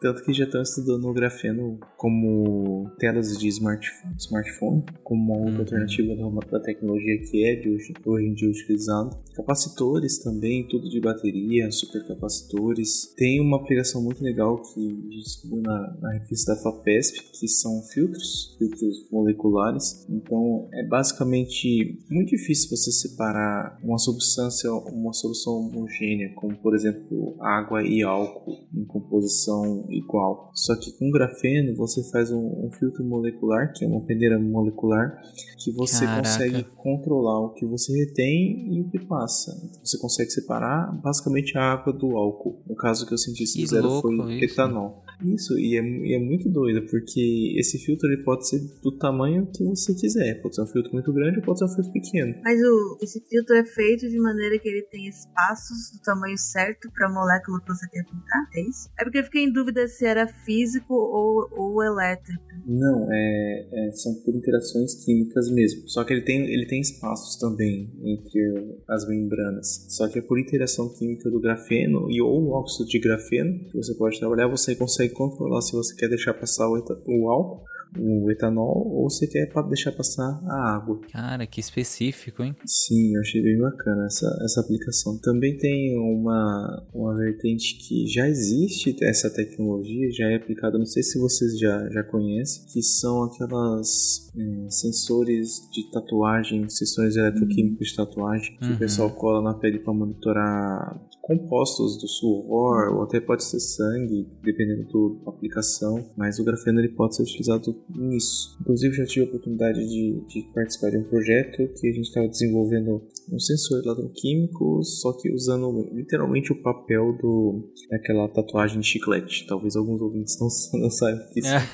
Tanto 0.00 0.24
que 0.24 0.32
já 0.32 0.44
estão 0.44 0.62
estudando 0.62 1.04
o 1.06 1.12
grafeno 1.12 1.78
como 1.96 2.90
telas 2.98 3.38
de 3.38 3.48
smartphone, 3.48 4.14
smartphone 4.18 4.84
como 5.04 5.32
uma 5.32 5.36
outra 5.36 5.52
uhum. 5.52 5.60
alternativa 5.60 6.14
da 6.50 6.60
tecnologia 6.60 7.18
que 7.18 7.44
é 7.44 7.56
de 7.56 7.70
hoje, 7.70 7.94
hoje 8.04 8.26
em 8.26 8.34
dia 8.34 8.50
utilizado. 8.50 9.16
Capacitores 9.34 10.18
também, 10.18 10.66
tudo 10.68 10.88
de 10.88 11.00
bateria, 11.00 11.70
supercapacitores. 11.70 13.14
Tem 13.16 13.40
uma 13.40 13.58
aplicação 13.58 14.02
muito 14.02 14.22
legal 14.22 14.60
que 14.62 14.80
a 14.80 14.92
gente 14.92 15.22
descobriu 15.22 15.62
na, 15.62 15.96
na 16.00 16.12
revista 16.14 16.54
da 16.54 16.62
FAPESP, 16.62 17.20
que 17.38 17.46
são 17.46 17.82
filtros, 17.82 18.56
filtros 18.58 19.08
moleculares. 19.12 20.06
Então 20.08 20.68
é 20.72 20.86
basicamente 20.86 21.98
muito 22.10 22.30
difícil 22.30 22.70
você 22.70 22.90
separar 22.90 23.78
uma 23.82 23.98
substância, 23.98 24.72
uma 24.72 25.12
solução 25.12 25.52
homogênea, 25.54 26.15
como 26.34 26.56
por 26.56 26.74
exemplo 26.74 27.36
água 27.40 27.82
e 27.82 28.02
álcool 28.02 28.66
em 28.74 28.84
composição 28.84 29.86
igual. 29.90 30.50
Só 30.54 30.74
que 30.76 30.92
com 30.98 31.10
grafeno 31.10 31.76
você 31.76 32.02
faz 32.10 32.30
um, 32.30 32.66
um 32.66 32.70
filtro 32.78 33.04
molecular, 33.04 33.72
que 33.74 33.84
é 33.84 33.88
uma 33.88 34.00
peneira 34.00 34.38
molecular, 34.38 35.20
que 35.62 35.70
você 35.72 36.04
Caraca. 36.04 36.22
consegue 36.22 36.64
controlar 36.76 37.40
o 37.40 37.54
que 37.54 37.66
você 37.66 37.92
retém 37.92 38.74
e 38.74 38.80
o 38.80 38.88
que 38.90 38.98
passa. 39.06 39.52
Então, 39.64 39.84
você 39.84 39.98
consegue 39.98 40.30
separar 40.30 40.92
basicamente 41.02 41.56
a 41.56 41.72
água 41.72 41.92
do 41.92 42.16
álcool. 42.16 42.62
No 42.68 42.76
caso 42.76 43.06
que 43.06 43.14
eu 43.14 43.18
senti 43.18 43.46
fizeram 43.46 44.00
foi 44.00 44.14
isso. 44.36 44.52
etanol. 44.52 45.02
Isso, 45.24 45.58
e 45.58 45.76
é, 45.76 45.82
e 45.82 46.14
é, 46.14 46.18
muito 46.18 46.48
doido, 46.48 46.86
porque 46.90 47.54
esse 47.58 47.78
filtro 47.78 48.06
ele 48.08 48.22
pode 48.22 48.48
ser 48.48 48.60
do 48.82 48.92
tamanho 48.92 49.46
que 49.46 49.64
você 49.64 49.94
quiser. 49.94 50.40
Pode 50.42 50.54
ser 50.54 50.62
um 50.62 50.66
filtro 50.66 50.92
muito 50.92 51.12
grande 51.12 51.38
ou 51.38 51.44
pode 51.44 51.58
ser 51.58 51.64
um 51.64 51.74
filtro 51.74 51.92
pequeno. 51.92 52.34
Mas 52.42 52.60
o, 52.60 52.98
esse 53.00 53.20
filtro 53.28 53.56
é 53.56 53.64
feito 53.64 54.08
de 54.08 54.18
maneira 54.18 54.58
que 54.58 54.68
ele 54.68 54.82
tem 54.82 55.08
espaços 55.08 55.92
do 55.92 56.02
tamanho 56.02 56.36
certo 56.36 56.90
para 56.92 57.08
a 57.08 57.12
molécula 57.12 57.60
que 57.60 57.68
você 57.68 57.88
quer 57.88 58.04
pintar? 58.04 58.48
É 58.54 58.60
isso? 58.60 58.90
É 58.98 59.04
porque 59.04 59.18
eu 59.18 59.24
fiquei 59.24 59.44
em 59.44 59.52
dúvida 59.52 59.88
se 59.88 60.04
era 60.04 60.26
físico 60.26 60.94
ou, 60.94 61.48
ou 61.52 61.82
elétrico. 61.82 62.44
Não, 62.66 63.08
é, 63.12 63.68
é, 63.72 63.90
são 63.92 64.12
por 64.22 64.34
interações 64.34 65.04
químicas 65.04 65.48
mesmo. 65.50 65.88
Só 65.88 66.04
que 66.04 66.12
ele 66.12 66.22
tem, 66.22 66.42
ele 66.52 66.66
tem 66.66 66.80
espaços 66.80 67.36
também 67.36 67.92
entre 68.02 68.76
as 68.88 69.06
membranas. 69.08 69.86
Só 69.88 70.08
que 70.08 70.18
é 70.18 70.22
por 70.22 70.38
interação 70.38 70.92
química 70.92 71.30
do 71.30 71.40
grafeno 71.40 72.10
e 72.10 72.20
ou 72.20 72.50
óxido 72.50 72.88
de 72.88 72.98
grafeno 72.98 73.64
que 73.70 73.76
você 73.76 73.94
pode 73.94 74.18
trabalhar, 74.18 74.48
você 74.48 74.74
consegue 74.74 75.05
consegue 75.06 75.14
controlar 75.14 75.60
se 75.62 75.72
você 75.72 75.94
quer 75.94 76.08
deixar 76.08 76.34
passar 76.34 76.68
o, 76.68 76.82
o 77.06 77.30
álcool 77.30 77.64
o 77.98 78.30
etanol 78.30 78.88
ou 78.92 79.08
você 79.08 79.26
quer 79.26 79.50
deixar 79.68 79.92
passar 79.92 80.40
a 80.46 80.74
água. 80.74 81.00
Cara, 81.10 81.46
que 81.46 81.60
específico, 81.60 82.42
hein? 82.42 82.54
Sim, 82.64 83.14
eu 83.14 83.20
achei 83.20 83.42
bem 83.42 83.58
bacana 83.58 84.06
essa, 84.06 84.26
essa 84.44 84.60
aplicação. 84.60 85.18
Também 85.18 85.56
tem 85.56 85.98
uma, 85.98 86.84
uma 86.92 87.16
vertente 87.16 87.76
que 87.78 88.06
já 88.06 88.28
existe 88.28 88.96
essa 89.02 89.30
tecnologia, 89.30 90.10
já 90.10 90.28
é 90.30 90.36
aplicada, 90.36 90.78
não 90.78 90.86
sei 90.86 91.02
se 91.02 91.18
vocês 91.18 91.58
já, 91.58 91.88
já 91.90 92.02
conhecem, 92.04 92.66
que 92.72 92.82
são 92.82 93.24
aquelas 93.24 94.30
é, 94.36 94.70
sensores 94.70 95.68
de 95.72 95.90
tatuagem, 95.90 96.68
sensores 96.68 97.16
eletroquímicos 97.16 97.88
de 97.88 97.96
tatuagem, 97.96 98.56
que 98.58 98.66
uhum. 98.66 98.74
o 98.74 98.78
pessoal 98.78 99.10
cola 99.10 99.42
na 99.42 99.54
pele 99.54 99.78
para 99.78 99.94
monitorar 99.94 101.00
compostos 101.26 101.98
do 101.98 102.06
suor, 102.06 102.94
ou 102.94 103.02
até 103.02 103.18
pode 103.20 103.42
ser 103.42 103.58
sangue, 103.58 104.28
dependendo 104.44 105.20
da 105.24 105.30
aplicação, 105.32 106.08
mas 106.16 106.38
o 106.38 106.44
grafeno 106.44 106.78
ele 106.78 106.90
pode 106.90 107.16
ser 107.16 107.22
utilizado 107.24 107.76
nisso. 107.90 108.56
Inclusive 108.60 108.94
já 108.94 109.04
tive 109.04 109.26
a 109.26 109.28
oportunidade 109.28 109.80
de, 109.88 110.24
de 110.28 110.42
participar 110.54 110.90
de 110.90 110.98
um 110.98 111.02
projeto 111.02 111.68
que 111.74 111.88
a 111.88 111.92
gente 111.92 112.06
estava 112.06 112.28
desenvolvendo 112.28 113.02
um 113.32 113.40
sensor 113.40 113.82
eletroquímico, 113.84 114.84
só 114.84 115.12
que 115.14 115.32
usando 115.32 115.90
literalmente 115.92 116.52
o 116.52 116.62
papel 116.62 117.18
do 117.20 117.72
daquela 117.90 118.28
tatuagem 118.28 118.78
de 118.78 118.86
chiclete. 118.86 119.48
Talvez 119.48 119.74
alguns 119.74 120.00
ouvintes 120.00 120.38
não, 120.38 120.46
não 120.80 120.90
saibam 120.90 121.24
o 121.24 121.32
que 121.32 121.40
isso 121.40 121.52
é. 121.52 121.68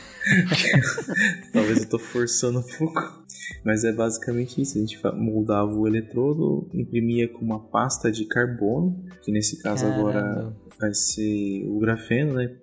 Talvez 1.53 1.77
eu 1.77 1.85
estou 1.85 1.99
forçando 1.99 2.61
um 2.61 2.79
pouco. 2.79 3.22
Mas 3.65 3.85
é 3.85 3.93
basicamente 3.93 4.61
isso. 4.61 4.79
A 4.79 4.81
gente 4.81 4.99
moldava 5.15 5.73
o 5.73 5.87
eletrodo, 5.87 6.69
imprimia 6.73 7.29
com 7.29 7.45
uma 7.45 7.61
pasta 7.61 8.11
de 8.11 8.25
carbono, 8.27 9.05
que 9.23 9.33
nesse 9.33 9.61
caso 9.63 9.85
Caramba. 9.85 10.01
agora 10.01 10.57
vai 10.81 10.95
ser 10.95 11.65
o 11.69 11.79
grafeno, 11.79 12.35
né? 12.35 12.57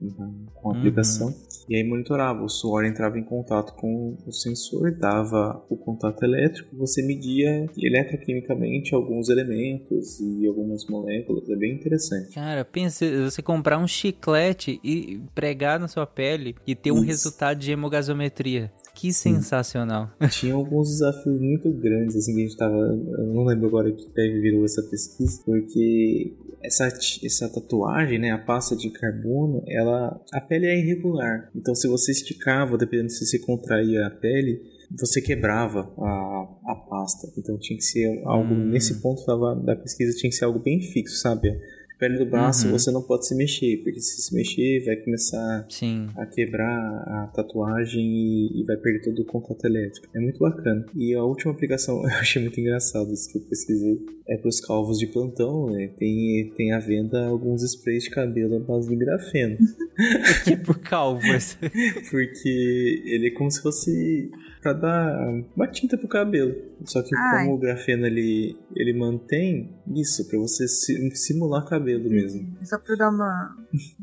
Com 0.56 0.72
a 0.72 0.78
aplicação. 0.78 1.28
Uhum. 1.28 1.50
E 1.70 1.76
aí 1.76 1.84
monitorava. 1.84 2.44
O 2.44 2.50
suor 2.50 2.84
entrava 2.84 3.20
em 3.20 3.24
contato 3.24 3.74
com 3.76 4.18
o 4.26 4.32
sensor, 4.32 4.92
dava 4.92 5.64
o 5.70 5.78
contato 5.78 6.24
elétrico, 6.24 6.76
você 6.76 7.02
media 7.02 7.70
eletroquimicamente 7.78 8.96
alguns 8.96 9.30
elementos 9.30 10.20
e 10.20 10.48
algumas 10.48 10.86
moléculas. 10.88 11.48
É 11.48 11.56
bem 11.56 11.74
interessante. 11.74 12.34
Cara, 12.34 12.66
pensa 12.66 13.06
você 13.24 13.42
comprar 13.42 13.78
um 13.78 13.88
chiclete 13.88 14.80
e 14.84 15.22
pregar 15.36 15.80
na 15.80 15.88
sua 15.88 16.08
pele 16.08 16.56
e 16.66 16.76
ter 16.76 16.92
um 16.92 17.02
resultado 17.02 17.60
de 17.60 17.72
hemogasometria. 17.72 18.72
Que 19.00 19.14
sensacional. 19.14 20.12
Tinha 20.30 20.54
alguns 20.54 20.90
desafios 20.90 21.40
muito 21.40 21.72
grandes, 21.72 22.18
assim, 22.18 22.36
que 22.36 22.42
a 22.42 22.44
gente 22.44 22.58
tava. 22.58 22.76
Eu 22.76 23.34
não 23.34 23.46
lembro 23.46 23.68
agora 23.68 23.92
que 23.92 24.10
pé 24.10 24.28
virou 24.28 24.66
essa 24.66 24.84
pesquisa, 24.84 25.42
porque 25.46 26.36
essa, 26.62 26.88
essa 27.24 27.48
tatuagem, 27.48 28.20
né, 28.20 28.32
a 28.32 28.38
pasta 28.38 28.76
de 28.76 28.90
carbono, 28.90 29.64
ela. 29.68 30.20
A 30.34 30.42
pele 30.42 30.66
é 30.66 30.78
irregular. 30.78 31.50
Então, 31.56 31.74
se 31.74 31.88
você 31.88 32.12
esticava, 32.12 32.78
dependendo 32.78 33.10
se 33.10 33.26
você 33.26 33.40
contraía 33.40 34.06
a 34.06 34.10
pele, 34.10 34.62
você 34.92 35.22
quebrava 35.22 35.94
a, 35.98 36.72
a 36.72 36.76
pasta. 36.76 37.32
Então 37.38 37.58
tinha 37.58 37.78
que 37.78 37.86
ser 37.86 38.22
algo, 38.26 38.54
hum. 38.54 38.66
nesse 38.66 39.02
ponto 39.02 39.26
da, 39.26 39.54
da 39.54 39.76
pesquisa, 39.76 40.18
tinha 40.18 40.30
que 40.30 40.36
ser 40.36 40.46
algo 40.46 40.60
bem 40.60 40.82
fixo, 40.82 41.16
sabe? 41.22 41.58
Pele 42.00 42.18
do 42.18 42.26
braço 42.26 42.66
uhum. 42.66 42.72
você 42.72 42.90
não 42.92 43.02
pode 43.02 43.28
se 43.28 43.36
mexer, 43.36 43.78
porque 43.84 44.00
se 44.00 44.22
se 44.22 44.34
mexer 44.34 44.84
vai 44.86 44.96
começar 44.96 45.66
Sim. 45.70 46.08
a 46.16 46.26
quebrar 46.26 47.04
a 47.06 47.28
tatuagem 47.36 48.02
e, 48.02 48.62
e, 48.62 48.64
vai 48.64 48.78
perder 48.78 49.04
todo 49.04 49.20
o 49.22 49.26
contato 49.26 49.66
elétrico. 49.66 50.08
É 50.16 50.20
muito 50.20 50.40
bacana. 50.40 50.86
E 50.96 51.14
a 51.14 51.24
última 51.24 51.52
aplicação, 51.52 52.02
eu 52.08 52.18
achei 52.18 52.42
muito 52.42 52.60
engraçado 52.60 53.12
isso 53.12 53.30
que 53.30 53.38
eu 53.38 53.42
pesquisei, 53.42 54.00
é 54.28 54.38
para 54.38 54.48
os 54.48 54.62
calvos 54.62 54.98
de 54.98 55.08
plantão, 55.08 55.70
né? 55.70 55.90
Tem, 55.98 56.52
tem 56.56 56.72
à 56.72 56.80
venda 56.80 57.26
alguns 57.28 57.64
sprays 57.64 58.04
de 58.04 58.12
cabelo 58.12 58.56
à 58.56 58.60
base 58.60 58.88
de 58.88 58.96
grafeno. 58.96 59.58
tipo 60.46 60.80
calvos. 60.80 61.58
porque 62.10 63.04
ele 63.06 63.28
é 63.28 63.32
como 63.32 63.52
se 63.52 63.62
fosse 63.62 64.32
para 64.62 64.74
dar 64.74 65.44
uma 65.56 65.68
tinta 65.68 65.98
pro 65.98 66.08
cabelo. 66.08 66.56
Só 66.86 67.02
que 67.02 67.16
Ai. 67.16 67.46
como 67.46 67.56
o 67.56 67.60
grafeno 67.60 68.06
ele, 68.06 68.58
ele 68.76 68.94
mantém 68.94 69.70
isso, 69.96 70.28
para 70.28 70.38
você 70.40 70.68
simular 70.68 71.66
cabelo 71.66 72.10
mesmo. 72.10 72.56
Só 72.64 72.78
pra 72.78 72.96
dar 72.96 73.10
uma, 73.10 73.56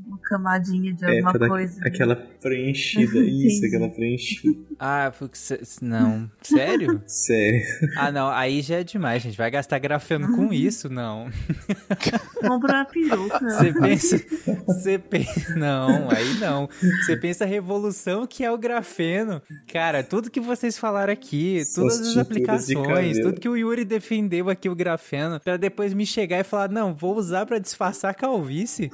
uma 0.06 0.18
camadinha 0.22 0.92
de 0.92 1.04
é, 1.04 1.20
alguma 1.20 1.46
é, 1.46 1.48
coisa. 1.48 1.80
Aquela 1.84 2.16
preenchida, 2.16 3.18
isso, 3.24 3.64
aquela 3.66 3.88
preenchida. 3.88 4.58
Ah, 4.78 5.12
porque 5.16 5.38
não. 5.80 6.30
Sério? 6.42 7.02
Sério. 7.06 7.62
Ah, 7.96 8.10
não, 8.10 8.28
aí 8.28 8.60
já 8.62 8.80
é 8.80 8.84
demais, 8.84 9.22
gente. 9.22 9.36
Vai 9.36 9.50
gastar 9.50 9.78
grafeno 9.78 10.34
com 10.34 10.52
isso? 10.52 10.88
Não. 10.88 11.30
Compra 12.40 12.72
uma 12.74 12.84
peruca. 12.84 13.38
Você 13.38 13.72
pensa. 13.72 14.24
Você 14.66 14.98
pensa. 14.98 15.54
Não, 15.56 16.10
aí 16.10 16.34
não. 16.38 16.68
Você 17.04 17.16
pensa 17.16 17.44
a 17.44 17.46
revolução 17.46 18.26
que 18.26 18.44
é 18.44 18.50
o 18.50 18.58
grafeno. 18.58 19.40
Cara, 19.72 20.02
tudo 20.02 20.30
que 20.30 20.40
vocês 20.40 20.76
falaram 20.76 21.12
aqui, 21.12 21.62
todas 21.74 22.00
as 22.00 22.16
aplicações, 22.16 22.65
tudo 22.74 23.40
que 23.40 23.48
o 23.48 23.56
Yuri 23.56 23.84
defendeu 23.84 24.48
aqui, 24.48 24.68
o 24.68 24.74
grafeno, 24.74 25.40
para 25.40 25.56
depois 25.56 25.92
me 25.92 26.06
chegar 26.06 26.40
e 26.40 26.44
falar: 26.44 26.68
não, 26.68 26.94
vou 26.94 27.16
usar 27.16 27.46
para 27.46 27.58
disfarçar 27.58 28.10
a 28.10 28.14
calvície. 28.14 28.90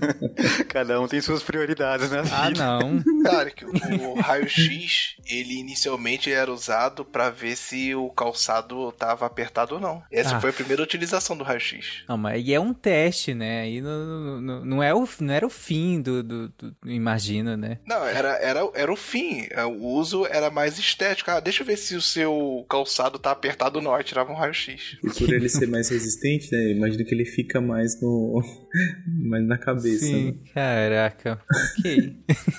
Cada 0.68 1.00
um 1.00 1.08
tem 1.08 1.20
suas 1.20 1.42
prioridades, 1.42 2.10
né? 2.10 2.22
Ah, 2.32 2.50
não. 2.50 3.02
Claro 3.28 3.50
que 3.52 3.64
o 3.64 4.14
raio-x 4.14 5.16
ele 5.26 5.58
inicialmente 5.58 6.32
era 6.32 6.50
usado 6.50 7.04
para 7.04 7.28
ver 7.28 7.56
se 7.56 7.94
o 7.94 8.08
calçado 8.10 8.90
tava 8.92 9.26
apertado 9.26 9.74
ou 9.74 9.80
não. 9.80 10.02
Essa 10.10 10.36
ah. 10.36 10.40
foi 10.40 10.50
a 10.50 10.52
primeira 10.52 10.82
utilização 10.82 11.36
do 11.36 11.44
raio-x. 11.44 12.04
Não, 12.08 12.16
mas 12.16 12.34
aí 12.34 12.54
é 12.54 12.60
um 12.60 12.72
teste, 12.72 13.34
né? 13.34 13.62
Aí 13.62 13.82
não, 13.82 14.40
não, 14.40 14.64
não, 14.64 14.82
é 14.82 14.94
o, 14.94 15.06
não 15.20 15.34
era 15.34 15.46
o 15.46 15.50
fim 15.50 16.00
do, 16.00 16.22
do, 16.22 16.48
do, 16.48 16.74
imagina, 16.86 17.56
né? 17.56 17.78
Não, 17.86 18.02
era, 18.04 18.30
era, 18.36 18.70
era 18.74 18.92
o 18.92 18.96
fim. 18.96 19.46
O 19.78 19.88
uso 19.88 20.26
era 20.26 20.50
mais 20.50 20.78
estético. 20.78 21.30
Ah, 21.30 21.40
deixa 21.40 21.62
eu 21.62 21.66
ver 21.66 21.76
se 21.76 21.94
o 21.96 22.02
seu 22.02 22.64
calçado 22.68 22.97
tá 23.18 23.30
apertado 23.30 23.80
não. 23.80 23.94
Aí 23.94 24.02
tirava 24.02 24.32
um 24.32 24.34
raio-x. 24.34 24.98
E 25.02 25.10
por 25.10 25.32
ele 25.32 25.48
ser 25.48 25.66
mais 25.66 25.88
resistente, 25.88 26.50
né? 26.52 26.70
Imagino 26.70 27.04
que 27.04 27.14
ele 27.14 27.24
fica 27.24 27.60
mais 27.60 28.00
no... 28.00 28.42
mais 29.28 29.46
na 29.46 29.58
cabeça, 29.58 30.06
Sim. 30.06 30.26
Né? 30.26 30.34
Caraca, 30.54 31.40
ok. 31.78 32.16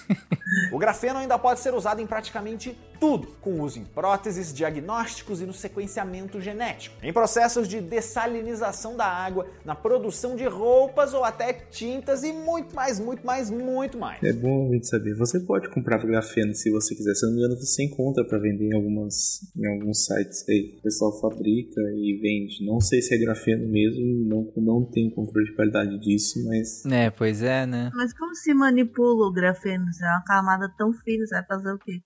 o 0.71 0.77
grafeno 0.77 1.19
ainda 1.19 1.37
pode 1.37 1.59
ser 1.59 1.73
usado 1.73 2.01
em 2.01 2.07
praticamente 2.07 2.77
tudo, 2.99 3.27
com 3.41 3.61
uso 3.61 3.79
em 3.79 3.85
próteses, 3.85 4.53
diagnósticos 4.53 5.41
e 5.41 5.45
no 5.45 5.53
sequenciamento 5.53 6.41
genético, 6.41 6.95
em 7.01 7.13
processos 7.13 7.67
de 7.67 7.79
dessalinização 7.79 8.97
da 8.97 9.05
água, 9.05 9.47
na 9.63 9.73
produção 9.73 10.35
de 10.35 10.45
roupas 10.45 11.13
ou 11.13 11.23
até 11.23 11.53
tintas 11.53 12.23
e 12.23 12.33
muito 12.33 12.75
mais, 12.75 12.99
muito 12.99 13.25
mais, 13.25 13.49
muito 13.49 13.97
mais. 13.97 14.21
É 14.21 14.33
bom 14.33 14.69
a 14.69 14.73
gente 14.73 14.87
saber. 14.87 15.15
Você 15.15 15.39
pode 15.39 15.69
comprar 15.69 15.97
grafeno 16.05 16.53
se 16.53 16.69
você 16.69 16.93
quiser. 16.93 17.15
Se 17.15 17.25
não 17.25 17.33
me 17.33 17.39
engano, 17.39 17.55
você 17.55 17.83
encontra 17.83 18.25
para 18.25 18.37
vender 18.37 18.69
em, 18.69 18.75
algumas, 18.75 19.39
em 19.55 19.67
alguns 19.67 20.05
sites 20.05 20.28
aí. 20.49 20.75
O 20.79 20.81
pessoal 20.81 21.19
fabrica 21.19 21.81
e 21.95 22.19
vende. 22.21 22.65
Não 22.65 22.79
sei 22.79 23.01
se 23.01 23.13
é 23.13 23.17
grafeno 23.17 23.67
mesmo, 23.67 24.03
não, 24.25 24.51
não 24.57 24.85
tenho 24.85 25.11
controle 25.11 25.47
de 25.47 25.55
qualidade 25.55 25.99
disso, 25.99 26.43
mas. 26.45 26.85
É, 26.85 27.09
pois 27.09 27.41
é, 27.41 27.65
né? 27.65 27.89
Mas 27.93 28.13
como 28.13 28.35
se 28.35 28.53
manipula 28.53 29.27
o 29.27 29.33
grafeno? 29.33 29.85
É 30.01 30.05
uma 30.05 30.23
camada 30.23 30.71
tão 30.77 30.93
fina, 30.93 31.25
você 31.25 31.35
vai 31.35 31.45
fazer 31.45 31.71
o 31.71 31.79
quê? 31.79 32.01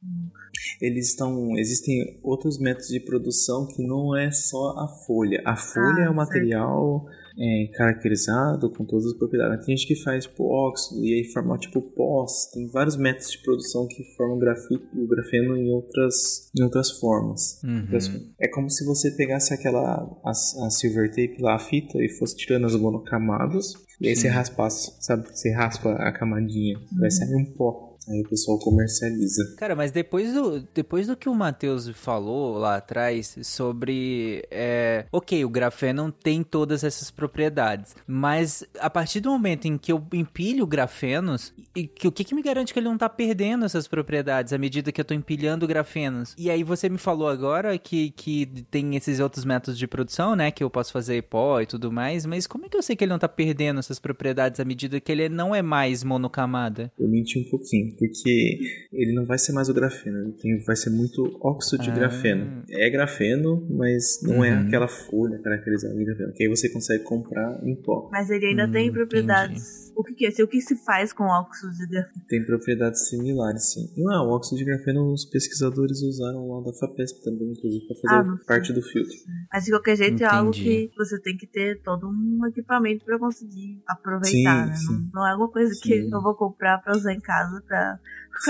eles 0.80 1.10
estão. 1.10 1.58
Existem 1.58 2.20
outros 2.22 2.60
métodos 2.60 2.90
de 2.90 3.00
produção 3.00 3.68
que 3.68 3.86
não 3.86 4.16
é 4.16 4.32
só 4.32 4.76
a 4.78 4.88
folha. 4.88 5.42
A 5.46 5.56
folha 5.56 6.04
ah, 6.04 6.06
é 6.06 6.10
o 6.10 6.16
material 6.16 7.06
é, 7.38 7.68
caracterizado 7.76 8.70
com 8.72 8.86
todas 8.86 9.06
as 9.08 9.14
propriedades. 9.14 9.66
Tem 9.66 9.76
gente 9.76 9.88
que 9.88 10.04
faz 10.04 10.26
tipo 10.26 10.46
óxido 10.46 11.04
e 11.04 11.14
aí 11.14 11.32
forma 11.32 11.58
tipo 11.58 11.82
pós. 11.82 12.50
Tem 12.54 12.68
vários 12.68 12.96
métodos 12.96 13.32
de 13.32 13.42
produção 13.44 13.88
que 13.88 14.04
formam 14.16 14.40
grafite, 14.40 14.84
o 14.96 15.08
grafeno 15.08 15.58
em 15.58 15.72
outras, 15.72 16.52
em 16.58 16.64
outras 16.64 16.92
formas. 17.00 17.62
Uhum. 17.64 18.34
É 18.40 18.48
como 18.48 18.70
se 18.70 18.86
você 18.86 19.12
pegasse 19.12 19.54
aquela 19.54 19.82
a, 20.24 20.32
a 20.32 20.70
silver 20.70 21.10
tape 21.10 21.42
lá, 21.42 21.56
a 21.56 21.60
fita, 21.60 21.98
e 21.98 22.10
fosse 22.18 22.36
tirando 22.36 22.66
as 22.66 22.76
monocamadas. 22.76 23.74
E 24.02 24.10
aí 24.10 24.16
Sim. 24.16 24.24
você 24.24 24.28
raspasse, 24.30 24.92
sabe? 25.00 25.28
Você 25.30 25.52
raspa 25.54 25.94
a 25.94 26.12
camadinha, 26.12 26.78
uhum. 26.78 27.00
vai 27.00 27.12
sair 27.12 27.36
um 27.36 27.46
pó. 27.54 27.93
Aí 28.10 28.22
o 28.22 28.30
pessoal 28.30 28.60
comercializa. 28.60 29.56
Cara, 29.58 29.76
mas 29.76 29.91
depois 29.91 30.34
do, 30.34 30.60
depois 30.74 31.08
do 31.08 31.16
que 31.16 31.30
o 31.30 31.36
Matheus 31.36 31.89
falou 31.89 32.58
lá 32.58 32.78
atrás 32.78 33.38
sobre. 33.43 34.43
É, 34.51 35.06
ok, 35.12 35.43
o 35.45 35.49
grafeno 35.49 36.12
tem 36.12 36.43
todas 36.43 36.84
essas 36.84 37.10
propriedades. 37.10 37.95
Mas 38.06 38.64
a 38.80 38.89
partir 38.89 39.20
do 39.20 39.30
momento 39.30 39.66
em 39.66 39.78
que 39.78 39.91
eu 39.91 40.04
empilho 40.14 40.68
grafenos, 40.68 41.54
e, 41.76 41.88
que, 41.88 42.08
o 42.08 42.12
que, 42.12 42.24
que 42.24 42.36
me 42.36 42.41
garante 42.41 42.74
que 42.74 42.80
ele 42.80 42.89
não 42.89 42.97
tá 42.97 43.10
perdendo 43.10 43.66
essas 43.66 43.88
propriedades 43.88 44.54
à 44.54 44.58
medida 44.58 44.91
que 44.91 44.99
eu 44.99 45.06
tô 45.06 45.14
empilhando 45.14 45.68
grafenos? 45.68 46.36
E 46.38 46.49
aí 46.49 46.64
você 46.64 46.89
me 46.89 46.97
falou 46.97 47.28
agora 47.28 47.78
que, 47.78 48.12
que 48.12 48.45
tem 48.70 48.95
esses 48.95 49.20
outros 49.20 49.45
métodos 49.45 49.78
de 49.78 49.88
produção, 49.88 50.36
né? 50.36 50.51
Que 50.51 50.64
eu 50.64 50.70
posso 50.70 50.91
fazer 50.91 51.24
pó 51.24 51.62
e 51.62 51.66
tudo 51.66 51.91
mais. 51.91 52.26
Mas 52.26 52.47
como 52.47 52.66
é 52.66 52.70
que 52.70 52.78
eu 52.78 52.84
sei 52.84 52.95
que 52.95 53.04
ele 53.04 53.12
não 53.12 53.20
tá 53.20 53.30
perdendo 53.30 53.80
essas 53.80 53.99
propriedades 53.99 54.60
à 54.60 54.66
medida 54.66 54.99
que 54.99 55.12
ele 55.12 55.30
não 55.30 55.56
é 55.56 55.62
mais 55.62 56.04
monocamada? 56.04 56.91
Eu 56.99 57.08
menti 57.08 57.39
um 57.39 57.49
pouquinho 57.49 57.93
porque 57.98 58.60
ele 58.91 59.14
não 59.14 59.26
vai 59.26 59.38
ser 59.38 59.52
mais 59.54 59.70
o 59.70 59.74
grafeno, 59.74 60.20
ele 60.20 60.32
tem, 60.34 60.58
vai 60.60 60.76
ser 60.76 60.89
muito 60.89 61.38
óxido 61.41 61.84
de 61.84 61.89
ah. 61.89 61.94
grafeno. 61.94 62.64
É 62.70 62.89
grafeno, 62.89 63.66
mas 63.70 64.22
não 64.24 64.44
é 64.44 64.52
uhum. 64.52 64.64
é 64.64 64.68
aquela 64.68 64.88
folha 64.88 65.39
caracterizada 65.39 65.96
de 65.96 66.06
grafeno, 66.06 66.34
que 66.34 66.44
aí 66.44 66.50
você 66.50 66.70
consegue 66.70 67.04
comprar 67.04 67.60
em 67.64 67.76
pó. 67.76 68.10
Mas 68.12 68.30
ele 68.30 68.48
ainda 68.48 68.68
hum, 68.68 68.72
tem 68.72 68.91
propriedades. 68.91 69.62
Entendi. 69.62 69.83
O 69.96 70.04
que, 70.04 70.14
que 70.14 70.26
é? 70.26 70.44
O 70.44 70.48
que 70.48 70.62
se 70.62 70.76
faz 70.84 71.14
com 71.14 71.24
óxido 71.24 71.72
de 71.74 71.88
grafeno? 71.88 72.26
Tem 72.28 72.46
propriedades 72.46 73.08
similares, 73.10 73.74
sim. 73.74 73.94
Não, 73.98 74.14
ah, 74.14 74.24
o 74.24 74.30
óxido 74.32 74.58
de 74.58 74.66
grafeno 74.66 75.12
os 75.12 75.26
pesquisadores 75.26 76.02
usaram 76.02 76.48
lá 76.50 76.62
da 76.64 76.74
FAPESP 76.74 77.24
também, 77.24 77.52
inclusive, 77.52 77.86
para 77.88 77.96
fazer 77.96 78.30
ah, 78.30 78.38
parte 78.48 78.74
do 78.74 78.82
filtro. 78.82 79.16
Mas 79.52 79.66
de 79.66 79.72
qualquer 79.72 79.96
jeito 79.98 80.16
Entendi. 80.16 80.24
é 80.24 80.36
algo 80.36 80.52
que 80.52 80.91
você 80.98 81.20
tem 81.22 81.38
que 81.38 81.48
ter 81.48 81.82
todo 81.82 82.08
um 82.08 82.46
equipamento 82.48 83.06
para 83.06 83.20
conseguir 83.20 83.82
aproveitar, 83.88 84.66
sim, 84.66 84.70
né? 84.70 84.76
Sim. 84.76 85.10
Não, 85.14 85.22
não, 85.22 85.28
é 85.28 85.32
alguma 85.32 85.52
coisa 85.52 85.74
sim. 85.74 85.82
que 85.82 86.10
eu 86.12 86.22
vou 86.22 86.36
comprar 86.36 86.80
para 86.80 86.96
usar 86.96 87.14
em 87.14 87.22
casa 87.22 87.62
para 87.68 88.00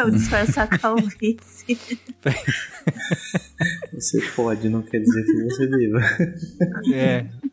disfarçar 0.09 0.67
a 0.71 0.77
calvície. 0.77 1.77
Você 3.93 4.21
pode, 4.35 4.69
não 4.69 4.81
quer 4.81 4.99
dizer 4.99 5.23
que 5.23 5.43
você 5.43 5.67
deva. 5.67 5.99
É. 6.93 7.29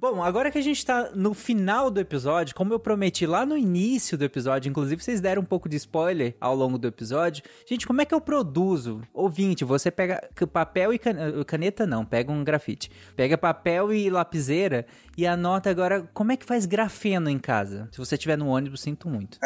Bom, 0.00 0.22
agora 0.22 0.50
que 0.50 0.58
a 0.58 0.62
gente 0.62 0.84
tá 0.84 1.10
no 1.14 1.32
final 1.32 1.90
do 1.90 2.00
episódio, 2.00 2.54
como 2.54 2.72
eu 2.72 2.80
prometi 2.80 3.26
lá 3.26 3.46
no 3.46 3.56
início 3.56 4.18
do 4.18 4.24
episódio, 4.24 4.68
inclusive 4.68 5.02
vocês 5.02 5.20
deram 5.20 5.42
um 5.42 5.44
pouco 5.44 5.68
de 5.68 5.76
spoiler 5.76 6.34
ao 6.40 6.56
longo 6.56 6.76
do 6.76 6.88
episódio. 6.88 7.44
Gente, 7.68 7.86
como 7.86 8.00
é 8.00 8.04
que 8.04 8.14
eu 8.14 8.20
produzo? 8.20 9.02
Ouvinte, 9.14 9.64
você 9.64 9.90
pega 9.90 10.28
papel 10.52 10.92
e 10.92 10.98
caneta, 11.46 11.86
não, 11.86 12.04
pega 12.04 12.32
um 12.32 12.42
grafite. 12.42 12.90
Pega 13.14 13.38
papel 13.38 13.92
e 13.92 14.10
lapiseira 14.10 14.86
e 15.16 15.26
anota 15.26 15.70
agora 15.70 16.02
como 16.12 16.32
é 16.32 16.36
que 16.36 16.46
faz 16.46 16.66
grafeno 16.66 17.30
em 17.30 17.38
casa. 17.38 17.88
Se 17.92 17.98
você 17.98 18.16
estiver 18.16 18.36
no 18.36 18.48
ônibus, 18.48 18.80
sinto 18.80 19.08
muito. 19.08 19.38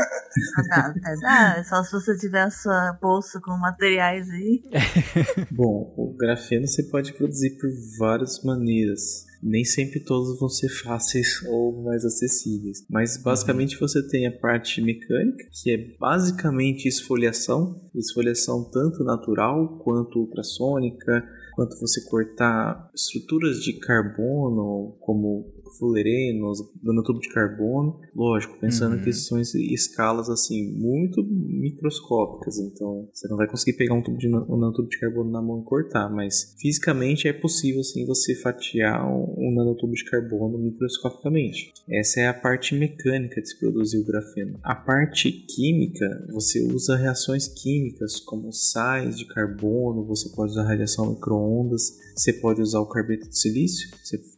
Ah, 0.73 0.95
tá, 1.21 1.65
só 1.65 1.83
se 1.83 1.93
você 1.93 2.17
tiver 2.17 2.43
a 2.43 2.51
sua 2.51 2.97
bolsa 3.01 3.41
com 3.41 3.57
materiais 3.59 4.29
aí. 4.31 4.63
Bom, 5.51 5.93
o 5.97 6.15
grafeno 6.17 6.67
você 6.67 6.83
pode 6.85 7.13
produzir 7.15 7.59
por 7.59 7.69
várias 7.99 8.43
maneiras 8.43 9.27
nem 9.47 9.65
sempre 9.65 10.01
todos 10.01 10.39
vão 10.39 10.49
ser 10.49 10.69
fáceis 10.69 11.41
ou 11.47 11.83
mais 11.83 12.05
acessíveis. 12.05 12.85
Mas 12.91 13.17
basicamente 13.17 13.75
uhum. 13.75 13.81
você 13.89 14.07
tem 14.09 14.27
a 14.27 14.33
parte 14.33 14.83
mecânica, 14.83 15.45
que 15.63 15.71
é 15.71 15.97
basicamente 15.99 16.89
esfoliação, 16.89 17.81
esfoliação 17.95 18.69
tanto 18.71 19.05
natural 19.05 19.79
quanto 19.79 20.19
ultrassônica, 20.19 21.25
quanto 21.55 21.79
você 21.81 22.05
cortar 22.09 22.91
estruturas 22.95 23.63
de 23.63 23.79
carbono, 23.79 24.97
como 25.01 25.56
fulerenos, 25.79 26.61
tubo 27.05 27.21
de 27.21 27.29
carbono, 27.29 28.01
lógico, 28.15 28.59
pensando 28.59 28.97
uhum. 28.97 29.03
que 29.03 29.13
são 29.13 29.41
escalas 29.41 30.29
assim 30.29 30.73
muito 30.73 31.23
microscópicas, 31.23 32.59
então 32.59 33.09
você 33.13 33.29
não 33.29 33.37
vai 33.37 33.49
conseguir 33.49 33.77
pegar 33.77 33.95
um 33.95 34.03
tubo 34.03 34.19
de 34.19 34.29
um 34.29 34.31
nanotubo 34.31 34.89
de 34.89 34.99
carbono 34.99 35.31
na 35.31 35.43
mão 35.43 35.61
e 35.61 35.65
cortar, 35.65 36.09
mas 36.09 36.55
fisicamente 36.59 37.29
é 37.29 37.33
possível 37.33 37.81
assim 37.81 38.05
você 38.07 38.35
fatiar 38.35 39.07
um, 39.07 39.35
um 39.39 39.55
nanotubo 39.55 39.93
de 39.93 40.05
carbono 40.05 40.59
microscopicamente. 40.59 41.73
Essa 41.89 42.21
é 42.21 42.29
a 42.29 42.35
parte 42.35 42.75
mecânica 42.75 43.41
de 43.41 43.49
se 43.49 43.59
produzir 43.59 43.99
o 43.99 44.05
grafeno. 44.05 44.59
A 44.63 44.75
parte 44.75 45.31
química, 45.31 46.27
você 46.33 46.61
usa 46.61 46.97
reações 46.97 47.49
químicas 47.49 48.21
como 48.21 48.53
sais 48.53 49.17
de 49.17 49.27
carbono, 49.27 50.05
você 50.05 50.29
pode 50.31 50.53
usar 50.53 50.65
radiação 50.65 51.11
microondas, 51.11 51.99
você 52.17 52.33
pode 52.33 52.61
usar 52.61 52.81
o 52.81 52.87
carbeto 52.87 53.29
de 53.29 53.39
silício, 53.39 53.89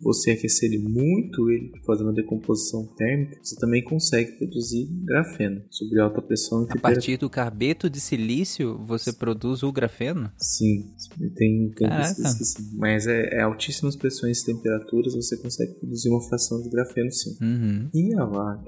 você 0.01 0.33
aquecer 0.33 0.71
ele 0.71 0.79
muito, 0.79 1.28
ele 1.51 1.73
fazendo 1.87 2.09
uma 2.09 2.15
decomposição 2.15 2.87
térmica, 2.97 3.39
você 3.43 3.57
também 3.57 3.83
consegue 3.83 4.33
produzir 4.33 4.87
grafeno 5.05 5.63
sobre 5.71 6.01
alta 6.01 6.23
pressão. 6.23 6.67
A 6.71 6.79
partir 6.79 7.17
do 7.17 7.31
carbeto 7.31 7.89
de 7.89 8.01
silício, 8.01 8.79
você 8.87 9.13
produz 9.13 9.63
o 9.63 9.73
grafeno? 9.73 10.31
Sim, 10.39 10.91
tem, 11.37 11.71
tem 11.71 11.89
mas 12.75 13.07
é, 13.07 13.37
é 13.37 13.43
altíssimas 13.43 13.97
pressões 13.97 14.41
e 14.41 14.47
temperaturas, 14.47 15.15
você 15.15 15.37
consegue 15.37 15.75
produzir 15.75 16.09
uma 16.11 16.23
fração 16.23 16.63
de 16.63 16.69
grafeno 16.69 17.11
sim. 17.11 17.37
Uhum. 17.41 17.89
E 17.95 18.15
a, 18.15 18.23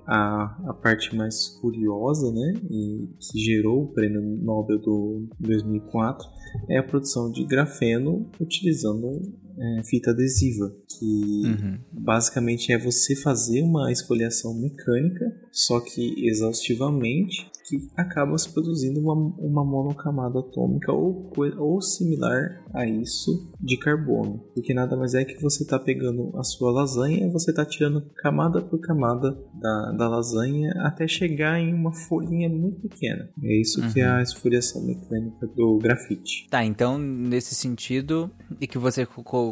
a, 0.06 0.70
a 0.70 0.74
parte 0.74 1.14
mais 1.14 1.48
curiosa, 1.60 2.32
né, 2.32 2.54
e 2.70 3.08
que 3.18 3.38
gerou 3.38 3.84
o 3.84 3.88
prêmio 3.88 4.20
Nobel 4.20 4.78
do 4.78 5.28
2004 5.38 6.26
é 6.68 6.78
a 6.78 6.82
produção 6.82 7.30
de 7.30 7.44
grafeno 7.44 8.28
utilizando 8.40 9.20
é, 9.60 9.82
fita 9.82 10.10
adesiva, 10.10 10.74
que 10.88 11.42
uhum. 11.44 11.78
basicamente 11.92 12.72
é 12.72 12.78
você 12.78 13.14
fazer 13.14 13.62
uma 13.62 13.92
esfoliação 13.92 14.54
mecânica, 14.54 15.34
só 15.52 15.80
que 15.80 16.26
exaustivamente, 16.26 17.50
que 17.70 17.88
acaba 17.96 18.36
se 18.36 18.52
produzindo 18.52 19.00
uma, 19.00 19.14
uma 19.14 19.64
monocamada 19.64 20.40
atômica 20.40 20.92
ou, 20.92 21.30
ou 21.58 21.80
similar 21.80 22.64
a 22.74 22.84
isso 22.84 23.52
de 23.60 23.78
carbono. 23.78 24.44
Porque 24.52 24.74
nada 24.74 24.96
mais 24.96 25.14
é 25.14 25.24
que 25.24 25.40
você 25.40 25.62
está 25.62 25.78
pegando 25.78 26.36
a 26.36 26.42
sua 26.42 26.72
lasanha 26.72 27.26
e 27.26 27.30
você 27.30 27.50
está 27.50 27.64
tirando 27.64 28.02
camada 28.16 28.60
por 28.60 28.80
camada 28.80 29.30
da, 29.54 29.92
da 29.92 30.08
lasanha 30.08 30.72
até 30.78 31.06
chegar 31.06 31.60
em 31.60 31.72
uma 31.72 31.92
folhinha 31.92 32.48
muito 32.48 32.80
pequena. 32.80 33.28
É 33.42 33.60
isso 33.60 33.80
uhum. 33.80 33.92
que 33.92 34.00
é 34.00 34.06
a 34.06 34.16
uhum. 34.16 34.22
esfoliação 34.22 34.84
mecânica 34.84 35.46
do 35.46 35.78
grafite. 35.78 36.48
Tá, 36.50 36.64
então 36.64 36.98
nesse 36.98 37.54
sentido, 37.54 38.30
e 38.60 38.66
que 38.66 38.78
você 38.78 39.06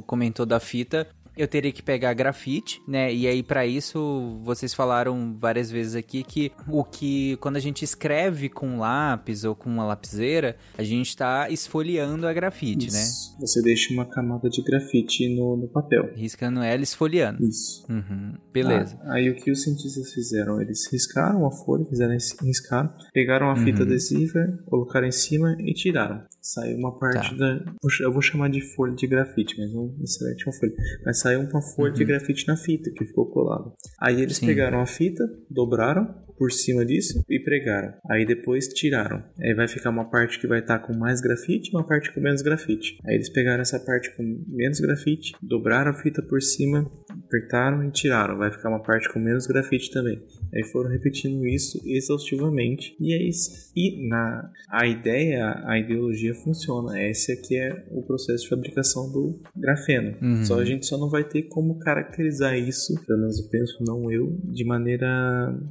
comentou 0.06 0.44
da 0.44 0.58
fita, 0.58 1.06
eu 1.38 1.46
teria 1.46 1.72
que 1.72 1.82
pegar 1.82 2.12
grafite, 2.14 2.82
né? 2.86 3.14
E 3.14 3.26
aí 3.26 3.42
para 3.42 3.64
isso 3.64 4.40
vocês 4.42 4.74
falaram 4.74 5.36
várias 5.38 5.70
vezes 5.70 5.94
aqui 5.94 6.24
que 6.24 6.52
o 6.68 6.82
que 6.84 7.36
quando 7.36 7.56
a 7.56 7.60
gente 7.60 7.84
escreve 7.84 8.48
com 8.48 8.78
lápis 8.78 9.44
ou 9.44 9.54
com 9.54 9.70
uma 9.70 9.84
lapiseira, 9.84 10.56
a 10.76 10.82
gente 10.82 11.08
está 11.08 11.48
esfoliando 11.48 12.26
a 12.26 12.32
grafite, 12.32 12.90
né? 12.90 13.02
Isso. 13.02 13.32
né? 13.32 13.38
Você 13.40 13.62
deixa 13.62 13.94
uma 13.94 14.04
camada 14.04 14.50
de 14.50 14.62
grafite 14.62 15.28
no, 15.28 15.56
no 15.56 15.68
papel. 15.68 16.10
Riscando 16.14 16.60
ela 16.60 16.82
esfoliando. 16.82 17.44
Isso. 17.44 17.86
Uhum. 17.88 18.34
Beleza. 18.52 18.98
Ah, 19.04 19.14
aí 19.14 19.30
o 19.30 19.36
que 19.36 19.50
os 19.50 19.62
cientistas 19.62 20.12
fizeram? 20.12 20.60
Eles 20.60 20.90
riscaram 20.92 21.46
a 21.46 21.50
folha, 21.52 21.84
fizeram 21.84 22.16
riscar, 22.42 22.96
pegaram 23.12 23.50
a 23.50 23.56
fita 23.56 23.82
uhum. 23.82 23.86
adesiva, 23.86 24.40
colocaram 24.66 25.06
em 25.06 25.12
cima 25.12 25.56
e 25.60 25.72
tiraram. 25.72 26.22
Saiu 26.48 26.78
uma 26.78 26.98
parte 26.98 27.36
tá. 27.36 27.36
da. 27.36 27.74
Eu 28.00 28.10
vou 28.10 28.22
chamar 28.22 28.48
de 28.48 28.62
folha 28.62 28.94
de 28.94 29.06
grafite, 29.06 29.54
mas 29.58 29.70
não 29.70 29.94
necessariamente 29.98 30.46
uma 30.46 30.52
folha. 30.54 30.72
Mas 31.04 31.20
saiu 31.20 31.40
uma 31.42 31.60
folha 31.60 31.90
uhum. 31.90 31.98
de 31.98 32.04
grafite 32.06 32.48
na 32.48 32.56
fita 32.56 32.90
que 32.90 33.04
ficou 33.04 33.26
colada. 33.26 33.70
Aí 34.00 34.22
eles 34.22 34.38
Sim. 34.38 34.46
pegaram 34.46 34.80
a 34.80 34.86
fita, 34.86 35.22
dobraram, 35.50 36.08
por 36.38 36.52
cima 36.52 36.86
disso 36.86 37.22
e 37.28 37.40
pregaram. 37.40 37.92
Aí 38.08 38.24
depois 38.24 38.68
tiraram. 38.68 39.22
Aí 39.42 39.52
vai 39.52 39.66
ficar 39.66 39.90
uma 39.90 40.08
parte 40.08 40.38
que 40.38 40.46
vai 40.46 40.60
estar 40.60 40.78
tá 40.78 40.86
com 40.86 40.96
mais 40.96 41.20
grafite 41.20 41.70
e 41.70 41.76
uma 41.76 41.86
parte 41.86 42.14
com 42.14 42.20
menos 42.20 42.40
grafite. 42.40 42.96
Aí 43.04 43.16
eles 43.16 43.28
pegaram 43.28 43.60
essa 43.60 43.80
parte 43.80 44.16
com 44.16 44.22
menos 44.46 44.80
grafite, 44.80 45.34
dobraram 45.42 45.90
a 45.90 45.94
fita 45.94 46.22
por 46.22 46.40
cima, 46.40 46.90
apertaram 47.10 47.84
e 47.84 47.90
tiraram. 47.90 48.38
Vai 48.38 48.50
ficar 48.52 48.70
uma 48.70 48.82
parte 48.82 49.12
com 49.12 49.18
menos 49.18 49.46
grafite 49.46 49.90
também. 49.90 50.22
Aí 50.54 50.64
foram 50.64 50.90
repetindo 50.90 51.46
isso 51.46 51.80
exaustivamente. 51.84 52.96
E 53.00 53.12
é 53.12 53.22
isso. 53.22 53.70
E 53.76 54.08
na 54.08 54.50
a 54.70 54.86
ideia, 54.86 55.62
a 55.64 55.78
ideologia 55.78 56.34
funciona. 56.34 57.02
Esse 57.02 57.32
aqui 57.32 57.56
é 57.56 57.86
o 57.90 58.02
processo 58.02 58.44
de 58.44 58.50
fabricação 58.50 59.10
do 59.10 59.40
grafeno. 59.56 60.16
Uhum. 60.20 60.44
Só 60.44 60.58
a 60.58 60.64
gente 60.64 60.86
só 60.86 60.98
não 60.98 61.08
vai 61.08 61.24
ter 61.24 61.42
como 61.44 61.78
caracterizar 61.78 62.56
isso, 62.56 62.94
pelo 63.06 63.20
menos 63.20 63.38
eu 63.38 63.48
penso, 63.48 63.82
não 63.86 64.10
eu, 64.10 64.38
de 64.44 64.64
maneira, 64.64 65.06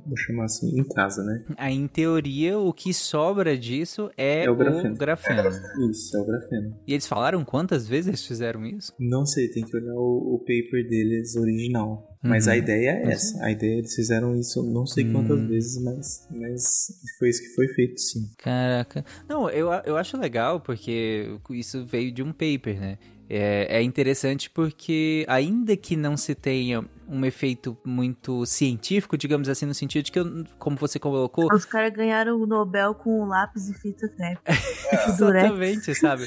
vou 0.05 0.17
chamar 0.17 0.45
assim, 0.45 0.79
em 0.79 0.83
casa, 0.83 1.23
né? 1.23 1.43
Aí, 1.57 1.75
em 1.75 1.87
teoria, 1.87 2.57
o 2.57 2.73
que 2.73 2.93
sobra 2.93 3.57
disso 3.57 4.09
é, 4.17 4.45
é 4.45 4.49
o 4.49 4.55
grafeno. 4.55 4.95
O 4.95 4.97
grafeno. 4.97 5.49
Isso, 5.89 6.17
é 6.17 6.19
o 6.19 6.25
grafeno. 6.25 6.75
E 6.87 6.93
eles 6.93 7.07
falaram 7.07 7.43
quantas 7.45 7.87
vezes 7.87 8.07
eles 8.07 8.25
fizeram 8.25 8.65
isso? 8.65 8.93
Não 8.99 9.25
sei, 9.25 9.49
tem 9.49 9.63
que 9.63 9.75
olhar 9.75 9.93
o, 9.95 10.35
o 10.35 10.39
paper 10.39 10.87
deles 10.87 11.35
original. 11.35 12.16
Mas 12.21 12.47
uhum. 12.47 12.53
a 12.53 12.57
ideia 12.57 12.89
é 12.89 13.11
essa. 13.11 13.43
A 13.43 13.51
ideia, 13.51 13.77
eles 13.77 13.93
fizeram 13.93 14.35
isso 14.35 14.63
não 14.63 14.85
sei 14.85 15.11
quantas 15.11 15.39
uhum. 15.39 15.47
vezes, 15.47 15.81
mas, 15.81 16.27
mas 16.31 16.87
foi 17.19 17.29
isso 17.29 17.41
que 17.41 17.55
foi 17.55 17.67
feito, 17.69 17.99
sim. 17.99 18.29
Caraca. 18.37 19.05
Não, 19.27 19.49
eu, 19.49 19.67
eu 19.85 19.97
acho 19.97 20.17
legal 20.17 20.59
porque 20.59 21.37
isso 21.51 21.85
veio 21.85 22.11
de 22.11 22.23
um 22.23 22.31
paper, 22.31 22.79
né? 22.79 22.97
É, 23.29 23.77
é 23.77 23.81
interessante 23.81 24.49
porque, 24.49 25.25
ainda 25.27 25.75
que 25.75 25.95
não 25.95 26.15
se 26.15 26.33
tenha 26.33 26.83
um 27.07 27.25
efeito 27.25 27.77
muito 27.85 28.45
científico, 28.45 29.17
digamos 29.17 29.47
assim, 29.49 29.65
no 29.65 29.73
sentido 29.73 30.05
de 30.05 30.11
que, 30.11 30.19
como 30.59 30.75
você 30.75 30.99
colocou. 30.99 31.47
Os 31.53 31.65
caras 31.65 31.93
ganharam 31.93 32.39
o 32.39 32.45
Nobel 32.45 32.93
com 32.93 33.25
lápis 33.25 33.69
e 33.69 33.73
fita 33.73 34.07
crepe. 34.09 34.41
É. 34.45 34.53
Exatamente, 35.07 35.95
sabe? 35.95 36.25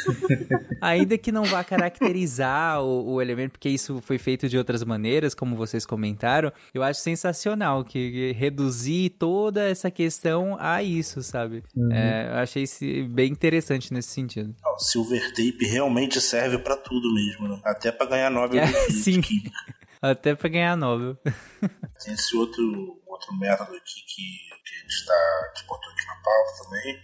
Ainda 0.81 1.19
que 1.19 1.31
não 1.31 1.45
vá 1.45 1.63
caracterizar 1.63 2.83
o, 2.83 3.15
o, 3.15 3.23
elemento, 3.23 3.53
porque 3.53 3.69
isso 3.69 4.01
foi 4.03 4.19
feito 4.19 4.49
de 4.49 4.57
outras 4.57 4.83
maneiras, 4.85 5.35
como 5.35 5.57
vocês 5.57 5.85
comentaram, 5.85 6.53
eu 6.73 6.83
acho 6.83 7.01
sensacional 7.01 7.85
que 7.85 8.33
reduzir 8.33 9.11
toda 9.11 9.69
essa 9.69 9.91
questão 9.91 10.57
a 10.59 10.83
isso, 10.83 11.23
sabe? 11.23 11.63
Uhum. 11.77 11.93
É, 11.93 12.29
eu 12.31 12.37
achei 12.37 12.65
bem 13.09 13.31
interessante 13.31 13.93
nesse 13.93 14.09
sentido. 14.09 14.55
O 14.65 14.79
silver 14.79 15.29
tape 15.31 15.67
realmente 15.67 16.21
serve 16.21 16.59
para 16.59 16.77
tudo 16.77 17.13
mesmo, 17.13 17.49
né? 17.49 17.61
Até 17.65 17.93
para 17.93 18.07
ganhar 18.07 18.31
Nobel 18.31 18.63
é, 18.65 18.87
de 18.87 18.93
Sim. 18.93 19.21
Até 20.01 20.35
pra 20.35 20.49
ganhar 20.49 20.77
Nobel. 20.77 21.17
Tem 22.05 22.15
esse 22.15 22.37
outro, 22.37 23.03
outro 23.07 23.35
método 23.37 23.75
aqui 23.75 24.01
que, 24.07 24.23
que 24.65 24.75
a 24.75 24.79
gente 24.79 24.95
está, 24.95 25.53
que 25.55 25.67
botou 25.67 25.93
aqui 25.93 26.07
na 26.07 26.15
pauta 26.17 26.65
também, 26.65 27.03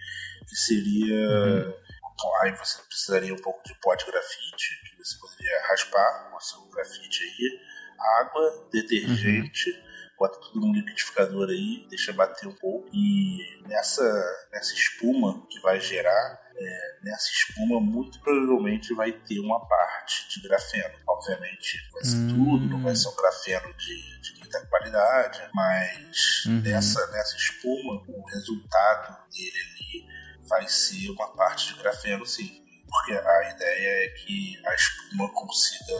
que 0.48 0.56
seria. 0.56 1.66
Uhum. 1.66 1.86
Aí 2.40 2.56
você 2.56 2.80
precisaria 2.82 3.34
um 3.34 3.42
pouco 3.42 3.62
de 3.64 3.78
pó 3.80 3.94
de 3.94 4.06
grafite, 4.06 4.80
que 4.88 4.96
você 5.04 5.18
poderia 5.18 5.66
raspar 5.68 6.34
o 6.34 6.40
seu 6.40 6.66
grafite 6.70 7.22
aí, 7.22 7.60
água, 8.20 8.68
detergente. 8.72 9.70
Uhum 9.70 9.86
bota 10.18 10.38
tudo 10.40 10.66
no 10.66 10.72
liquidificador 10.72 11.48
aí, 11.48 11.86
deixa 11.88 12.12
bater 12.12 12.48
um 12.48 12.54
pouco 12.54 12.88
e 12.92 13.38
nessa, 13.66 14.48
nessa 14.52 14.74
espuma 14.74 15.46
que 15.48 15.60
vai 15.60 15.80
gerar, 15.80 16.40
é, 16.58 16.98
nessa 17.02 17.28
espuma 17.30 17.80
muito 17.80 18.20
provavelmente 18.20 18.94
vai 18.94 19.12
ter 19.12 19.38
uma 19.40 19.60
parte 19.66 20.28
de 20.28 20.48
grafeno. 20.48 20.94
Obviamente 21.06 21.78
vai 21.92 22.04
ser 22.04 22.16
hum. 22.16 22.28
tudo, 22.28 22.66
não 22.66 22.82
vai 22.82 22.94
ser 22.94 23.08
um 23.08 23.16
grafeno 23.16 23.74
de, 23.74 24.20
de 24.20 24.38
muita 24.38 24.66
qualidade, 24.66 25.48
mas 25.54 26.44
uhum. 26.46 26.60
nessa, 26.60 27.06
nessa 27.08 27.36
espuma 27.36 28.02
o 28.08 28.26
resultado 28.28 29.16
dele 29.30 29.58
ali 29.58 30.46
vai 30.48 30.66
ser 30.68 31.10
uma 31.10 31.28
parte 31.34 31.74
de 31.74 31.80
grafeno 31.80 32.24
sim 32.24 32.66
porque 32.88 33.12
a 33.12 33.50
ideia 33.50 34.06
é 34.06 34.08
que 34.10 34.62
a 34.64 34.74
espuma 34.74 35.28
consiga, 35.32 35.94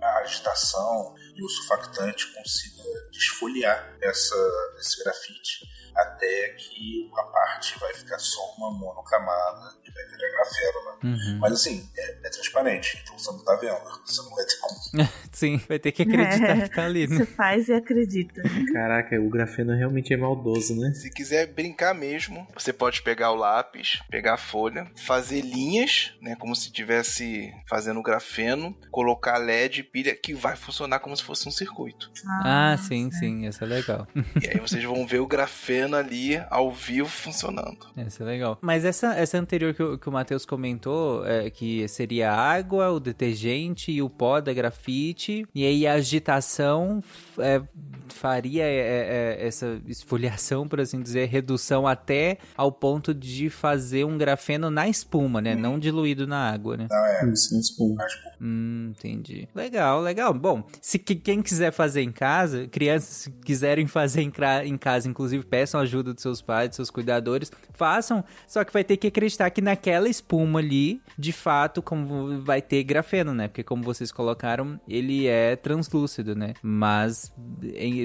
a 0.00 0.18
agitação 0.18 1.14
e 1.34 1.44
o 1.44 1.48
surfactante 1.48 2.32
consiga 2.32 2.82
desfoliar 3.10 3.96
essa, 4.00 4.36
esse 4.78 5.02
grafite 5.02 5.68
até 5.94 6.48
que 6.50 7.10
a 7.16 7.22
parte 7.22 7.78
vai 7.78 7.94
ficar 7.94 8.18
só 8.18 8.54
uma 8.56 8.70
monocamada 8.70 9.74
e 9.84 9.90
vai 9.90 10.04
virar 10.04 10.30
grafeno, 10.32 10.84
né? 10.84 10.98
Uhum. 11.04 11.38
Mas 11.40 11.52
assim, 11.52 11.88
é, 11.96 12.26
é, 12.26 12.30
transparente, 12.30 13.00
então 13.02 13.18
você 13.18 13.30
não 13.30 13.44
tá 13.44 13.56
vendo, 13.56 13.78
você 14.04 14.22
não 14.22 14.34
vai 14.34 14.44
ter 14.44 14.56
como. 14.60 15.08
Sim, 15.32 15.60
vai 15.68 15.78
ter 15.78 15.92
que 15.92 16.02
acreditar 16.02 16.58
é, 16.58 16.68
que 16.68 16.74
tá 16.74 16.84
ali, 16.84 17.06
né? 17.06 17.16
Você 17.16 17.26
faz 17.26 17.68
e 17.68 17.72
acredita. 17.72 18.42
Caraca, 18.72 19.20
o 19.20 19.28
grafeno 19.28 19.74
realmente 19.74 20.12
é 20.12 20.16
maldoso, 20.16 20.74
né? 20.74 20.92
Se 20.94 21.10
quiser 21.10 21.46
brincar 21.46 21.94
mesmo, 21.94 22.46
você 22.54 22.72
pode 22.72 23.02
pegar 23.02 23.30
o 23.30 23.36
lápis, 23.36 24.00
pegar 24.10 24.34
a 24.34 24.38
folha, 24.38 24.90
fazer 24.96 25.40
linhas, 25.40 26.12
né? 26.20 26.36
Como 26.38 26.54
se 26.54 26.66
estivesse 26.66 27.52
fazendo 27.68 28.02
grafeno, 28.02 28.76
colocar 28.90 29.38
LED 29.38 29.80
e 29.80 29.82
pilha, 29.82 30.14
que 30.14 30.34
vai 30.34 30.56
funcionar 30.56 31.00
como 31.00 31.16
se 31.16 31.22
fosse 31.22 31.48
um 31.48 31.52
circuito. 31.52 32.10
Ah, 32.26 32.72
ah 32.72 32.78
sim, 32.78 33.10
sim, 33.12 33.46
isso 33.46 33.62
é 33.62 33.66
legal. 33.66 34.06
E 34.42 34.48
aí 34.48 34.58
vocês 34.60 34.82
vão 34.82 35.06
ver 35.06 35.20
o 35.20 35.26
grafeno 35.26 35.77
ali 35.96 36.40
ao 36.50 36.70
vivo 36.70 37.08
funcionando. 37.08 37.78
Isso 37.96 38.22
é 38.22 38.26
legal. 38.26 38.58
Mas 38.60 38.84
essa, 38.84 39.14
essa 39.14 39.38
anterior 39.38 39.74
que, 39.74 39.82
o, 39.82 39.98
que 39.98 40.08
o 40.08 40.12
Matheus 40.12 40.44
comentou, 40.44 41.26
é, 41.26 41.50
que 41.50 41.86
seria 41.88 42.32
a 42.32 42.36
água, 42.36 42.90
o 42.90 43.00
detergente 43.00 43.90
e 43.90 44.02
o 44.02 44.08
pó 44.08 44.40
da 44.40 44.52
grafite, 44.52 45.46
e 45.54 45.64
aí 45.64 45.86
a 45.86 45.94
agitação 45.94 47.02
é, 47.38 47.62
faria 48.08 48.64
é, 48.64 48.76
é, 48.76 49.36
é, 49.40 49.46
essa 49.46 49.80
esfoliação, 49.86 50.66
por 50.66 50.80
assim 50.80 51.00
dizer, 51.00 51.28
redução 51.28 51.86
até 51.86 52.38
ao 52.56 52.72
ponto 52.72 53.14
de 53.14 53.48
fazer 53.50 54.04
um 54.04 54.18
grafeno 54.18 54.70
na 54.70 54.88
espuma, 54.88 55.40
né? 55.40 55.54
Hum. 55.54 55.60
Não 55.60 55.78
diluído 55.78 56.26
na 56.26 56.50
água, 56.50 56.76
né? 56.76 56.86
Não, 56.90 57.06
é. 57.06 57.32
Isso, 57.32 57.54
na 57.54 57.60
espuma. 57.60 58.04
Hum, 58.40 58.92
entendi. 58.96 59.48
Legal, 59.54 60.00
legal. 60.00 60.32
Bom, 60.34 60.64
se 60.80 60.98
quem 60.98 61.42
quiser 61.42 61.72
fazer 61.72 62.02
em 62.02 62.12
casa, 62.12 62.66
crianças 62.68 63.32
quiserem 63.44 63.86
fazer 63.86 64.22
em, 64.22 64.32
em 64.64 64.76
casa, 64.76 65.08
inclusive, 65.08 65.44
peçam 65.68 65.80
ajuda 65.80 66.14
dos 66.14 66.22
seus 66.22 66.40
pais, 66.40 66.70
dos 66.70 66.76
seus 66.76 66.90
cuidadores, 66.90 67.52
façam, 67.74 68.24
só 68.46 68.64
que 68.64 68.72
vai 68.72 68.82
ter 68.82 68.96
que 68.96 69.08
acreditar 69.08 69.50
que 69.50 69.60
naquela 69.60 70.08
espuma 70.08 70.60
ali, 70.60 71.00
de 71.18 71.32
fato, 71.32 71.82
como 71.82 72.40
vai 72.40 72.62
ter 72.62 72.82
grafeno, 72.82 73.34
né? 73.34 73.48
Porque 73.48 73.62
como 73.62 73.82
vocês 73.82 74.10
colocaram, 74.10 74.80
ele 74.88 75.26
é 75.26 75.54
translúcido, 75.56 76.34
né? 76.34 76.54
Mas 76.62 77.32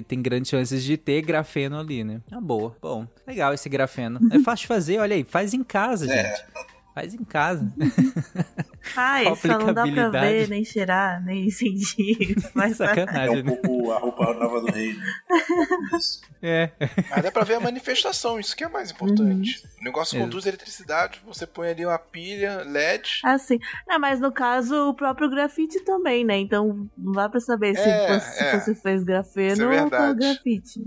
tem 0.07 0.21
grandes 0.21 0.49
chances 0.49 0.83
de 0.83 0.97
ter 0.97 1.21
grafeno 1.21 1.79
ali, 1.79 2.03
né? 2.03 2.21
Ah, 2.31 2.41
boa. 2.41 2.75
Bom, 2.81 3.07
legal 3.25 3.53
esse 3.53 3.69
grafeno. 3.69 4.19
É 4.31 4.39
fácil 4.39 4.63
de 4.63 4.67
fazer, 4.67 4.99
olha 4.99 5.15
aí, 5.15 5.23
faz 5.23 5.53
em 5.53 5.63
casa, 5.63 6.11
é. 6.11 6.23
gente. 6.23 6.45
Faz 6.93 7.13
em 7.13 7.23
casa. 7.23 7.73
Faz, 8.83 9.39
só 9.39 9.57
não 9.57 9.73
dá 9.73 9.87
pra 9.87 10.09
ver, 10.09 10.49
nem 10.49 10.63
cheirar, 10.65 11.23
nem 11.23 11.49
sentir. 11.51 12.35
Mas 12.53 12.75
Sacanagem, 12.75 13.39
é 13.39 13.41
um 13.41 13.55
pouco 13.55 13.91
a 13.91 13.97
roupa 13.97 14.33
nova 14.33 14.59
do 14.59 14.71
rei, 14.71 14.93
né? 14.93 15.13
É. 16.45 16.69
Mas 17.09 17.23
dá 17.23 17.31
pra 17.31 17.45
ver 17.45 17.53
a 17.53 17.59
manifestação, 17.61 18.37
isso 18.37 18.53
que 18.53 18.65
é 18.65 18.67
mais 18.67 18.91
importante. 18.91 19.63
Uhum. 19.63 19.69
O 19.79 19.83
negócio 19.85 20.19
conduz 20.19 20.45
eletricidade, 20.45 21.21
você 21.25 21.47
põe 21.47 21.69
ali 21.69 21.85
uma 21.85 21.97
pilha, 21.97 22.63
LED. 22.65 23.21
Assim. 23.23 23.59
Não, 23.87 23.97
mas 23.97 24.19
no 24.19 24.29
caso, 24.29 24.89
o 24.89 24.93
próprio 24.93 25.29
grafite 25.29 25.79
também, 25.85 26.25
né? 26.25 26.37
Então 26.37 26.89
não 26.97 27.13
dá 27.13 27.29
pra 27.29 27.39
saber 27.39 27.75
se, 27.75 27.81
é, 27.81 28.19
você, 28.19 28.43
é. 28.43 28.59
se 28.59 28.65
você 28.65 28.75
fez 28.75 29.03
grafeno 29.03 29.71
é 29.71 29.83
ou 29.83 30.15
grafite. 30.15 30.83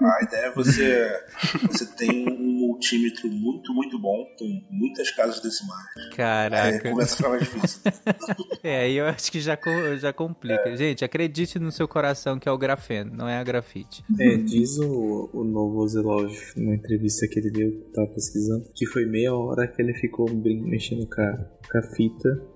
A 0.00 0.22
ideia 0.22 0.46
é 0.46 0.50
você, 0.52 1.24
você 1.66 1.86
tem 1.96 2.28
um 2.28 2.68
multímetro 2.68 3.28
muito, 3.28 3.74
muito 3.74 3.98
bom, 3.98 4.24
com 4.38 4.64
muitas 4.70 5.10
casas 5.10 5.40
decimais. 5.40 5.82
Caraca. 6.14 6.64
Aí 6.64 6.80
começa 6.80 7.14
a 7.14 7.16
ficar 7.16 7.28
difícil. 7.38 7.80
é, 8.62 8.82
aí 8.82 8.96
eu 8.96 9.06
acho 9.06 9.30
que 9.30 9.40
já, 9.40 9.58
já 9.98 10.12
complica. 10.12 10.68
É. 10.68 10.76
Gente, 10.76 11.04
acredite 11.04 11.58
no 11.58 11.70
seu 11.70 11.86
coração 11.88 12.38
que 12.38 12.48
é 12.48 12.52
o 12.52 12.58
grafeno, 12.58 13.12
não 13.14 13.28
é 13.28 13.38
a 13.38 13.44
grafite. 13.44 14.04
É, 14.18 14.36
diz 14.36 14.78
o, 14.78 15.30
o 15.32 15.44
novo 15.44 15.78
Ozelov 15.78 16.32
numa 16.56 16.74
entrevista 16.74 17.26
que 17.28 17.38
ele 17.38 17.50
deu, 17.50 17.70
que 17.70 17.78
eu 17.78 17.92
tava 17.92 18.08
pesquisando, 18.08 18.64
que 18.74 18.86
foi 18.86 19.04
meia 19.06 19.34
hora 19.34 19.66
que 19.66 19.80
ele 19.80 19.94
ficou 19.94 20.28
mexendo 20.32 21.06
com 21.06 21.20
a, 21.20 21.36
com 21.70 21.78
a 21.78 21.82
fita 21.82 22.52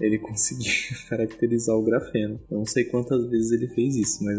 ele 0.00 0.18
conseguiu 0.18 0.72
caracterizar 1.08 1.76
o 1.76 1.82
grafeno. 1.82 2.40
Eu 2.50 2.58
não 2.58 2.66
sei 2.66 2.84
quantas 2.84 3.26
vezes 3.28 3.52
ele 3.52 3.68
fez 3.68 3.96
isso, 3.96 4.24
mas 4.24 4.38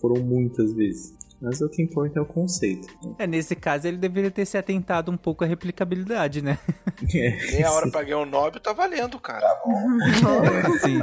foram 0.00 0.22
muitas 0.22 0.72
vezes. 0.72 1.14
Mas 1.42 1.60
o 1.60 1.68
que 1.68 1.82
importa 1.82 2.20
é 2.20 2.22
o 2.22 2.26
conceito. 2.26 2.86
É, 3.18 3.26
nesse 3.26 3.56
caso 3.56 3.88
ele 3.88 3.96
deveria 3.96 4.30
ter 4.30 4.46
se 4.46 4.56
atentado 4.56 5.10
um 5.10 5.16
pouco 5.16 5.42
à 5.42 5.46
replicabilidade, 5.46 6.40
né? 6.40 6.58
É, 7.14 7.36
Meia 7.52 7.72
hora 7.72 7.90
pra 7.90 8.04
ganhar 8.04 8.18
o 8.18 8.22
um 8.22 8.26
Nobel 8.26 8.60
tá 8.60 8.72
valendo, 8.72 9.18
cara. 9.18 9.40
Tá 9.40 9.60
bom. 9.64 10.78
Sim, 10.78 11.00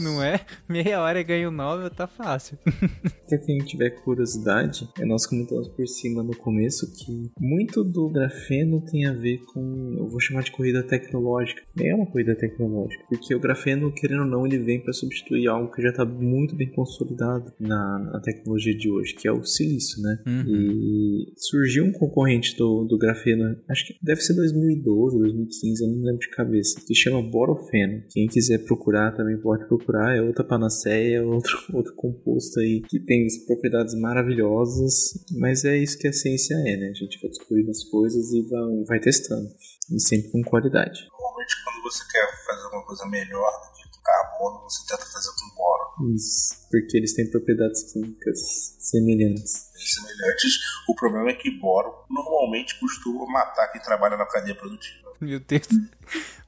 não 0.00 0.20
é? 0.20 0.40
Meia 0.68 1.00
hora 1.00 1.22
ganha 1.22 1.48
o 1.48 1.52
um 1.52 1.54
Nobel 1.54 1.88
tá 1.88 2.08
fácil. 2.08 2.58
Pra 3.28 3.38
quem 3.38 3.58
tiver 3.58 3.90
curiosidade, 3.90 4.88
é, 4.98 5.04
nós 5.04 5.24
comentamos 5.24 5.68
por 5.68 5.86
cima 5.86 6.22
no 6.22 6.36
começo 6.36 6.92
que 6.92 7.30
muito 7.38 7.84
do 7.84 8.08
grafeno 8.08 8.80
tem 8.80 9.06
a 9.06 9.12
ver 9.12 9.38
com, 9.52 9.96
eu 9.98 10.08
vou 10.08 10.20
chamar 10.20 10.42
de 10.42 10.50
corrida 10.50 10.82
tecnológica. 10.82 11.62
É 11.80 11.94
uma 11.94 12.06
corrida 12.06 12.34
tecnológica, 12.34 13.04
porque 13.08 13.34
o 13.34 13.40
grafeno, 13.40 13.92
querendo 13.92 14.20
ou 14.20 14.26
não, 14.26 14.46
ele 14.46 14.58
vem 14.58 14.80
para 14.80 14.92
substituir 14.92 15.46
algo 15.48 15.72
que 15.72 15.82
já 15.82 15.90
está 15.90 16.04
muito 16.04 16.56
bem 16.56 16.70
consolidado 16.70 17.52
na, 17.58 17.98
na 17.98 18.20
tecnologia 18.20 18.76
de 18.76 18.90
hoje, 18.90 19.14
que 19.14 19.28
é 19.28 19.32
o 19.32 19.44
silício 19.44 19.75
isso, 19.76 20.00
né? 20.02 20.18
Uhum. 20.26 20.44
E 20.46 21.34
surgiu 21.36 21.84
um 21.84 21.92
concorrente 21.92 22.56
do, 22.56 22.84
do 22.84 22.98
grafeno, 22.98 23.56
acho 23.68 23.86
que 23.86 23.94
deve 24.02 24.20
ser 24.20 24.34
2012, 24.34 25.18
2015, 25.18 25.82
eu 25.82 25.88
não 25.90 26.02
lembro 26.02 26.20
de 26.20 26.30
cabeça, 26.30 26.80
que 26.86 26.94
chama 26.94 27.22
borofeno. 27.22 28.02
Quem 28.10 28.26
quiser 28.26 28.64
procurar 28.64 29.12
também 29.16 29.38
pode 29.40 29.66
procurar, 29.66 30.16
é 30.16 30.22
outra 30.22 30.44
panaceia, 30.44 31.22
outro, 31.26 31.56
outro 31.72 31.94
composto 31.94 32.60
aí 32.60 32.82
que 32.88 32.98
tem 33.00 33.26
propriedades 33.46 33.94
maravilhosas, 33.94 35.24
mas 35.38 35.64
é 35.64 35.76
isso 35.76 35.98
que 35.98 36.08
a 36.08 36.12
ciência 36.12 36.54
é, 36.54 36.76
né? 36.76 36.88
A 36.90 36.94
gente 36.94 37.20
vai 37.20 37.30
descobrindo 37.30 37.70
as 37.70 37.84
coisas 37.84 38.32
e 38.32 38.42
vai, 38.42 38.84
vai 38.88 39.00
testando, 39.00 39.48
e 39.92 40.00
sempre 40.00 40.30
com 40.30 40.42
qualidade. 40.42 41.00
Normalmente 41.12 41.54
quando 41.64 41.82
você 41.82 42.04
quer 42.10 42.26
fazer 42.46 42.74
uma 42.74 42.84
coisa 42.84 43.06
melhor 43.06 43.75
carbono, 44.06 44.62
você 44.62 44.86
tenta 44.86 45.04
fazer 45.04 45.30
com 45.30 45.54
boro. 45.56 46.14
Isso, 46.14 46.54
porque 46.70 46.96
eles 46.96 47.14
têm 47.14 47.28
propriedades 47.30 47.92
químicas 47.92 48.76
semelhantes. 48.78 49.70
Semelhantes. 49.74 50.58
O 50.88 50.94
problema 50.94 51.30
é 51.30 51.34
que 51.34 51.50
boro 51.58 51.92
normalmente 52.08 52.78
costuma 52.78 53.26
matar 53.26 53.68
quem 53.72 53.82
trabalha 53.82 54.16
na 54.16 54.26
cadeia 54.26 54.54
produtiva. 54.54 55.12
Meu 55.20 55.40
Deus. 55.40 55.66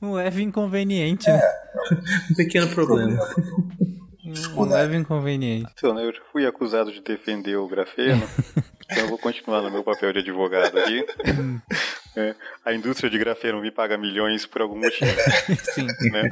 Um 0.01 0.13
leve 0.13 0.45
inconveniente, 0.45 1.29
né? 1.29 1.41
É, 1.41 2.31
um 2.31 2.35
pequeno 2.37 2.69
problema. 2.69 3.19
Um 4.55 4.65
leve 4.65 4.97
inconveniente. 4.97 5.73
Então, 5.77 5.99
eu 5.99 6.13
fui 6.31 6.47
acusado 6.47 6.93
de 6.93 7.01
defender 7.01 7.57
o 7.57 7.67
grafeno, 7.67 8.29
então 8.85 9.05
eu 9.05 9.09
vou 9.09 9.19
continuar 9.19 9.63
no 9.63 9.71
meu 9.71 9.83
papel 9.83 10.13
de 10.13 10.19
advogado 10.19 10.79
aqui. 10.79 11.05
É, 12.17 12.35
a 12.65 12.73
indústria 12.73 13.11
de 13.11 13.19
grafeno 13.19 13.61
me 13.61 13.71
paga 13.71 13.97
milhões 13.97 14.47
por 14.47 14.63
algum 14.63 14.79
motivo. 14.79 15.11
Sim. 15.73 15.87
Né? 16.11 16.29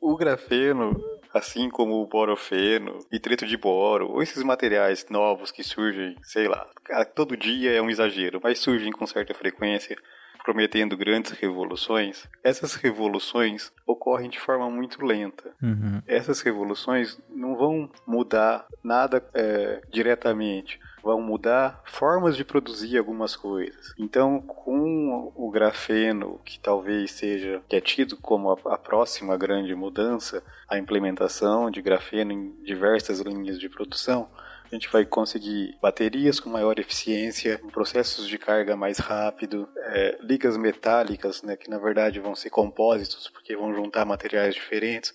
O 0.00 0.16
grafeno, 0.16 1.00
assim 1.32 1.70
como 1.70 2.02
o 2.02 2.06
borofeno, 2.06 2.98
nitreto 3.10 3.46
de 3.46 3.56
boro, 3.56 4.10
ou 4.10 4.22
esses 4.22 4.42
materiais 4.42 5.06
novos 5.08 5.50
que 5.50 5.62
surgem, 5.62 6.16
sei 6.22 6.48
lá, 6.48 6.66
todo 7.14 7.36
dia 7.36 7.72
é 7.72 7.80
um 7.80 7.90
exagero, 7.90 8.40
mas 8.42 8.58
surgem 8.58 8.92
com 8.92 9.06
certa 9.06 9.32
frequência 9.34 9.96
prometendo 10.42 10.96
grandes 10.96 11.32
revoluções, 11.32 12.28
essas 12.42 12.74
revoluções 12.74 13.72
ocorrem 13.86 14.28
de 14.28 14.40
forma 14.40 14.68
muito 14.68 15.04
lenta. 15.04 15.54
Uhum. 15.62 16.02
Essas 16.06 16.40
revoluções 16.40 17.18
não 17.30 17.56
vão 17.56 17.88
mudar 18.06 18.66
nada 18.82 19.24
é, 19.34 19.80
diretamente 19.90 20.80
vão 21.02 21.20
mudar 21.20 21.82
formas 21.84 22.36
de 22.36 22.44
produzir 22.44 22.96
algumas 22.96 23.34
coisas. 23.36 23.92
Então, 23.98 24.40
com 24.40 25.32
o 25.34 25.50
grafeno, 25.50 26.40
que 26.44 26.58
talvez 26.58 27.10
seja 27.10 27.60
que 27.68 27.76
é 27.76 27.80
tido 27.80 28.16
como 28.16 28.50
a, 28.50 28.74
a, 28.74 28.78
próxima 28.78 29.36
grande 29.36 29.74
mudança, 29.74 30.42
a 30.68 30.78
implementação 30.78 31.70
de 31.70 31.82
grafeno 31.82 32.32
em 32.32 32.52
diversas 32.62 33.20
linhas 33.20 33.58
de 33.58 33.68
produção, 33.68 34.28
a 34.64 34.74
gente 34.74 34.90
vai 34.90 35.04
conseguir 35.04 35.76
baterias 35.82 36.40
com 36.40 36.48
maior 36.48 36.78
eficiência, 36.78 37.60
processos 37.72 38.26
de 38.26 38.38
carga 38.38 38.74
mais 38.74 38.98
rápido, 38.98 39.68
é, 39.76 40.18
ligas 40.22 40.56
metálicas, 40.56 41.42
né, 41.42 41.56
que 41.56 41.68
na 41.68 41.78
verdade 41.78 42.20
vão 42.20 42.34
ser 42.34 42.48
compósitos, 42.48 43.28
porque 43.28 43.54
vão 43.54 43.74
juntar 43.74 44.06
materiais 44.06 44.54
diferentes 44.54 45.12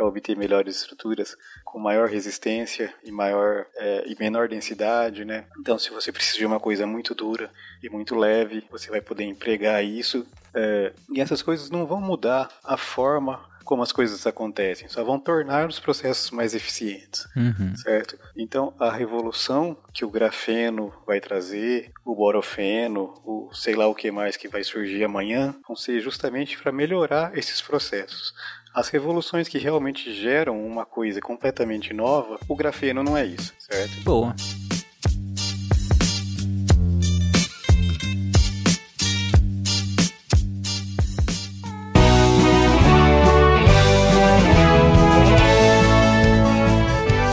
para 0.00 0.06
obter 0.06 0.34
melhores 0.34 0.76
estruturas 0.76 1.36
com 1.62 1.78
maior 1.78 2.08
resistência 2.08 2.90
e 3.04 3.12
maior 3.12 3.66
é, 3.76 4.04
e 4.06 4.16
menor 4.18 4.48
densidade, 4.48 5.26
né? 5.26 5.44
Então, 5.58 5.78
se 5.78 5.90
você 5.90 6.10
precisa 6.10 6.38
de 6.38 6.46
uma 6.46 6.58
coisa 6.58 6.86
muito 6.86 7.14
dura 7.14 7.50
e 7.82 7.90
muito 7.90 8.14
leve, 8.14 8.64
você 8.70 8.88
vai 8.88 9.02
poder 9.02 9.24
empregar 9.24 9.84
isso. 9.84 10.26
É, 10.54 10.94
e 11.12 11.20
essas 11.20 11.42
coisas 11.42 11.68
não 11.68 11.84
vão 11.84 12.00
mudar 12.00 12.48
a 12.64 12.78
forma 12.78 13.50
como 13.70 13.84
as 13.84 13.92
coisas 13.92 14.26
acontecem, 14.26 14.88
só 14.88 15.04
vão 15.04 15.16
tornar 15.16 15.68
os 15.68 15.78
processos 15.78 16.32
mais 16.32 16.56
eficientes, 16.56 17.28
uhum. 17.36 17.76
certo? 17.76 18.18
Então, 18.36 18.74
a 18.80 18.90
revolução 18.90 19.76
que 19.92 20.04
o 20.04 20.10
grafeno 20.10 20.92
vai 21.06 21.20
trazer, 21.20 21.92
o 22.04 22.12
borofeno, 22.16 23.14
o 23.24 23.48
sei 23.54 23.76
lá 23.76 23.86
o 23.86 23.94
que 23.94 24.10
mais 24.10 24.36
que 24.36 24.48
vai 24.48 24.64
surgir 24.64 25.04
amanhã, 25.04 25.54
vão 25.68 25.76
ser 25.76 26.00
justamente 26.00 26.58
para 26.58 26.72
melhorar 26.72 27.38
esses 27.38 27.60
processos. 27.60 28.34
As 28.72 28.88
revoluções 28.88 29.48
que 29.48 29.58
realmente 29.58 30.14
geram 30.14 30.64
uma 30.64 30.86
coisa 30.86 31.20
completamente 31.20 31.92
nova, 31.92 32.38
o 32.48 32.54
grafeno 32.54 33.02
não 33.02 33.16
é 33.16 33.26
isso, 33.26 33.52
certo? 33.58 34.00
Boa. 34.04 34.34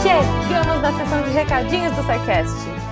Chegamos 0.02 0.82
na 0.82 0.92
sessão 0.92 1.22
de 1.22 1.30
recadinhos 1.30 1.94
do 1.94 2.02
SciCast. 2.02 2.77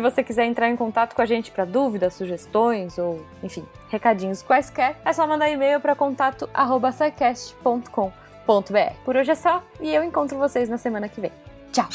você 0.00 0.22
quiser 0.22 0.44
entrar 0.44 0.68
em 0.68 0.76
contato 0.76 1.14
com 1.14 1.22
a 1.22 1.26
gente 1.26 1.50
para 1.50 1.64
dúvidas, 1.64 2.14
sugestões 2.14 2.98
ou, 2.98 3.24
enfim, 3.42 3.64
recadinhos 3.88 4.42
quaisquer, 4.42 4.96
é 5.04 5.12
só 5.12 5.26
mandar 5.26 5.50
e-mail 5.50 5.80
para 5.80 5.94
contato@sicast.com.br. 5.94 8.94
Por 9.04 9.16
hoje 9.16 9.30
é 9.30 9.34
só 9.34 9.62
e 9.80 9.94
eu 9.94 10.02
encontro 10.02 10.38
vocês 10.38 10.68
na 10.68 10.78
semana 10.78 11.08
que 11.08 11.20
vem. 11.20 11.32
Tchau. 11.72 11.88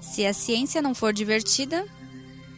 Se 0.00 0.26
a 0.26 0.32
ciência 0.32 0.82
não 0.82 0.94
for 0.94 1.12
divertida, 1.12 1.86